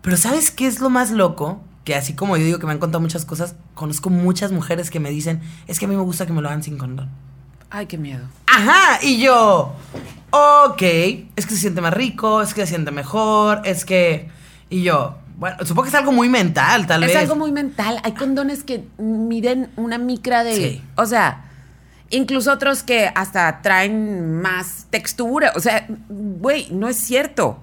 Pero 0.00 0.16
¿sabes 0.16 0.50
qué 0.50 0.66
es 0.66 0.80
lo 0.80 0.88
más 0.88 1.10
loco? 1.10 1.60
Que 1.84 1.94
así 1.94 2.14
como 2.14 2.36
yo 2.36 2.44
digo 2.44 2.58
que 2.58 2.66
me 2.66 2.72
han 2.72 2.78
contado 2.78 3.00
muchas 3.00 3.24
cosas, 3.24 3.56
conozco 3.74 4.08
muchas 4.10 4.52
mujeres 4.52 4.90
que 4.90 5.00
me 5.00 5.10
dicen, 5.10 5.40
es 5.66 5.78
que 5.78 5.86
a 5.86 5.88
mí 5.88 5.96
me 5.96 6.02
gusta 6.02 6.26
que 6.26 6.32
me 6.32 6.40
lo 6.40 6.48
hagan 6.48 6.62
sin 6.62 6.78
condón. 6.78 7.10
Ay, 7.70 7.86
qué 7.86 7.98
miedo. 7.98 8.24
Ajá, 8.46 8.98
y 9.02 9.20
yo, 9.20 9.74
ok, 10.30 10.82
es 10.82 11.46
que 11.46 11.54
se 11.54 11.56
siente 11.56 11.80
más 11.80 11.94
rico, 11.94 12.42
es 12.42 12.54
que 12.54 12.60
se 12.62 12.68
siente 12.68 12.90
mejor, 12.90 13.62
es 13.64 13.84
que... 13.84 14.30
Y 14.70 14.82
yo, 14.82 15.16
bueno, 15.42 15.56
supongo 15.62 15.82
que 15.82 15.88
es 15.88 15.94
algo 15.94 16.12
muy 16.12 16.28
mental, 16.28 16.86
tal 16.86 17.02
es 17.02 17.08
vez. 17.08 17.16
algo 17.16 17.34
muy 17.34 17.50
mental. 17.50 17.98
Hay 18.04 18.12
condones 18.12 18.62
que 18.62 18.84
miden 18.98 19.70
una 19.76 19.98
micra 19.98 20.44
de. 20.44 20.54
Sí. 20.54 20.82
O 20.94 21.04
sea, 21.04 21.46
incluso 22.10 22.52
otros 22.52 22.82
que 22.82 23.10
hasta 23.14 23.60
traen 23.60 24.40
más 24.40 24.86
textura. 24.90 25.52
O 25.56 25.60
sea, 25.60 25.86
güey, 26.08 26.68
no 26.70 26.88
es 26.88 26.96
cierto. 26.96 27.58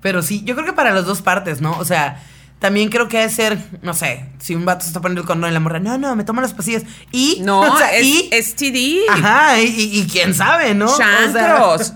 Pero 0.00 0.22
sí, 0.22 0.44
yo 0.44 0.54
creo 0.54 0.66
que 0.66 0.72
para 0.72 0.92
las 0.92 1.04
dos 1.04 1.20
partes, 1.20 1.60
¿no? 1.60 1.76
O 1.78 1.84
sea, 1.84 2.22
también 2.58 2.88
creo 2.88 3.08
que 3.08 3.18
debe 3.18 3.30
ser, 3.30 3.58
no 3.82 3.94
sé, 3.94 4.26
si 4.40 4.54
un 4.54 4.64
vato 4.64 4.82
se 4.82 4.88
está 4.88 5.00
poniendo 5.00 5.20
el 5.20 5.26
condón 5.26 5.50
y 5.50 5.52
la 5.54 5.60
morra, 5.60 5.78
no, 5.78 5.96
no, 5.96 6.16
me 6.16 6.24
tomo 6.24 6.40
las 6.40 6.54
pastillas. 6.54 6.82
Y, 7.12 7.40
No, 7.44 7.60
o 7.60 7.78
sea, 7.78 7.92
es 7.96 8.04
y, 8.04 8.30
STD. 8.32 9.08
ajá, 9.10 9.60
y, 9.60 9.66
y- 9.66 10.00
y 10.00 10.06
quién 10.08 10.34
sabe, 10.34 10.74
¿no? 10.74 10.86
O 10.86 10.96
sea, 10.96 11.06
Chancros. 11.32 11.92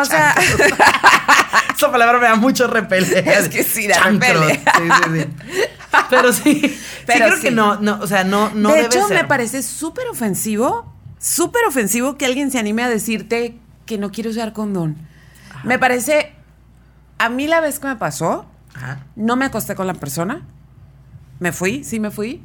O 0.00 0.04
sea, 0.06 0.34
esa 1.76 1.90
palabra 1.92 2.18
me 2.18 2.26
da 2.26 2.36
mucho 2.36 2.66
repele. 2.66 3.18
Es 3.38 3.48
que 3.48 3.62
sí 3.62 3.86
da 3.86 3.96
Chancros. 3.96 4.46
repele. 4.46 4.60
Sí, 4.76 4.88
sí, 5.04 5.20
sí. 5.20 5.60
Pero 6.10 6.32
sí, 6.32 6.60
sí 6.60 6.78
Pero 7.06 7.24
creo 7.26 7.36
sí. 7.36 7.42
que 7.42 7.50
no, 7.50 7.76
no, 7.80 7.98
o 8.00 8.06
sea, 8.06 8.24
no, 8.24 8.50
no 8.54 8.70
de 8.70 8.76
debe 8.82 8.86
hecho, 8.86 9.06
ser. 9.08 9.16
me 9.22 9.24
parece 9.28 9.62
súper 9.62 10.06
ofensivo, 10.08 10.92
súper 11.18 11.64
ofensivo 11.66 12.16
que 12.16 12.26
alguien 12.26 12.50
se 12.50 12.58
anime 12.58 12.82
a 12.82 12.88
decirte 12.88 13.58
que 13.86 13.98
no 13.98 14.10
quiere 14.10 14.30
usar 14.30 14.52
condón. 14.52 14.96
Me 15.64 15.78
parece, 15.78 16.32
a 17.18 17.28
mí 17.28 17.46
la 17.46 17.60
vez 17.60 17.78
que 17.78 17.86
me 17.88 17.96
pasó, 17.96 18.46
Ajá. 18.76 19.06
no 19.16 19.36
me 19.36 19.44
acosté 19.46 19.74
con 19.74 19.86
la 19.86 19.94
persona, 19.94 20.42
me 21.40 21.50
fui, 21.52 21.82
sí 21.84 21.98
me 21.98 22.10
fui. 22.10 22.42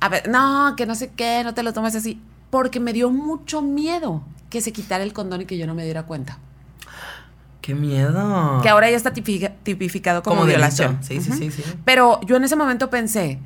A 0.00 0.08
ver, 0.08 0.28
no, 0.28 0.74
que 0.76 0.86
no 0.86 0.94
sé 0.94 1.10
qué, 1.14 1.42
no 1.44 1.52
te 1.54 1.62
lo 1.62 1.72
tomes 1.72 1.94
así, 1.94 2.20
porque 2.50 2.80
me 2.80 2.92
dio 2.92 3.10
mucho 3.10 3.60
miedo 3.62 4.22
que 4.48 4.60
se 4.60 4.72
quitara 4.72 5.04
el 5.04 5.12
condón 5.12 5.42
y 5.42 5.44
que 5.44 5.56
yo 5.58 5.66
no 5.66 5.74
me 5.74 5.84
diera 5.84 6.04
cuenta. 6.04 6.38
Qué 7.60 7.74
miedo. 7.74 8.60
Que 8.62 8.68
ahora 8.70 8.90
ya 8.90 8.96
está 8.96 9.12
tipifica- 9.12 9.52
tipificado 9.62 10.22
como, 10.22 10.44
violación. 10.46 10.98
Sí, 11.02 11.20
sí, 11.20 11.30
sí, 11.32 11.50
sí. 11.50 11.62
Pero 11.84 12.20
yo 12.22 12.36
en 12.36 12.44
ese 12.44 12.56
momento 12.56 12.88
pensé, 12.88 13.38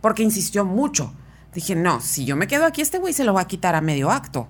porque 0.00 0.22
insistió 0.22 0.64
mucho, 0.64 1.12
dije, 1.54 1.74
no, 1.74 2.00
si 2.00 2.24
yo 2.24 2.34
me 2.34 2.46
quedo 2.46 2.64
aquí, 2.64 2.80
este 2.80 2.98
güey 2.98 3.12
se 3.12 3.24
lo 3.24 3.34
va 3.34 3.42
a 3.42 3.46
quitar 3.46 3.74
a 3.74 3.80
medio 3.82 4.10
acto. 4.10 4.48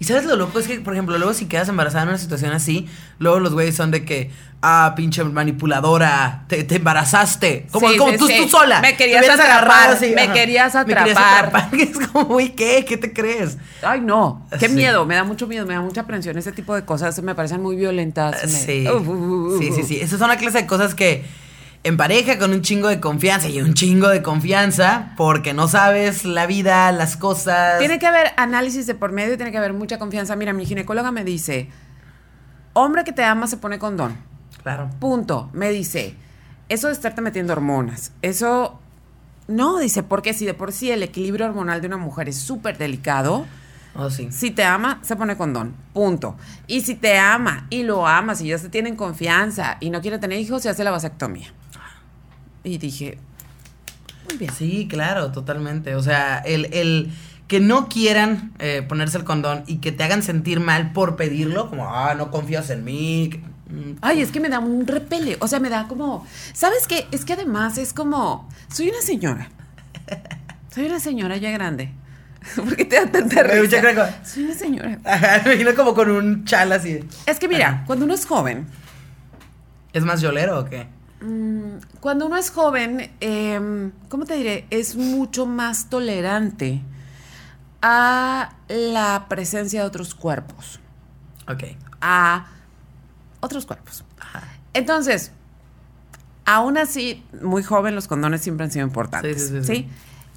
Y 0.00 0.04
sabes 0.04 0.24
lo 0.26 0.36
loco 0.36 0.58
es 0.60 0.68
que, 0.68 0.78
por 0.80 0.92
ejemplo, 0.92 1.18
luego 1.18 1.34
si 1.34 1.46
quedas 1.46 1.68
embarazada 1.68 2.04
en 2.04 2.10
una 2.10 2.18
situación 2.18 2.52
así, 2.52 2.86
luego 3.18 3.40
los 3.40 3.52
güeyes 3.52 3.74
son 3.74 3.90
de 3.90 4.04
que, 4.04 4.30
ah, 4.62 4.92
pinche 4.96 5.24
manipuladora, 5.24 6.44
te, 6.48 6.62
te 6.64 6.76
embarazaste. 6.76 7.66
Como, 7.72 7.88
Sí, 7.90 7.96
como 7.96 8.12
sí, 8.12 8.16
tú, 8.18 8.26
sí. 8.28 8.34
tú 8.42 8.48
sola. 8.48 8.80
Me 8.80 8.96
querías 8.96 9.28
atrapar, 9.28 9.90
así, 9.90 10.12
me 10.14 10.32
querías 10.32 10.72
Me 10.74 10.84
querías 10.86 11.10
atrapar. 11.18 11.44
atrapar. 11.46 11.68
Es 11.80 11.98
como, 12.08 12.26
güey, 12.26 12.54
¿qué? 12.54 12.84
¿Qué 12.84 12.96
te 12.96 13.12
crees? 13.12 13.58
Ay, 13.82 14.00
no. 14.00 14.46
Qué 14.58 14.68
miedo. 14.68 15.04
Me 15.04 15.16
da 15.16 15.24
mucho 15.24 15.46
miedo, 15.48 15.66
me 15.66 15.74
da 15.74 15.80
mucha 15.80 16.02
aprensión. 16.02 16.38
Ese 16.38 16.52
tipo 16.52 16.74
de 16.74 16.84
cosas 16.84 17.20
me 17.22 17.34
parecen 17.34 17.60
muy 17.62 17.74
violentas. 17.76 18.42
me- 18.44 18.48
Sí. 18.48 18.86
Sí, 19.58 19.72
sí, 19.74 19.82
sí. 19.82 19.96
Esas 20.00 20.18
son 20.20 20.26
una 20.30 20.38
clase 20.38 20.58
de 20.58 20.66
cosas 20.66 20.94
que 20.94 21.24
en 21.84 21.96
pareja 21.96 22.38
con 22.38 22.52
un 22.52 22.62
chingo 22.62 22.88
de 22.88 23.00
confianza 23.00 23.48
y 23.48 23.60
un 23.60 23.74
chingo 23.74 24.08
de 24.08 24.22
confianza 24.22 25.12
porque 25.16 25.54
no 25.54 25.68
sabes 25.68 26.24
la 26.24 26.46
vida, 26.46 26.90
las 26.92 27.16
cosas. 27.16 27.78
Tiene 27.78 27.98
que 27.98 28.06
haber 28.06 28.32
análisis 28.36 28.86
de 28.86 28.94
por 28.94 29.12
medio 29.12 29.34
y 29.34 29.36
tiene 29.36 29.52
que 29.52 29.58
haber 29.58 29.72
mucha 29.72 29.98
confianza. 29.98 30.36
Mira, 30.36 30.52
mi 30.52 30.66
ginecóloga 30.66 31.12
me 31.12 31.24
dice, 31.24 31.68
hombre 32.72 33.04
que 33.04 33.12
te 33.12 33.24
ama 33.24 33.46
se 33.46 33.56
pone 33.56 33.78
condón. 33.78 34.16
Claro. 34.62 34.90
Punto. 34.98 35.50
Me 35.52 35.70
dice, 35.70 36.14
eso 36.68 36.88
de 36.88 36.92
estarte 36.92 37.20
metiendo 37.22 37.52
hormonas, 37.52 38.12
eso... 38.22 38.80
No, 39.46 39.78
dice, 39.78 40.02
porque 40.02 40.34
si 40.34 40.44
de 40.44 40.52
por 40.52 40.72
sí 40.72 40.90
el 40.90 41.02
equilibrio 41.02 41.46
hormonal 41.46 41.80
de 41.80 41.86
una 41.86 41.96
mujer 41.96 42.28
es 42.28 42.36
súper 42.36 42.76
delicado, 42.76 43.46
Oh, 43.96 44.10
sí. 44.10 44.28
si 44.30 44.50
te 44.50 44.62
ama, 44.62 44.98
se 45.02 45.16
pone 45.16 45.38
condón. 45.38 45.74
Punto. 45.94 46.36
Y 46.66 46.82
si 46.82 46.94
te 46.94 47.18
ama 47.18 47.66
y 47.70 47.82
lo 47.82 48.06
amas 48.06 48.42
y 48.42 48.48
ya 48.48 48.58
se 48.58 48.68
tienen 48.68 48.94
confianza 48.94 49.78
y 49.80 49.88
no 49.88 50.02
quiere 50.02 50.18
tener 50.18 50.38
hijos, 50.38 50.60
se 50.62 50.68
hace 50.68 50.84
la 50.84 50.90
vasectomía. 50.90 51.48
Y 52.68 52.78
dije, 52.78 53.18
muy 54.28 54.36
bien. 54.38 54.52
Sí, 54.52 54.86
claro, 54.88 55.32
totalmente. 55.32 55.94
O 55.94 56.02
sea, 56.02 56.38
el, 56.38 56.66
el 56.74 57.10
que 57.48 57.60
no 57.60 57.88
quieran 57.88 58.52
eh, 58.58 58.84
ponerse 58.86 59.16
el 59.18 59.24
condón 59.24 59.64
y 59.66 59.78
que 59.78 59.90
te 59.92 60.04
hagan 60.04 60.22
sentir 60.22 60.60
mal 60.60 60.92
por 60.92 61.16
pedirlo, 61.16 61.70
como, 61.70 61.88
ah, 61.94 62.14
no 62.14 62.30
confías 62.30 62.68
en 62.70 62.84
mí. 62.84 63.30
mm, 63.70 63.92
Ay, 64.02 64.20
es 64.20 64.30
que 64.30 64.40
me 64.40 64.48
da 64.48 64.58
un 64.58 64.86
repele. 64.86 65.36
O 65.40 65.48
sea, 65.48 65.60
me 65.60 65.70
da 65.70 65.88
como. 65.88 66.26
¿Sabes 66.52 66.86
qué? 66.86 67.06
Es 67.10 67.24
que 67.24 67.32
además 67.34 67.78
es 67.78 67.92
como. 67.92 68.48
Soy 68.70 68.90
una 68.90 69.00
señora. 69.00 69.48
Soy 70.74 70.86
una 70.86 71.00
señora 71.00 71.36
ya 71.38 71.50
grande. 71.50 71.90
¿Por 72.56 72.76
qué 72.76 72.84
te 72.84 72.96
da 72.96 73.10
tanta 73.10 73.42
risa? 73.42 74.22
Soy 74.24 74.44
una 74.44 74.54
señora. 74.54 74.98
Ajá, 75.04 75.42
me 75.44 75.52
imagino 75.54 75.74
como 75.74 75.94
con 75.94 76.10
un 76.10 76.44
chal 76.44 76.70
así. 76.72 77.00
Es 77.26 77.38
que 77.38 77.48
mira, 77.48 77.82
cuando 77.86 78.04
uno 78.04 78.14
es 78.14 78.26
joven, 78.26 78.66
¿Es 79.94 80.04
más 80.04 80.20
yolero 80.20 80.60
o 80.60 80.64
qué? 80.66 80.86
Mm, 81.20 81.98
cuando 82.00 82.26
uno 82.26 82.36
es 82.36 82.50
joven, 82.50 83.10
em, 83.20 83.92
¿cómo 84.08 84.24
te 84.24 84.34
diré? 84.34 84.66
Es 84.70 84.96
mucho 84.96 85.46
más 85.46 85.88
tolerante 85.90 86.82
a 87.82 88.54
la 88.68 89.26
presencia 89.28 89.80
de 89.80 89.86
otros 89.86 90.14
cuerpos. 90.14 90.80
Ok. 91.48 91.64
a 92.00 92.46
otros 93.40 93.66
cuerpos. 93.66 94.04
Ajá. 94.20 94.44
Entonces, 94.74 95.32
aún 96.44 96.78
así, 96.78 97.24
muy 97.42 97.62
joven, 97.62 97.94
los 97.94 98.06
condones 98.06 98.40
siempre 98.42 98.64
han 98.64 98.70
sido 98.70 98.86
importantes. 98.86 99.42
Sí, 99.42 99.48
sí, 99.48 99.60
sí, 99.60 99.64
sí. 99.64 99.88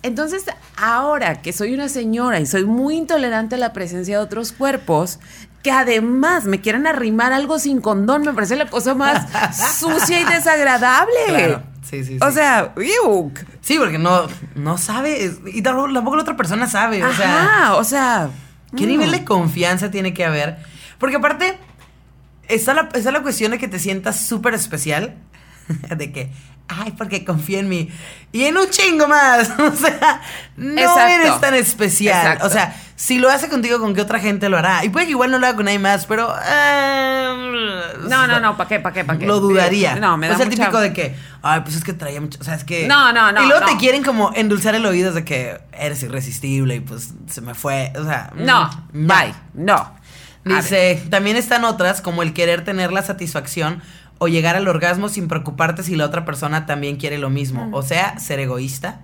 Entonces, 0.04 0.46
ahora 0.76 1.42
que 1.42 1.54
soy 1.54 1.74
una 1.74 1.88
señora 1.88 2.40
y 2.40 2.46
soy 2.46 2.66
muy 2.66 2.98
intolerante 2.98 3.56
a 3.56 3.58
la 3.60 3.74
presencia 3.74 4.18
de 4.18 4.24
otros 4.24 4.52
cuerpos, 4.52 5.20
que 5.64 5.72
además 5.72 6.46
me 6.46 6.62
quieran 6.62 6.88
arrimar 6.88 7.34
algo 7.34 7.60
sin 7.60 7.82
condón, 7.82 8.24
me 8.24 8.34
parece 8.34 8.56
la 8.56 8.68
cosa 8.68 8.96
más 8.96 9.28
sucia 9.78 10.20
y 10.20 10.26
desagradable. 10.26 11.14
Claro. 11.28 11.64
Sí, 11.84 12.04
sí, 12.04 12.14
sí. 12.14 12.20
O 12.22 12.32
sea, 12.32 12.74
¡iuc! 12.78 13.40
Sí, 13.60 13.78
porque 13.78 13.98
no, 13.98 14.28
no 14.56 14.78
sabes. 14.78 15.40
Y 15.46 15.62
tampoco, 15.62 15.92
tampoco 15.94 16.16
la 16.16 16.22
otra 16.22 16.38
persona 16.38 16.68
sabe. 16.68 17.04
O 17.04 17.14
sea, 17.14 17.44
Ajá, 17.44 17.76
o 17.76 17.84
sea. 17.84 18.30
¿qué 18.76 18.86
mm. 18.86 18.90
nivel 18.90 19.12
de 19.12 19.26
confianza 19.26 19.92
tiene 19.92 20.14
que 20.14 20.24
haber? 20.24 20.58
Porque 20.98 21.18
aparte, 21.18 21.58
está 22.48 22.74
la, 22.74 22.90
está 22.94 23.12
la 23.12 23.22
cuestión 23.22 23.52
de 23.52 23.58
que 23.58 23.68
te 23.68 23.80
sientas 23.80 24.26
súper 24.26 24.54
especial. 24.54 25.16
De 25.98 26.12
que, 26.12 26.30
ay, 26.80 26.92
porque 26.98 27.24
confía 27.26 27.60
en 27.60 27.70
mí. 27.70 27.90
Y 28.32 28.46
en 28.46 28.58
un 28.58 28.70
chingo 28.70 29.08
más. 29.08 29.52
O 29.60 29.76
sea, 29.76 30.22
no 30.58 30.80
Exacto. 30.82 31.10
eres 31.10 31.42
tan 31.42 31.54
especial. 31.56 32.18
Exacto. 32.22 32.48
O 32.48 32.50
sea, 32.50 32.76
si 32.96 33.18
lo 33.20 33.30
hace 33.30 33.50
contigo, 33.50 33.80
¿con 33.80 33.94
qué 33.96 34.02
otra 34.02 34.20
gente 34.20 34.48
lo 34.50 34.58
hará? 34.58 34.86
Y 34.86 34.90
puede 34.90 35.06
que 35.06 35.12
igual 35.12 35.32
no 35.32 35.40
lo 35.40 35.48
haga 35.48 35.56
con 35.56 35.66
nadie 35.66 35.80
más, 35.80 36.06
pero. 36.06 36.34
eh, 36.46 37.28
No, 38.08 38.28
no, 38.28 38.40
no, 38.40 38.58
¿para 38.58 38.68
qué? 38.70 38.80
¿Para 38.80 38.94
qué? 38.94 39.04
¿Para 39.06 39.18
qué? 39.20 39.26
Lo 39.26 39.40
dudaría. 39.40 39.96
No, 39.96 40.18
me 40.18 40.28
da 40.28 40.34
O 40.34 40.38
sea, 40.38 40.44
el 40.46 40.50
mucha- 40.52 40.64
típico 40.66 40.80
de 40.80 40.94
que, 40.94 41.16
ay, 41.42 41.62
pues 41.62 41.76
es 41.76 41.84
que 41.84 41.94
traía 41.94 42.22
mucho. 42.22 42.38
O 42.42 42.44
sea, 42.44 42.56
es 42.56 42.64
que. 42.64 42.88
No, 42.88 43.12
no, 43.14 43.32
no, 43.32 43.44
Y 43.44 43.48
luego 43.48 43.66
te 43.66 43.74
no. 43.74 43.80
quieren 43.80 44.04
como 44.04 44.32
endulzar 44.36 44.76
el 44.76 44.86
oído 44.86 45.12
de 45.14 45.24
que 45.26 45.60
eres 45.74 46.04
irresistible 46.04 46.76
y 46.76 46.80
pues 46.80 47.10
se 47.28 47.42
me 47.42 47.54
fue. 47.54 47.92
O 47.98 48.04
sea. 48.04 48.32
No, 48.36 48.70
mm, 48.94 49.08
bye, 49.08 49.34
no. 49.54 49.74
A 49.76 49.94
ver. 50.44 50.64
Dice, 50.64 51.04
también 51.12 51.38
están 51.38 51.64
otras 51.66 52.02
como 52.02 52.24
el 52.24 52.34
querer 52.34 52.64
tener 52.64 52.92
la 52.92 53.04
satisfacción 53.04 53.82
o 54.24 54.28
llegar 54.28 54.56
al 54.56 54.68
orgasmo 54.68 55.10
sin 55.10 55.28
preocuparte 55.28 55.82
si 55.82 55.96
la 55.96 56.06
otra 56.06 56.26
persona 56.26 56.68
también 56.68 56.98
quiere 56.98 57.18
lo 57.18 57.32
mismo. 57.32 57.70
O 57.74 57.82
sea, 57.82 58.20
ser 58.20 58.40
egoísta. 58.40 59.00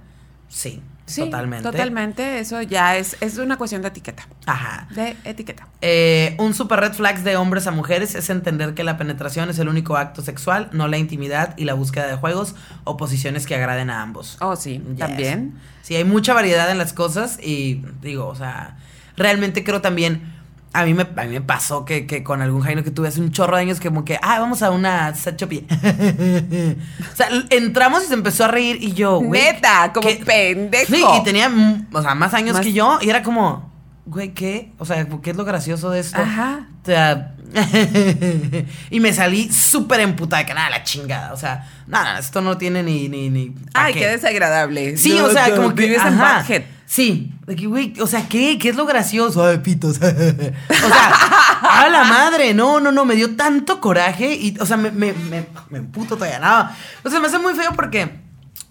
Sí, 0.47 0.81
Sí, 1.07 1.21
totalmente. 1.21 1.63
Totalmente, 1.63 2.39
eso 2.39 2.61
ya 2.61 2.97
es, 2.97 3.15
es 3.21 3.37
una 3.37 3.55
cuestión 3.57 3.81
de 3.81 3.87
etiqueta. 3.87 4.27
Ajá. 4.45 4.89
De 4.93 5.15
etiqueta. 5.23 5.65
Eh, 5.81 6.35
un 6.37 6.53
super 6.53 6.81
red 6.81 6.91
flags 6.93 7.23
de 7.23 7.37
hombres 7.37 7.65
a 7.65 7.71
mujeres 7.71 8.13
es 8.13 8.29
entender 8.29 8.73
que 8.73 8.83
la 8.83 8.97
penetración 8.97 9.49
es 9.49 9.57
el 9.57 9.69
único 9.69 9.95
acto 9.95 10.21
sexual, 10.21 10.67
no 10.73 10.89
la 10.89 10.97
intimidad 10.97 11.57
y 11.57 11.63
la 11.63 11.75
búsqueda 11.75 12.07
de 12.07 12.17
juegos 12.17 12.55
o 12.83 12.97
posiciones 12.97 13.45
que 13.47 13.55
agraden 13.55 13.89
a 13.89 14.01
ambos. 14.01 14.37
Oh, 14.41 14.57
sí, 14.57 14.83
Yes. 14.89 14.97
también. 14.99 15.55
Sí, 15.81 15.95
hay 15.95 16.03
mucha 16.03 16.33
variedad 16.33 16.69
en 16.69 16.77
las 16.77 16.91
cosas 16.91 17.39
y 17.41 17.83
digo, 18.01 18.27
o 18.27 18.35
sea, 18.35 18.77
realmente 19.15 19.63
creo 19.63 19.79
también, 19.79 20.33
a 20.73 20.83
mí 20.85 20.93
me, 20.93 21.03
a 21.03 21.23
mí 21.23 21.29
me 21.29 21.41
pasó 21.41 21.85
que, 21.85 22.05
que 22.05 22.23
con 22.23 22.41
algún 22.41 22.61
Jaino 22.61 22.83
que 22.83 22.91
tuve 22.91 23.07
hace 23.07 23.19
un 23.21 23.31
chorro 23.31 23.55
de 23.55 23.63
años, 23.63 23.79
que 23.79 23.87
como 23.89 24.05
que, 24.05 24.19
ah, 24.21 24.39
vamos 24.39 24.61
a 24.61 24.71
una 24.71 25.13
y- 25.15 25.65
o 27.13 27.15
sea, 27.15 27.27
entramos 27.49 28.03
y 28.03 28.07
se 28.07 28.13
empezó 28.13 28.45
a 28.45 28.47
reír 28.49 28.77
y 28.81 28.93
yo, 28.93 29.19
güey. 29.19 29.41
Neta, 29.41 29.91
como 29.93 30.07
¿qué? 30.07 30.21
pendejo. 30.25 30.93
Sí, 30.93 31.03
y 31.19 31.23
tenía, 31.23 31.51
o 31.91 32.01
sea, 32.01 32.15
más 32.15 32.33
años 32.33 32.55
Más- 32.57 32.65
que 32.65 32.73
yo 32.73 32.99
y 33.01 33.09
era 33.09 33.23
como, 33.23 33.71
güey, 34.05 34.33
¿qué? 34.33 34.71
O 34.77 34.85
sea, 34.85 35.07
¿qué 35.21 35.31
es 35.31 35.37
lo 35.37 35.45
gracioso 35.45 35.89
de 35.89 35.99
esto? 36.01 36.21
Ajá. 36.21 36.67
O 36.83 36.85
sea, 36.85 37.33
y 38.89 38.99
me 38.99 39.13
salí 39.13 39.51
súper 39.51 40.01
emputada, 40.01 40.45
que 40.45 40.53
nada, 40.53 40.69
la 40.69 40.83
chingada. 40.83 41.33
O 41.33 41.37
sea, 41.37 41.67
nada, 41.87 42.19
esto 42.19 42.41
no 42.41 42.57
tiene 42.57 42.83
ni, 42.83 43.09
ni, 43.09 43.29
ni. 43.29 43.49
¿pa' 43.49 43.85
Ay, 43.85 43.93
qué 43.93 44.07
desagradable. 44.07 44.97
Sí, 44.97 45.15
No, 45.17 45.25
o 45.25 45.31
sea, 45.31 45.47
no, 45.49 45.55
como 45.55 45.69
que. 45.75 45.83
vives 45.83 46.01
en 46.01 46.19
ajá. 46.19 46.39
Buckhead. 46.39 46.63
Sí, 46.85 47.33
de 47.45 47.55
que, 47.57 47.67
güey, 47.67 47.93
o 47.99 48.07
sea, 48.07 48.29
¿qué? 48.29 48.57
¿Qué 48.57 48.69
es 48.69 48.75
lo 48.77 48.85
gracioso? 48.85 49.45
Ay, 49.45 49.57
pitos. 49.57 49.97
o 49.97 49.99
sea, 49.99 51.13
a 51.61 51.89
la 51.89 52.05
madre, 52.05 52.53
no, 52.53 52.79
no, 52.79 52.93
no, 52.93 53.03
me 53.03 53.15
dio 53.15 53.35
tanto 53.35 53.81
coraje 53.81 54.33
y, 54.33 54.57
o 54.59 54.65
sea, 54.65 54.77
me, 54.77 54.91
me, 54.91 55.11
me, 55.11 55.45
me 55.69 55.79
emputo 55.79 56.15
todavía, 56.15 56.39
no. 56.39 56.69
O 57.03 57.09
sea, 57.09 57.19
me 57.19 57.27
hace 57.27 57.39
muy 57.39 57.53
feo 57.55 57.73
porque 57.75 58.21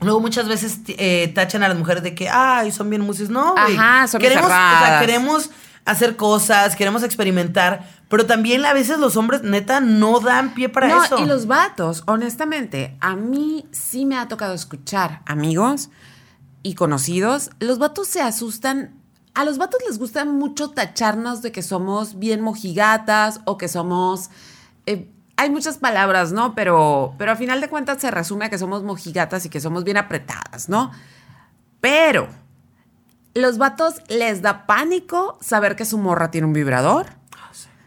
luego 0.01 0.21
muchas 0.21 0.49
veces 0.49 0.79
eh, 0.89 1.31
tachan 1.35 1.63
a 1.63 1.69
las 1.69 1.77
mujeres 1.77 2.03
de 2.03 2.15
que, 2.15 2.31
ay, 2.31 2.73
son 2.73 2.89
bien 2.89 3.03
musis. 3.03 3.29
No, 3.29 3.53
güey. 3.53 3.77
Ajá, 3.77 4.09
son 4.09 4.21
queremos, 4.21 4.47
o 4.47 4.49
sea, 4.49 4.99
queremos 5.01 5.51
hacer 5.87 6.17
cosas, 6.17 6.77
queremos 6.77 7.03
experimentar, 7.03 7.89
pero 8.09 8.27
también 8.27 8.65
a 8.67 8.73
veces 8.73 8.99
los 8.99 9.17
hombres, 9.17 9.43
neta, 9.43 9.81
no 9.81 10.21
dan 10.21 10.53
pie 10.53 10.69
para 10.69 10.89
no, 10.89 11.05
eso. 11.05 11.19
y 11.19 11.27
los 11.27 11.47
vatos, 11.47 12.03
honestamente, 12.07 12.97
a 13.01 13.17
mí 13.17 13.67
sí 13.71 14.05
me 14.05 14.19
ha 14.19 14.29
tocado 14.29 14.53
escuchar 14.53 15.23
amigos 15.27 15.89
y 16.63 16.75
conocidos. 16.75 17.51
Los 17.61 17.79
vatos 17.79 18.09
se 18.09 18.21
asustan. 18.21 19.01
A 19.35 19.45
los 19.45 19.59
vatos 19.59 19.81
les 19.87 19.99
gusta 19.99 20.25
mucho 20.25 20.71
tacharnos 20.71 21.41
de 21.43 21.53
que 21.53 21.63
somos 21.63 22.19
bien 22.19 22.41
mojigatas 22.41 23.41
o 23.45 23.57
que 23.57 23.69
somos. 23.69 24.31
eh, 24.87 25.11
hay 25.39 25.51
muchas 25.51 25.77
palabras, 25.77 26.33
¿no? 26.33 26.55
Pero, 26.55 27.15
pero 27.19 27.33
a 27.33 27.37
final 27.37 27.61
de 27.61 27.69
cuentas 27.69 28.01
se 28.01 28.11
resume 28.11 28.47
a 28.47 28.51
que 28.51 28.57
somos 28.57 28.83
mojigatas 28.83 29.45
y 29.45 29.51
que 29.51 29.61
somos 29.61 29.85
bien 29.85 29.99
apretadas, 29.99 30.71
¿no? 30.71 30.91
Pero 31.81 32.29
los 33.37 33.59
vatos 33.59 33.95
les 34.09 34.43
da 34.43 34.67
pánico 34.67 35.39
saber 35.41 35.77
que 35.77 35.85
su 35.85 35.99
morra 35.99 36.31
tiene 36.31 36.47
un 36.47 36.53
vibrador 36.53 37.07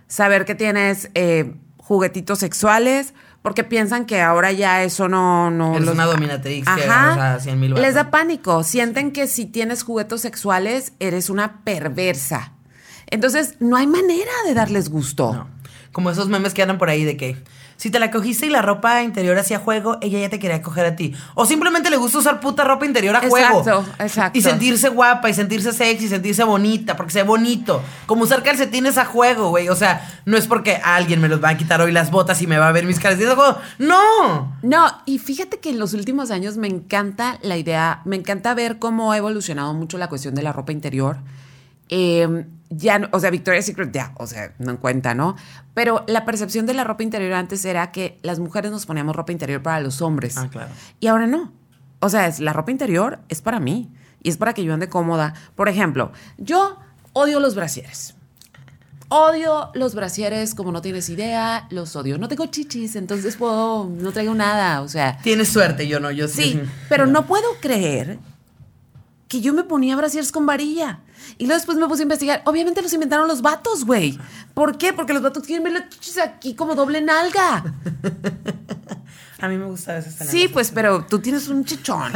saber 0.07 0.45
que 0.45 0.55
tienes 0.55 1.11
eh, 1.13 1.53
juguetitos 1.77 2.39
sexuales, 2.39 3.13
porque 3.43 3.63
piensan 3.63 4.05
que 4.05 4.21
ahora 4.21 4.51
ya 4.51 4.83
eso 4.83 5.07
no... 5.07 5.51
no 5.51 5.77
los- 5.79 5.93
una 5.93 6.05
dominatrix 6.05 6.65
que 6.67 6.83
Ajá. 6.83 7.35
a 7.35 7.39
100 7.39 7.59
mil 7.59 7.73
Les 7.75 7.93
da 7.93 8.09
pánico, 8.09 8.63
sienten 8.63 9.11
que 9.11 9.27
si 9.27 9.45
tienes 9.45 9.83
juguetos 9.83 10.21
sexuales 10.21 10.93
eres 10.99 11.29
una 11.29 11.63
perversa. 11.63 12.53
Entonces, 13.07 13.55
no 13.59 13.75
hay 13.75 13.85
manera 13.87 14.31
de 14.47 14.53
darles 14.55 14.89
gusto. 14.89 15.33
No. 15.33 15.47
Como 15.91 16.09
esos 16.11 16.27
memes 16.27 16.53
que 16.53 16.61
andan 16.63 16.77
por 16.79 16.89
ahí 16.89 17.03
de 17.05 17.15
que 17.17 17.37
si 17.79 17.89
te 17.89 17.97
la 17.97 18.11
cogiste 18.11 18.45
y 18.45 18.49
la 18.49 18.61
ropa 18.61 19.03
interior 19.03 19.37
hacía 19.37 19.57
juego, 19.57 19.99
ella 20.01 20.19
ya 20.19 20.29
te 20.29 20.37
quería 20.37 20.61
coger 20.61 20.85
a 20.85 20.97
ti. 20.97 21.15
O 21.33 21.45
simplemente 21.45 21.89
le 21.89 21.95
gusta 21.95 22.17
usar 22.17 22.41
puta 22.41 22.65
ropa 22.65 22.85
interior 22.85 23.15
a 23.15 23.21
juego. 23.21 23.59
Exacto, 23.59 23.85
exacto. 23.99 24.37
Y 24.37 24.41
sentirse 24.41 24.89
guapa 24.89 25.29
y 25.29 25.33
sentirse 25.33 25.71
sexy 25.71 26.07
y 26.07 26.09
sentirse 26.09 26.43
bonita, 26.43 26.97
porque 26.97 27.13
se 27.13 27.23
ve 27.23 27.29
bonito. 27.29 27.81
Como 28.05 28.23
usar 28.23 28.43
calcetines 28.43 28.97
a 28.97 29.05
juego, 29.05 29.47
güey. 29.47 29.69
O 29.69 29.77
sea, 29.77 30.05
no 30.25 30.35
es 30.35 30.45
porque 30.45 30.75
alguien 30.83 31.21
me 31.21 31.29
los 31.29 31.41
va 31.41 31.51
a 31.51 31.57
quitar 31.57 31.79
hoy 31.79 31.93
las 31.93 32.11
botas 32.11 32.41
y 32.41 32.47
me 32.47 32.57
va 32.57 32.67
a 32.67 32.73
ver 32.73 32.83
mis 32.83 32.99
calcetines 32.99 33.31
a 33.31 33.35
juego. 33.37 33.57
¡No! 33.77 34.57
No, 34.61 35.01
y 35.05 35.19
fíjate 35.19 35.61
que 35.61 35.69
en 35.69 35.79
los 35.79 35.93
últimos 35.93 36.31
años 36.31 36.57
me 36.57 36.67
encanta 36.67 37.39
la 37.43 37.55
idea, 37.55 38.01
me 38.03 38.17
encanta 38.17 38.53
ver 38.55 38.79
cómo 38.79 39.13
ha 39.13 39.17
evolucionado 39.17 39.73
mucho 39.73 39.97
la 39.97 40.09
cuestión 40.09 40.35
de 40.35 40.43
la 40.43 40.51
ropa 40.51 40.73
interior. 40.73 41.19
Eh, 41.87 42.45
ya, 42.69 42.99
no- 42.99 43.09
o 43.11 43.19
sea, 43.19 43.29
Victoria's 43.29 43.65
Secret 43.65 43.91
ya, 43.91 44.13
o 44.17 44.27
sea, 44.27 44.53
no 44.59 44.71
en 44.71 44.77
cuenta, 44.77 45.13
¿no? 45.13 45.35
Pero 45.73 46.03
la 46.07 46.25
percepción 46.25 46.65
de 46.65 46.73
la 46.73 46.83
ropa 46.83 47.03
interior 47.03 47.33
antes 47.33 47.63
era 47.65 47.91
que 47.91 48.17
las 48.21 48.39
mujeres 48.39 48.71
nos 48.71 48.85
poníamos 48.85 49.15
ropa 49.15 49.31
interior 49.31 49.61
para 49.61 49.79
los 49.79 50.01
hombres. 50.01 50.37
Ah, 50.37 50.47
claro. 50.51 50.71
Y 50.99 51.07
ahora 51.07 51.27
no. 51.27 51.51
O 51.99 52.09
sea, 52.09 52.27
es, 52.27 52.39
la 52.39 52.53
ropa 52.53 52.71
interior 52.71 53.19
es 53.29 53.41
para 53.41 53.59
mí 53.59 53.89
y 54.23 54.29
es 54.29 54.37
para 54.37 54.53
que 54.53 54.63
yo 54.63 54.73
ande 54.73 54.87
cómoda. 54.89 55.33
Por 55.55 55.67
ejemplo, 55.69 56.11
yo 56.37 56.77
odio 57.13 57.39
los 57.39 57.55
brasieres. 57.55 58.15
Odio 59.11 59.71
los 59.73 59.95
brasieres 59.95 60.53
como 60.53 60.71
no 60.71 60.81
tienes 60.83 61.09
idea, 61.09 61.65
los 61.71 61.95
odio. 61.95 62.19
No 62.19 62.27
tengo 62.27 62.45
chichis, 62.45 62.95
entonces 62.95 63.37
puedo, 63.37 63.85
no 63.89 64.11
traigo 64.11 64.35
nada, 64.35 64.81
o 64.81 64.87
sea, 64.87 65.17
Tienes 65.23 65.49
suerte, 65.49 65.87
yo 65.87 65.99
no, 65.99 66.11
yo 66.11 66.27
sí. 66.27 66.43
Sí, 66.43 66.61
pero 66.89 67.05
no 67.07 67.25
puedo 67.25 67.47
creer 67.59 68.19
que 69.27 69.41
yo 69.41 69.53
me 69.53 69.63
ponía 69.63 69.95
brasieres 69.95 70.31
con 70.31 70.45
varilla. 70.45 70.99
Y 71.37 71.45
luego 71.45 71.57
después 71.57 71.77
me 71.77 71.87
puse 71.87 72.01
a 72.01 72.03
investigar. 72.03 72.41
Obviamente 72.45 72.81
los 72.81 72.93
inventaron 72.93 73.27
los 73.27 73.41
vatos, 73.41 73.85
güey. 73.85 74.17
¿Por 74.53 74.77
qué? 74.77 74.93
Porque 74.93 75.13
los 75.13 75.21
vatos 75.21 75.43
quieren 75.43 75.63
ver 75.63 75.73
las 75.73 75.89
chichis 75.89 76.17
aquí 76.17 76.53
como 76.55 76.75
doble 76.75 77.01
nalga. 77.01 77.63
A 79.41 79.47
mí 79.47 79.57
me 79.57 79.65
gusta 79.65 79.93
a 79.93 79.95
veces 79.95 80.17
tener 80.17 80.29
Sí, 80.31 80.49
pues, 80.49 80.71
pero 80.71 81.05
tú 81.05 81.19
tienes 81.19 81.47
un 81.47 81.63
chichón. 81.63 82.11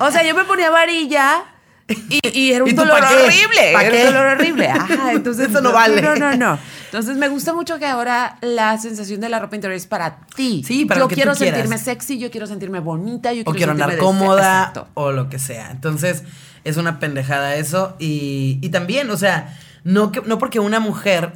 O 0.00 0.10
sea, 0.10 0.22
yo 0.24 0.34
me 0.34 0.44
ponía 0.44 0.70
varilla 0.70 1.44
y, 1.86 2.20
y 2.38 2.52
era 2.52 2.64
un 2.64 2.70
¿Y 2.70 2.72
dolor 2.72 2.98
pa' 3.00 3.10
horrible. 3.10 3.72
¿Pa' 3.74 3.82
Era 3.84 3.98
un 4.08 4.14
dolor 4.14 4.26
horrible. 4.28 4.68
Ajá, 4.68 5.12
entonces. 5.12 5.50
Eso 5.50 5.60
no 5.60 5.72
vale. 5.72 6.00
No, 6.00 6.14
no, 6.16 6.34
no. 6.34 6.58
Entonces 6.86 7.18
me 7.18 7.28
gusta 7.28 7.52
mucho 7.52 7.78
que 7.78 7.84
ahora 7.84 8.38
la 8.40 8.78
sensación 8.78 9.20
de 9.20 9.28
la 9.28 9.38
ropa 9.38 9.56
interior 9.56 9.76
es 9.76 9.86
para 9.86 10.20
ti. 10.34 10.62
Sí, 10.66 10.86
para 10.86 11.00
yo 11.00 11.04
lo 11.04 11.08
que 11.08 11.16
quiero 11.16 11.34
sentirme 11.34 11.76
sexy, 11.76 12.18
yo 12.18 12.30
quiero 12.30 12.46
sentirme 12.46 12.80
bonita, 12.80 13.30
yo 13.34 13.42
o 13.42 13.52
quiero 13.52 13.72
sentirme 13.72 13.82
andar 13.82 13.90
de- 13.90 13.98
cómoda 13.98 14.72
o 14.94 15.12
lo 15.12 15.28
que 15.28 15.38
sea. 15.38 15.70
Entonces, 15.70 16.22
es 16.64 16.76
una 16.76 16.98
pendejada 17.00 17.56
eso. 17.56 17.96
Y, 17.98 18.58
y 18.62 18.68
también, 18.70 19.10
o 19.10 19.16
sea, 19.16 19.56
no, 19.84 20.12
que, 20.12 20.22
no 20.22 20.38
porque 20.38 20.60
una 20.60 20.80
mujer. 20.80 21.32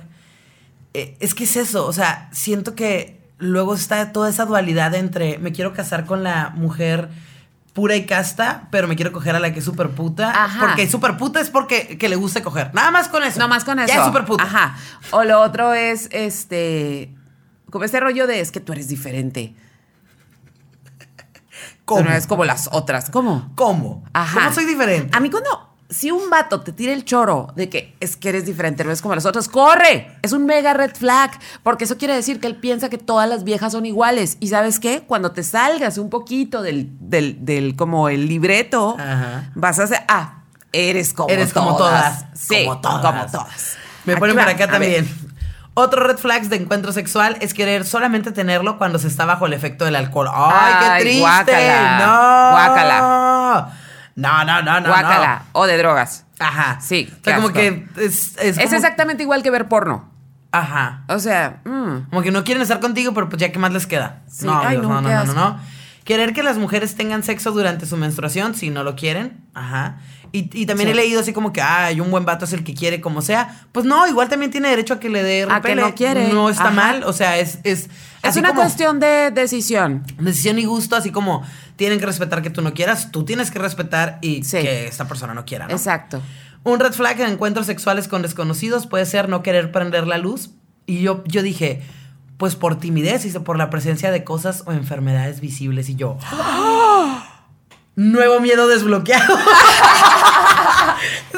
eh, 0.94 1.16
es 1.20 1.34
que 1.34 1.44
es 1.44 1.56
eso, 1.56 1.86
o 1.86 1.92
sea, 1.92 2.28
siento 2.32 2.74
que 2.74 3.20
luego 3.38 3.74
está 3.74 4.12
toda 4.12 4.30
esa 4.30 4.44
dualidad 4.44 4.94
entre 4.94 5.38
me 5.38 5.52
quiero 5.52 5.72
casar 5.72 6.04
con 6.06 6.22
la 6.22 6.50
mujer 6.50 7.08
pura 7.72 7.96
y 7.96 8.04
casta, 8.04 8.68
pero 8.70 8.86
me 8.86 8.96
quiero 8.96 9.12
coger 9.12 9.34
a 9.34 9.40
la 9.40 9.52
que 9.52 9.60
es 9.60 9.64
súper 9.64 9.90
puta. 9.90 10.30
Ajá. 10.30 10.60
Porque 10.66 10.88
súper 10.88 11.16
puta 11.16 11.40
es 11.40 11.50
porque 11.50 11.96
que 11.98 12.08
le 12.08 12.16
guste 12.16 12.42
coger. 12.42 12.72
Nada 12.74 12.90
más 12.90 13.08
con 13.08 13.22
eso. 13.22 13.38
No 13.38 13.48
más 13.48 13.64
con 13.64 13.78
eso. 13.78 13.88
Ya 13.88 14.00
es 14.00 14.06
súper 14.06 14.24
puta. 14.26 14.44
Ajá. 14.44 14.76
O 15.10 15.24
lo 15.24 15.40
otro 15.40 15.72
es, 15.72 16.08
este, 16.12 17.14
como 17.70 17.84
este 17.84 17.98
rollo 17.98 18.26
de 18.26 18.40
es 18.40 18.52
que 18.52 18.60
tú 18.60 18.72
eres 18.72 18.88
diferente. 18.88 19.54
¿Cómo? 21.84 22.02
No 22.02 22.10
eres 22.10 22.26
como 22.26 22.44
las 22.44 22.68
otras. 22.72 23.10
¿Cómo? 23.10 23.50
¿Cómo? 23.54 24.04
Ajá. 24.12 24.40
¿Cómo 24.40 24.54
soy 24.54 24.64
diferente? 24.66 25.16
A 25.16 25.20
mí 25.20 25.30
cuando, 25.30 25.48
si 25.90 26.10
un 26.10 26.30
vato 26.30 26.60
te 26.60 26.72
tira 26.72 26.92
el 26.92 27.04
choro 27.04 27.48
de 27.56 27.68
que 27.68 27.96
es 28.00 28.16
que 28.16 28.28
eres 28.30 28.46
diferente, 28.46 28.84
no 28.84 28.92
es 28.92 29.02
como 29.02 29.14
las 29.14 29.26
otras, 29.26 29.48
¡corre! 29.48 30.16
Es 30.22 30.32
un 30.32 30.46
mega 30.46 30.72
red 30.74 30.94
flag, 30.94 31.32
porque 31.62 31.84
eso 31.84 31.98
quiere 31.98 32.14
decir 32.14 32.40
que 32.40 32.46
él 32.46 32.56
piensa 32.56 32.88
que 32.88 32.98
todas 32.98 33.28
las 33.28 33.44
viejas 33.44 33.72
son 33.72 33.84
iguales. 33.84 34.36
¿Y 34.40 34.48
sabes 34.48 34.78
qué? 34.78 35.02
Cuando 35.06 35.32
te 35.32 35.42
salgas 35.42 35.98
un 35.98 36.08
poquito 36.08 36.62
del, 36.62 36.90
del, 37.00 37.44
del 37.44 37.76
como 37.76 38.08
el 38.08 38.28
libreto, 38.28 38.96
Ajá. 38.98 39.50
vas 39.54 39.78
a 39.80 39.82
hacer, 39.84 40.00
ah, 40.08 40.44
eres 40.72 41.12
como 41.12 41.28
Eres 41.28 41.52
como 41.52 41.76
todas. 41.76 42.26
Sí, 42.34 42.64
como 42.64 42.80
todas. 42.80 43.02
como 43.04 43.26
todas. 43.26 43.76
Me 44.04 44.16
ponen 44.16 44.36
por 44.36 44.48
acá 44.48 44.68
también. 44.68 45.08
Otro 45.74 46.06
red 46.06 46.18
flags 46.18 46.50
de 46.50 46.56
encuentro 46.56 46.92
sexual 46.92 47.38
es 47.40 47.54
querer 47.54 47.84
solamente 47.84 48.30
tenerlo 48.32 48.76
cuando 48.76 48.98
se 48.98 49.08
está 49.08 49.24
bajo 49.24 49.46
el 49.46 49.54
efecto 49.54 49.84
del 49.86 49.96
alcohol. 49.96 50.28
¡Ay, 50.32 50.74
Ay, 50.76 50.96
qué 50.98 51.00
triste! 51.04 51.20
guácala. 51.20 51.98
¡No! 51.98 52.50
Guácala. 52.52 53.68
No, 54.14 54.44
no, 54.44 54.62
no, 54.62 54.80
no. 54.80 54.88
Guácala. 54.88 55.42
O 55.52 55.66
de 55.66 55.78
drogas. 55.78 56.26
Ajá. 56.38 56.78
Sí, 56.80 57.10
O 57.20 57.24
sea, 57.24 57.36
como 57.36 57.48
asco. 57.48 57.58
que 57.58 57.86
es. 57.96 58.36
Es, 58.36 58.58
exactamente 58.58 59.22
igual 59.22 59.42
que 59.42 59.50
ver 59.50 59.68
porno. 59.68 60.10
Ajá. 60.50 61.04
O 61.08 61.18
sea, 61.18 61.60
mm, 61.64 62.10
Como 62.10 62.20
que 62.22 62.30
no 62.30 62.44
quieren 62.44 62.62
estar 62.62 62.78
contigo, 62.80 63.14
pero 63.14 63.30
pues 63.30 63.40
ya, 63.40 63.50
¿qué 63.52 63.58
más 63.58 63.72
les 63.72 63.86
queda? 63.86 64.20
Sí. 64.28 64.44
No, 64.44 64.60
Ay, 64.60 64.76
Dios, 64.76 64.82
no, 64.86 65.00
no, 65.00 65.08
no, 65.08 65.24
no, 65.24 65.32
no. 65.34 65.60
Querer 66.04 66.34
que 66.34 66.42
las 66.42 66.58
mujeres 66.58 66.96
tengan 66.96 67.22
sexo 67.22 67.52
durante 67.52 67.86
su 67.86 67.96
menstruación, 67.96 68.54
si 68.54 68.68
no 68.68 68.82
lo 68.82 68.94
quieren. 68.96 69.46
Ajá. 69.54 69.96
Y, 70.32 70.48
y 70.62 70.64
también 70.66 70.88
Sí. 70.88 70.92
he 70.92 70.94
leído 70.94 71.20
así 71.20 71.32
como 71.34 71.52
que, 71.52 71.60
ay, 71.60 72.00
un 72.00 72.10
buen 72.10 72.24
vato 72.24 72.46
es 72.46 72.52
el 72.54 72.64
que 72.64 72.72
quiere 72.74 73.00
como 73.02 73.20
sea. 73.20 73.66
Pues 73.70 73.84
no, 73.84 74.06
igual 74.08 74.28
también 74.30 74.50
tiene 74.50 74.70
derecho 74.70 74.94
a 74.94 75.00
que 75.00 75.10
le 75.10 75.22
dé 75.22 75.46
A 75.50 75.60
que 75.60 75.74
no 75.74 75.94
quiere. 75.94 76.28
No 76.32 76.48
está 76.48 76.64
Ajá. 76.68 76.70
mal. 76.72 77.04
O 77.04 77.12
sea, 77.12 77.38
es. 77.38 77.58
Es, 77.64 77.90
es 78.22 78.36
una 78.36 78.48
como 78.50 78.62
cuestión 78.62 78.98
de 78.98 79.30
decisión. 79.30 80.04
Decisión 80.18 80.58
y 80.58 80.64
gusto, 80.64 80.96
así 80.96 81.10
como 81.10 81.44
tienen 81.76 81.98
que 82.00 82.06
respetar 82.06 82.40
que 82.40 82.50
tú 82.50 82.62
no 82.62 82.72
quieras, 82.72 83.10
tú 83.12 83.24
tienes 83.24 83.50
que 83.50 83.58
respetar 83.58 84.18
y 84.22 84.42
Sí. 84.44 84.58
que 84.62 84.86
esta 84.86 85.06
persona 85.06 85.34
no 85.34 85.44
quiera, 85.44 85.66
¿no? 85.66 85.72
Exacto. 85.74 86.22
Un 86.64 86.78
red 86.80 86.92
flag 86.92 87.20
en 87.20 87.32
encuentros 87.32 87.66
sexuales 87.66 88.06
con 88.08 88.22
desconocidos 88.22 88.86
puede 88.86 89.04
ser 89.04 89.28
no 89.28 89.42
querer 89.42 89.70
prender 89.72 90.06
la 90.06 90.16
luz. 90.18 90.50
Y 90.86 91.00
yo, 91.02 91.24
yo 91.26 91.42
dije, 91.42 91.82
pues 92.38 92.54
por 92.56 92.78
timidez, 92.78 93.24
dice, 93.24 93.40
por 93.40 93.58
la 93.58 93.68
presencia 93.68 94.10
de 94.12 94.24
cosas 94.24 94.62
o 94.66 94.72
enfermedades 94.72 95.40
visibles. 95.40 95.88
Y 95.88 95.96
yo, 95.96 96.18
¡Ah! 96.30 97.31
Nuevo 97.96 98.40
miedo 98.40 98.68
desbloqueado. 98.68 99.36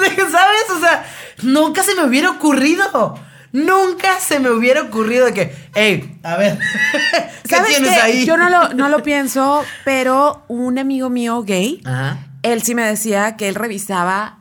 De 0.00 0.11
que, 0.14 0.22
¿Sabes? 0.22 0.70
O 0.76 0.80
sea, 0.80 1.05
nunca 1.42 1.82
se 1.82 1.94
me 1.94 2.05
hubiera 2.05 2.30
ocurrido. 2.30 3.18
Nunca 3.52 4.18
se 4.18 4.40
me 4.40 4.50
hubiera 4.50 4.82
ocurrido 4.82 5.26
de 5.26 5.32
que, 5.32 5.55
hey, 5.74 6.18
a 6.24 6.36
ver, 6.36 6.59
¿qué 7.44 7.48
¿Sabes 7.55 7.68
tienes 7.76 7.92
qué? 7.92 8.00
ahí? 8.00 8.26
Yo 8.26 8.36
no 8.36 8.50
lo, 8.50 8.70
no 8.74 8.88
lo 8.88 9.02
pienso, 9.05 9.64
pero 9.84 10.44
un 10.48 10.76
amigo 10.78 11.09
mío 11.09 11.42
gay, 11.44 11.80
Ajá. 11.84 12.18
él 12.42 12.62
sí 12.64 12.74
me 12.74 12.82
decía 12.84 13.36
que 13.36 13.48
él 13.48 13.55
revisaba 13.55 14.38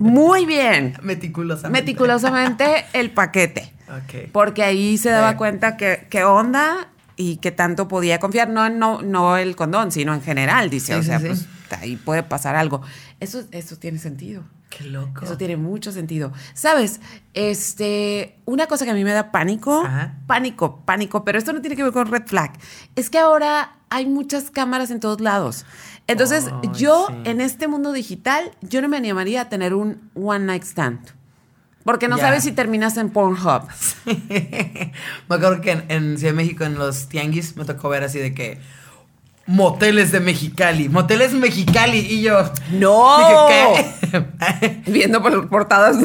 muy 0.00 0.44
bien, 0.44 0.98
Meticulosamente. 1.02 1.80
meticulosamente 1.82 2.86
el 2.94 3.10
paquete. 3.12 3.72
Ok. 3.88 4.30
Porque 4.32 4.64
ahí 4.64 4.98
se 4.98 5.10
daba 5.10 5.36
cuenta 5.36 5.76
que, 5.76 6.08
qué 6.10 6.24
onda 6.24 6.88
y 7.16 7.36
que 7.38 7.50
tanto 7.50 7.88
podía 7.88 8.20
confiar. 8.20 8.48
No, 8.48 8.68
no, 8.68 9.02
no 9.02 9.36
el 9.36 9.56
condón, 9.56 9.90
sino 9.90 10.14
en 10.14 10.22
general, 10.22 10.70
dice. 10.70 10.94
Sí, 10.94 11.00
o 11.00 11.02
sea, 11.02 11.18
sí. 11.18 11.26
pues 11.26 11.46
ahí 11.80 11.96
puede 11.96 12.22
pasar 12.22 12.54
algo. 12.56 12.82
Eso, 13.20 13.44
eso 13.50 13.76
tiene 13.76 13.98
sentido. 13.98 14.44
Qué 14.70 14.84
loco. 14.84 15.24
Eso 15.24 15.36
tiene 15.36 15.56
mucho 15.56 15.92
sentido. 15.92 16.32
¿Sabes? 16.54 17.00
Este, 17.34 18.36
una 18.44 18.66
cosa 18.66 18.84
que 18.84 18.90
a 18.90 18.94
mí 18.94 19.04
me 19.04 19.12
da 19.12 19.30
pánico, 19.30 19.82
Ajá. 19.86 20.14
pánico, 20.26 20.82
pánico, 20.84 21.24
pero 21.24 21.38
esto 21.38 21.52
no 21.52 21.60
tiene 21.60 21.76
que 21.76 21.82
ver 21.82 21.92
con 21.92 22.08
red 22.10 22.24
flag. 22.26 22.52
Es 22.96 23.08
que 23.08 23.18
ahora 23.18 23.76
hay 23.88 24.06
muchas 24.06 24.50
cámaras 24.50 24.90
en 24.90 25.00
todos 25.00 25.20
lados. 25.20 25.64
Entonces, 26.08 26.50
Ay, 26.52 26.70
yo 26.74 27.06
sí. 27.08 27.14
en 27.24 27.40
este 27.40 27.68
mundo 27.68 27.92
digital, 27.92 28.50
yo 28.60 28.82
no 28.82 28.88
me 28.88 28.96
animaría 28.96 29.42
a 29.42 29.48
tener 29.48 29.72
un 29.72 30.10
one 30.14 30.44
night 30.44 30.64
stand. 30.64 31.00
Porque 31.86 32.08
no 32.08 32.16
Ya. 32.18 32.24
sabes 32.24 32.42
si 32.42 32.52
terminas 32.52 32.96
en 32.98 33.08
Pornhub. 33.10 33.62
me 34.06 34.92
acuerdo 35.30 35.60
que 35.62 35.70
en, 35.70 35.84
en 35.88 36.18
Ciudad 36.18 36.32
de 36.32 36.36
México, 36.36 36.64
en 36.64 36.74
los 36.76 37.08
tianguis, 37.08 37.56
me 37.56 37.64
tocó 37.64 37.88
ver 37.88 38.02
así 38.04 38.18
de 38.18 38.34
que 38.34 38.58
moteles 39.46 40.10
de 40.10 40.18
Mexicali, 40.18 40.88
moteles 40.88 41.32
Mexicali, 41.32 41.98
y 41.98 42.22
yo. 42.22 42.50
¡No! 42.72 43.46
Dije, 43.48 44.26
¿qué? 44.50 44.82
Viendo 44.90 45.22
por 45.22 45.48
portadas. 45.48 45.96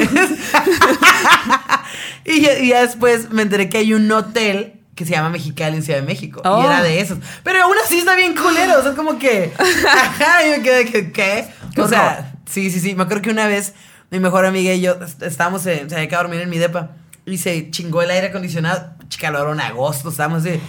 y, 2.24 2.40
ya, 2.40 2.58
y 2.58 2.68
ya 2.68 2.82
después 2.82 3.30
me 3.30 3.42
enteré 3.42 3.68
que 3.68 3.78
hay 3.78 3.92
un 3.92 4.10
hotel 4.10 4.74
que 4.94 5.04
se 5.04 5.12
llama 5.12 5.30
Mexicali 5.30 5.76
en 5.76 5.82
Ciudad 5.82 6.00
de 6.00 6.06
México. 6.06 6.40
Oh. 6.44 6.62
Y 6.62 6.66
era 6.66 6.82
de 6.82 7.00
esos. 7.00 7.18
Pero 7.42 7.62
aún 7.64 7.74
así 7.84 7.98
está 7.98 8.14
bien 8.14 8.36
culero. 8.36 8.78
O 8.78 8.82
sea, 8.82 8.94
como 8.94 9.18
que. 9.18 9.52
Ajá, 9.58 10.46
y 10.46 10.50
me 10.50 10.62
quedé 10.62 10.84
que, 10.84 11.12
¿qué? 11.12 11.48
O 11.76 11.88
sea, 11.88 12.34
sí, 12.48 12.70
sí, 12.70 12.78
sí. 12.78 12.94
Me 12.94 13.02
acuerdo 13.02 13.22
que 13.22 13.30
una 13.30 13.46
vez 13.48 13.74
mi 14.12 14.20
mejor 14.20 14.46
amiga 14.46 14.72
y 14.72 14.80
yo 14.82 14.92
est- 15.02 15.22
estábamos, 15.22 15.66
en, 15.66 15.88
se 15.90 15.96
había 15.96 16.06
quedado 16.08 16.20
a 16.20 16.28
dormir 16.28 16.42
en 16.42 16.50
mi 16.50 16.58
depa. 16.58 16.90
Y 17.26 17.38
se 17.38 17.70
chingó 17.70 18.02
el 18.02 18.10
aire 18.10 18.28
acondicionado. 18.28 18.92
Calor 19.20 19.52
en 19.52 19.60
agosto, 19.60 20.08
estábamos 20.10 20.42
de. 20.44 20.60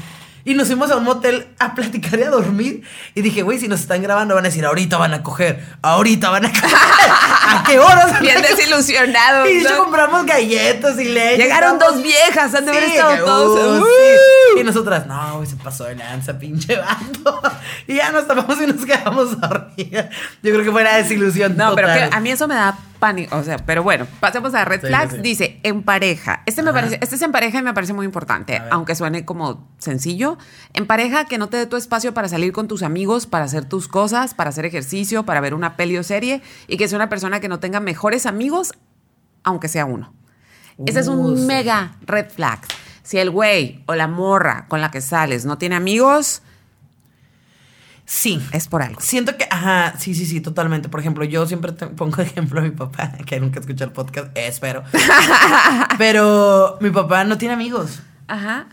Y 0.45 0.53
nos 0.55 0.67
fuimos 0.67 0.91
a 0.91 0.97
un 0.97 1.05
motel 1.05 1.47
a 1.57 1.73
platicar 1.73 2.19
y 2.19 2.23
a 2.23 2.29
dormir. 2.29 2.83
Y 3.15 3.21
dije, 3.21 3.41
güey, 3.43 3.57
si 3.59 3.67
nos 3.69 3.79
están 3.79 4.03
grabando 4.03 4.35
van 4.35 4.43
a 4.43 4.49
decir, 4.49 4.65
ahorita 4.65 4.97
van 4.97 5.13
a 5.13 5.23
coger, 5.23 5.63
ahorita 5.81 6.29
van 6.29 6.45
a 6.45 6.49
coger. 6.49 6.69
¿A 7.47 7.63
qué 7.65 7.79
horas? 7.79 8.19
Bien 8.19 8.41
desilusionados. 8.49 9.49
Y 9.49 9.63
¿no? 9.63 9.77
compramos 9.85 10.25
galletas 10.25 10.99
y 10.99 11.05
leche. 11.05 11.37
Llegaron 11.37 11.79
dos 11.79 12.03
viejas, 12.03 12.53
han 12.53 12.65
de 12.65 12.71
haber 12.71 12.83
Sí, 12.85 12.91
estado 12.95 13.25
todos. 13.25 13.81
¡uh! 13.81 13.85
sí. 13.85 14.19
Y 14.59 14.63
nosotras, 14.63 15.07
no, 15.07 15.37
güey, 15.37 15.47
se 15.47 15.55
pasó 15.55 15.85
de 15.85 15.95
lanza, 15.95 16.37
pinche 16.37 16.77
vato. 16.77 17.41
Y 17.87 17.95
ya 17.95 18.11
nos 18.11 18.27
tapamos 18.27 18.61
y 18.61 18.67
nos 18.67 18.85
quedamos 18.85 19.39
dormidas. 19.41 20.09
Yo 20.41 20.51
creo 20.53 20.63
que 20.63 20.71
fue 20.71 20.81
una 20.81 20.95
desilusión. 20.97 21.57
No, 21.57 21.73
pero 21.75 21.87
total. 21.89 22.09
que 22.09 22.15
a 22.15 22.19
mí 22.19 22.29
eso 22.29 22.47
me 22.47 22.55
da 22.55 22.77
pánico. 22.99 23.35
O 23.35 23.43
sea, 23.43 23.57
pero 23.57 23.83
bueno, 23.83 24.05
pasemos 24.19 24.53
a 24.53 24.63
Red 24.63 24.81
Sí, 24.81 24.87
Flags. 24.87 25.13
sí. 25.15 25.19
Dice, 25.21 25.59
en 25.63 25.83
pareja. 25.83 26.43
Este 26.45 26.61
me 26.61 26.69
Ajá. 26.69 26.79
parece, 26.79 26.99
este 27.01 27.15
es 27.15 27.21
en 27.21 27.31
pareja 27.31 27.59
y 27.59 27.61
me 27.61 27.73
parece 27.73 27.93
muy 27.93 28.05
importante, 28.05 28.61
aunque 28.71 28.95
suene 28.95 29.25
como 29.25 29.67
sencillo. 29.79 30.37
En 30.73 30.85
pareja, 30.87 31.25
que 31.25 31.37
no 31.37 31.49
te 31.49 31.57
dé 31.57 31.65
tu 31.65 31.75
espacio 31.75 32.13
para 32.13 32.27
salir 32.29 32.53
con 32.53 32.67
tus 32.67 32.83
amigos, 32.83 33.27
para 33.27 33.45
hacer 33.45 33.65
tus 33.65 33.87
cosas, 33.87 34.33
para 34.33 34.49
hacer 34.51 34.65
ejercicio, 34.65 35.23
para 35.25 35.41
ver 35.41 35.53
una 35.53 35.75
peli 35.75 35.97
o 35.97 36.03
serie, 36.03 36.41
y 36.67 36.77
que 36.77 36.87
sea 36.87 36.97
una 36.97 37.09
persona 37.09 37.39
que 37.39 37.49
no 37.49 37.59
tenga 37.59 37.79
mejores 37.79 38.25
amigos, 38.25 38.71
aunque 39.43 39.67
sea 39.67 39.85
uno. 39.85 40.13
Ese 40.85 41.01
es 41.01 41.07
Uh, 41.07 41.11
un 41.13 41.37
sí. 41.37 41.45
mega 41.45 41.97
red 42.05 42.29
flag. 42.29 42.59
Si 43.03 43.17
el 43.17 43.29
güey 43.29 43.83
o 43.85 43.95
la 43.95 44.07
morra 44.07 44.65
con 44.67 44.81
la 44.81 44.89
que 44.89 45.01
sales 45.01 45.45
no 45.45 45.57
tiene 45.57 45.75
amigos, 45.75 46.41
Sí. 48.05 48.41
Es 48.51 48.67
por 48.67 48.81
algo. 48.81 49.01
Siento 49.01 49.37
que, 49.37 49.47
ajá, 49.49 49.95
sí, 49.97 50.13
sí, 50.13 50.25
sí, 50.25 50.41
totalmente. 50.41 50.89
Por 50.89 50.99
ejemplo, 50.99 51.23
yo 51.23 51.45
siempre 51.47 51.71
te 51.71 51.87
pongo 51.87 52.21
ejemplo 52.21 52.59
a 52.59 52.63
mi 52.63 52.71
papá, 52.71 53.13
que 53.25 53.39
nunca 53.39 53.59
escucha 53.59 53.85
el 53.85 53.91
podcast, 53.91 54.35
espero. 54.35 54.83
Pero 55.97 56.77
mi 56.81 56.89
papá 56.89 57.23
no 57.23 57.37
tiene 57.37 57.53
amigos. 57.53 58.01
Ajá. 58.27 58.67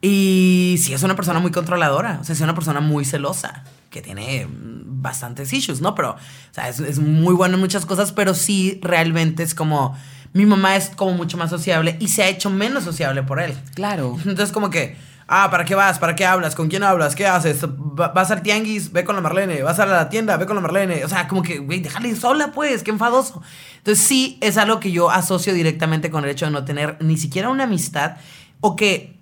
Y 0.00 0.76
sí 0.82 0.94
es 0.94 1.02
una 1.02 1.16
persona 1.16 1.40
muy 1.40 1.50
controladora, 1.50 2.18
o 2.20 2.24
sea, 2.24 2.32
es 2.32 2.40
una 2.40 2.54
persona 2.54 2.80
muy 2.80 3.04
celosa, 3.04 3.64
que 3.90 4.00
tiene 4.00 4.46
bastantes 4.48 5.52
issues, 5.52 5.80
¿no? 5.80 5.96
Pero, 5.96 6.12
o 6.12 6.54
sea, 6.54 6.68
es, 6.68 6.78
es 6.78 7.00
muy 7.00 7.34
bueno 7.34 7.54
en 7.54 7.60
muchas 7.60 7.84
cosas, 7.84 8.12
pero 8.12 8.32
sí 8.34 8.78
realmente 8.80 9.42
es 9.42 9.54
como, 9.56 9.98
mi 10.32 10.46
mamá 10.46 10.76
es 10.76 10.90
como 10.90 11.12
mucho 11.12 11.36
más 11.36 11.50
sociable 11.50 11.96
y 12.00 12.08
se 12.08 12.22
ha 12.22 12.28
hecho 12.28 12.50
menos 12.50 12.84
sociable 12.84 13.22
por 13.22 13.40
él. 13.40 13.54
Claro. 13.74 14.16
Entonces 14.24 14.52
como 14.52 14.70
que, 14.70 14.96
ah, 15.26 15.50
¿para 15.50 15.64
qué 15.64 15.74
vas? 15.74 15.98
¿Para 15.98 16.14
qué 16.14 16.24
hablas? 16.26 16.54
¿Con 16.54 16.68
quién 16.68 16.82
hablas? 16.82 17.14
¿Qué 17.14 17.26
haces? 17.26 17.64
Va- 17.64 18.08
¿Vas 18.08 18.30
al 18.30 18.42
tianguis? 18.42 18.92
Ve 18.92 19.04
con 19.04 19.16
la 19.16 19.22
Marlene. 19.22 19.62
¿Vas 19.62 19.78
a 19.78 19.86
la 19.86 20.08
tienda? 20.08 20.36
Ve 20.36 20.46
con 20.46 20.56
la 20.56 20.62
Marlene. 20.62 21.04
O 21.04 21.08
sea, 21.08 21.26
como 21.28 21.42
que, 21.42 21.58
güey, 21.58 21.80
déjale 21.80 22.14
sola, 22.14 22.52
pues, 22.52 22.82
qué 22.82 22.90
enfadoso. 22.90 23.42
Entonces 23.78 24.04
sí 24.06 24.38
es 24.40 24.56
algo 24.58 24.80
que 24.80 24.92
yo 24.92 25.10
asocio 25.10 25.54
directamente 25.54 26.10
con 26.10 26.24
el 26.24 26.30
hecho 26.30 26.44
de 26.46 26.52
no 26.52 26.64
tener 26.64 26.96
ni 27.00 27.16
siquiera 27.16 27.48
una 27.48 27.64
amistad 27.64 28.16
o 28.60 28.76
que 28.76 29.16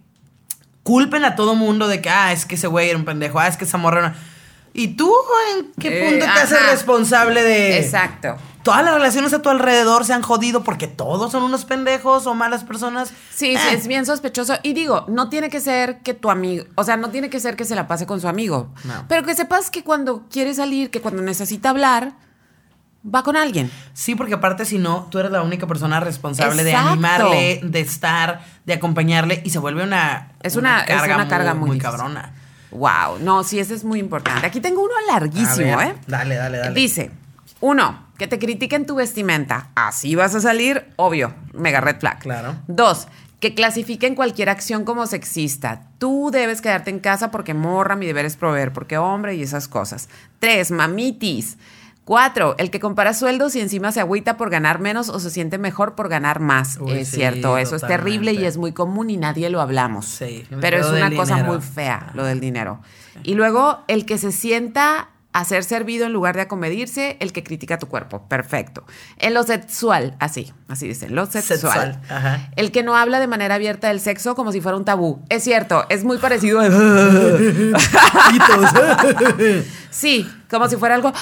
culpen 0.83 1.25
a 1.25 1.35
todo 1.37 1.55
mundo 1.55 1.89
de 1.89 2.01
que, 2.01 2.11
ah, 2.11 2.33
es 2.33 2.47
que 2.47 2.55
ese 2.57 2.67
güey 2.67 2.89
era 2.91 2.99
un 2.99 3.05
pendejo, 3.05 3.39
ah, 3.41 3.49
es 3.49 3.57
que 3.57 3.65
esa 3.65 3.77
morra 3.79 3.99
era 4.01 4.09
una... 4.09 4.17
¿Y 4.73 4.89
tú 4.89 5.13
en 5.57 5.73
qué 5.81 5.89
Eh, 5.89 6.11
punto 6.11 6.25
te 6.27 6.31
haces 6.41 6.59
responsable 6.71 7.43
de... 7.43 7.79
Exacto. 7.79 8.37
Todas 8.67 8.85
las 8.85 8.95
relaciones 8.95 9.33
a 9.33 9.41
tu 9.41 9.49
alrededor 9.49 10.05
se 10.05 10.13
han 10.13 10.23
jodido 10.23 10.65
porque 10.65 10.89
todos 10.89 11.31
son 11.33 11.45
unos 11.45 11.65
pendejos 11.65 12.27
o 12.27 12.35
malas 12.35 12.65
personas. 12.65 13.11
Sí, 13.31 13.57
sí, 13.57 13.69
Eh. 13.71 13.75
es 13.75 13.87
bien 13.87 14.05
sospechoso. 14.05 14.55
Y 14.65 14.73
digo, 14.73 15.05
no 15.09 15.29
tiene 15.29 15.49
que 15.51 15.61
ser 15.61 16.01
que 16.01 16.15
tu 16.15 16.31
amigo, 16.31 16.65
o 16.75 16.83
sea, 16.83 16.97
no 16.97 17.11
tiene 17.11 17.31
que 17.31 17.39
ser 17.39 17.55
que 17.55 17.65
se 17.65 17.77
la 17.77 17.87
pase 17.87 18.07
con 18.07 18.21
su 18.21 18.27
amigo. 18.29 18.69
No. 18.85 19.05
Pero 19.09 19.23
que 19.23 19.35
sepas 19.37 19.71
que 19.71 19.85
cuando 19.85 20.25
quiere 20.29 20.53
salir, 20.53 20.91
que 20.91 21.01
cuando 21.01 21.23
necesita 21.23 21.71
hablar, 21.71 22.15
va 23.09 23.23
con 23.23 23.37
alguien. 23.37 23.71
Sí, 23.95 24.17
porque 24.17 24.35
aparte 24.35 24.65
si 24.65 24.79
no, 24.79 25.07
tú 25.13 25.21
eres 25.21 25.31
la 25.31 25.43
única 25.43 25.69
persona 25.69 26.01
responsable 26.01 26.65
de 26.65 26.75
animarle, 26.75 27.61
de 27.63 27.81
estar, 27.81 28.45
de 28.65 28.73
acompañarle 28.75 29.43
y 29.45 29.51
se 29.51 29.61
vuelve 29.61 29.85
una 29.85 30.33
Es 30.43 30.57
una- 30.57 30.81
es 30.83 31.03
una 31.05 31.29
carga 31.29 31.55
muy 31.55 31.79
cabrona. 31.79 32.33
Wow, 32.73 33.21
no, 33.21 33.45
sí, 33.45 33.61
ese 33.61 33.75
es 33.75 33.85
muy 33.85 34.01
importante. 34.01 34.45
Aquí 34.45 34.61
tengo 34.61 34.83
uno 34.83 34.93
larguísimo, 35.09 35.77
ver, 35.77 35.89
¿eh? 35.91 35.95
Dale, 36.09 36.35
dale, 36.35 36.59
dale. 36.59 36.75
Dice, 36.75 37.13
uno, 37.61 38.06
que 38.19 38.27
te 38.27 38.39
critiquen 38.39 38.87
tu 38.87 38.95
vestimenta. 38.97 39.71
Así 39.75 40.15
vas 40.15 40.35
a 40.35 40.41
salir, 40.41 40.87
obvio, 40.97 41.35
mega 41.53 41.81
red 41.81 41.99
flag. 41.99 42.19
Claro. 42.21 42.57
Dos, 42.67 43.09
que 43.41 43.55
clasifiquen 43.55 44.15
cualquier 44.15 44.49
acción 44.49 44.85
como 44.85 45.07
sexista. 45.07 45.83
Tú 45.99 46.31
debes 46.33 46.61
quedarte 46.61 46.91
en 46.91 47.01
casa 47.01 47.31
porque 47.31 47.55
morra, 47.55 47.97
mi 47.97 48.07
deber 48.07 48.25
es 48.25 48.37
proveer, 48.37 48.73
porque 48.73 48.99
hombre 48.99 49.35
y 49.35 49.43
esas 49.43 49.69
cosas. 49.69 50.09
Tres, 50.39 50.71
mamitis. 50.71 51.59
Cuatro, 52.05 52.55
el 52.59 52.71
que 52.71 52.79
compara 52.79 53.15
sueldos 53.15 53.57
y 53.57 53.61
encima 53.61 53.91
se 53.91 53.99
agüita 54.01 54.37
por 54.37 54.49
ganar 54.49 54.79
menos 54.79 55.09
o 55.09 55.19
se 55.19 55.29
siente 55.29 55.59
mejor 55.59 55.97
por 55.97 56.09
ganar 56.09 56.39
más. 56.39 56.79
Uy, 56.81 56.93
es 56.99 57.09
sí, 57.09 57.17
cierto, 57.17 57.59
eso 57.59 57.75
es 57.75 57.83
terrible 57.83 58.33
y 58.33 58.45
es 58.45 58.59
muy 58.59 58.71
común 58.71 59.11
y 59.11 59.17
nadie 59.17 59.51
lo 59.51 59.61
hablamos. 59.61 60.07
Sí, 60.07 60.47
Pero 60.61 60.79
es 60.79 60.87
una 60.87 61.11
cosa 61.11 61.35
dinero. 61.35 61.55
muy 61.55 61.63
fea, 61.63 62.13
lo 62.15 62.25
del 62.25 62.39
dinero. 62.39 62.81
Y 63.25 63.35
luego, 63.35 63.81
el 63.89 64.07
que 64.07 64.19
se 64.19 64.31
sienta 64.31 65.09
a 65.39 65.45
ser 65.45 65.65
servido 65.65 66.07
en 66.07 66.15
lugar 66.15 66.35
de 66.35 66.41
acomedirse, 66.41 67.19
el 67.21 67.31
que 67.33 67.45
critica 67.45 67.79
tu 67.79 67.89
cuerpo. 67.89 68.27
Perfecto. 68.27 68.87
En 69.19 69.35
lo 69.35 69.43
sexual, 69.43 70.17
así, 70.19 70.51
así 70.67 70.89
dicen, 70.89 71.15
lo 71.15 71.27
sexual. 71.27 72.01
El 72.57 72.73
que 72.73 72.83
no 72.83 72.97
habla 72.97 73.21
de 73.21 73.27
manera 73.27 73.57
abierta 73.57 73.89
del 73.89 74.01
sexo 74.01 74.35
como 74.35 74.51
si 74.51 74.63
fuera 74.63 74.79
un 74.79 74.87
tabú. 74.87 75.21
Es 75.29 75.45
cierto, 75.45 75.85
es 75.91 76.05
muy 76.05 76.17
parecido 76.17 76.61
a... 76.61 76.69
sí, 79.91 80.27
como 80.49 80.69
si 80.69 80.77
fuera 80.77 80.95
algo... 80.95 81.13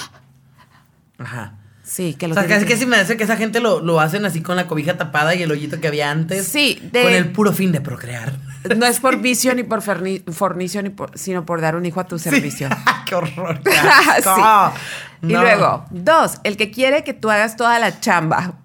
Ajá. 1.18 1.54
Sí, 1.82 2.14
que 2.14 2.26
O 2.26 2.28
lo 2.28 2.34
sea, 2.34 2.44
tienen 2.44 2.60
casi 2.64 2.72
que 2.72 2.78
sí 2.78 2.86
me 2.86 2.96
hace 2.96 3.16
que 3.16 3.24
esa 3.24 3.36
gente 3.36 3.58
lo, 3.60 3.80
lo 3.80 4.00
hacen 4.00 4.24
así 4.24 4.42
con 4.42 4.54
la 4.56 4.66
cobija 4.68 4.96
tapada 4.96 5.34
y 5.34 5.42
el 5.42 5.50
hoyito 5.50 5.80
que 5.80 5.88
había 5.88 6.10
antes. 6.10 6.46
Sí, 6.46 6.78
de- 6.92 7.02
Con 7.02 7.12
el 7.12 7.32
puro 7.32 7.52
fin 7.52 7.72
de 7.72 7.80
procrear. 7.80 8.32
No 8.76 8.86
es 8.86 9.00
por 9.00 9.18
vicio 9.18 9.54
ni 9.54 9.62
por 9.62 9.82
fornicio, 9.82 10.82
ni 10.82 10.90
por- 10.90 11.18
sino 11.18 11.44
por 11.44 11.60
dar 11.60 11.76
un 11.76 11.84
hijo 11.86 12.00
a 12.00 12.06
tu 12.06 12.18
servicio. 12.18 12.68
¡Qué 13.06 13.14
horror! 13.14 13.60
qué. 13.62 13.70
Sí. 14.22 15.28
Y 15.30 15.32
luego, 15.32 15.86
dos, 15.90 16.38
el 16.44 16.56
que 16.58 16.70
quiere 16.70 17.02
que 17.02 17.14
tú 17.14 17.30
hagas 17.30 17.56
toda 17.56 17.78
la 17.78 17.98
chamba. 18.00 18.58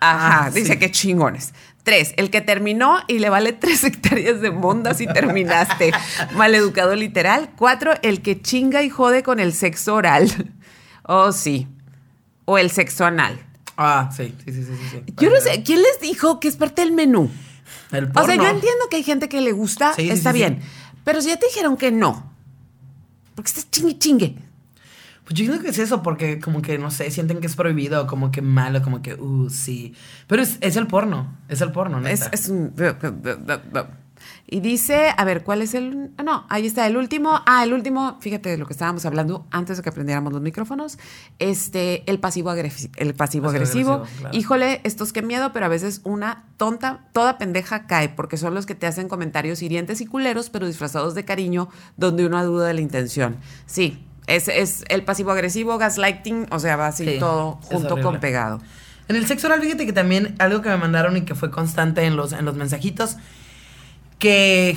Ajá, 0.00 0.44
Ah, 0.46 0.50
dice 0.50 0.74
sí. 0.74 0.78
que 0.78 0.90
chingones. 0.90 1.54
Tres, 1.82 2.12
el 2.18 2.30
que 2.30 2.40
terminó 2.42 2.98
y 3.08 3.18
le 3.20 3.30
vale 3.30 3.52
tres 3.54 3.84
hectáreas 3.84 4.40
de 4.42 4.50
mondas 4.50 5.00
y 5.00 5.06
terminaste. 5.06 5.92
Maleducado 6.34 6.94
literal. 6.94 7.50
Cuatro, 7.56 7.94
el 8.02 8.20
que 8.20 8.40
chinga 8.42 8.82
y 8.82 8.90
jode 8.90 9.22
con 9.22 9.40
el 9.40 9.52
sexo 9.54 9.94
oral. 9.94 10.52
Oh, 11.04 11.32
sí. 11.32 11.66
O 12.44 12.58
el 12.58 12.70
sexo 12.70 13.06
anal. 13.06 13.38
Ah, 13.78 14.10
sí, 14.14 14.34
sí, 14.44 14.52
sí. 14.52 14.64
sí, 14.64 14.72
sí. 14.90 15.02
Yo 15.16 15.30
no 15.30 15.40
sé, 15.40 15.62
¿quién 15.62 15.80
les 15.80 16.00
dijo 16.00 16.38
que 16.40 16.48
es 16.48 16.56
parte 16.56 16.82
del 16.82 16.92
menú? 16.92 17.30
El 17.92 18.04
O 18.04 18.12
sea, 18.12 18.22
porno. 18.22 18.34
yo 18.42 18.48
entiendo 18.48 18.84
que 18.90 18.96
hay 18.96 19.02
gente 19.02 19.28
que 19.28 19.40
le 19.40 19.52
gusta, 19.52 19.94
Sí, 19.94 20.10
está 20.10 20.32
sí. 20.32 20.38
bien. 20.38 20.60
Pero 21.04 21.20
si 21.22 21.28
ya 21.28 21.36
te 21.38 21.46
dijeron 21.46 21.76
que 21.76 21.90
no, 21.90 22.32
porque 23.34 23.48
estás 23.48 23.70
chingue 23.70 23.98
chingue. 23.98 24.36
Pues 25.24 25.38
yo 25.40 25.46
creo 25.46 25.60
que 25.60 25.68
es 25.68 25.78
eso, 25.78 26.02
porque 26.02 26.40
como 26.40 26.62
que, 26.62 26.78
no 26.78 26.90
sé, 26.90 27.10
sienten 27.10 27.40
que 27.40 27.46
es 27.46 27.54
prohibido, 27.56 28.06
como 28.06 28.30
que 28.30 28.40
malo, 28.40 28.82
como 28.82 29.02
que, 29.02 29.12
uh, 29.14 29.50
sí. 29.50 29.94
Pero 30.26 30.40
es, 30.42 30.56
es 30.62 30.76
el 30.76 30.86
porno, 30.86 31.36
es 31.48 31.60
el 31.60 31.70
porno, 31.70 32.00
¿no? 32.00 32.08
Es, 32.08 32.28
es 32.32 32.48
un... 32.48 32.72
Y 34.50 34.60
dice, 34.60 35.12
a 35.14 35.24
ver, 35.24 35.44
¿cuál 35.44 35.60
es 35.60 35.74
el...? 35.74 36.10
ah, 36.16 36.22
No, 36.22 36.46
ahí 36.48 36.66
está, 36.66 36.86
el 36.86 36.96
último. 36.96 37.42
Ah, 37.44 37.62
el 37.64 37.74
último, 37.74 38.16
fíjate 38.20 38.48
de 38.48 38.56
lo 38.56 38.66
que 38.66 38.72
estábamos 38.72 39.04
hablando 39.04 39.46
antes 39.50 39.76
de 39.76 39.82
que 39.82 39.90
aprendiéramos 39.90 40.32
los 40.32 40.40
micrófonos. 40.40 40.98
Este, 41.38 42.02
el 42.10 42.18
pasivo 42.18 42.48
agresivo. 42.48 42.94
El 42.96 43.12
pasivo 43.12 43.50
agresivo. 43.50 44.04
Claro. 44.20 44.34
Híjole, 44.34 44.80
estos 44.84 45.12
qué 45.12 45.20
miedo, 45.20 45.52
pero 45.52 45.66
a 45.66 45.68
veces 45.68 46.00
una 46.04 46.46
tonta, 46.56 47.04
toda 47.12 47.36
pendeja 47.36 47.86
cae, 47.86 48.08
porque 48.08 48.38
son 48.38 48.54
los 48.54 48.64
que 48.64 48.74
te 48.74 48.86
hacen 48.86 49.08
comentarios 49.08 49.60
hirientes 49.60 50.00
y 50.00 50.06
culeros, 50.06 50.48
pero 50.48 50.66
disfrazados 50.66 51.14
de 51.14 51.26
cariño, 51.26 51.68
donde 51.98 52.24
uno 52.24 52.42
duda 52.42 52.68
de 52.68 52.74
la 52.74 52.80
intención. 52.80 53.36
Sí, 53.66 54.02
es, 54.26 54.48
es 54.48 54.82
el 54.88 55.04
pasivo 55.04 55.30
agresivo, 55.30 55.76
gaslighting, 55.76 56.46
o 56.50 56.58
sea, 56.58 56.76
va 56.76 56.86
así 56.86 57.04
Sí, 57.04 57.16
todo 57.18 57.58
junto 57.64 58.00
con 58.00 58.18
pegado. 58.18 58.60
En 59.08 59.16
el 59.16 59.26
sexo 59.26 59.46
oral, 59.46 59.60
fíjate 59.60 59.86
que 59.86 59.92
también 59.92 60.34
algo 60.38 60.62
que 60.62 60.68
me 60.70 60.76
mandaron 60.76 61.16
y 61.16 61.22
que 61.22 61.34
fue 61.34 61.50
constante 61.50 62.04
en 62.04 62.16
los, 62.16 62.32
en 62.32 62.44
los 62.44 62.54
mensajitos, 62.54 63.16
que 64.18 64.76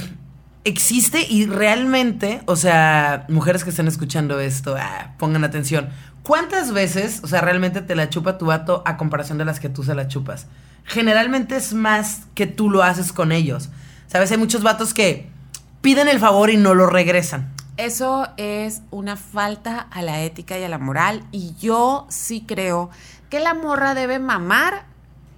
existe 0.63 1.25
y 1.27 1.45
realmente, 1.45 2.41
o 2.45 2.55
sea, 2.55 3.25
mujeres 3.29 3.63
que 3.63 3.71
estén 3.71 3.87
escuchando 3.87 4.39
esto, 4.39 4.75
ah, 4.77 5.13
pongan 5.17 5.43
atención. 5.43 5.89
¿Cuántas 6.23 6.71
veces, 6.71 7.21
o 7.23 7.27
sea, 7.27 7.41
realmente 7.41 7.81
te 7.81 7.95
la 7.95 8.09
chupa 8.09 8.37
tu 8.37 8.45
vato 8.45 8.83
a 8.85 8.97
comparación 8.97 9.37
de 9.37 9.45
las 9.45 9.59
que 9.59 9.69
tú 9.69 9.83
se 9.83 9.95
la 9.95 10.07
chupas? 10.07 10.47
Generalmente 10.83 11.55
es 11.55 11.73
más 11.73 12.27
que 12.35 12.45
tú 12.45 12.69
lo 12.69 12.83
haces 12.83 13.11
con 13.11 13.31
ellos. 13.31 13.69
¿Sabes? 14.07 14.31
Hay 14.31 14.37
muchos 14.37 14.61
vatos 14.61 14.93
que 14.93 15.29
piden 15.81 16.07
el 16.07 16.19
favor 16.19 16.49
y 16.49 16.57
no 16.57 16.75
lo 16.75 16.85
regresan. 16.85 17.51
Eso 17.77 18.27
es 18.37 18.81
una 18.91 19.15
falta 19.15 19.79
a 19.79 20.01
la 20.01 20.21
ética 20.21 20.59
y 20.59 20.63
a 20.63 20.69
la 20.69 20.77
moral 20.77 21.23
y 21.31 21.55
yo 21.59 22.05
sí 22.09 22.43
creo 22.47 22.91
que 23.29 23.39
la 23.39 23.53
morra 23.53 23.95
debe 23.95 24.19
mamar 24.19 24.85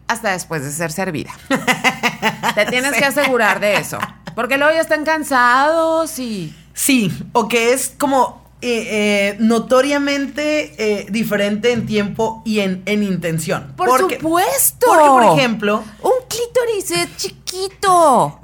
hasta 0.07 0.31
después 0.31 0.63
de 0.63 0.71
ser 0.71 0.91
servida. 0.91 1.31
Te 2.55 2.65
tienes 2.67 2.93
que 2.93 3.05
asegurar 3.05 3.59
de 3.59 3.77
eso, 3.77 3.99
porque 4.35 4.57
luego 4.57 4.73
ya 4.73 4.81
están 4.81 5.03
cansados 5.05 6.17
y... 6.19 6.55
Sí, 6.73 7.11
o 7.33 7.47
que 7.47 7.73
es 7.73 7.93
como 7.97 8.43
eh, 8.61 8.87
eh, 8.89 9.35
notoriamente 9.39 10.73
eh, 11.01 11.05
diferente 11.09 11.71
en 11.71 11.85
tiempo 11.85 12.41
y 12.45 12.59
en, 12.61 12.81
en 12.85 13.03
intención. 13.03 13.73
Por 13.75 13.87
Porque- 13.89 14.15
supuesto. 14.15 14.87
Porque, 14.87 15.07
por 15.09 15.37
ejemplo, 15.37 15.83
Un 16.01 16.11
clítoris 16.27 16.91
es 16.91 17.17
chiquito. 17.17 18.39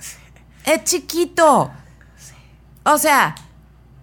Es 0.65 0.83
chiquito. 0.83 1.71
O 2.83 2.97
sea, 2.97 3.33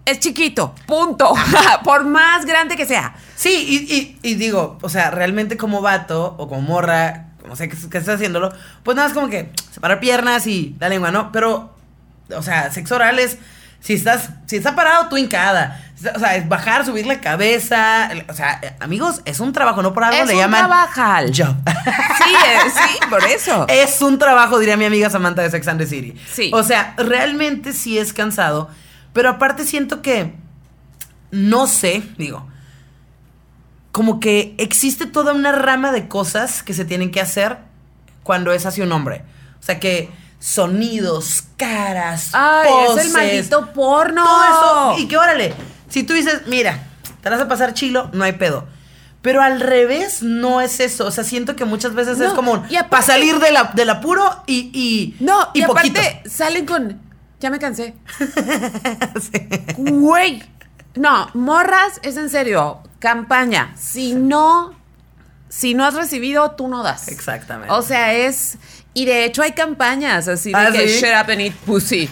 es 0.04 0.18
chiquito. 0.18 0.74
Punto. 0.86 1.34
Por 1.84 2.04
más 2.04 2.44
grande 2.46 2.76
que 2.76 2.86
sea. 2.86 3.14
sí, 3.36 3.64
y, 3.88 3.94
y- 3.94 4.18
y 4.22 4.34
digo, 4.34 4.78
o 4.82 4.88
sea, 4.88 5.10
realmente 5.10 5.56
como 5.56 5.80
vato 5.82 6.34
o 6.38 6.48
como 6.48 6.62
morra, 6.62 7.25
como 7.46 7.54
sé 7.54 7.68
que, 7.68 7.76
que 7.76 7.98
estés 7.98 8.08
haciéndolo, 8.16 8.52
pues 8.82 8.96
nada, 8.96 9.06
es 9.06 9.14
como 9.14 9.28
que 9.30 9.52
separar 9.72 10.00
piernas 10.00 10.48
y 10.48 10.74
la 10.80 10.88
lengua, 10.88 11.12
¿no? 11.12 11.30
Pero, 11.30 11.72
o 12.34 12.42
sea, 12.42 12.72
sexo 12.72 12.96
oral 12.96 13.20
es, 13.20 13.38
si 13.78 13.94
estás, 13.94 14.30
si 14.46 14.56
está 14.56 14.74
parado, 14.74 15.08
tú 15.08 15.16
hincada. 15.16 15.80
O 16.14 16.18
sea, 16.18 16.34
es 16.34 16.48
bajar, 16.48 16.84
subir 16.84 17.06
la 17.06 17.20
cabeza. 17.20 18.10
O 18.28 18.34
sea, 18.34 18.58
eh, 18.62 18.74
amigos, 18.80 19.22
es 19.26 19.38
un 19.38 19.52
trabajo, 19.52 19.80
no 19.80 19.94
por 19.94 20.02
algo 20.02 20.18
Es 20.20 20.26
le 20.26 20.34
un 20.34 20.40
llaman. 20.40 20.66
trabajal. 20.66 21.32
Job. 21.34 21.54
Sí, 22.26 22.32
eh, 22.34 22.58
sí, 22.74 22.98
por 23.08 23.22
eso. 23.24 23.66
Es 23.68 24.02
un 24.02 24.18
trabajo, 24.18 24.58
diría 24.58 24.76
mi 24.76 24.84
amiga 24.86 25.08
Samantha 25.08 25.42
de 25.42 25.50
Sex 25.50 25.68
and 25.68 25.78
the 25.80 25.86
City. 25.86 26.18
Sí. 26.32 26.50
O 26.52 26.64
sea, 26.64 26.94
realmente 26.96 27.72
sí 27.72 27.96
es 27.98 28.12
cansado. 28.12 28.68
Pero 29.12 29.30
aparte 29.30 29.64
siento 29.64 30.02
que. 30.02 30.34
No 31.30 31.68
sé, 31.68 32.02
digo. 32.18 32.48
Como 33.96 34.20
que 34.20 34.54
existe 34.58 35.06
toda 35.06 35.32
una 35.32 35.52
rama 35.52 35.90
de 35.90 36.06
cosas 36.06 36.62
que 36.62 36.74
se 36.74 36.84
tienen 36.84 37.10
que 37.10 37.18
hacer 37.22 37.56
cuando 38.24 38.52
es 38.52 38.66
hacia 38.66 38.84
un 38.84 38.92
hombre. 38.92 39.24
O 39.58 39.62
sea 39.62 39.80
que 39.80 40.10
sonidos, 40.38 41.44
caras, 41.56 42.28
Ay, 42.34 42.68
es 42.82 42.86
poses, 42.90 43.06
el 43.06 43.12
maldito 43.12 43.72
porno. 43.72 44.22
Todo 44.22 44.44
eso. 44.44 45.02
Y 45.02 45.08
que 45.08 45.16
órale. 45.16 45.54
Si 45.88 46.02
tú 46.02 46.12
dices, 46.12 46.42
mira, 46.46 46.88
te 47.22 47.30
vas 47.30 47.40
a 47.40 47.48
pasar 47.48 47.72
chilo, 47.72 48.10
no 48.12 48.22
hay 48.24 48.32
pedo. 48.32 48.66
Pero 49.22 49.40
al 49.40 49.60
revés 49.60 50.22
no 50.22 50.60
es 50.60 50.78
eso. 50.80 51.06
O 51.06 51.10
sea, 51.10 51.24
siento 51.24 51.56
que 51.56 51.64
muchas 51.64 51.94
veces 51.94 52.20
es 52.20 52.28
No, 52.28 52.36
como 52.36 52.66
y 52.68 52.76
aparte- 52.76 52.90
para 52.90 53.02
salir 53.02 53.38
de 53.38 53.50
la, 53.50 53.72
del 53.74 53.88
apuro 53.88 54.42
y, 54.46 54.70
y, 54.74 55.16
No, 55.24 55.48
y, 55.54 55.62
poquito. 55.62 55.98
aparte 55.98 56.28
salen 56.28 56.66
con. 56.66 57.00
Ya 57.40 57.48
me 57.48 57.58
cansé. 57.58 57.94
Güey. 59.78 60.42
No, 60.96 61.28
morras, 61.34 62.00
es 62.02 62.16
en 62.16 62.30
serio. 62.30 62.78
Campaña. 62.98 63.72
Si 63.76 64.14
no. 64.14 64.74
Si 65.48 65.74
no 65.74 65.84
has 65.84 65.94
recibido, 65.94 66.50
tú 66.52 66.68
no 66.68 66.82
das. 66.82 67.08
Exactamente. 67.08 67.72
O 67.72 67.82
sea, 67.82 68.12
es. 68.14 68.58
Y 68.94 69.04
de 69.04 69.24
hecho 69.24 69.42
hay 69.42 69.52
campañas 69.52 70.26
así 70.28 70.50
de 70.50 70.56
¿Ah, 70.58 70.70
que 70.72 70.88
sí? 70.88 71.00
shut 71.00 71.10
up 71.22 71.30
and 71.30 71.40
eat 71.42 71.54
pussy. 71.54 72.08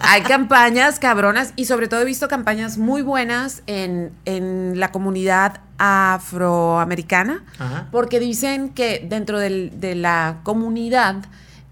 hay 0.00 0.22
campañas 0.22 0.98
cabronas 0.98 1.52
y 1.56 1.64
sobre 1.66 1.88
todo 1.88 2.00
he 2.00 2.04
visto 2.04 2.28
campañas 2.28 2.78
muy 2.78 3.02
buenas 3.02 3.62
en, 3.66 4.12
en 4.24 4.78
la 4.78 4.90
comunidad 4.92 5.60
afroamericana 5.78 7.44
Ajá. 7.58 7.86
porque 7.90 8.18
dicen 8.20 8.70
que 8.70 9.04
dentro 9.08 9.38
del- 9.38 9.72
de 9.80 9.94
la 9.94 10.36
comunidad 10.42 11.16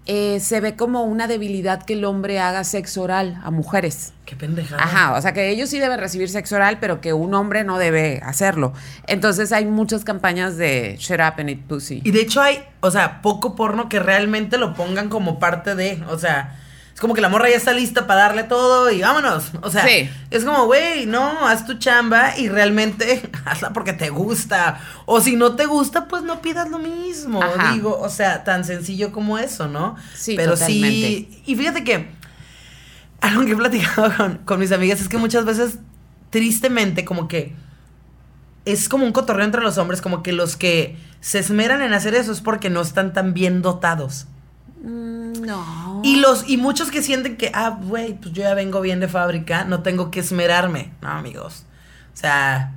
eh, 0.07 0.39
se 0.39 0.61
ve 0.61 0.75
como 0.75 1.03
una 1.03 1.27
debilidad 1.27 1.83
que 1.83 1.93
el 1.93 2.05
hombre 2.05 2.39
haga 2.39 2.63
sexo 2.63 3.01
oral 3.01 3.39
a 3.43 3.49
mujeres. 3.49 4.13
Qué 4.25 4.35
pendejada. 4.35 4.83
Ajá, 4.83 5.13
o 5.17 5.21
sea 5.21 5.33
que 5.33 5.49
ellos 5.49 5.69
sí 5.69 5.79
deben 5.79 5.99
recibir 5.99 6.29
sexo 6.29 6.55
oral, 6.55 6.77
pero 6.79 7.01
que 7.01 7.13
un 7.13 7.33
hombre 7.33 7.63
no 7.63 7.79
debe 7.79 8.21
hacerlo. 8.23 8.73
Entonces 9.07 9.51
hay 9.51 9.65
muchas 9.65 10.03
campañas 10.03 10.57
de 10.57 10.95
shut 10.99 11.19
up 11.19 11.39
and 11.39 11.49
eat 11.49 11.59
pussy. 11.61 12.01
Y 12.03 12.11
de 12.11 12.21
hecho 12.21 12.41
hay, 12.41 12.63
o 12.81 12.91
sea, 12.91 13.21
poco 13.21 13.55
porno 13.55 13.89
que 13.89 13.99
realmente 13.99 14.57
lo 14.57 14.75
pongan 14.75 15.09
como 15.09 15.39
parte 15.39 15.75
de, 15.75 16.03
o 16.09 16.19
sea, 16.19 16.59
es 16.95 17.01
como 17.01 17.13
que 17.13 17.19
la 17.21 17.27
morra 17.29 17.49
ya 17.49 17.57
está 17.57 17.73
lista 17.73 18.07
para 18.07 18.21
darle 18.21 18.43
todo 18.45 18.89
y 18.89 19.01
vámonos. 19.01 19.51
O 19.61 19.69
sea, 19.69 19.85
Sí. 19.85 20.09
es 20.31 20.45
como, 20.45 20.65
güey, 20.65 21.05
no, 21.05 21.45
haz 21.45 21.65
tu 21.67 21.73
chamba 21.73 22.37
y 22.37 22.47
realmente 22.47 23.29
hazla 23.45 23.73
porque 23.73 23.91
te 23.93 24.09
gusta. 24.09 24.79
O 25.05 25.19
si 25.19 25.35
no 25.35 25.55
te 25.57 25.65
gusta, 25.65 26.07
pues 26.07 26.23
no 26.23 26.41
pidas 26.41 26.69
lo 26.69 26.79
mismo. 26.79 27.43
Ajá. 27.43 27.73
Digo, 27.73 27.99
o 27.99 28.07
sea, 28.09 28.45
tan 28.45 28.63
sencillo 28.63 29.11
como 29.11 29.37
eso, 29.37 29.67
¿no? 29.67 29.97
Sí, 30.15 30.35
Pero 30.37 30.53
totalmente. 30.53 30.87
sí. 30.87 31.43
Y 31.45 31.55
fíjate 31.57 31.83
que 31.83 32.09
algo 33.19 33.43
que 33.45 33.51
he 33.51 33.55
platicado 33.57 34.15
con, 34.15 34.37
con 34.45 34.59
mis 34.59 34.71
amigas 34.71 35.01
es 35.01 35.09
que 35.09 35.17
muchas 35.17 35.43
veces, 35.43 35.79
tristemente, 36.29 37.03
como 37.03 37.27
que 37.27 37.53
es 38.63 38.87
como 38.89 39.05
un 39.05 39.11
cotorreo 39.11 39.45
entre 39.45 39.61
los 39.61 39.77
hombres, 39.77 40.01
como 40.01 40.23
que 40.23 40.31
los 40.31 40.55
que 40.55 40.97
se 41.19 41.39
esmeran 41.39 41.81
en 41.81 41.93
hacer 41.93 42.15
eso 42.15 42.31
es 42.31 42.39
porque 42.41 42.69
no 42.69 42.81
están 42.81 43.13
tan 43.13 43.33
bien 43.33 43.61
dotados. 43.61 44.27
Mm, 44.81 45.41
no. 45.45 46.01
Y 46.03 46.17
los 46.17 46.47
y 46.49 46.57
muchos 46.57 46.91
que 46.91 47.01
sienten 47.01 47.37
que, 47.37 47.51
ah, 47.53 47.79
güey, 47.81 48.13
pues 48.13 48.33
yo 48.33 48.43
ya 48.43 48.53
vengo 48.53 48.81
bien 48.81 48.99
de 48.99 49.07
fábrica, 49.07 49.63
no 49.63 49.81
tengo 49.83 50.11
que 50.11 50.19
esmerarme. 50.19 50.93
No, 51.01 51.09
amigos. 51.09 51.65
O 52.13 52.17
sea, 52.17 52.73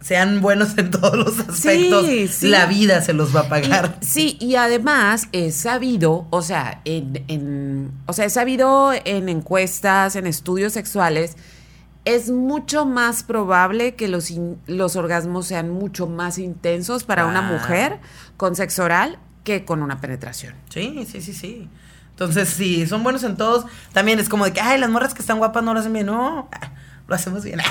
sean 0.00 0.40
buenos 0.40 0.78
en 0.78 0.90
todos 0.90 1.16
los 1.16 1.38
aspectos. 1.40 2.06
sí. 2.30 2.48
La 2.48 2.66
vida 2.66 3.00
se 3.02 3.12
los 3.12 3.34
va 3.34 3.40
a 3.40 3.46
Y- 3.46 3.48
pagar. 3.48 3.98
sí, 4.00 4.36
y 4.40 4.54
además 4.54 5.28
es 5.32 5.56
sabido, 5.56 6.26
o 6.30 6.42
sea, 6.42 6.80
en, 6.84 7.24
en- 7.28 7.92
o 8.06 8.12
sea, 8.12 8.26
es 8.26 8.32
sabido 8.34 8.92
en 9.04 9.28
encuestas, 9.28 10.14
en 10.16 10.26
estudios 10.26 10.72
sexuales, 10.74 11.36
es 12.04 12.30
mucho 12.30 12.86
más 12.86 13.22
probable 13.22 13.94
que 13.96 14.08
los, 14.08 14.30
in- 14.30 14.58
los 14.66 14.96
orgasmos 14.96 15.46
sean 15.46 15.68
mucho 15.70 16.06
más 16.06 16.38
intensos 16.38 17.04
para 17.04 17.26
una 17.26 17.42
mujer 17.42 17.98
con 18.36 18.54
sexo 18.54 18.84
oral 18.84 19.18
que 19.44 19.64
con 19.64 19.82
una 19.82 20.00
penetración. 20.00 20.54
Sí, 20.68 21.06
sí, 21.10 21.20
sí, 21.20 21.32
sí. 21.32 21.68
Entonces, 22.10 22.48
sí, 22.48 22.86
son 22.86 23.02
buenos 23.04 23.22
en 23.22 23.36
todos. 23.36 23.64
También 23.92 24.18
es 24.18 24.28
como 24.28 24.44
de 24.44 24.52
que, 24.52 24.60
ay, 24.60 24.78
las 24.78 24.90
morras 24.90 25.14
que 25.14 25.20
están 25.22 25.38
guapas 25.38 25.62
no 25.62 25.72
lo 25.74 25.80
hacen 25.80 25.92
bien. 25.92 26.06
No, 26.06 26.48
ah, 26.52 26.70
lo 27.06 27.14
hacemos 27.14 27.44
bien. 27.44 27.60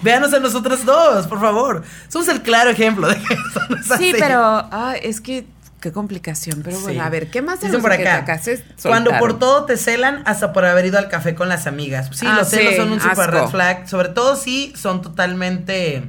Véanos 0.00 0.32
a 0.32 0.38
nosotros 0.38 0.84
dos, 0.84 1.26
por 1.26 1.40
favor. 1.40 1.82
Somos 2.08 2.28
el 2.28 2.42
claro 2.42 2.70
ejemplo 2.70 3.08
de 3.08 3.16
que 3.16 3.34
eso 3.34 3.60
no 3.68 3.76
es 3.76 3.86
Sí, 3.86 3.92
así. 4.10 4.14
pero 4.18 4.68
ay, 4.70 5.00
es 5.02 5.20
que 5.20 5.44
qué 5.80 5.90
complicación. 5.92 6.62
Pero 6.64 6.78
bueno, 6.80 7.00
Sí. 7.00 7.06
a 7.06 7.08
ver, 7.10 7.30
¿qué 7.30 7.42
más 7.42 7.60
Dicen 7.60 7.80
por 7.80 7.90
te 7.96 8.06
acá. 8.08 8.40
Cuando 8.82 9.10
por 9.18 9.38
todo 9.40 9.64
te 9.64 9.76
celan, 9.76 10.22
hasta 10.24 10.52
por 10.52 10.64
haber 10.64 10.86
ido 10.86 10.98
al 10.98 11.08
café 11.08 11.34
con 11.34 11.48
las 11.48 11.66
amigas. 11.66 12.10
Sí, 12.12 12.26
Ah, 12.28 12.36
los 12.36 12.48
celos 12.48 12.72
sí, 12.72 12.76
son 12.76 12.92
un 12.92 13.00
super 13.00 13.30
red 13.30 13.46
flag. 13.48 13.88
Sobre 13.88 14.10
todo 14.10 14.36
si 14.36 14.72
son 14.76 15.02
totalmente 15.02 16.04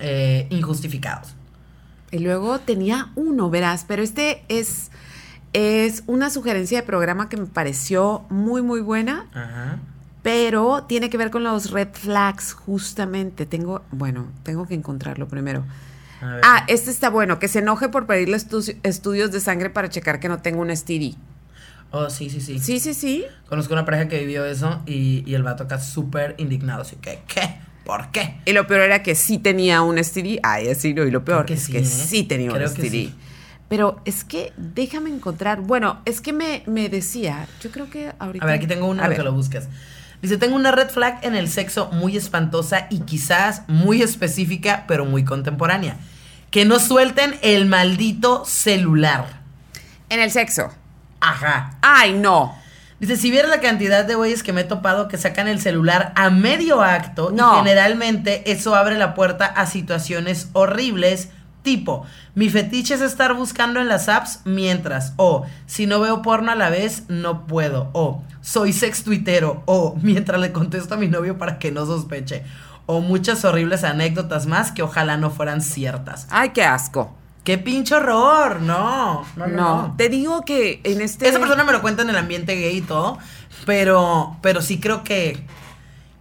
eh, 0.00 0.46
injustificados. 0.50 1.34
Y 2.10 2.18
luego 2.20 2.58
tenía 2.60 3.08
uno, 3.16 3.50
verás, 3.50 3.84
pero 3.86 4.02
este 4.02 4.42
es, 4.48 4.90
es 5.52 6.04
una 6.06 6.30
sugerencia 6.30 6.80
de 6.80 6.86
programa 6.86 7.28
que 7.28 7.36
me 7.36 7.46
pareció 7.46 8.24
muy, 8.30 8.62
muy 8.62 8.80
buena, 8.80 9.26
Ajá. 9.34 9.78
pero 10.22 10.84
tiene 10.84 11.10
que 11.10 11.18
ver 11.18 11.30
con 11.30 11.44
los 11.44 11.70
red 11.70 11.88
flags, 11.92 12.52
justamente. 12.54 13.44
Tengo, 13.46 13.82
bueno, 13.90 14.26
tengo 14.42 14.66
que 14.66 14.74
encontrarlo 14.74 15.28
primero. 15.28 15.64
Ah, 16.20 16.64
este 16.66 16.90
está 16.90 17.10
bueno, 17.10 17.38
que 17.38 17.46
se 17.46 17.60
enoje 17.60 17.88
por 17.90 18.06
pedirle 18.06 18.36
estu- 18.38 18.76
estudios 18.82 19.30
de 19.30 19.40
sangre 19.40 19.70
para 19.70 19.88
checar 19.88 20.18
que 20.18 20.28
no 20.28 20.38
tengo 20.42 20.62
un 20.62 20.70
STD. 20.70 21.14
Oh, 21.90 22.10
sí, 22.10 22.28
sí, 22.28 22.40
sí. 22.40 22.58
Sí, 22.58 22.80
sí, 22.80 22.92
sí. 22.92 23.24
Conozco 23.48 23.72
una 23.72 23.84
pareja 23.84 24.08
que 24.08 24.18
vivió 24.18 24.44
eso 24.44 24.82
y, 24.84 25.22
y 25.26 25.34
el 25.34 25.42
vato 25.42 25.64
acá 25.64 25.78
súper 25.80 26.34
indignado. 26.38 26.82
Así 26.82 26.96
que, 26.96 27.22
¿qué? 27.28 27.60
¿Por 27.88 28.10
qué? 28.10 28.38
Y 28.44 28.52
lo 28.52 28.66
peor 28.66 28.82
era 28.82 29.02
que 29.02 29.14
sí 29.14 29.38
tenía 29.38 29.80
un 29.80 29.96
STD. 29.96 30.40
Ay, 30.42 30.68
no. 30.94 31.04
Y 31.04 31.10
lo 31.10 31.24
peor 31.24 31.46
que 31.46 31.54
es 31.54 31.62
sí, 31.62 31.72
que 31.72 31.78
¿eh? 31.78 31.84
sí 31.86 32.22
tenía 32.24 32.50
Creo 32.50 32.68
un 32.68 32.74
STD. 32.76 32.90
sí. 32.90 33.14
Pero 33.70 34.02
es 34.04 34.24
que 34.24 34.52
déjame 34.58 35.08
encontrar. 35.08 35.62
Bueno, 35.62 36.02
es 36.04 36.20
que 36.20 36.34
me, 36.34 36.62
me 36.66 36.90
decía. 36.90 37.48
Yo 37.62 37.70
creo 37.70 37.88
que 37.88 38.12
ahorita. 38.18 38.44
A 38.44 38.46
ver, 38.46 38.56
aquí 38.56 38.66
tengo 38.66 38.88
uno 38.88 39.02
ver. 39.08 39.16
que 39.16 39.22
lo 39.22 39.32
buscas. 39.32 39.68
Dice, 40.20 40.36
tengo 40.36 40.54
una 40.54 40.70
red 40.70 40.90
flag 40.90 41.20
en 41.22 41.34
el 41.34 41.48
sexo 41.48 41.88
muy 41.90 42.14
espantosa 42.14 42.88
y 42.90 43.00
quizás 43.00 43.62
muy 43.68 44.02
específica, 44.02 44.84
pero 44.86 45.06
muy 45.06 45.24
contemporánea. 45.24 45.96
Que 46.50 46.66
no 46.66 46.80
suelten 46.80 47.36
el 47.40 47.64
maldito 47.64 48.44
celular. 48.44 49.40
En 50.10 50.20
el 50.20 50.30
sexo. 50.30 50.68
Ajá. 51.20 51.78
Ay, 51.80 52.12
no. 52.12 52.54
Dice, 53.00 53.16
si 53.16 53.30
vieras 53.30 53.50
la 53.50 53.60
cantidad 53.60 54.04
de 54.04 54.14
güeyes 54.16 54.42
que 54.42 54.52
me 54.52 54.62
he 54.62 54.64
topado 54.64 55.06
que 55.06 55.18
sacan 55.18 55.46
el 55.46 55.60
celular 55.60 56.12
a 56.16 56.30
medio 56.30 56.82
acto 56.82 57.30
No. 57.32 57.54
y 57.54 57.58
generalmente 57.58 58.50
eso 58.50 58.74
abre 58.74 58.98
la 58.98 59.14
puerta 59.14 59.46
a 59.46 59.66
situaciones 59.66 60.48
horribles, 60.52 61.28
tipo, 61.62 62.04
mi 62.34 62.48
fetiche 62.48 62.94
es 62.94 63.00
estar 63.00 63.34
buscando 63.34 63.80
en 63.80 63.88
las 63.88 64.08
apps 64.08 64.40
mientras, 64.44 65.12
o 65.16 65.44
si 65.66 65.86
no 65.86 66.00
veo 66.00 66.22
porno 66.22 66.50
a 66.50 66.54
la 66.56 66.70
vez, 66.70 67.04
no 67.08 67.46
puedo, 67.46 67.90
o 67.92 68.22
soy 68.40 68.72
sex 68.72 69.04
tuitero, 69.04 69.62
o 69.66 69.96
mientras 70.02 70.40
le 70.40 70.52
contesto 70.52 70.94
a 70.94 70.98
mi 70.98 71.06
novio 71.08 71.38
para 71.38 71.58
que 71.58 71.70
no 71.70 71.86
sospeche, 71.86 72.42
o 72.86 73.00
muchas 73.00 73.44
horribles 73.44 73.84
anécdotas 73.84 74.46
más 74.46 74.72
que 74.72 74.82
ojalá 74.82 75.18
no 75.18 75.30
fueran 75.30 75.60
ciertas. 75.60 76.26
Ay, 76.30 76.50
qué 76.50 76.64
asco. 76.64 77.14
¡Qué 77.48 77.56
pinche 77.56 77.94
horror! 77.94 78.60
No, 78.60 79.24
no, 79.36 79.46
no. 79.46 79.94
Te 79.96 80.10
digo 80.10 80.44
que 80.44 80.82
en 80.84 81.00
este. 81.00 81.26
Esa 81.26 81.38
persona 81.38 81.64
me 81.64 81.72
lo 81.72 81.80
cuenta 81.80 82.02
en 82.02 82.10
el 82.10 82.16
ambiente 82.16 82.54
gay 82.56 82.76
y 82.76 82.80
todo, 82.82 83.16
pero, 83.64 84.36
pero 84.42 84.60
sí 84.60 84.78
creo 84.78 85.02
que 85.02 85.46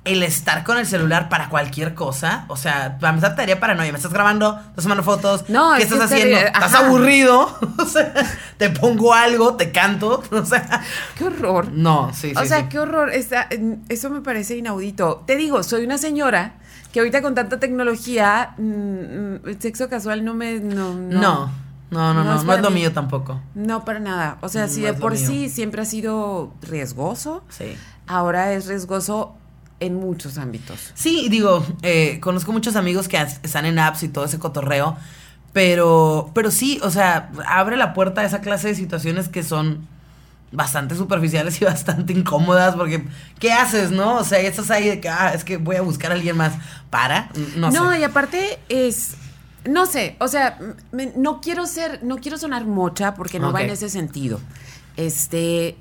el 0.06 0.24
estar 0.24 0.64
con 0.64 0.78
el 0.78 0.86
celular 0.86 1.28
para 1.28 1.50
cualquier 1.50 1.96
cosa, 1.96 2.46
o 2.48 2.56
sea, 2.56 2.98
para 3.02 3.10
empezar 3.10 3.36
te 3.36 3.42
daría 3.42 3.60
paranoia, 3.60 3.92
me 3.92 3.98
estás 3.98 4.14
grabando, 4.14 4.58
estás 4.70 4.86
tomando 4.86 5.04
fotos, 5.04 5.50
No, 5.50 5.74
¿qué 5.76 5.84
es 5.84 5.92
estás 5.92 6.10
es 6.10 6.14
haciendo? 6.14 6.38
¿Estás 6.38 6.74
aburrido? 6.76 7.60
O 7.78 7.86
sea, 7.86 8.14
te 8.58 8.70
pongo 8.70 9.14
algo, 9.14 9.56
te 9.56 9.74
canto, 9.74 10.24
o 10.32 10.46
sea, 10.46 10.82
Qué 11.18 11.26
horror. 11.26 11.74
no, 11.74 12.10
sí, 12.14 12.30
sí. 12.30 12.36
o 12.38 12.46
sea, 12.46 12.60
sí. 12.62 12.66
qué 12.70 12.80
horror. 12.80 13.10
Está- 13.10 13.50
eso 13.90 14.10
me 14.10 14.22
parece 14.22 14.56
inaudito. 14.56 15.26
Te 15.28 15.36
digo, 15.36 15.62
soy 15.62 15.84
una 15.84 15.98
señora 15.98 16.54
que 16.98 17.02
ahorita 17.02 17.22
con 17.22 17.36
tanta 17.36 17.60
tecnología, 17.60 18.56
mm, 18.58 18.64
mm, 18.64 19.40
el 19.50 19.62
sexo 19.62 19.88
casual 19.88 20.26
no 20.26 20.34
me. 20.34 20.60
No, 20.60 20.96
no. 20.96 21.08
no, 21.12 21.12
no, 21.12 21.52
no, 21.92 22.14
no, 22.14 22.14
No 22.16 22.24
no, 22.24 22.34
es 22.34 22.40
es, 22.42 22.46
para 22.48 22.62
lo 22.64 22.72
mí. 22.72 22.80
mío 22.80 22.92
tampoco. 22.92 23.40
No, 23.54 23.86
para 23.86 24.00
nada. 24.00 24.40
O 24.42 24.50
sea, 24.50 24.68
si 24.68 24.80
No 24.80 24.86
de 24.88 24.92
es 24.94 24.98
lo 24.98 25.02
por 25.02 25.16
sí 25.16 25.48
siempre 25.50 25.84
ha 25.84 25.86
sido 25.86 26.52
riesgoso, 26.64 27.44
Sí. 27.50 27.76
ahora 28.08 28.52
es 28.54 28.66
riesgoso 28.66 29.36
en 29.80 29.94
muchos 29.94 30.40
ámbitos. 30.40 30.90
Sí, 30.96 31.28
digo, 31.30 31.64
eh, 31.84 32.20
conozco 32.20 32.52
muchos 32.52 32.76
amigos 32.76 33.08
que 33.08 33.18
están 33.44 33.66
en 33.66 33.78
apps 33.78 34.02
y 34.02 34.10
todo 34.10 34.26
ese 34.26 34.40
cotorreo, 34.40 34.98
pero, 35.54 36.32
pero 36.34 36.50
sí, 36.50 36.80
o 36.82 36.90
sea, 36.90 37.30
abre 37.48 37.78
la 37.78 37.94
puerta 37.94 38.22
a 38.22 38.26
esa 38.26 38.42
clase 38.42 38.70
de 38.70 38.76
situaciones 38.76 39.30
que 39.30 39.44
son 39.44 39.88
bastante 40.52 40.96
superficiales 40.96 41.62
y 41.62 41.66
bastante 41.74 42.14
incómodas, 42.14 42.76
porque 42.76 43.04
¿qué 43.40 43.52
haces, 43.52 43.92
no? 43.92 44.16
O 44.18 44.24
sea, 44.24 44.40
estás 44.40 44.72
ahí 44.72 44.88
de 44.88 45.00
que, 45.02 45.10
ah, 45.10 45.32
es 45.34 45.44
que 45.44 45.58
voy 45.58 45.76
a 45.76 45.82
buscar 45.82 46.12
a 46.12 46.16
alguien 46.16 46.38
más. 46.38 46.54
Para, 46.90 47.30
no, 47.58 47.70
No, 47.72 47.92
sé. 47.92 48.00
y 48.00 48.04
aparte 48.04 48.60
es. 48.70 49.16
No 49.66 49.86
sé, 49.86 50.16
o 50.20 50.30
sea, 50.30 50.58
me- 50.94 51.12
no 51.18 51.42
quiero 51.42 51.66
ser, 51.68 52.02
no 52.02 52.18
quiero 52.20 52.38
sonar 52.38 52.66
mocha 52.66 53.14
porque 53.16 53.38
no 53.40 53.52
va 53.52 53.64
en 53.64 53.72
ese 53.72 53.90
sentido. 53.90 54.40
Este, 54.96 55.76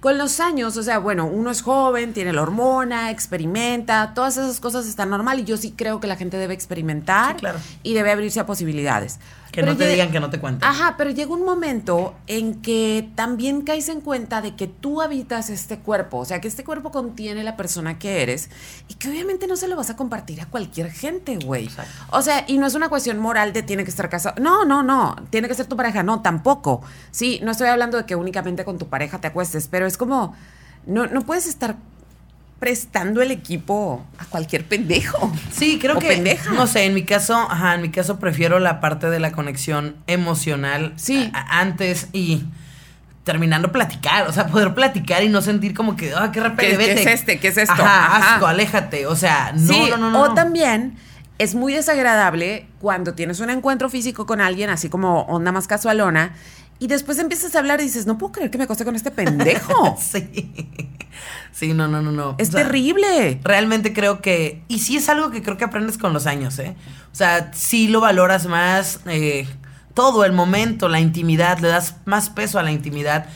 con 0.00 0.16
los 0.16 0.38
años, 0.38 0.76
o 0.76 0.82
sea, 0.84 0.98
bueno, 1.00 1.26
uno 1.26 1.50
es 1.50 1.60
joven, 1.62 2.12
tiene 2.12 2.32
la 2.32 2.42
hormona, 2.42 3.10
experimenta, 3.10 4.12
todas 4.14 4.36
esas 4.36 4.60
cosas 4.60 4.86
están 4.86 5.10
normal 5.10 5.40
y 5.40 5.44
yo 5.44 5.56
sí 5.56 5.74
creo 5.76 5.98
que 5.98 6.06
la 6.06 6.14
gente 6.14 6.36
debe 6.36 6.54
experimentar 6.54 7.32
Sí, 7.34 7.40
claro. 7.40 7.58
y 7.82 7.94
debe 7.94 8.12
abrirse 8.12 8.38
a 8.38 8.46
posibilidades. 8.46 9.18
Que 9.50 9.62
Pero 9.62 9.72
no 9.72 9.78
te 9.78 9.88
digan 9.88 10.10
que 10.10 10.20
no 10.20 10.28
te 10.28 10.38
cuenten. 10.38 10.68
Ajá, 10.68 10.96
pero 10.98 11.10
llega 11.10 11.32
un 11.32 11.44
momento 11.44 12.14
en 12.26 12.60
que 12.60 13.10
también 13.14 13.62
caes 13.62 13.88
en 13.88 14.00
cuenta 14.00 14.42
de 14.42 14.56
que 14.56 14.66
tú 14.66 15.00
habitas 15.00 15.48
este 15.48 15.78
cuerpo, 15.78 16.18
o 16.18 16.24
sea, 16.24 16.40
que 16.40 16.48
este 16.48 16.64
cuerpo 16.64 16.90
contiene 16.90 17.42
la 17.42 17.56
persona 17.56 17.98
que 17.98 18.22
eres 18.22 18.50
y 18.88 18.94
que 18.94 19.08
obviamente 19.08 19.46
no 19.46 19.56
se 19.56 19.68
lo 19.68 19.76
vas 19.76 19.90
a 19.90 19.96
compartir 19.96 20.40
a 20.40 20.46
cualquier 20.46 20.90
gente, 20.90 21.38
güey. 21.38 21.70
O 22.10 22.20
sea, 22.20 22.44
y 22.46 22.58
no 22.58 22.66
es 22.66 22.74
una 22.74 22.88
cuestión 22.88 23.18
moral 23.18 23.52
de 23.52 23.62
tiene 23.62 23.84
que 23.84 23.90
estar 23.90 24.08
casado. 24.08 24.34
No, 24.40 24.64
no, 24.64 24.82
no, 24.82 25.16
tiene 25.30 25.48
que 25.48 25.54
ser 25.54 25.66
tu 25.66 25.76
pareja, 25.76 26.02
no, 26.02 26.20
tampoco. 26.20 26.82
Sí, 27.10 27.40
no 27.42 27.52
estoy 27.52 27.68
hablando 27.68 27.96
de 27.96 28.04
que 28.04 28.16
únicamente 28.16 28.64
con 28.64 28.78
tu 28.78 28.88
pareja 28.88 29.20
te 29.20 29.28
acuestes, 29.28 29.68
pero 29.68 29.86
es 29.86 29.96
como, 29.96 30.34
no, 30.86 31.06
no 31.06 31.22
puedes 31.22 31.46
estar 31.46 31.76
prestando 32.58 33.22
el 33.22 33.30
equipo 33.30 34.04
a 34.18 34.24
cualquier 34.26 34.64
pendejo. 34.64 35.32
Sí, 35.52 35.78
creo 35.80 35.96
O 35.96 36.00
que. 36.00 36.08
pendeja. 36.08 36.50
No 36.52 36.66
sé, 36.66 36.84
en 36.84 36.94
mi 36.94 37.04
caso, 37.04 37.34
ajá, 37.36 37.74
en 37.76 37.82
mi 37.82 37.90
caso 37.90 38.18
prefiero 38.18 38.58
la 38.58 38.80
parte 38.80 39.10
de 39.10 39.20
la 39.20 39.32
conexión 39.32 39.96
emocional. 40.06 40.92
Sí. 40.96 41.30
a- 41.34 41.60
antes 41.60 42.08
y 42.12 42.44
terminando 43.24 43.70
platicar. 43.72 44.26
O 44.26 44.32
sea, 44.32 44.46
poder 44.46 44.74
platicar 44.74 45.22
y 45.22 45.28
no 45.28 45.42
sentir 45.42 45.74
como 45.74 45.96
que, 45.96 46.14
ah, 46.14 46.30
qué 46.32 46.40
repele, 46.40 46.76
¿Qué- 46.78 46.92
es 46.94 47.06
este? 47.06 47.38
¿Qué 47.38 47.48
es 47.48 47.58
esto? 47.58 47.74
Ajá, 47.74 48.16
Ajá. 48.16 48.34
asco, 48.34 48.46
aléjate. 48.46 49.06
O 49.06 49.14
sea, 49.16 49.52
no, 49.54 49.72
Sí, 49.72 49.86
no, 49.90 49.96
no, 49.98 50.10
no. 50.10 50.22
o 50.22 50.28
no. 50.28 50.34
también 50.34 50.96
es 51.38 51.54
muy 51.54 51.72
desagradable 51.74 52.66
cuando 52.80 53.14
tienes 53.14 53.38
un 53.40 53.50
encuentro 53.50 53.88
físico 53.90 54.26
con 54.26 54.40
alguien, 54.40 54.70
así 54.70 54.88
como 54.88 55.20
onda 55.22 55.52
más 55.52 55.66
casualona, 55.68 56.32
y 56.80 56.86
después 56.86 57.18
empiezas 57.18 57.54
a 57.54 57.58
hablar 57.58 57.80
y 57.80 57.84
dices, 57.84 58.06
no 58.06 58.18
puedo 58.18 58.32
creer 58.32 58.50
que 58.50 58.58
me 58.58 58.64
acosté 58.64 58.84
con 58.84 58.94
este 58.96 59.10
pendejo. 59.10 59.96
Sí. 60.00 60.68
Sí, 61.52 61.74
no, 61.74 61.88
no, 61.88 62.00
no, 62.02 62.12
no. 62.12 62.36
es 62.38 62.50
O 62.50 62.52
sea, 62.52 62.62
terrible. 62.62 63.40
Realmente 63.42 63.92
creo 63.92 64.20
que. 64.20 64.62
Y 64.68 64.78
sí 64.80 64.96
es 64.96 65.08
algo 65.08 65.30
que 65.30 65.42
creo 65.42 65.56
que 65.56 65.64
aprendes 65.64 65.98
con 65.98 66.12
los 66.12 66.26
años, 66.26 66.58
¿eh? 66.60 66.76
O 67.12 67.16
sea, 67.16 67.50
sí 67.52 67.88
lo 67.88 68.00
valoras 68.00 68.46
más. 68.46 69.00
eh, 69.06 69.48
todo 69.94 70.24
el 70.24 70.32
momento, 70.32 70.88
la 70.88 71.00
intimidad, 71.00 71.58
le 71.58 71.66
das 71.68 71.96
más 72.04 72.30
peso 72.30 72.60
a 72.60 72.62
la 72.62 72.70
intimidad. 72.70 73.26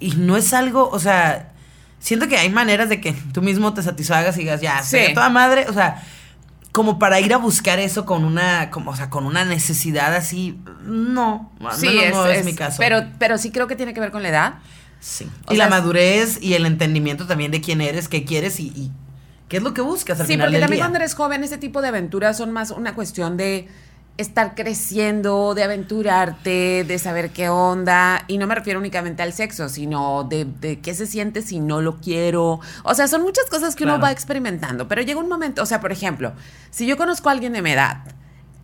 Y 0.00 0.12
no 0.16 0.36
es 0.36 0.52
algo, 0.52 0.88
o 0.90 0.98
sea. 0.98 1.52
Siento 2.00 2.26
que 2.28 2.36
hay 2.38 2.48
maneras 2.50 2.88
de 2.88 3.00
que 3.00 3.12
tú 3.32 3.42
mismo 3.42 3.74
te 3.74 3.82
satisfagas 3.82 4.36
y 4.36 4.40
digas, 4.40 4.60
ya, 4.60 4.82
Sí. 4.82 4.96
sí. 5.08 5.14
toda 5.14 5.28
madre. 5.30 5.66
O 5.68 5.72
sea, 5.72 6.02
como 6.78 7.00
para 7.00 7.18
ir 7.18 7.34
a 7.34 7.38
buscar 7.38 7.80
eso 7.80 8.04
con 8.06 8.24
una. 8.24 8.70
Como, 8.70 8.92
o 8.92 8.96
sea, 8.96 9.10
con 9.10 9.26
una 9.26 9.44
necesidad 9.44 10.14
así. 10.14 10.56
No. 10.84 11.50
Sí, 11.76 11.88
menos 11.88 12.04
es, 12.04 12.12
no 12.14 12.26
es, 12.28 12.38
es- 12.38 12.44
mi 12.44 12.54
caso. 12.54 12.76
Pero, 12.78 13.04
pero 13.18 13.36
sí 13.36 13.50
creo 13.50 13.66
que 13.66 13.74
tiene 13.74 13.92
que 13.94 13.98
ver 13.98 14.12
con 14.12 14.22
la 14.22 14.28
edad. 14.28 14.54
Sí. 15.00 15.28
O 15.48 15.52
y 15.52 15.56
sea, 15.56 15.64
la 15.64 15.70
madurez 15.70 16.38
y 16.40 16.54
el 16.54 16.66
entendimiento 16.66 17.26
también 17.26 17.50
de 17.50 17.60
quién 17.60 17.80
eres, 17.80 18.06
qué 18.06 18.24
quieres 18.24 18.60
y, 18.60 18.68
y 18.68 18.92
qué 19.48 19.56
es 19.56 19.62
lo 19.64 19.74
que 19.74 19.80
buscas 19.80 20.20
al 20.20 20.26
Sí, 20.28 20.34
final 20.34 20.46
porque 20.46 20.52
del 20.58 20.60
también 20.62 20.76
día. 20.78 20.84
cuando 20.84 20.98
eres 20.98 21.14
joven, 21.14 21.42
ese 21.42 21.58
tipo 21.58 21.82
de 21.82 21.88
aventuras 21.88 22.36
son 22.36 22.52
más 22.52 22.70
una 22.70 22.94
cuestión 22.94 23.36
de 23.36 23.66
estar 24.18 24.54
creciendo, 24.54 25.54
de 25.54 25.62
aventurarte, 25.64 26.84
de 26.86 26.98
saber 26.98 27.30
qué 27.30 27.48
onda. 27.48 28.24
Y 28.28 28.36
no 28.38 28.46
me 28.46 28.54
refiero 28.54 28.78
únicamente 28.78 29.22
al 29.22 29.32
sexo, 29.32 29.68
sino 29.68 30.24
de, 30.24 30.44
de 30.44 30.80
qué 30.80 30.94
se 30.94 31.06
siente 31.06 31.40
si 31.40 31.60
no 31.60 31.80
lo 31.80 31.96
quiero. 32.00 32.60
O 32.82 32.94
sea, 32.94 33.08
son 33.08 33.22
muchas 33.22 33.46
cosas 33.46 33.74
que 33.76 33.84
uno 33.84 33.98
va 33.98 34.12
experimentando. 34.12 34.88
Pero 34.88 35.02
llega 35.02 35.20
un 35.20 35.28
momento, 35.28 35.62
o 35.62 35.66
sea, 35.66 35.80
por 35.80 35.92
ejemplo, 35.92 36.32
si 36.70 36.86
yo 36.86 36.96
conozco 36.96 37.28
a 37.28 37.32
alguien 37.32 37.52
de 37.54 37.62
mi 37.62 37.70
edad 37.70 38.02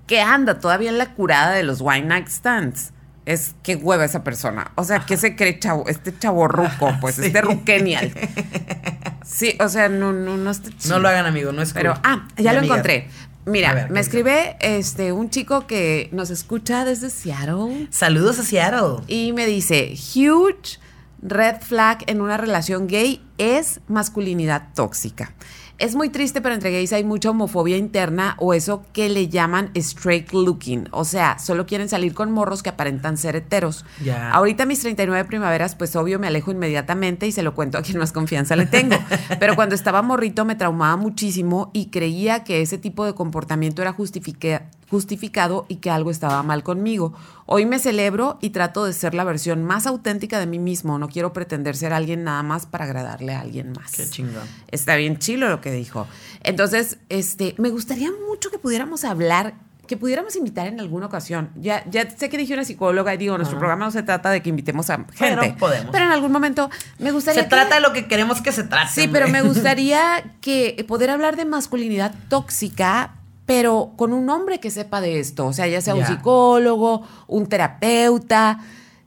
que 0.07 0.21
anda 0.21 0.59
todavía 0.59 0.91
en 0.91 0.99
la 0.99 1.15
curada 1.15 1.53
de 1.53 1.63
los 1.63 1.81
wine 1.81 2.03
night 2.07 2.29
stands. 2.29 2.91
Es 3.25 3.55
que 3.63 3.75
hueva 3.77 4.05
esa 4.05 4.23
persona. 4.23 4.73
O 4.75 4.85
sea, 4.85 5.01
que 5.07 5.17
se 5.17 5.35
cree 5.35 5.59
chavo, 5.59 5.85
este 5.89 6.13
chavo 6.19 6.47
ruco, 6.47 6.95
pues, 7.01 7.15
Sí. 7.15 7.27
este 7.27 7.41
ruquenial. 7.41 8.13
Sí, 9.25 9.57
o 9.61 9.69
sea, 9.71 9.89
no, 9.89 10.13
no, 10.13 10.37
no 10.37 10.51
está 10.51 10.69
No 10.89 10.99
lo 10.99 11.09
hagan, 11.09 11.25
amigo, 11.25 11.51
no 11.53 11.63
es 11.63 11.73
Pero, 11.73 11.95
ah, 12.05 12.29
ya 12.37 12.51
Mi 12.51 12.55
lo 12.57 12.59
amiga. 12.59 12.75
encontré. 12.75 13.09
Mira, 13.47 13.75
ver, 13.75 13.91
me 13.91 13.95
¿qué 13.95 14.01
escribe 14.01 14.57
este 14.61 15.13
un 15.13 15.31
chico 15.31 15.67
que 15.67 16.09
nos 16.13 16.31
escucha 16.31 16.85
desde 16.85 17.11
Seattle 17.11 17.89
Saludos 17.91 18.39
a 18.39 18.43
Seattle. 18.43 19.05
y 19.07 19.33
me 19.33 19.47
dice, 19.47 19.95
huge 20.15 20.79
red 21.21 21.61
flag 21.61 22.05
en 22.07 22.21
una 22.21 22.37
relación 22.37 22.87
gay 22.87 23.23
es 23.39 23.81
masculinidad 23.89 24.69
tóxica. 24.75 25.35
Es 25.79 25.97
muy 25.97 26.09
triste, 26.09 26.41
pero 26.41 26.55
entre 26.55 26.71
gays 26.71 26.93
hay 26.93 27.03
mucha 27.03 27.31
homofobia 27.31 27.77
interna 27.77 28.37
o 28.39 28.55
eso 28.55 28.85
que 28.93 29.09
le 29.09 29.29
llaman 29.29 29.71
straight 29.75 30.33
looking. 30.33 30.89
O 30.93 31.05
sea, 31.05 31.39
solo 31.41 31.67
quieren 31.67 31.89
salir 31.89 32.15
con 32.15 32.31
morros 32.31 32.63
que 32.63 32.69
aparentan 32.69 33.17
ser 33.17 33.35
heteros. 33.35 33.85
Ya. 34.03 34.31
Ahorita 34.31 34.67
mis 34.67 34.81
39 34.81 35.25
primaveras, 35.25 35.75
pues 35.75 35.97
obvio 35.97 36.21
me 36.21 36.29
alejo 36.29 36.53
inmediatamente 36.53 37.27
y 37.27 37.33
se 37.33 37.43
lo 37.43 37.55
cuento 37.55 37.77
a 37.79 37.83
quien 37.83 37.99
más 37.99 38.13
confianza 38.13 38.55
le 38.55 38.67
tengo. 38.67 38.97
Pero 39.41 39.57
cuando 39.57 39.75
estaba 39.75 40.01
morrito 40.03 40.45
me 40.45 40.55
traumaba 40.55 40.97
muchísimo 40.97 41.71
y 41.73 41.87
creía 41.87 42.45
que 42.45 42.63
ese 42.63 42.79
tipo 42.79 43.05
de 43.05 43.15
comportamiento 43.15 43.83
era 43.83 43.93
justifica- 43.93 44.71
justificado 44.95 45.67
y 45.69 45.77
que 45.77 45.91
algo 45.91 46.13
estaba 46.13 46.41
mal 46.45 46.63
conmigo. 46.63 47.13
Hoy 47.47 47.67
me 47.67 47.81
celebro 47.81 48.39
y 48.41 48.51
trato 48.51 48.85
de 48.85 48.93
ser 48.93 49.13
la 49.13 49.25
versión 49.25 49.65
más 49.65 49.87
auténtica 49.89 50.39
de 50.39 50.47
mí 50.47 50.61
mismo. 50.61 50.99
No 51.01 51.09
quiero 51.09 51.33
pretender 51.33 51.77
ser 51.77 51.93
alguien 51.93 52.23
nada 52.23 52.45
más 52.45 52.67
para 52.67 52.85
agradarle 52.85 53.35
a 53.35 53.41
alguien 53.41 53.73
más. 53.73 53.91
Qué 53.91 54.09
chingón. 54.09 54.45
Está 54.71 54.95
bien 54.95 55.19
chilo 55.19 55.49
lo 55.49 55.61
que 55.61 55.73
dijo. 55.73 56.07
Entonces, 56.45 56.99
este, 57.09 57.57
me 57.59 57.71
gustaría 57.71 58.11
mucho 58.29 58.51
que 58.53 58.59
pudiéramos 58.61 59.03
hablar, 59.05 59.55
que 59.89 59.97
pudiéramos 59.97 60.37
invitar 60.37 60.69
en 60.69 60.79
alguna 60.79 61.07
ocasión. 61.07 61.51
Ya, 61.57 61.85
ya 61.91 62.09
sé 62.09 62.29
que 62.31 62.39
dije 62.39 62.55
una 62.55 62.65
psicóloga 62.65 63.13
y 63.13 63.17
digo, 63.19 63.37
nuestro 63.37 63.59
programa 63.59 63.87
no 63.87 63.91
se 63.91 64.05
trata 64.05 64.31
de 64.31 64.41
que 64.43 64.49
invitemos 64.51 64.89
a 64.91 64.99
gente. 64.99 65.15
Pero 65.19 65.57
podemos. 65.57 65.91
Pero 65.91 66.05
en 66.05 66.13
algún 66.13 66.31
momento 66.33 66.71
me 67.01 67.11
gustaría. 67.11 67.43
Se 67.43 67.49
que- 67.49 67.51
trata 67.57 67.75
de 67.75 67.81
lo 67.83 67.93
que 67.93 68.07
queremos 68.07 68.41
que 68.41 68.53
se 68.53 68.63
trate. 68.63 68.93
Sí, 68.95 69.09
pero 69.09 69.27
me 69.29 69.43
gustaría 69.51 70.23
que 70.41 70.83
poder 70.87 71.11
hablar 71.11 71.35
de 71.37 71.45
masculinidad 71.47 72.15
tóxica, 72.31 73.17
pero 73.47 73.93
con 73.97 74.13
un 74.13 74.29
hombre 74.31 74.59
que 74.59 74.71
sepa 74.71 75.01
de 75.01 75.21
esto. 75.21 75.47
O 75.47 75.53
sea, 75.53 75.67
ya 75.67 75.81
sea 75.81 75.95
un 75.95 76.07
psicólogo, 76.07 77.03
un 77.27 77.47
terapeuta, 77.47 78.59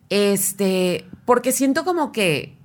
este, 0.09 1.05
porque 1.25 1.51
siento 1.51 1.83
como 1.83 2.11
que 2.11 2.55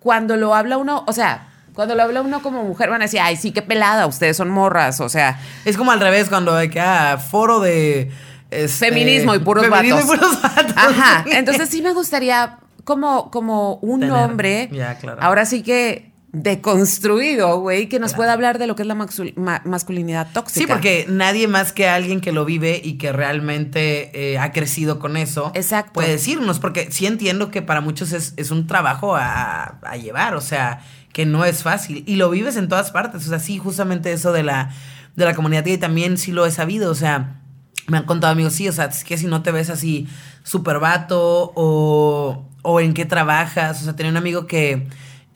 cuando 0.00 0.36
lo 0.36 0.54
habla 0.54 0.76
uno, 0.76 1.04
o 1.06 1.12
sea, 1.12 1.48
cuando 1.74 1.94
lo 1.94 2.02
habla 2.02 2.22
uno 2.22 2.42
como 2.42 2.64
mujer 2.64 2.90
van 2.90 3.02
a 3.02 3.04
decir, 3.04 3.20
ay, 3.20 3.36
sí, 3.36 3.52
qué 3.52 3.62
pelada, 3.62 4.06
ustedes 4.06 4.36
son 4.36 4.50
morras, 4.50 5.00
o 5.00 5.08
sea, 5.08 5.40
Es 5.64 5.76
como 5.76 5.92
al 5.92 6.00
revés 6.00 6.28
cuando 6.28 6.56
hay 6.56 6.68
que 6.68 6.80
ah, 6.80 7.18
foro 7.18 7.60
de 7.60 8.10
este, 8.50 8.86
feminismo 8.86 9.34
y 9.34 9.38
puros 9.38 9.64
feminismo 9.64 9.98
vatos. 9.98 10.14
y 10.14 10.18
puros 10.18 10.42
vatos. 10.42 10.74
Ajá, 10.76 11.24
entonces 11.30 11.68
sí 11.68 11.80
me 11.82 11.92
gustaría 11.92 12.58
como, 12.84 13.30
como 13.30 13.74
un 13.76 14.00
Tener, 14.00 14.14
hombre, 14.16 14.68
ya, 14.72 14.96
claro. 14.96 15.22
ahora 15.22 15.44
sí 15.44 15.62
que 15.62 16.07
deconstruido, 16.32 17.60
güey, 17.60 17.88
que 17.88 17.98
nos 17.98 18.14
pueda 18.14 18.32
hablar 18.32 18.58
de 18.58 18.66
lo 18.66 18.74
que 18.76 18.82
es 18.82 18.88
la 18.88 18.94
ma- 18.94 19.62
masculinidad 19.64 20.28
tóxica. 20.32 20.60
Sí, 20.60 20.66
porque 20.66 21.06
nadie 21.08 21.48
más 21.48 21.72
que 21.72 21.88
alguien 21.88 22.20
que 22.20 22.32
lo 22.32 22.44
vive 22.44 22.80
y 22.82 22.98
que 22.98 23.12
realmente 23.12 24.10
eh, 24.32 24.38
ha 24.38 24.52
crecido 24.52 24.98
con 24.98 25.16
eso 25.16 25.52
Exacto. 25.54 25.92
puede 25.94 26.10
decirnos, 26.10 26.58
porque 26.58 26.90
sí 26.90 27.06
entiendo 27.06 27.50
que 27.50 27.62
para 27.62 27.80
muchos 27.80 28.12
es, 28.12 28.34
es 28.36 28.50
un 28.50 28.66
trabajo 28.66 29.16
a, 29.16 29.78
a 29.82 29.96
llevar, 29.96 30.34
o 30.34 30.40
sea, 30.40 30.80
que 31.12 31.24
no 31.26 31.44
es 31.44 31.62
fácil. 31.62 32.04
Y 32.06 32.16
lo 32.16 32.30
vives 32.30 32.56
en 32.56 32.68
todas 32.68 32.90
partes, 32.90 33.26
o 33.26 33.28
sea, 33.30 33.38
sí, 33.38 33.58
justamente 33.58 34.12
eso 34.12 34.32
de 34.32 34.42
la, 34.42 34.70
de 35.16 35.24
la 35.24 35.34
comunidad 35.34 35.64
gay 35.64 35.78
también 35.78 36.18
sí 36.18 36.32
lo 36.32 36.44
he 36.46 36.50
sabido, 36.50 36.90
o 36.90 36.94
sea, 36.94 37.40
me 37.86 37.96
han 37.96 38.04
contado 38.04 38.32
amigos, 38.32 38.52
sí, 38.52 38.68
o 38.68 38.72
sea, 38.72 38.84
es 38.86 39.02
que 39.02 39.16
si 39.16 39.26
no 39.26 39.42
te 39.42 39.50
ves 39.50 39.70
así 39.70 40.06
súper 40.42 40.78
vato 40.78 41.52
o, 41.54 42.46
o 42.62 42.80
en 42.80 42.92
qué 42.92 43.06
trabajas, 43.06 43.80
o 43.80 43.84
sea, 43.84 43.96
tenía 43.96 44.10
un 44.10 44.18
amigo 44.18 44.46
que 44.46 44.86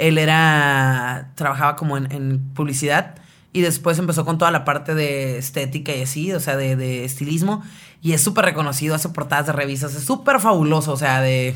él 0.08 0.18
era, 0.18 1.30
trabajaba 1.34 1.76
como 1.76 1.96
en, 1.96 2.10
en 2.12 2.40
publicidad 2.54 3.14
y 3.52 3.60
después 3.60 3.98
empezó 3.98 4.24
con 4.24 4.38
toda 4.38 4.50
la 4.50 4.64
parte 4.64 4.94
de 4.94 5.38
estética 5.38 5.94
y 5.94 6.02
así, 6.02 6.32
o 6.32 6.40
sea, 6.40 6.56
de, 6.56 6.76
de 6.76 7.04
estilismo 7.04 7.62
y 8.02 8.14
es 8.14 8.22
súper 8.22 8.44
reconocido, 8.44 8.94
hace 8.94 9.08
portadas 9.10 9.46
de 9.46 9.52
revistas, 9.52 9.94
es 9.94 10.04
súper 10.04 10.40
fabuloso, 10.40 10.92
o 10.92 10.96
sea, 10.96 11.20
de 11.20 11.54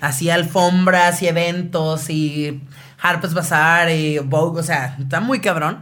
hacía 0.00 0.34
alfombras 0.34 1.22
y 1.22 1.28
eventos 1.28 2.10
y 2.10 2.60
Harper's 3.00 3.34
Bazaar 3.34 3.90
y 3.90 4.18
Vogue, 4.18 4.60
o 4.60 4.62
sea, 4.64 4.96
está 4.98 5.20
muy 5.20 5.40
cabrón. 5.40 5.78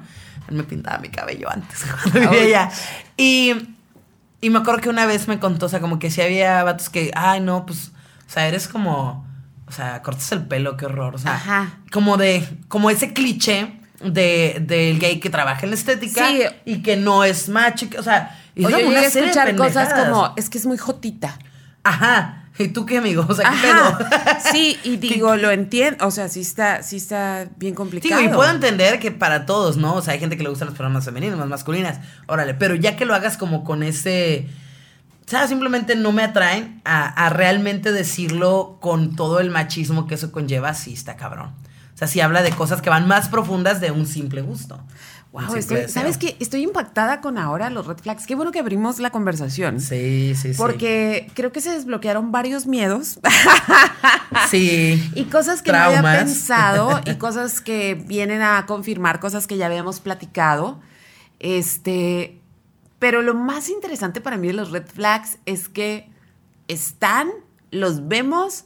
Él 0.48 0.56
me 0.56 0.64
pintaba 0.64 0.98
mi 0.98 1.08
cabello 1.08 1.48
antes 1.50 1.84
cuando 2.12 2.30
vivía 2.30 2.64
allá. 2.64 2.70
Y, 3.16 3.54
y 4.40 4.50
me 4.50 4.58
acuerdo 4.58 4.80
que 4.80 4.88
una 4.90 5.06
vez 5.06 5.28
me 5.28 5.38
contó, 5.38 5.66
o 5.66 5.68
sea, 5.68 5.80
como 5.80 5.98
que 5.98 6.10
si 6.10 6.20
había 6.20 6.62
vatos 6.62 6.90
que, 6.90 7.10
ay, 7.14 7.40
no, 7.40 7.64
pues, 7.64 7.92
o 8.26 8.30
sea, 8.30 8.46
eres 8.46 8.68
como, 8.68 9.26
o 9.72 9.74
sea, 9.74 10.02
cortas 10.02 10.30
el 10.32 10.42
pelo, 10.46 10.76
qué 10.76 10.84
horror, 10.84 11.14
o 11.14 11.18
sea, 11.18 11.34
Ajá. 11.34 11.78
como 11.90 12.18
de, 12.18 12.46
como 12.68 12.90
ese 12.90 13.14
cliché 13.14 13.72
de, 14.04 14.58
del 14.60 14.98
gay 14.98 15.18
que 15.18 15.30
trabaja 15.30 15.60
en 15.62 15.70
la 15.70 15.76
estética 15.76 16.28
Sí. 16.28 16.42
y 16.66 16.82
que 16.82 16.96
no 16.98 17.24
es 17.24 17.48
macho, 17.48 17.86
o 17.98 18.02
sea, 18.02 18.38
y 18.54 18.66
o 18.66 18.68
sea, 18.68 18.78
como 18.78 18.90
yo 18.92 18.98
una 18.98 19.08
serie 19.08 19.30
de 19.30 19.34
escuchar 19.40 19.56
cosas 19.56 19.88
pendejadas. 19.88 20.08
como, 20.10 20.34
es 20.36 20.50
que 20.50 20.58
es 20.58 20.66
muy 20.66 20.76
jotita. 20.76 21.38
Ajá. 21.84 22.38
¿Y 22.58 22.68
tú 22.68 22.84
qué, 22.84 22.98
amigo? 22.98 23.24
O 23.26 23.34
sea, 23.34 23.48
¿qué 23.50 23.66
Ajá. 23.70 23.98
pedo? 23.98 24.38
Sí, 24.52 24.78
y 24.84 24.96
digo, 24.98 25.36
lo 25.36 25.50
entiendo, 25.50 26.06
o 26.06 26.10
sea, 26.10 26.28
sí 26.28 26.42
está, 26.42 26.82
sí 26.82 26.96
está 26.98 27.48
bien 27.56 27.74
complicado. 27.74 28.20
Digo, 28.20 28.30
y 28.30 28.36
puedo 28.36 28.50
entender 28.50 28.98
que 29.00 29.10
para 29.10 29.46
todos, 29.46 29.78
¿no? 29.78 29.94
O 29.94 30.02
sea, 30.02 30.12
hay 30.12 30.20
gente 30.20 30.36
que 30.36 30.42
le 30.42 30.50
gustan 30.50 30.66
las 30.68 30.74
personas 30.76 30.92
más 30.92 31.04
femeninas, 31.06 31.38
más 31.38 31.48
masculinas. 31.48 32.00
Órale, 32.26 32.52
pero 32.52 32.74
ya 32.74 32.94
que 32.96 33.06
lo 33.06 33.14
hagas 33.14 33.38
como 33.38 33.64
con 33.64 33.82
ese. 33.82 34.48
O 35.32 35.38
sea, 35.38 35.48
simplemente 35.48 35.96
no 35.96 36.12
me 36.12 36.22
atraen 36.22 36.82
a, 36.84 37.06
a 37.26 37.30
realmente 37.30 37.90
decirlo 37.90 38.76
con 38.82 39.16
todo 39.16 39.40
el 39.40 39.48
machismo 39.50 40.06
que 40.06 40.16
eso 40.16 40.30
conlleva, 40.30 40.74
sí 40.74 40.92
está 40.92 41.16
cabrón. 41.16 41.54
sea, 41.94 42.06
sí 42.06 42.20
habla 42.20 42.42
de 42.42 42.50
cosas 42.50 42.82
que 42.82 42.90
van 42.90 43.08
más 43.08 43.28
profundas 43.30 43.80
de 43.80 43.90
un 43.92 44.04
simple 44.06 44.42
gusto. 44.42 44.78
Wow, 45.32 45.44
simple 45.44 45.60
estoy- 45.60 45.76
deseo. 45.78 46.02
¿sabes 46.02 46.18
qué? 46.18 46.36
Estoy 46.40 46.62
impactada 46.64 47.22
con 47.22 47.38
ahora 47.38 47.70
los 47.70 47.86
red 47.86 47.96
flags. 47.96 48.26
Qué 48.26 48.34
bueno 48.34 48.52
que 48.52 48.58
abrimos 48.58 48.98
la 48.98 49.08
conversación. 49.08 49.80
Sí, 49.80 50.34
sí, 50.36 50.52
sí. 50.52 50.58
Porque 50.58 51.30
creo 51.32 51.50
que 51.50 51.62
se 51.62 51.70
desbloquearon 51.70 52.30
varios 52.30 52.66
miedos 52.66 53.18
Sí. 54.50 55.10
y 55.14 55.24
cosas 55.24 55.62
que 55.62 55.72
no 55.72 55.78
había 55.78 56.00
Traumas. 56.02 56.18
pensado 56.24 57.00
y 57.06 57.14
cosas 57.14 57.62
que 57.62 57.94
vienen 57.94 58.42
a 58.42 58.66
confirmar 58.66 59.18
cosas 59.18 59.46
que 59.46 59.56
ya 59.56 59.64
habíamos 59.64 60.00
platicado. 60.00 60.78
Este, 61.38 62.41
pero 63.02 63.20
lo 63.20 63.34
más 63.34 63.68
interesante 63.68 64.20
para 64.20 64.36
mí 64.36 64.46
de 64.46 64.52
los 64.52 64.70
red 64.70 64.86
flags 64.86 65.38
es 65.44 65.68
que 65.68 66.08
están, 66.68 67.30
los 67.72 68.06
vemos 68.06 68.64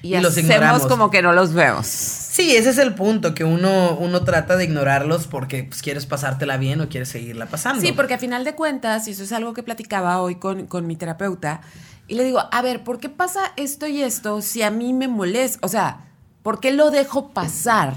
y, 0.00 0.14
Y 0.14 0.20
los 0.22 0.32
hacemos 0.32 0.50
ignoramos. 0.50 0.86
como 0.86 1.10
que 1.10 1.20
no 1.20 1.34
los 1.34 1.52
vemos. 1.52 1.86
Sí, 1.86 2.56
ese 2.56 2.70
es 2.70 2.78
el 2.78 2.94
punto, 2.94 3.34
que 3.34 3.44
uno, 3.44 3.98
uno 3.98 4.24
trata 4.24 4.56
de 4.56 4.64
ignorarlos 4.64 5.26
porque 5.26 5.64
pues, 5.64 5.82
quieres 5.82 6.06
pasártela 6.06 6.56
bien 6.56 6.80
o 6.80 6.88
quieres 6.88 7.10
seguirla 7.10 7.44
pasando. 7.44 7.82
Sí, 7.82 7.92
porque 7.92 8.14
a 8.14 8.18
final 8.18 8.44
de 8.44 8.54
cuentas, 8.54 9.06
y 9.08 9.10
eso 9.10 9.24
es 9.24 9.32
algo 9.32 9.52
que 9.52 9.62
platicaba 9.62 10.22
hoy 10.22 10.36
con, 10.36 10.66
con 10.66 10.86
mi 10.86 10.96
terapeuta, 10.96 11.60
y 12.08 12.14
le 12.14 12.24
digo, 12.24 12.40
a 12.50 12.62
ver, 12.62 12.82
¿por 12.82 12.98
qué 12.98 13.10
pasa 13.10 13.52
esto 13.56 13.86
y 13.86 14.02
esto 14.02 14.40
si 14.40 14.62
a 14.62 14.70
mí 14.70 14.94
me 14.94 15.06
molesta? 15.06 15.58
O 15.60 15.68
sea, 15.68 16.06
¿por 16.42 16.60
qué 16.60 16.72
lo 16.72 16.90
dejo 16.90 17.34
pasar 17.34 17.92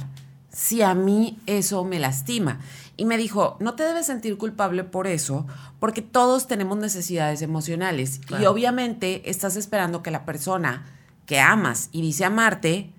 si 0.52 0.82
a 0.82 0.94
mí 0.94 1.40
eso 1.45 1.86
me 1.86 1.99
lastima? 1.99 2.60
Y 2.98 3.06
me 3.06 3.18
dijo, 3.18 3.57
no 3.60 3.76
te 3.76 3.84
debes 3.84 4.07
sentir 4.07 4.38
culpable 4.38 4.84
por 4.84 5.06
eso, 5.06 5.45
porque 5.80 6.02
todos 6.02 6.48
tenemos 6.48 6.78
necesidades 6.80 7.44
emocionales. 7.44 8.22
Y 8.40 8.45
obviamente 8.45 9.30
estás 9.30 9.56
esperando 9.56 10.02
que 10.02 10.10
la 10.10 10.26
persona 10.26 10.86
que 11.28 11.40
amas 11.40 11.90
y 11.91 12.02
dice 12.02 12.26
amarte, 12.26 12.91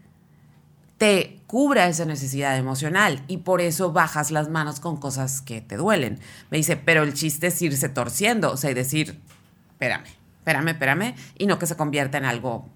te 0.98 1.40
cubra 1.46 1.88
esa 1.88 2.04
necesidad 2.04 2.56
emocional 2.56 3.22
y 3.26 3.38
por 3.38 3.60
eso 3.60 3.92
bajas 3.92 4.30
las 4.30 4.48
manos 4.48 4.80
con 4.80 4.98
cosas 4.98 5.40
que 5.40 5.60
te 5.60 5.76
duelen. 5.76 6.20
Me 6.50 6.58
dice, 6.58 6.76
pero 6.76 7.02
el 7.02 7.14
chiste 7.14 7.48
es 7.48 7.62
irse 7.62 7.88
torciendo, 7.88 8.52
o 8.52 8.56
sea, 8.56 8.70
y 8.70 8.74
decir, 8.74 9.20
espérame, 9.72 10.06
espérame, 10.38 10.68
espérame, 10.68 11.14
y 11.38 11.46
no 11.46 11.58
que 11.58 11.66
se 11.66 11.76
convierta 11.76 12.18
en 12.18 12.24
algo 12.24 12.68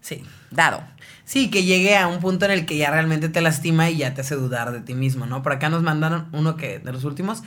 Sí. 0.00 0.22
dado. 0.50 0.82
Sí, 1.32 1.48
que 1.48 1.64
llegue 1.64 1.96
a 1.96 2.08
un 2.08 2.20
punto 2.20 2.44
en 2.44 2.50
el 2.50 2.66
que 2.66 2.76
ya 2.76 2.90
realmente 2.90 3.30
te 3.30 3.40
lastima 3.40 3.88
y 3.88 3.96
ya 3.96 4.12
te 4.12 4.20
hace 4.20 4.34
dudar 4.34 4.70
de 4.70 4.82
ti 4.82 4.92
mismo, 4.92 5.24
¿no? 5.24 5.42
Por 5.42 5.52
acá 5.52 5.70
nos 5.70 5.82
mandaron 5.82 6.28
uno 6.32 6.56
que 6.56 6.78
de 6.78 6.92
los 6.92 7.04
últimos. 7.04 7.42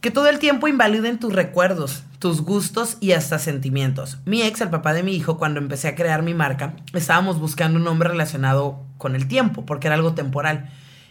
Que 0.00 0.12
todo 0.12 0.28
el 0.28 0.38
tiempo 0.38 0.68
invaliden 0.68 1.18
tus 1.18 1.32
recuerdos, 1.32 2.04
tus 2.20 2.42
gustos 2.42 2.98
y 3.00 3.10
hasta 3.10 3.40
sentimientos. 3.40 4.18
Mi 4.24 4.42
ex, 4.42 4.60
el 4.60 4.70
papá 4.70 4.94
de 4.94 5.02
mi 5.02 5.16
hijo, 5.16 5.36
cuando 5.36 5.58
empecé 5.58 5.88
a 5.88 5.96
crear 5.96 6.22
mi 6.22 6.32
marca, 6.32 6.76
estábamos 6.92 7.40
buscando 7.40 7.76
un 7.76 7.84
nombre 7.84 8.08
relacionado 8.08 8.86
con 8.98 9.16
el 9.16 9.26
tiempo, 9.26 9.66
porque 9.66 9.88
era 9.88 9.96
algo 9.96 10.14
temporal. 10.14 10.70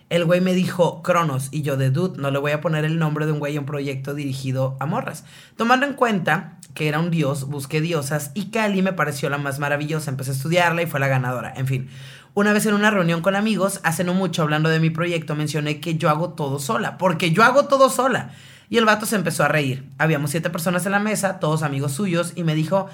El 0.09 0.23
güey 0.23 0.39
me 0.39 0.53
dijo 0.53 1.03
Cronos 1.03 1.49
y 1.51 1.61
yo 1.61 1.75
de 1.75 1.89
dude, 1.89 2.21
no 2.21 2.31
le 2.31 2.39
voy 2.39 2.53
a 2.53 2.61
poner 2.61 2.85
el 2.85 2.99
nombre 2.99 3.25
de 3.25 3.33
un 3.33 3.39
güey 3.39 3.57
a 3.57 3.59
un 3.59 3.65
proyecto 3.65 4.13
dirigido 4.13 4.77
a 4.79 4.85
morras. 4.85 5.25
Tomando 5.57 5.85
en 5.85 5.95
cuenta 5.95 6.57
que 6.73 6.87
era 6.87 6.99
un 6.99 7.11
dios, 7.11 7.47
busqué 7.47 7.81
diosas 7.81 8.31
y 8.33 8.45
Cali 8.45 8.81
me 8.81 8.93
pareció 8.93 9.29
la 9.29 9.37
más 9.37 9.59
maravillosa. 9.59 10.11
Empecé 10.11 10.31
a 10.31 10.33
estudiarla 10.33 10.81
y 10.81 10.87
fue 10.87 10.99
la 10.99 11.07
ganadora. 11.07 11.53
En 11.55 11.67
fin, 11.67 11.89
una 12.33 12.53
vez 12.53 12.65
en 12.65 12.73
una 12.73 12.91
reunión 12.91 13.21
con 13.21 13.35
amigos, 13.35 13.81
hace 13.83 14.03
no 14.03 14.13
mucho 14.13 14.41
hablando 14.41 14.69
de 14.69 14.79
mi 14.79 14.89
proyecto, 14.89 15.35
mencioné 15.35 15.81
que 15.81 15.95
yo 15.95 16.09
hago 16.09 16.29
todo 16.29 16.59
sola, 16.59 16.97
porque 16.97 17.31
yo 17.31 17.43
hago 17.43 17.65
todo 17.65 17.89
sola. 17.89 18.31
Y 18.69 18.77
el 18.77 18.85
vato 18.85 19.05
se 19.05 19.17
empezó 19.17 19.43
a 19.43 19.49
reír. 19.49 19.83
Habíamos 19.97 20.31
siete 20.31 20.49
personas 20.49 20.85
en 20.85 20.93
la 20.93 20.99
mesa, 20.99 21.39
todos 21.39 21.61
amigos 21.61 21.91
suyos, 21.91 22.31
y 22.35 22.45
me 22.45 22.55
dijo 22.55 22.87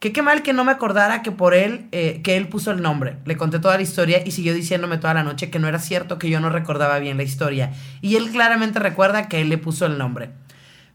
que 0.00 0.12
qué 0.12 0.22
mal 0.22 0.42
que 0.42 0.52
no 0.52 0.64
me 0.64 0.72
acordara 0.72 1.22
que 1.22 1.30
por 1.30 1.54
él, 1.54 1.86
eh, 1.92 2.20
que 2.24 2.36
él 2.36 2.48
puso 2.48 2.72
el 2.72 2.82
nombre. 2.82 3.18
Le 3.26 3.36
conté 3.36 3.60
toda 3.60 3.76
la 3.76 3.82
historia 3.82 4.22
y 4.26 4.32
siguió 4.32 4.54
diciéndome 4.54 4.98
toda 4.98 5.14
la 5.14 5.22
noche 5.22 5.50
que 5.50 5.60
no 5.60 5.68
era 5.68 5.78
cierto, 5.78 6.18
que 6.18 6.28
yo 6.28 6.40
no 6.40 6.50
recordaba 6.50 6.98
bien 6.98 7.16
la 7.16 7.22
historia. 7.22 7.72
Y 8.00 8.16
él 8.16 8.30
claramente 8.30 8.80
recuerda 8.80 9.28
que 9.28 9.40
él 9.40 9.50
le 9.50 9.58
puso 9.58 9.86
el 9.86 9.98
nombre. 9.98 10.30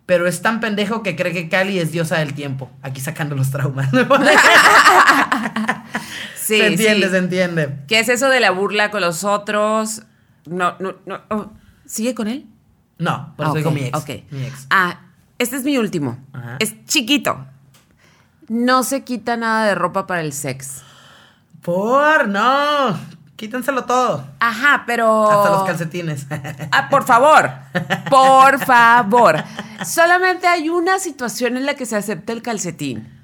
Pero 0.05 0.27
es 0.27 0.41
tan 0.43 0.59
pendejo 0.59 1.01
que 1.01 1.15
cree 1.15 1.33
que 1.33 1.49
Cali 1.49 1.79
es 1.79 1.91
diosa 1.91 2.19
del 2.19 2.33
tiempo. 2.35 2.69
Aquí 2.83 3.01
sacando 3.01 3.35
los 3.35 3.49
traumas. 3.51 3.89
Sí, 6.35 6.57
se 6.59 6.67
entiende, 6.67 7.05
sí. 7.07 7.11
se 7.11 7.17
entiende. 7.17 7.75
¿Qué 7.87 7.99
es 7.99 8.07
eso 8.07 8.29
de 8.29 8.39
la 8.39 8.51
burla 8.51 8.91
con 8.91 9.01
los 9.01 9.23
otros? 9.23 10.03
No, 10.45 10.75
no, 10.79 10.93
no. 11.07 11.21
oh, 11.31 11.51
¿Sigue 11.87 12.13
con 12.13 12.27
él? 12.27 12.45
No, 12.99 13.33
por 13.35 13.47
Ah, 13.47 13.49
eso 13.49 13.57
digo 13.57 13.69
ok, 13.71 13.75
mi 13.75 13.81
ex. 13.85 13.97
ok. 13.97 14.09
Mi 14.29 14.45
ex. 14.45 14.67
Ah, 14.69 14.99
este 15.39 15.55
es 15.55 15.63
mi 15.63 15.75
último. 15.79 16.19
Ajá. 16.33 16.57
Es 16.59 16.75
chiquito. 16.85 17.47
No 18.47 18.83
se 18.83 19.03
quita 19.03 19.37
nada 19.37 19.65
de 19.65 19.73
ropa 19.73 20.05
para 20.05 20.21
el 20.21 20.33
sex. 20.33 20.83
Por, 21.63 22.27
no. 22.27 22.95
Quítenselo 23.35 23.83
todo. 23.85 24.25
Ajá, 24.39 24.83
pero. 24.87 25.29
Hasta 25.29 25.49
los 25.51 25.63
calcetines. 25.63 26.25
Ah, 26.71 26.89
por 26.89 27.05
favor. 27.05 27.49
Por 28.09 28.59
favor. 28.65 29.43
Solamente 29.85 30.47
hay 30.47 30.69
una 30.69 30.99
situación 30.99 31.57
en 31.57 31.65
la 31.65 31.75
que 31.75 31.85
se 31.85 31.95
acepta 31.95 32.33
el 32.33 32.41
calcetín. 32.41 33.14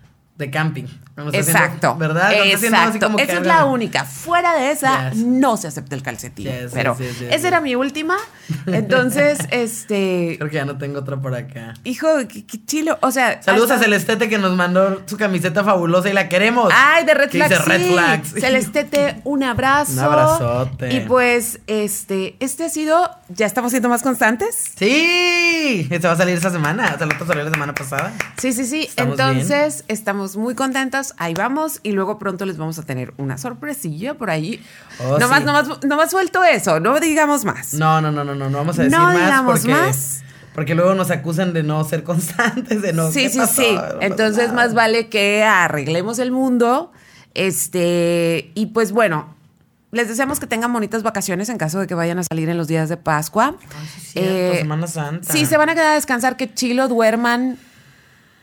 De 0.41 0.49
camping. 0.49 0.85
Haciendo- 1.15 1.37
Exacto. 1.37 1.95
¿Verdad? 1.97 2.27
Así 2.29 2.65
Exacto. 2.65 2.99
como 3.05 3.19
Esa 3.19 3.33
es 3.33 3.45
la 3.45 3.65
única. 3.65 4.05
Fuera 4.05 4.55
de 4.55 4.71
esa, 4.71 5.11
Yes. 5.11 5.19
no 5.23 5.55
se 5.55 5.67
acepta 5.67 5.95
el 5.95 6.01
calcetín. 6.01 6.45
Yes, 6.47 6.71
Pero 6.73 6.97
yes, 6.97 7.21
esa 7.29 7.47
era 7.47 7.61
mi 7.61 7.75
última. 7.75 8.17
Entonces, 8.65 9.37
este. 9.51 10.35
Creo 10.39 10.49
que 10.49 10.55
ya 10.55 10.65
no 10.65 10.77
tengo 10.77 10.99
otra 10.99 11.17
por 11.17 11.35
acá. 11.35 11.73
Hijo, 11.83 12.07
qué, 12.27 12.45
qué 12.45 12.65
chilo. 12.65 12.97
O 13.01 13.11
sea. 13.11 13.41
Saludos 13.43 13.69
hasta- 13.71 13.81
a 13.81 13.83
Celestete 13.83 14.29
que 14.29 14.37
nos 14.39 14.55
mandó 14.55 15.03
su 15.05 15.17
camiseta 15.17 15.63
fabulosa 15.63 16.09
y 16.09 16.13
la 16.13 16.27
queremos. 16.29 16.71
Ay, 16.75 17.05
de 17.05 17.13
Red 17.13 17.29
Flags. 17.29 17.49
dice 17.51 17.63
Red 17.63 17.81
sí. 17.81 17.91
Flags. 17.93 18.29
Celestete, 18.39 19.21
un 19.23 19.43
abrazo. 19.43 19.91
Un 19.93 19.99
abrazote. 19.99 20.93
Y 20.93 21.01
pues, 21.01 21.59
este, 21.67 22.35
este 22.39 22.65
ha 22.65 22.69
sido. 22.69 23.11
¿Ya 23.29 23.45
estamos 23.45 23.71
siendo 23.71 23.89
más 23.89 24.01
constantes? 24.01 24.71
Sí, 24.77 25.87
este 25.89 26.07
va 26.07 26.13
a 26.13 26.17
salir 26.17 26.35
esta 26.35 26.49
semana. 26.51 26.91
O 26.95 26.97
sea, 26.97 27.05
el 27.07 27.13
otro 27.13 27.27
salió 27.27 27.43
la 27.43 27.51
semana 27.51 27.73
pasada. 27.73 28.11
Sí, 28.37 28.53
sí, 28.53 28.65
sí. 28.65 28.81
Estamos 28.89 29.19
Entonces, 29.19 29.83
estamos 29.87 30.30
muy 30.37 30.55
contentos. 30.55 31.13
Ahí 31.17 31.33
vamos. 31.33 31.79
Y 31.83 31.91
luego 31.91 32.19
pronto 32.19 32.45
les 32.45 32.57
vamos 32.57 32.77
a 32.79 32.83
tener 32.83 33.13
una 33.17 33.37
sorpresilla 33.37 34.13
por 34.15 34.29
ahí. 34.29 34.63
Oh, 34.99 35.17
nomás, 35.19 35.39
sí. 35.39 35.45
nomás, 35.45 35.83
nomás 35.83 36.11
suelto 36.11 36.43
eso. 36.43 36.79
No 36.79 36.99
digamos 36.99 37.45
más. 37.45 37.73
No, 37.73 38.01
no, 38.01 38.11
no, 38.11 38.23
no, 38.23 38.35
no, 38.35 38.49
no 38.49 38.57
vamos 38.57 38.77
a 38.79 38.83
decir 38.83 38.97
No 38.97 39.05
más 39.05 39.15
digamos 39.15 39.59
porque, 39.59 39.71
más. 39.71 40.23
porque 40.55 40.75
luego 40.75 40.93
nos 40.95 41.11
acusan 41.11 41.53
de 41.53 41.63
no 41.63 41.83
ser 41.83 42.03
constantes, 42.03 42.81
de 42.81 42.93
no. 42.93 43.11
sí, 43.11 43.23
¿qué 43.23 43.29
sí, 43.29 43.37
pasó? 43.39 43.61
sí. 43.61 43.75
No 43.75 44.01
Entonces, 44.01 44.53
más 44.53 44.73
vale 44.73 45.09
que 45.09 45.43
arreglemos 45.43 46.19
el 46.19 46.31
mundo. 46.31 46.91
Este, 47.33 48.51
y 48.55 48.67
pues 48.67 48.91
bueno. 48.91 49.35
Les 49.93 50.07
deseamos 50.07 50.39
que 50.39 50.47
tengan 50.47 50.71
bonitas 50.71 51.03
vacaciones 51.03 51.49
en 51.49 51.57
caso 51.57 51.77
de 51.81 51.85
que 51.85 51.93
vayan 51.95 52.17
a 52.17 52.23
salir 52.23 52.47
en 52.47 52.55
los 52.57 52.69
días 52.69 52.87
de 52.87 52.95
Pascua. 52.95 53.57
Ay, 53.77 53.87
sí, 53.93 53.99
cierto, 54.11 54.57
Semana 54.59 54.87
Santa. 54.87 55.33
Sí, 55.33 55.45
se 55.45 55.57
van 55.57 55.67
a 55.67 55.73
quedar 55.73 55.87
a 55.87 55.93
descansar, 55.95 56.37
que 56.37 56.53
chilo, 56.53 56.87
duerman, 56.87 57.57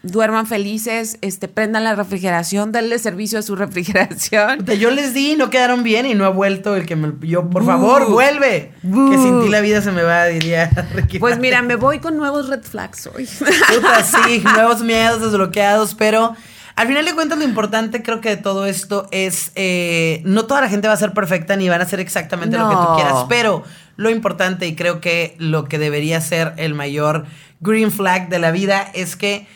duerman 0.02 0.46
felices, 0.46 1.18
este, 1.22 1.48
prendan 1.48 1.84
la 1.84 1.94
refrigeración, 1.94 2.70
denle 2.70 2.98
servicio 2.98 3.38
a 3.38 3.42
su 3.42 3.56
refrigeración. 3.56 4.64
Yo 4.78 4.90
les 4.90 5.14
di, 5.14 5.36
no 5.36 5.50
quedaron 5.50 5.82
bien 5.82 6.06
y 6.06 6.14
no 6.14 6.24
ha 6.24 6.30
vuelto 6.30 6.76
el 6.76 6.86
que 6.86 6.96
me. 6.96 7.12
Yo, 7.26 7.50
por 7.50 7.64
favor, 7.64 8.08
vuelve. 8.08 8.72
Que 8.82 9.18
sin 9.18 9.42
ti 9.42 9.48
la 9.48 9.60
vida 9.60 9.82
se 9.82 9.90
me 9.90 10.02
va, 10.02 10.26
diría 10.26 10.70
Ricky 10.94 11.18
Pues 11.18 11.38
mira, 11.38 11.62
me 11.62 11.76
voy 11.76 11.98
con 11.98 12.16
nuevos 12.16 12.48
red 12.48 12.62
flags 12.62 13.08
hoy. 13.08 13.26
Puta, 13.74 14.04
sí, 14.04 14.42
nuevos 14.54 14.82
miedos 14.82 15.20
desbloqueados, 15.20 15.94
pero 15.94 16.34
al 16.76 16.86
final 16.86 17.04
de 17.04 17.14
cuentas 17.14 17.38
lo 17.38 17.44
importante 17.44 18.02
creo 18.02 18.20
que 18.20 18.30
de 18.30 18.36
todo 18.36 18.66
esto 18.66 19.08
es, 19.10 19.50
eh, 19.56 20.22
no 20.24 20.46
toda 20.46 20.60
la 20.60 20.68
gente 20.68 20.86
va 20.86 20.94
a 20.94 20.98
ser 20.98 21.12
perfecta 21.12 21.56
ni 21.56 21.68
van 21.68 21.80
a 21.80 21.84
hacer 21.84 21.98
exactamente 21.98 22.56
lo 22.56 22.68
que 22.68 22.76
tú 22.76 22.94
quieras, 22.94 23.24
pero 23.28 23.64
lo 23.96 24.10
importante 24.10 24.64
y 24.68 24.76
creo 24.76 25.00
que 25.00 25.34
lo 25.38 25.64
que 25.64 25.80
debería 25.80 26.20
ser 26.20 26.54
el 26.56 26.74
mayor 26.74 27.26
green 27.58 27.90
flag 27.90 28.28
de 28.28 28.38
la 28.38 28.52
vida 28.52 28.88
es 28.94 29.16
que 29.16 29.48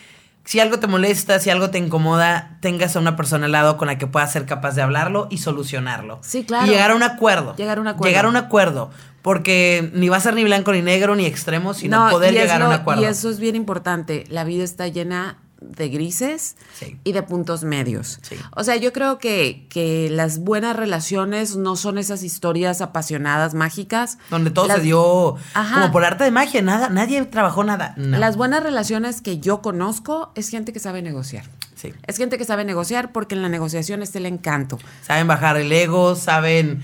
si 0.45 0.59
algo 0.59 0.79
te 0.79 0.87
molesta, 0.87 1.39
si 1.39 1.49
algo 1.49 1.69
te 1.69 1.77
incomoda, 1.77 2.57
tengas 2.59 2.95
a 2.95 2.99
una 2.99 3.15
persona 3.15 3.45
al 3.45 3.53
lado 3.53 3.77
con 3.77 3.87
la 3.87 3.97
que 3.97 4.07
puedas 4.07 4.31
ser 4.31 4.45
capaz 4.45 4.75
de 4.75 4.81
hablarlo 4.81 5.27
y 5.29 5.37
solucionarlo. 5.37 6.19
Sí, 6.21 6.43
claro. 6.43 6.67
Y 6.67 6.69
llegar 6.69 6.91
a 6.91 6.95
un 6.95 7.03
acuerdo. 7.03 7.55
Llegar 7.55 7.77
a 7.77 7.81
un 7.81 7.87
acuerdo. 7.87 8.09
Llegar 8.09 8.25
a 8.25 8.29
un 8.29 8.35
acuerdo. 8.35 8.91
Porque 9.21 9.89
ni 9.93 10.09
va 10.09 10.17
a 10.17 10.19
ser 10.19 10.33
ni 10.33 10.43
blanco 10.43 10.73
ni 10.73 10.81
negro 10.81 11.15
ni 11.15 11.25
extremo, 11.25 11.73
sino 11.73 12.09
poder 12.09 12.33
y 12.33 12.37
es 12.37 12.43
llegar 12.43 12.61
a 12.61 12.67
un 12.67 12.73
acuerdo. 12.73 13.01
Y 13.01 13.05
eso 13.05 13.29
es 13.29 13.39
bien 13.39 13.55
importante. 13.55 14.25
La 14.27 14.43
vida 14.43 14.65
está 14.65 14.89
llena 14.89 15.37
de 15.69 15.89
grises 15.89 16.55
Sí. 16.77 16.97
y 17.03 17.11
de 17.13 17.23
puntos 17.23 17.63
medios. 17.63 18.19
Sí. 18.21 18.35
O 18.55 18.63
sea, 18.63 18.75
yo 18.75 18.93
creo 18.93 19.17
que, 19.19 19.67
que 19.69 20.09
las 20.11 20.39
buenas 20.39 20.75
relaciones 20.75 21.55
no 21.55 21.75
son 21.75 21.97
esas 21.97 22.23
historias 22.23 22.81
apasionadas, 22.81 23.53
mágicas. 23.53 24.17
Donde 24.29 24.51
todo 24.51 24.67
Las- 24.67 24.77
se 24.77 24.83
dio 24.83 25.35
Ajá. 25.53 25.75
como 25.81 25.91
por 25.91 26.05
arte 26.05 26.23
de 26.23 26.31
magia, 26.31 26.61
nada, 26.61 26.89
nadie 26.89 27.23
trabajó 27.25 27.63
nada. 27.63 27.93
No. 27.97 28.17
Las 28.17 28.37
buenas 28.37 28.63
relaciones 28.63 29.21
que 29.21 29.39
yo 29.39 29.61
conozco 29.61 30.31
es 30.35 30.49
gente 30.49 30.73
que 30.73 30.79
sabe 30.79 31.01
negociar. 31.01 31.45
Sí. 31.75 31.93
Es 32.07 32.17
gente 32.17 32.37
que 32.37 32.45
sabe 32.45 32.63
negociar 32.63 33.11
porque 33.11 33.35
en 33.35 33.41
la 33.41 33.49
negociación 33.49 34.01
está 34.03 34.17
el 34.17 34.25
encanto. 34.25 34.79
Saben 35.01 35.27
bajar 35.27 35.57
el 35.57 35.71
ego, 35.71 36.15
saben 36.15 36.81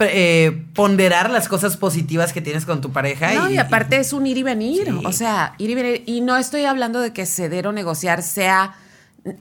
eh, 0.00 0.64
ponderar 0.74 1.30
las 1.30 1.48
cosas 1.48 1.76
positivas 1.76 2.32
que 2.32 2.40
tienes 2.40 2.66
con 2.66 2.80
tu 2.80 2.90
pareja. 2.90 3.32
No, 3.34 3.50
y, 3.50 3.58
aparte 3.58 3.98
es 3.98 4.12
un 4.12 4.26
ir 4.26 4.38
y 4.38 4.42
venir. 4.42 4.86
Sí. 4.86 5.02
O 5.04 5.12
sea, 5.12 5.54
ir 5.58 5.70
y 5.70 5.74
venir. 5.74 6.02
Y 6.06 6.20
no 6.20 6.36
estoy 6.36 6.64
hablando 6.64 7.00
de 7.00 7.12
que 7.12 7.26
ceder 7.26 7.66
o 7.66 7.72
negociar 7.72 8.22
sea 8.22 8.74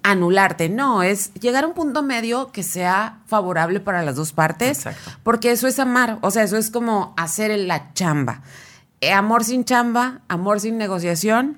anularte, 0.03 0.69
no, 0.69 1.03
es 1.03 1.33
llegar 1.35 1.63
a 1.63 1.67
un 1.67 1.73
punto 1.73 2.03
medio 2.03 2.51
que 2.51 2.63
sea 2.63 3.19
favorable 3.27 3.79
para 3.79 4.03
las 4.03 4.15
dos 4.15 4.33
partes, 4.33 4.79
Exacto. 4.79 5.11
porque 5.23 5.51
eso 5.51 5.67
es 5.67 5.79
amar, 5.79 6.17
o 6.21 6.31
sea, 6.31 6.43
eso 6.43 6.57
es 6.57 6.69
como 6.69 7.13
hacer 7.17 7.57
la 7.59 7.93
chamba. 7.93 8.41
Eh, 9.01 9.13
amor 9.13 9.45
sin 9.45 9.63
chamba, 9.63 10.19
amor 10.27 10.59
sin 10.59 10.77
negociación, 10.77 11.57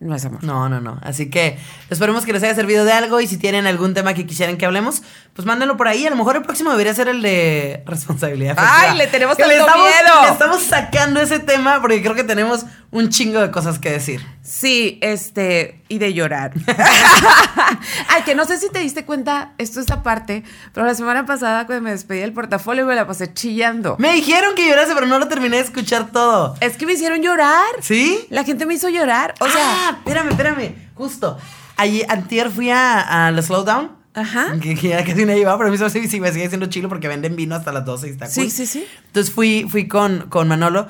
no 0.00 0.14
es 0.14 0.24
amor. 0.24 0.44
No, 0.44 0.68
no, 0.68 0.80
no. 0.80 0.98
Así 1.02 1.30
que 1.30 1.56
esperemos 1.88 2.24
que 2.26 2.32
les 2.32 2.42
haya 2.42 2.54
servido 2.54 2.84
de 2.84 2.92
algo 2.92 3.20
y 3.20 3.26
si 3.26 3.36
tienen 3.38 3.66
algún 3.66 3.94
tema 3.94 4.12
que 4.12 4.26
quisieran 4.26 4.56
que 4.58 4.66
hablemos, 4.66 5.02
pues 5.32 5.46
mándenlo 5.46 5.76
por 5.76 5.88
ahí. 5.88 6.06
A 6.06 6.10
lo 6.10 6.16
mejor 6.16 6.36
el 6.36 6.42
próximo 6.42 6.70
debería 6.70 6.92
ser 6.92 7.08
el 7.08 7.22
de 7.22 7.82
responsabilidad. 7.86 8.56
Ay, 8.58 8.96
le 8.98 9.06
tenemos 9.06 9.36
Que 9.36 9.46
le 9.46 9.56
tanto 9.56 9.66
estamos, 9.70 9.88
miedo. 9.88 10.22
le 10.26 10.32
estamos 10.32 10.62
sacando 10.62 11.20
ese 11.20 11.38
tema 11.38 11.80
porque 11.80 12.02
creo 12.02 12.14
que 12.14 12.24
tenemos 12.24 12.66
un 12.90 13.08
chingo 13.08 13.40
de 13.40 13.50
cosas 13.50 13.78
que 13.78 13.90
decir. 13.90 14.20
Sí, 14.42 14.98
este, 15.00 15.80
y 15.88 15.98
de 15.98 16.14
llorar. 16.14 16.52
Ay, 18.08 18.22
que 18.24 18.34
no 18.34 18.44
sé 18.44 18.58
si 18.58 18.70
te 18.70 18.78
diste 18.78 19.04
cuenta, 19.04 19.52
esto 19.58 19.80
es 19.80 19.90
aparte, 19.90 20.44
pero 20.72 20.86
la 20.86 20.94
semana 20.94 21.26
pasada 21.26 21.66
cuando 21.66 21.82
me 21.84 21.90
despedí 21.90 22.20
del 22.20 22.32
portafolio 22.32 22.86
me 22.86 22.94
la 22.94 23.06
pasé 23.06 23.32
chillando. 23.32 23.96
Me 23.98 24.12
dijeron 24.14 24.54
que 24.54 24.68
llorase, 24.68 24.94
pero 24.94 25.06
no 25.06 25.18
lo 25.18 25.28
terminé 25.28 25.56
de 25.56 25.62
escuchar 25.62 26.10
todo. 26.10 26.56
Es 26.60 26.76
que 26.76 26.86
me 26.86 26.94
hicieron 26.94 27.22
llorar. 27.22 27.66
¿Sí? 27.80 28.26
La 28.30 28.44
gente 28.44 28.66
me 28.66 28.74
hizo 28.74 28.88
llorar. 28.88 29.34
O 29.40 29.48
sea, 29.48 29.62
ah, 29.62 29.96
espérame, 29.98 30.30
espérame. 30.30 30.74
Justo. 30.94 31.38
Ayer, 31.76 32.06
antier 32.08 32.50
fui 32.50 32.70
a, 32.70 33.26
a 33.26 33.30
la 33.30 33.42
Slowdown. 33.42 33.90
Ajá. 34.14 34.54
Que, 34.62 34.76
que 34.76 34.88
ya 34.90 35.04
casi 35.04 35.22
iba, 35.22 35.56
pero 35.58 35.68
a 35.68 35.72
mí 35.72 35.76
se 35.76 35.84
me 35.84 35.90
sigue 36.30 36.48
siendo 36.48 36.66
chilo 36.66 36.88
porque 36.88 37.08
venden 37.08 37.34
vino 37.34 37.56
hasta 37.56 37.72
las 37.72 37.84
12 37.84 38.06
y 38.06 38.10
está 38.10 38.26
Sí, 38.28 38.42
cool. 38.42 38.50
sí, 38.50 38.64
sí. 38.66 38.86
Entonces 39.06 39.34
fui, 39.34 39.66
fui 39.68 39.88
con, 39.88 40.26
con 40.28 40.46
Manolo 40.46 40.86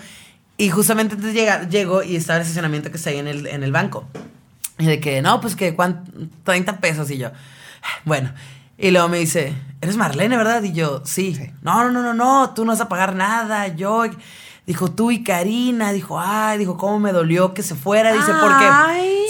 y 0.59 0.69
justamente 0.69 1.15
antes 1.15 1.33
de 1.33 1.41
llegar, 1.41 1.69
llego 1.71 2.03
y 2.03 2.17
estaba 2.17 2.37
el 2.37 2.43
estacionamiento 2.43 2.91
que 2.91 2.99
está 2.99 3.09
ahí 3.11 3.19
en 3.19 3.27
el, 3.27 3.47
en 3.47 3.63
el 3.65 3.73
banco. 3.73 4.07
Y 4.79 4.87
de 4.87 5.01
que, 5.01 5.23
no, 5.23 5.41
pues 5.41 5.55
que, 5.57 5.75
¿cuánto? 5.75 6.11
30 6.43 6.81
pesos 6.81 7.11
y 7.11 7.19
yo. 7.19 7.31
Bueno, 8.05 8.33
y 8.77 8.91
luego 8.91 9.09
me 9.09 9.19
dice, 9.19 9.55
eres 9.81 9.97
Marlene, 9.97 10.37
¿verdad? 10.37 10.63
Y 10.63 10.73
yo, 10.73 11.03
sí. 11.05 11.39
No, 11.63 11.85
no, 11.85 11.91
no, 11.91 12.03
no, 12.03 12.15
no, 12.15 12.55
tú 12.55 12.65
no 12.65 12.73
vas 12.73 12.81
a 12.81 12.89
pagar 12.89 13.15
nada. 13.15 13.69
Yo, 13.69 14.05
dijo, 14.67 14.91
tú 14.91 15.11
y 15.11 15.23
Karina. 15.23 15.93
Dijo, 15.93 16.19
ay, 16.19 16.59
dijo, 16.59 16.77
cómo 16.77 16.99
me 16.99 17.13
dolió 17.13 17.55
que 17.55 17.63
se 17.63 17.75
fuera. 17.75 18.13
Dice, 18.13 18.33
porque. 18.41 18.65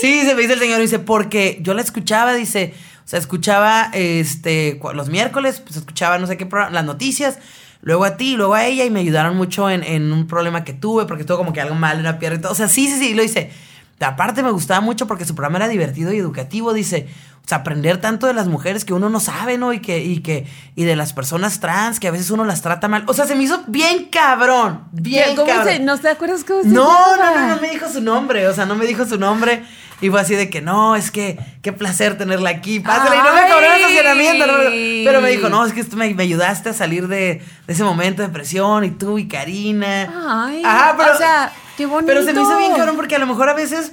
Sí, 0.00 0.22
se 0.22 0.34
me 0.34 0.42
dice 0.42 0.54
el 0.54 0.60
señor, 0.60 0.80
dice, 0.80 0.98
porque 0.98 1.58
yo 1.60 1.74
la 1.74 1.82
escuchaba, 1.82 2.32
dice, 2.34 2.74
o 3.04 3.08
sea, 3.08 3.18
escuchaba 3.18 3.90
este 3.92 4.80
los 4.94 5.08
miércoles, 5.08 5.60
pues 5.60 5.76
escuchaba 5.76 6.18
no 6.18 6.26
sé 6.26 6.36
qué 6.36 6.46
programa, 6.46 6.74
las 6.74 6.84
noticias, 6.84 7.38
luego 7.82 8.04
a 8.04 8.16
ti, 8.16 8.36
luego 8.36 8.54
a 8.54 8.64
ella, 8.64 8.84
y 8.84 8.90
me 8.90 9.00
ayudaron 9.00 9.36
mucho 9.36 9.70
en, 9.70 9.82
en 9.82 10.12
un 10.12 10.26
problema 10.26 10.64
que 10.64 10.72
tuve, 10.72 11.04
porque 11.04 11.24
tuvo 11.24 11.36
como 11.36 11.52
que 11.52 11.60
algo 11.60 11.74
mal 11.74 11.98
en 11.98 12.04
la 12.04 12.18
pierna 12.18 12.38
y 12.38 12.42
todo. 12.42 12.52
O 12.52 12.56
sea, 12.56 12.68
sí, 12.68 12.88
sí, 12.88 12.98
sí, 12.98 13.14
lo 13.14 13.22
dice. 13.22 13.50
Aparte 14.00 14.42
me 14.42 14.50
gustaba 14.50 14.80
mucho 14.80 15.06
porque 15.06 15.24
su 15.24 15.34
programa 15.34 15.58
era 15.58 15.68
divertido 15.68 16.12
y 16.12 16.18
educativo, 16.18 16.72
dice. 16.72 17.08
O 17.44 17.46
sea, 17.46 17.58
aprender 17.58 18.00
tanto 18.00 18.26
de 18.26 18.32
las 18.32 18.48
mujeres 18.48 18.86
que 18.86 18.94
uno 18.94 19.10
no 19.10 19.20
sabe, 19.20 19.58
¿no? 19.58 19.74
Y 19.74 19.80
que, 19.80 20.02
y 20.02 20.20
que, 20.20 20.46
y 20.76 20.84
de 20.84 20.96
las 20.96 21.12
personas 21.12 21.60
trans, 21.60 22.00
que 22.00 22.08
a 22.08 22.10
veces 22.10 22.30
uno 22.30 22.46
las 22.46 22.62
trata 22.62 22.88
mal. 22.88 23.04
O 23.06 23.12
sea, 23.12 23.26
se 23.26 23.34
me 23.34 23.42
hizo 23.42 23.64
bien 23.66 24.06
cabrón. 24.06 24.84
Bien 24.92 25.36
¿cómo 25.36 25.48
cabrón. 25.48 25.74
se, 25.74 25.80
¿no 25.80 25.98
te 25.98 26.08
acuerdas 26.08 26.42
cómo 26.42 26.62
se 26.62 26.68
No, 26.68 27.16
no, 27.18 27.34
no, 27.34 27.48
no 27.48 27.60
me 27.60 27.68
dijo 27.68 27.86
su 27.90 28.00
nombre, 28.00 28.48
o 28.48 28.54
sea, 28.54 28.64
no 28.64 28.76
me 28.76 28.86
dijo 28.86 29.04
su 29.04 29.18
nombre. 29.18 29.62
Y 30.00 30.10
fue 30.10 30.20
así 30.20 30.34
de 30.34 30.50
que, 30.50 30.60
no, 30.60 30.96
es 30.96 31.10
que, 31.10 31.38
qué 31.62 31.72
placer 31.72 32.18
tenerla 32.18 32.50
aquí, 32.50 32.80
pásale. 32.80 33.16
Y 33.16 33.18
no 33.18 33.34
me 33.34 33.42
cobró 33.42 33.72
el 33.72 33.80
estacionamiento, 33.80 34.46
no, 34.46 34.52
pero 35.04 35.20
me 35.20 35.30
dijo, 35.30 35.48
no, 35.48 35.64
es 35.64 35.72
que 35.72 35.84
tú 35.84 35.96
me, 35.96 36.12
me 36.14 36.22
ayudaste 36.24 36.70
a 36.70 36.72
salir 36.72 37.08
de, 37.08 37.42
de 37.66 37.72
ese 37.72 37.84
momento 37.84 38.22
de 38.22 38.28
presión, 38.28 38.84
y 38.84 38.90
tú 38.90 39.18
y 39.18 39.28
Karina. 39.28 40.12
Ay, 40.46 40.62
Ajá, 40.64 40.94
pero, 40.96 41.14
o 41.14 41.16
sea, 41.16 41.52
qué 41.76 41.86
bonito. 41.86 42.06
Pero 42.06 42.22
se 42.24 42.32
me 42.32 42.40
hizo 42.42 42.56
bien 42.58 42.72
cabrón 42.76 42.96
porque 42.96 43.16
a 43.16 43.18
lo 43.18 43.26
mejor 43.26 43.48
a 43.48 43.54
veces 43.54 43.92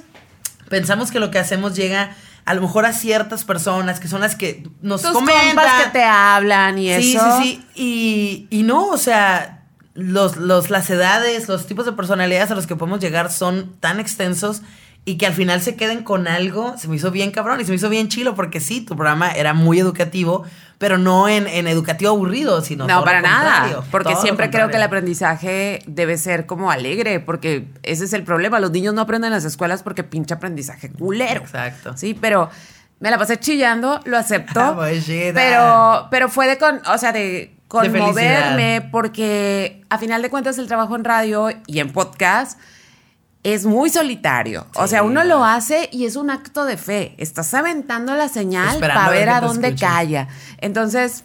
pensamos 0.68 1.10
que 1.10 1.20
lo 1.20 1.30
que 1.30 1.38
hacemos 1.38 1.74
llega 1.76 2.14
a 2.44 2.54
lo 2.54 2.60
mejor 2.62 2.86
a 2.86 2.92
ciertas 2.92 3.44
personas 3.44 4.00
que 4.00 4.08
son 4.08 4.20
las 4.20 4.34
que 4.34 4.64
nos 4.80 5.02
Tus 5.02 5.12
comentan. 5.12 5.84
que 5.84 5.90
te 5.92 6.02
hablan 6.04 6.76
y 6.78 6.92
Sí, 6.96 7.14
eso. 7.16 7.38
sí, 7.40 7.64
sí. 7.74 8.48
Y, 8.50 8.58
y 8.58 8.62
no, 8.64 8.86
o 8.88 8.98
sea, 8.98 9.62
los, 9.94 10.36
los, 10.36 10.68
las 10.70 10.90
edades, 10.90 11.48
los 11.48 11.66
tipos 11.66 11.84
de 11.86 11.92
personalidades 11.92 12.50
a 12.50 12.54
los 12.56 12.66
que 12.66 12.74
podemos 12.74 12.98
llegar 13.00 13.30
son 13.30 13.76
tan 13.78 14.00
extensos 14.00 14.62
y 15.04 15.18
que 15.18 15.26
al 15.26 15.34
final 15.34 15.60
se 15.60 15.74
queden 15.74 16.04
con 16.04 16.28
algo, 16.28 16.78
se 16.78 16.86
me 16.86 16.96
hizo 16.96 17.10
bien 17.10 17.32
cabrón 17.32 17.60
y 17.60 17.64
se 17.64 17.70
me 17.70 17.76
hizo 17.76 17.88
bien 17.88 18.08
chilo 18.08 18.36
porque 18.36 18.60
sí, 18.60 18.82
tu 18.82 18.94
programa 18.94 19.32
era 19.32 19.52
muy 19.52 19.80
educativo, 19.80 20.44
pero 20.78 20.96
no 20.96 21.28
en, 21.28 21.48
en 21.48 21.66
educativo 21.66 22.12
aburrido, 22.12 22.60
sino 22.60 22.86
No, 22.86 22.94
todo 22.94 23.04
para 23.04 23.20
lo 23.20 23.26
nada. 23.26 23.82
Porque 23.90 24.14
siempre 24.14 24.50
creo 24.50 24.68
que 24.68 24.76
el 24.76 24.82
aprendizaje 24.82 25.82
debe 25.86 26.18
ser 26.18 26.46
como 26.46 26.70
alegre, 26.70 27.18
porque 27.18 27.66
ese 27.82 28.04
es 28.04 28.12
el 28.12 28.22
problema. 28.22 28.60
Los 28.60 28.70
niños 28.70 28.94
no 28.94 29.00
aprenden 29.02 29.28
en 29.28 29.34
las 29.34 29.44
escuelas 29.44 29.82
porque 29.82 30.04
pinche 30.04 30.34
aprendizaje 30.34 30.90
culero. 30.90 31.40
Exacto. 31.40 31.96
Sí, 31.96 32.14
pero 32.14 32.48
me 33.00 33.10
la 33.10 33.18
pasé 33.18 33.40
chillando, 33.40 34.00
lo 34.04 34.16
acepto. 34.16 34.74
Pues, 34.76 35.04
pero, 35.34 36.06
pero 36.12 36.28
fue 36.28 36.46
de 36.46 36.58
con, 36.58 36.80
o 36.86 36.98
sea, 36.98 37.10
de 37.10 37.56
conmoverme, 37.66 38.88
porque 38.92 39.82
a 39.88 39.98
final 39.98 40.22
de 40.22 40.30
cuentas 40.30 40.58
el 40.58 40.68
trabajo 40.68 40.94
en 40.94 41.02
radio 41.02 41.48
y 41.66 41.80
en 41.80 41.92
podcast 41.92 42.58
es 43.42 43.66
muy 43.66 43.90
solitario. 43.90 44.66
o 44.74 44.86
sea, 44.86 45.02
uno 45.02 45.24
lo 45.24 45.44
hace 45.44 45.88
y 45.92 46.06
es 46.06 46.16
un 46.16 46.30
acto 46.30 46.64
de 46.64 46.76
fe. 46.76 47.14
Estás 47.18 47.52
aventando 47.54 48.14
la 48.14 48.28
señal 48.28 48.74
Esperando 48.74 49.00
para 49.00 49.12
ver 49.12 49.28
a 49.28 49.40
dónde 49.40 49.74
calla. 49.74 50.28
Entonces, 50.58 51.24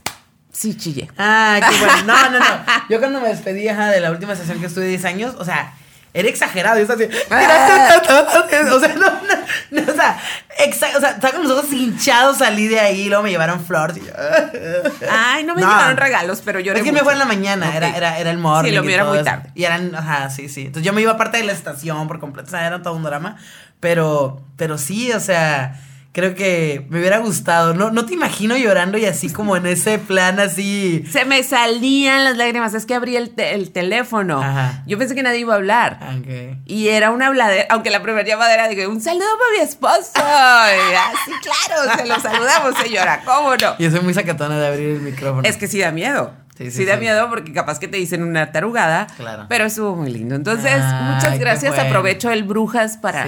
sí 0.51 0.75
chillé. 0.75 1.09
Ah, 1.17 1.59
qué 1.59 1.77
bueno. 1.77 2.03
No, 2.05 2.29
no, 2.31 2.39
no. 2.39 2.45
Yo 2.89 2.99
cuando 2.99 3.21
me 3.21 3.29
despedí 3.29 3.67
ajá, 3.67 3.89
de 3.91 3.99
la 4.01 4.11
última 4.11 4.35
sesión 4.35 4.59
que 4.59 4.65
estuve 4.65 4.87
10 4.87 5.05
años, 5.05 5.35
o 5.37 5.45
sea, 5.45 5.73
era 6.13 6.27
exagerado. 6.29 6.77
Yo 6.79 6.83
estaba 6.83 7.01
así. 7.03 7.09
O 8.75 8.79
sea, 8.79 8.95
no, 8.95 9.05
no, 9.05 9.81
no, 9.85 9.91
o 9.91 9.95
sea, 9.95 10.19
exa- 10.65 10.95
o 10.95 10.99
sea, 10.99 11.11
estaba 11.11 11.33
con 11.33 11.47
los 11.47 11.57
ojos 11.59 11.71
hinchados, 11.71 12.37
salí 12.39 12.67
de 12.67 12.79
ahí, 12.79 13.07
luego 13.07 13.23
me 13.23 13.29
llevaron 13.29 13.63
flores. 13.63 13.97
y 13.97 14.01
yo, 14.01 14.11
Ay, 15.09 15.43
no 15.43 15.55
me 15.55 15.61
No. 15.61 15.67
llegaron 15.69 15.97
regalos, 15.97 16.41
pero 16.43 16.59
yo 16.59 16.73
es 16.73 16.83
que 16.83 16.91
me 16.91 17.01
fue 17.01 17.13
en 17.13 17.19
la 17.19 17.25
mañana, 17.25 17.75
era, 17.75 17.95
era, 17.95 18.17
era 18.19 18.31
el 18.31 18.37
morning. 18.37 18.69
Sí, 18.69 18.75
lo 18.75 18.83
y 18.83 18.87
mío 18.87 18.95
era 18.95 19.05
muy 19.05 19.23
tarde. 19.23 19.49
Y 19.55 19.63
eran, 19.63 19.93
ajá, 19.95 20.29
sí, 20.29 20.49
sí. 20.49 20.61
Entonces 20.67 20.83
yo 20.83 20.93
me 20.93 21.01
iba 21.01 21.11
aparte 21.13 21.37
de 21.37 21.43
la 21.43 21.53
estación 21.53 22.07
por 22.07 22.19
completo, 22.19 22.47
o 22.47 22.51
sea, 22.51 22.65
era 22.67 22.81
todo 22.81 22.93
un 22.95 23.03
drama. 23.03 23.37
Pero, 23.79 24.41
pero 24.57 24.77
sí, 24.77 25.11
o 25.11 25.19
sea, 25.19 25.79
creo 26.11 26.33
que 26.35 26.85
me 26.89 26.99
hubiera 26.99 27.19
gustado. 27.19 27.73
No, 27.73 27.91
no 27.91 28.05
te 28.05 28.13
imagino 28.13 28.57
llorando 28.57 28.97
y 28.97 29.05
así 29.05 29.31
como 29.31 29.55
en 29.57 29.65
ese 29.67 29.99
plan 29.99 30.39
así. 30.39 31.03
Se 31.11 31.25
me 31.25 31.43
salían 31.43 32.23
las 32.23 32.37
lágrimas. 32.37 32.73
Es 32.73 32.85
que 32.85 32.95
abrí 32.95 33.15
el, 33.15 33.29
te- 33.31 33.53
el 33.53 33.71
teléfono. 33.71 34.41
Ajá. 34.41 34.83
Yo 34.87 34.97
pensé 34.97 35.13
que 35.15 35.23
nadie 35.23 35.39
iba 35.39 35.53
a 35.53 35.57
hablar. 35.57 35.99
Ok. 36.19 36.57
Y 36.65 36.87
era 36.89 37.11
una 37.11 37.27
habladera, 37.27 37.67
aunque 37.69 37.89
la 37.91 38.01
primera 38.01 38.27
llamada 38.27 38.53
era 38.53 38.67
de 38.67 38.75
que 38.75 38.87
un 38.87 38.99
saludo 39.01 39.25
para 39.37 39.57
mi 39.63 39.69
esposo. 39.69 40.11
Y 40.15 40.95
así, 40.95 41.31
claro, 41.41 41.95
se 41.97 42.05
lo 42.07 42.19
saludamos, 42.19 42.75
señora, 42.81 43.21
¿cómo 43.25 43.55
no? 43.55 43.77
Yo 43.77 43.91
soy 43.91 44.01
muy 44.01 44.13
sacatona 44.13 44.59
de 44.59 44.67
abrir 44.67 44.89
el 44.89 45.01
micrófono. 45.01 45.43
Es 45.47 45.57
que 45.57 45.67
sí 45.67 45.79
da 45.79 45.91
miedo. 45.91 46.33
Sí, 46.57 46.71
Sí, 46.71 46.71
sí, 46.71 46.85
da 46.85 46.97
miedo 46.97 47.29
porque 47.29 47.53
capaz 47.53 47.79
que 47.79 47.87
te 47.87 47.97
dicen 47.97 48.23
una 48.23 48.51
tarugada. 48.51 49.07
Claro. 49.15 49.45
Pero 49.47 49.65
estuvo 49.65 49.95
muy 49.95 50.11
lindo. 50.11 50.35
Entonces, 50.35 50.81
muchas 51.03 51.37
gracias. 51.39 51.75
bueno. 51.75 51.87
Aprovecho 51.87 52.31
el 52.31 52.43
Brujas 52.43 52.97
para, 52.97 53.27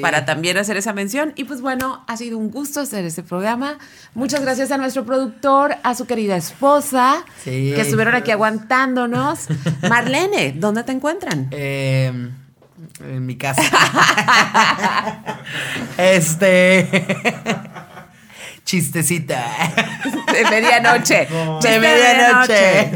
para 0.00 0.24
también 0.24 0.56
hacer 0.56 0.76
esa 0.76 0.92
mención. 0.92 1.32
Y 1.36 1.44
pues 1.44 1.60
bueno, 1.60 2.04
ha 2.08 2.16
sido 2.16 2.38
un 2.38 2.50
gusto 2.50 2.80
hacer 2.80 3.04
este 3.04 3.22
programa. 3.22 3.78
Muchas 4.14 4.42
gracias 4.42 4.72
a 4.72 4.76
nuestro 4.76 5.04
productor, 5.04 5.76
a 5.82 5.94
su 5.94 6.06
querida 6.06 6.36
esposa, 6.36 7.24
que 7.44 7.80
estuvieron 7.80 8.14
aquí 8.14 8.32
aguantándonos. 8.32 9.46
Marlene, 9.88 10.52
¿dónde 10.56 10.82
te 10.82 10.92
encuentran? 10.92 11.48
Eh, 11.52 12.12
en 13.00 13.26
mi 13.26 13.36
casa. 13.36 13.62
este. 15.98 17.70
Chistecita. 18.64 19.44
De 20.32 20.44
medianoche. 20.50 21.26
De 21.62 21.78
medianoche. 21.80 22.90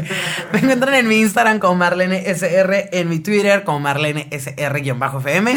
Me 0.53 0.59
encuentran 0.59 0.95
en 0.95 1.07
mi 1.07 1.19
Instagram 1.19 1.59
como 1.59 1.75
Marlene 1.75 2.23
SR, 2.29 2.89
en 2.91 3.09
mi 3.09 3.19
Twitter 3.19 3.63
como 3.63 3.79
Marlene 3.79 4.27
SR-FM 4.31 5.55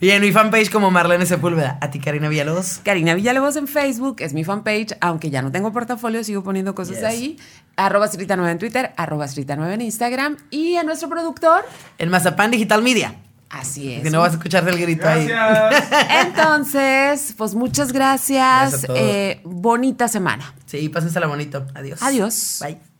y 0.00 0.10
en 0.10 0.20
mi 0.20 0.32
fanpage 0.32 0.68
como 0.70 0.90
Marlene 0.90 1.26
Sepúlveda. 1.26 1.78
A 1.80 1.90
ti, 1.90 2.00
Karina 2.00 2.28
Villalobos. 2.28 2.80
Karina 2.84 3.14
Villalobos 3.14 3.54
en 3.56 3.68
Facebook, 3.68 4.16
es 4.18 4.34
mi 4.34 4.42
fanpage, 4.42 4.96
aunque 5.00 5.30
ya 5.30 5.42
no 5.42 5.52
tengo 5.52 5.72
portafolio, 5.72 6.24
sigo 6.24 6.42
poniendo 6.42 6.74
cosas 6.74 6.96
Yes. 6.96 7.04
ahí. 7.04 7.38
Arroba 7.76 8.06
Strita 8.08 8.36
9 8.36 8.52
en 8.52 8.58
Twitter, 8.58 8.92
arroba 8.96 9.26
Strita 9.28 9.54
9 9.56 9.74
en 9.74 9.80
Instagram. 9.82 10.36
Y 10.50 10.76
a 10.76 10.82
nuestro 10.82 11.08
productor, 11.08 11.64
En 11.98 12.08
Mazapán 12.10 12.50
Digital 12.50 12.82
Media. 12.82 13.14
Así 13.52 13.92
es. 13.92 14.02
Que 14.02 14.10
no 14.10 14.20
vas 14.20 14.32
a 14.32 14.36
escuchar 14.36 14.68
el 14.68 14.78
grito 14.78 15.08
ahí. 15.08 15.26
Gracias. 15.26 16.26
Entonces, 16.26 17.34
pues 17.36 17.54
muchas 17.54 17.92
gracias. 17.92 18.70
Gracias 18.70 18.84
a 18.84 18.86
todos. 18.88 18.98
Eh, 19.00 19.40
bonita 19.44 20.08
semana. 20.08 20.54
Sí, 20.66 20.88
pásensela 20.88 21.26
bonito. 21.26 21.66
Adiós. 21.74 22.02
Adiós. 22.02 22.58
Bye. 22.62 22.91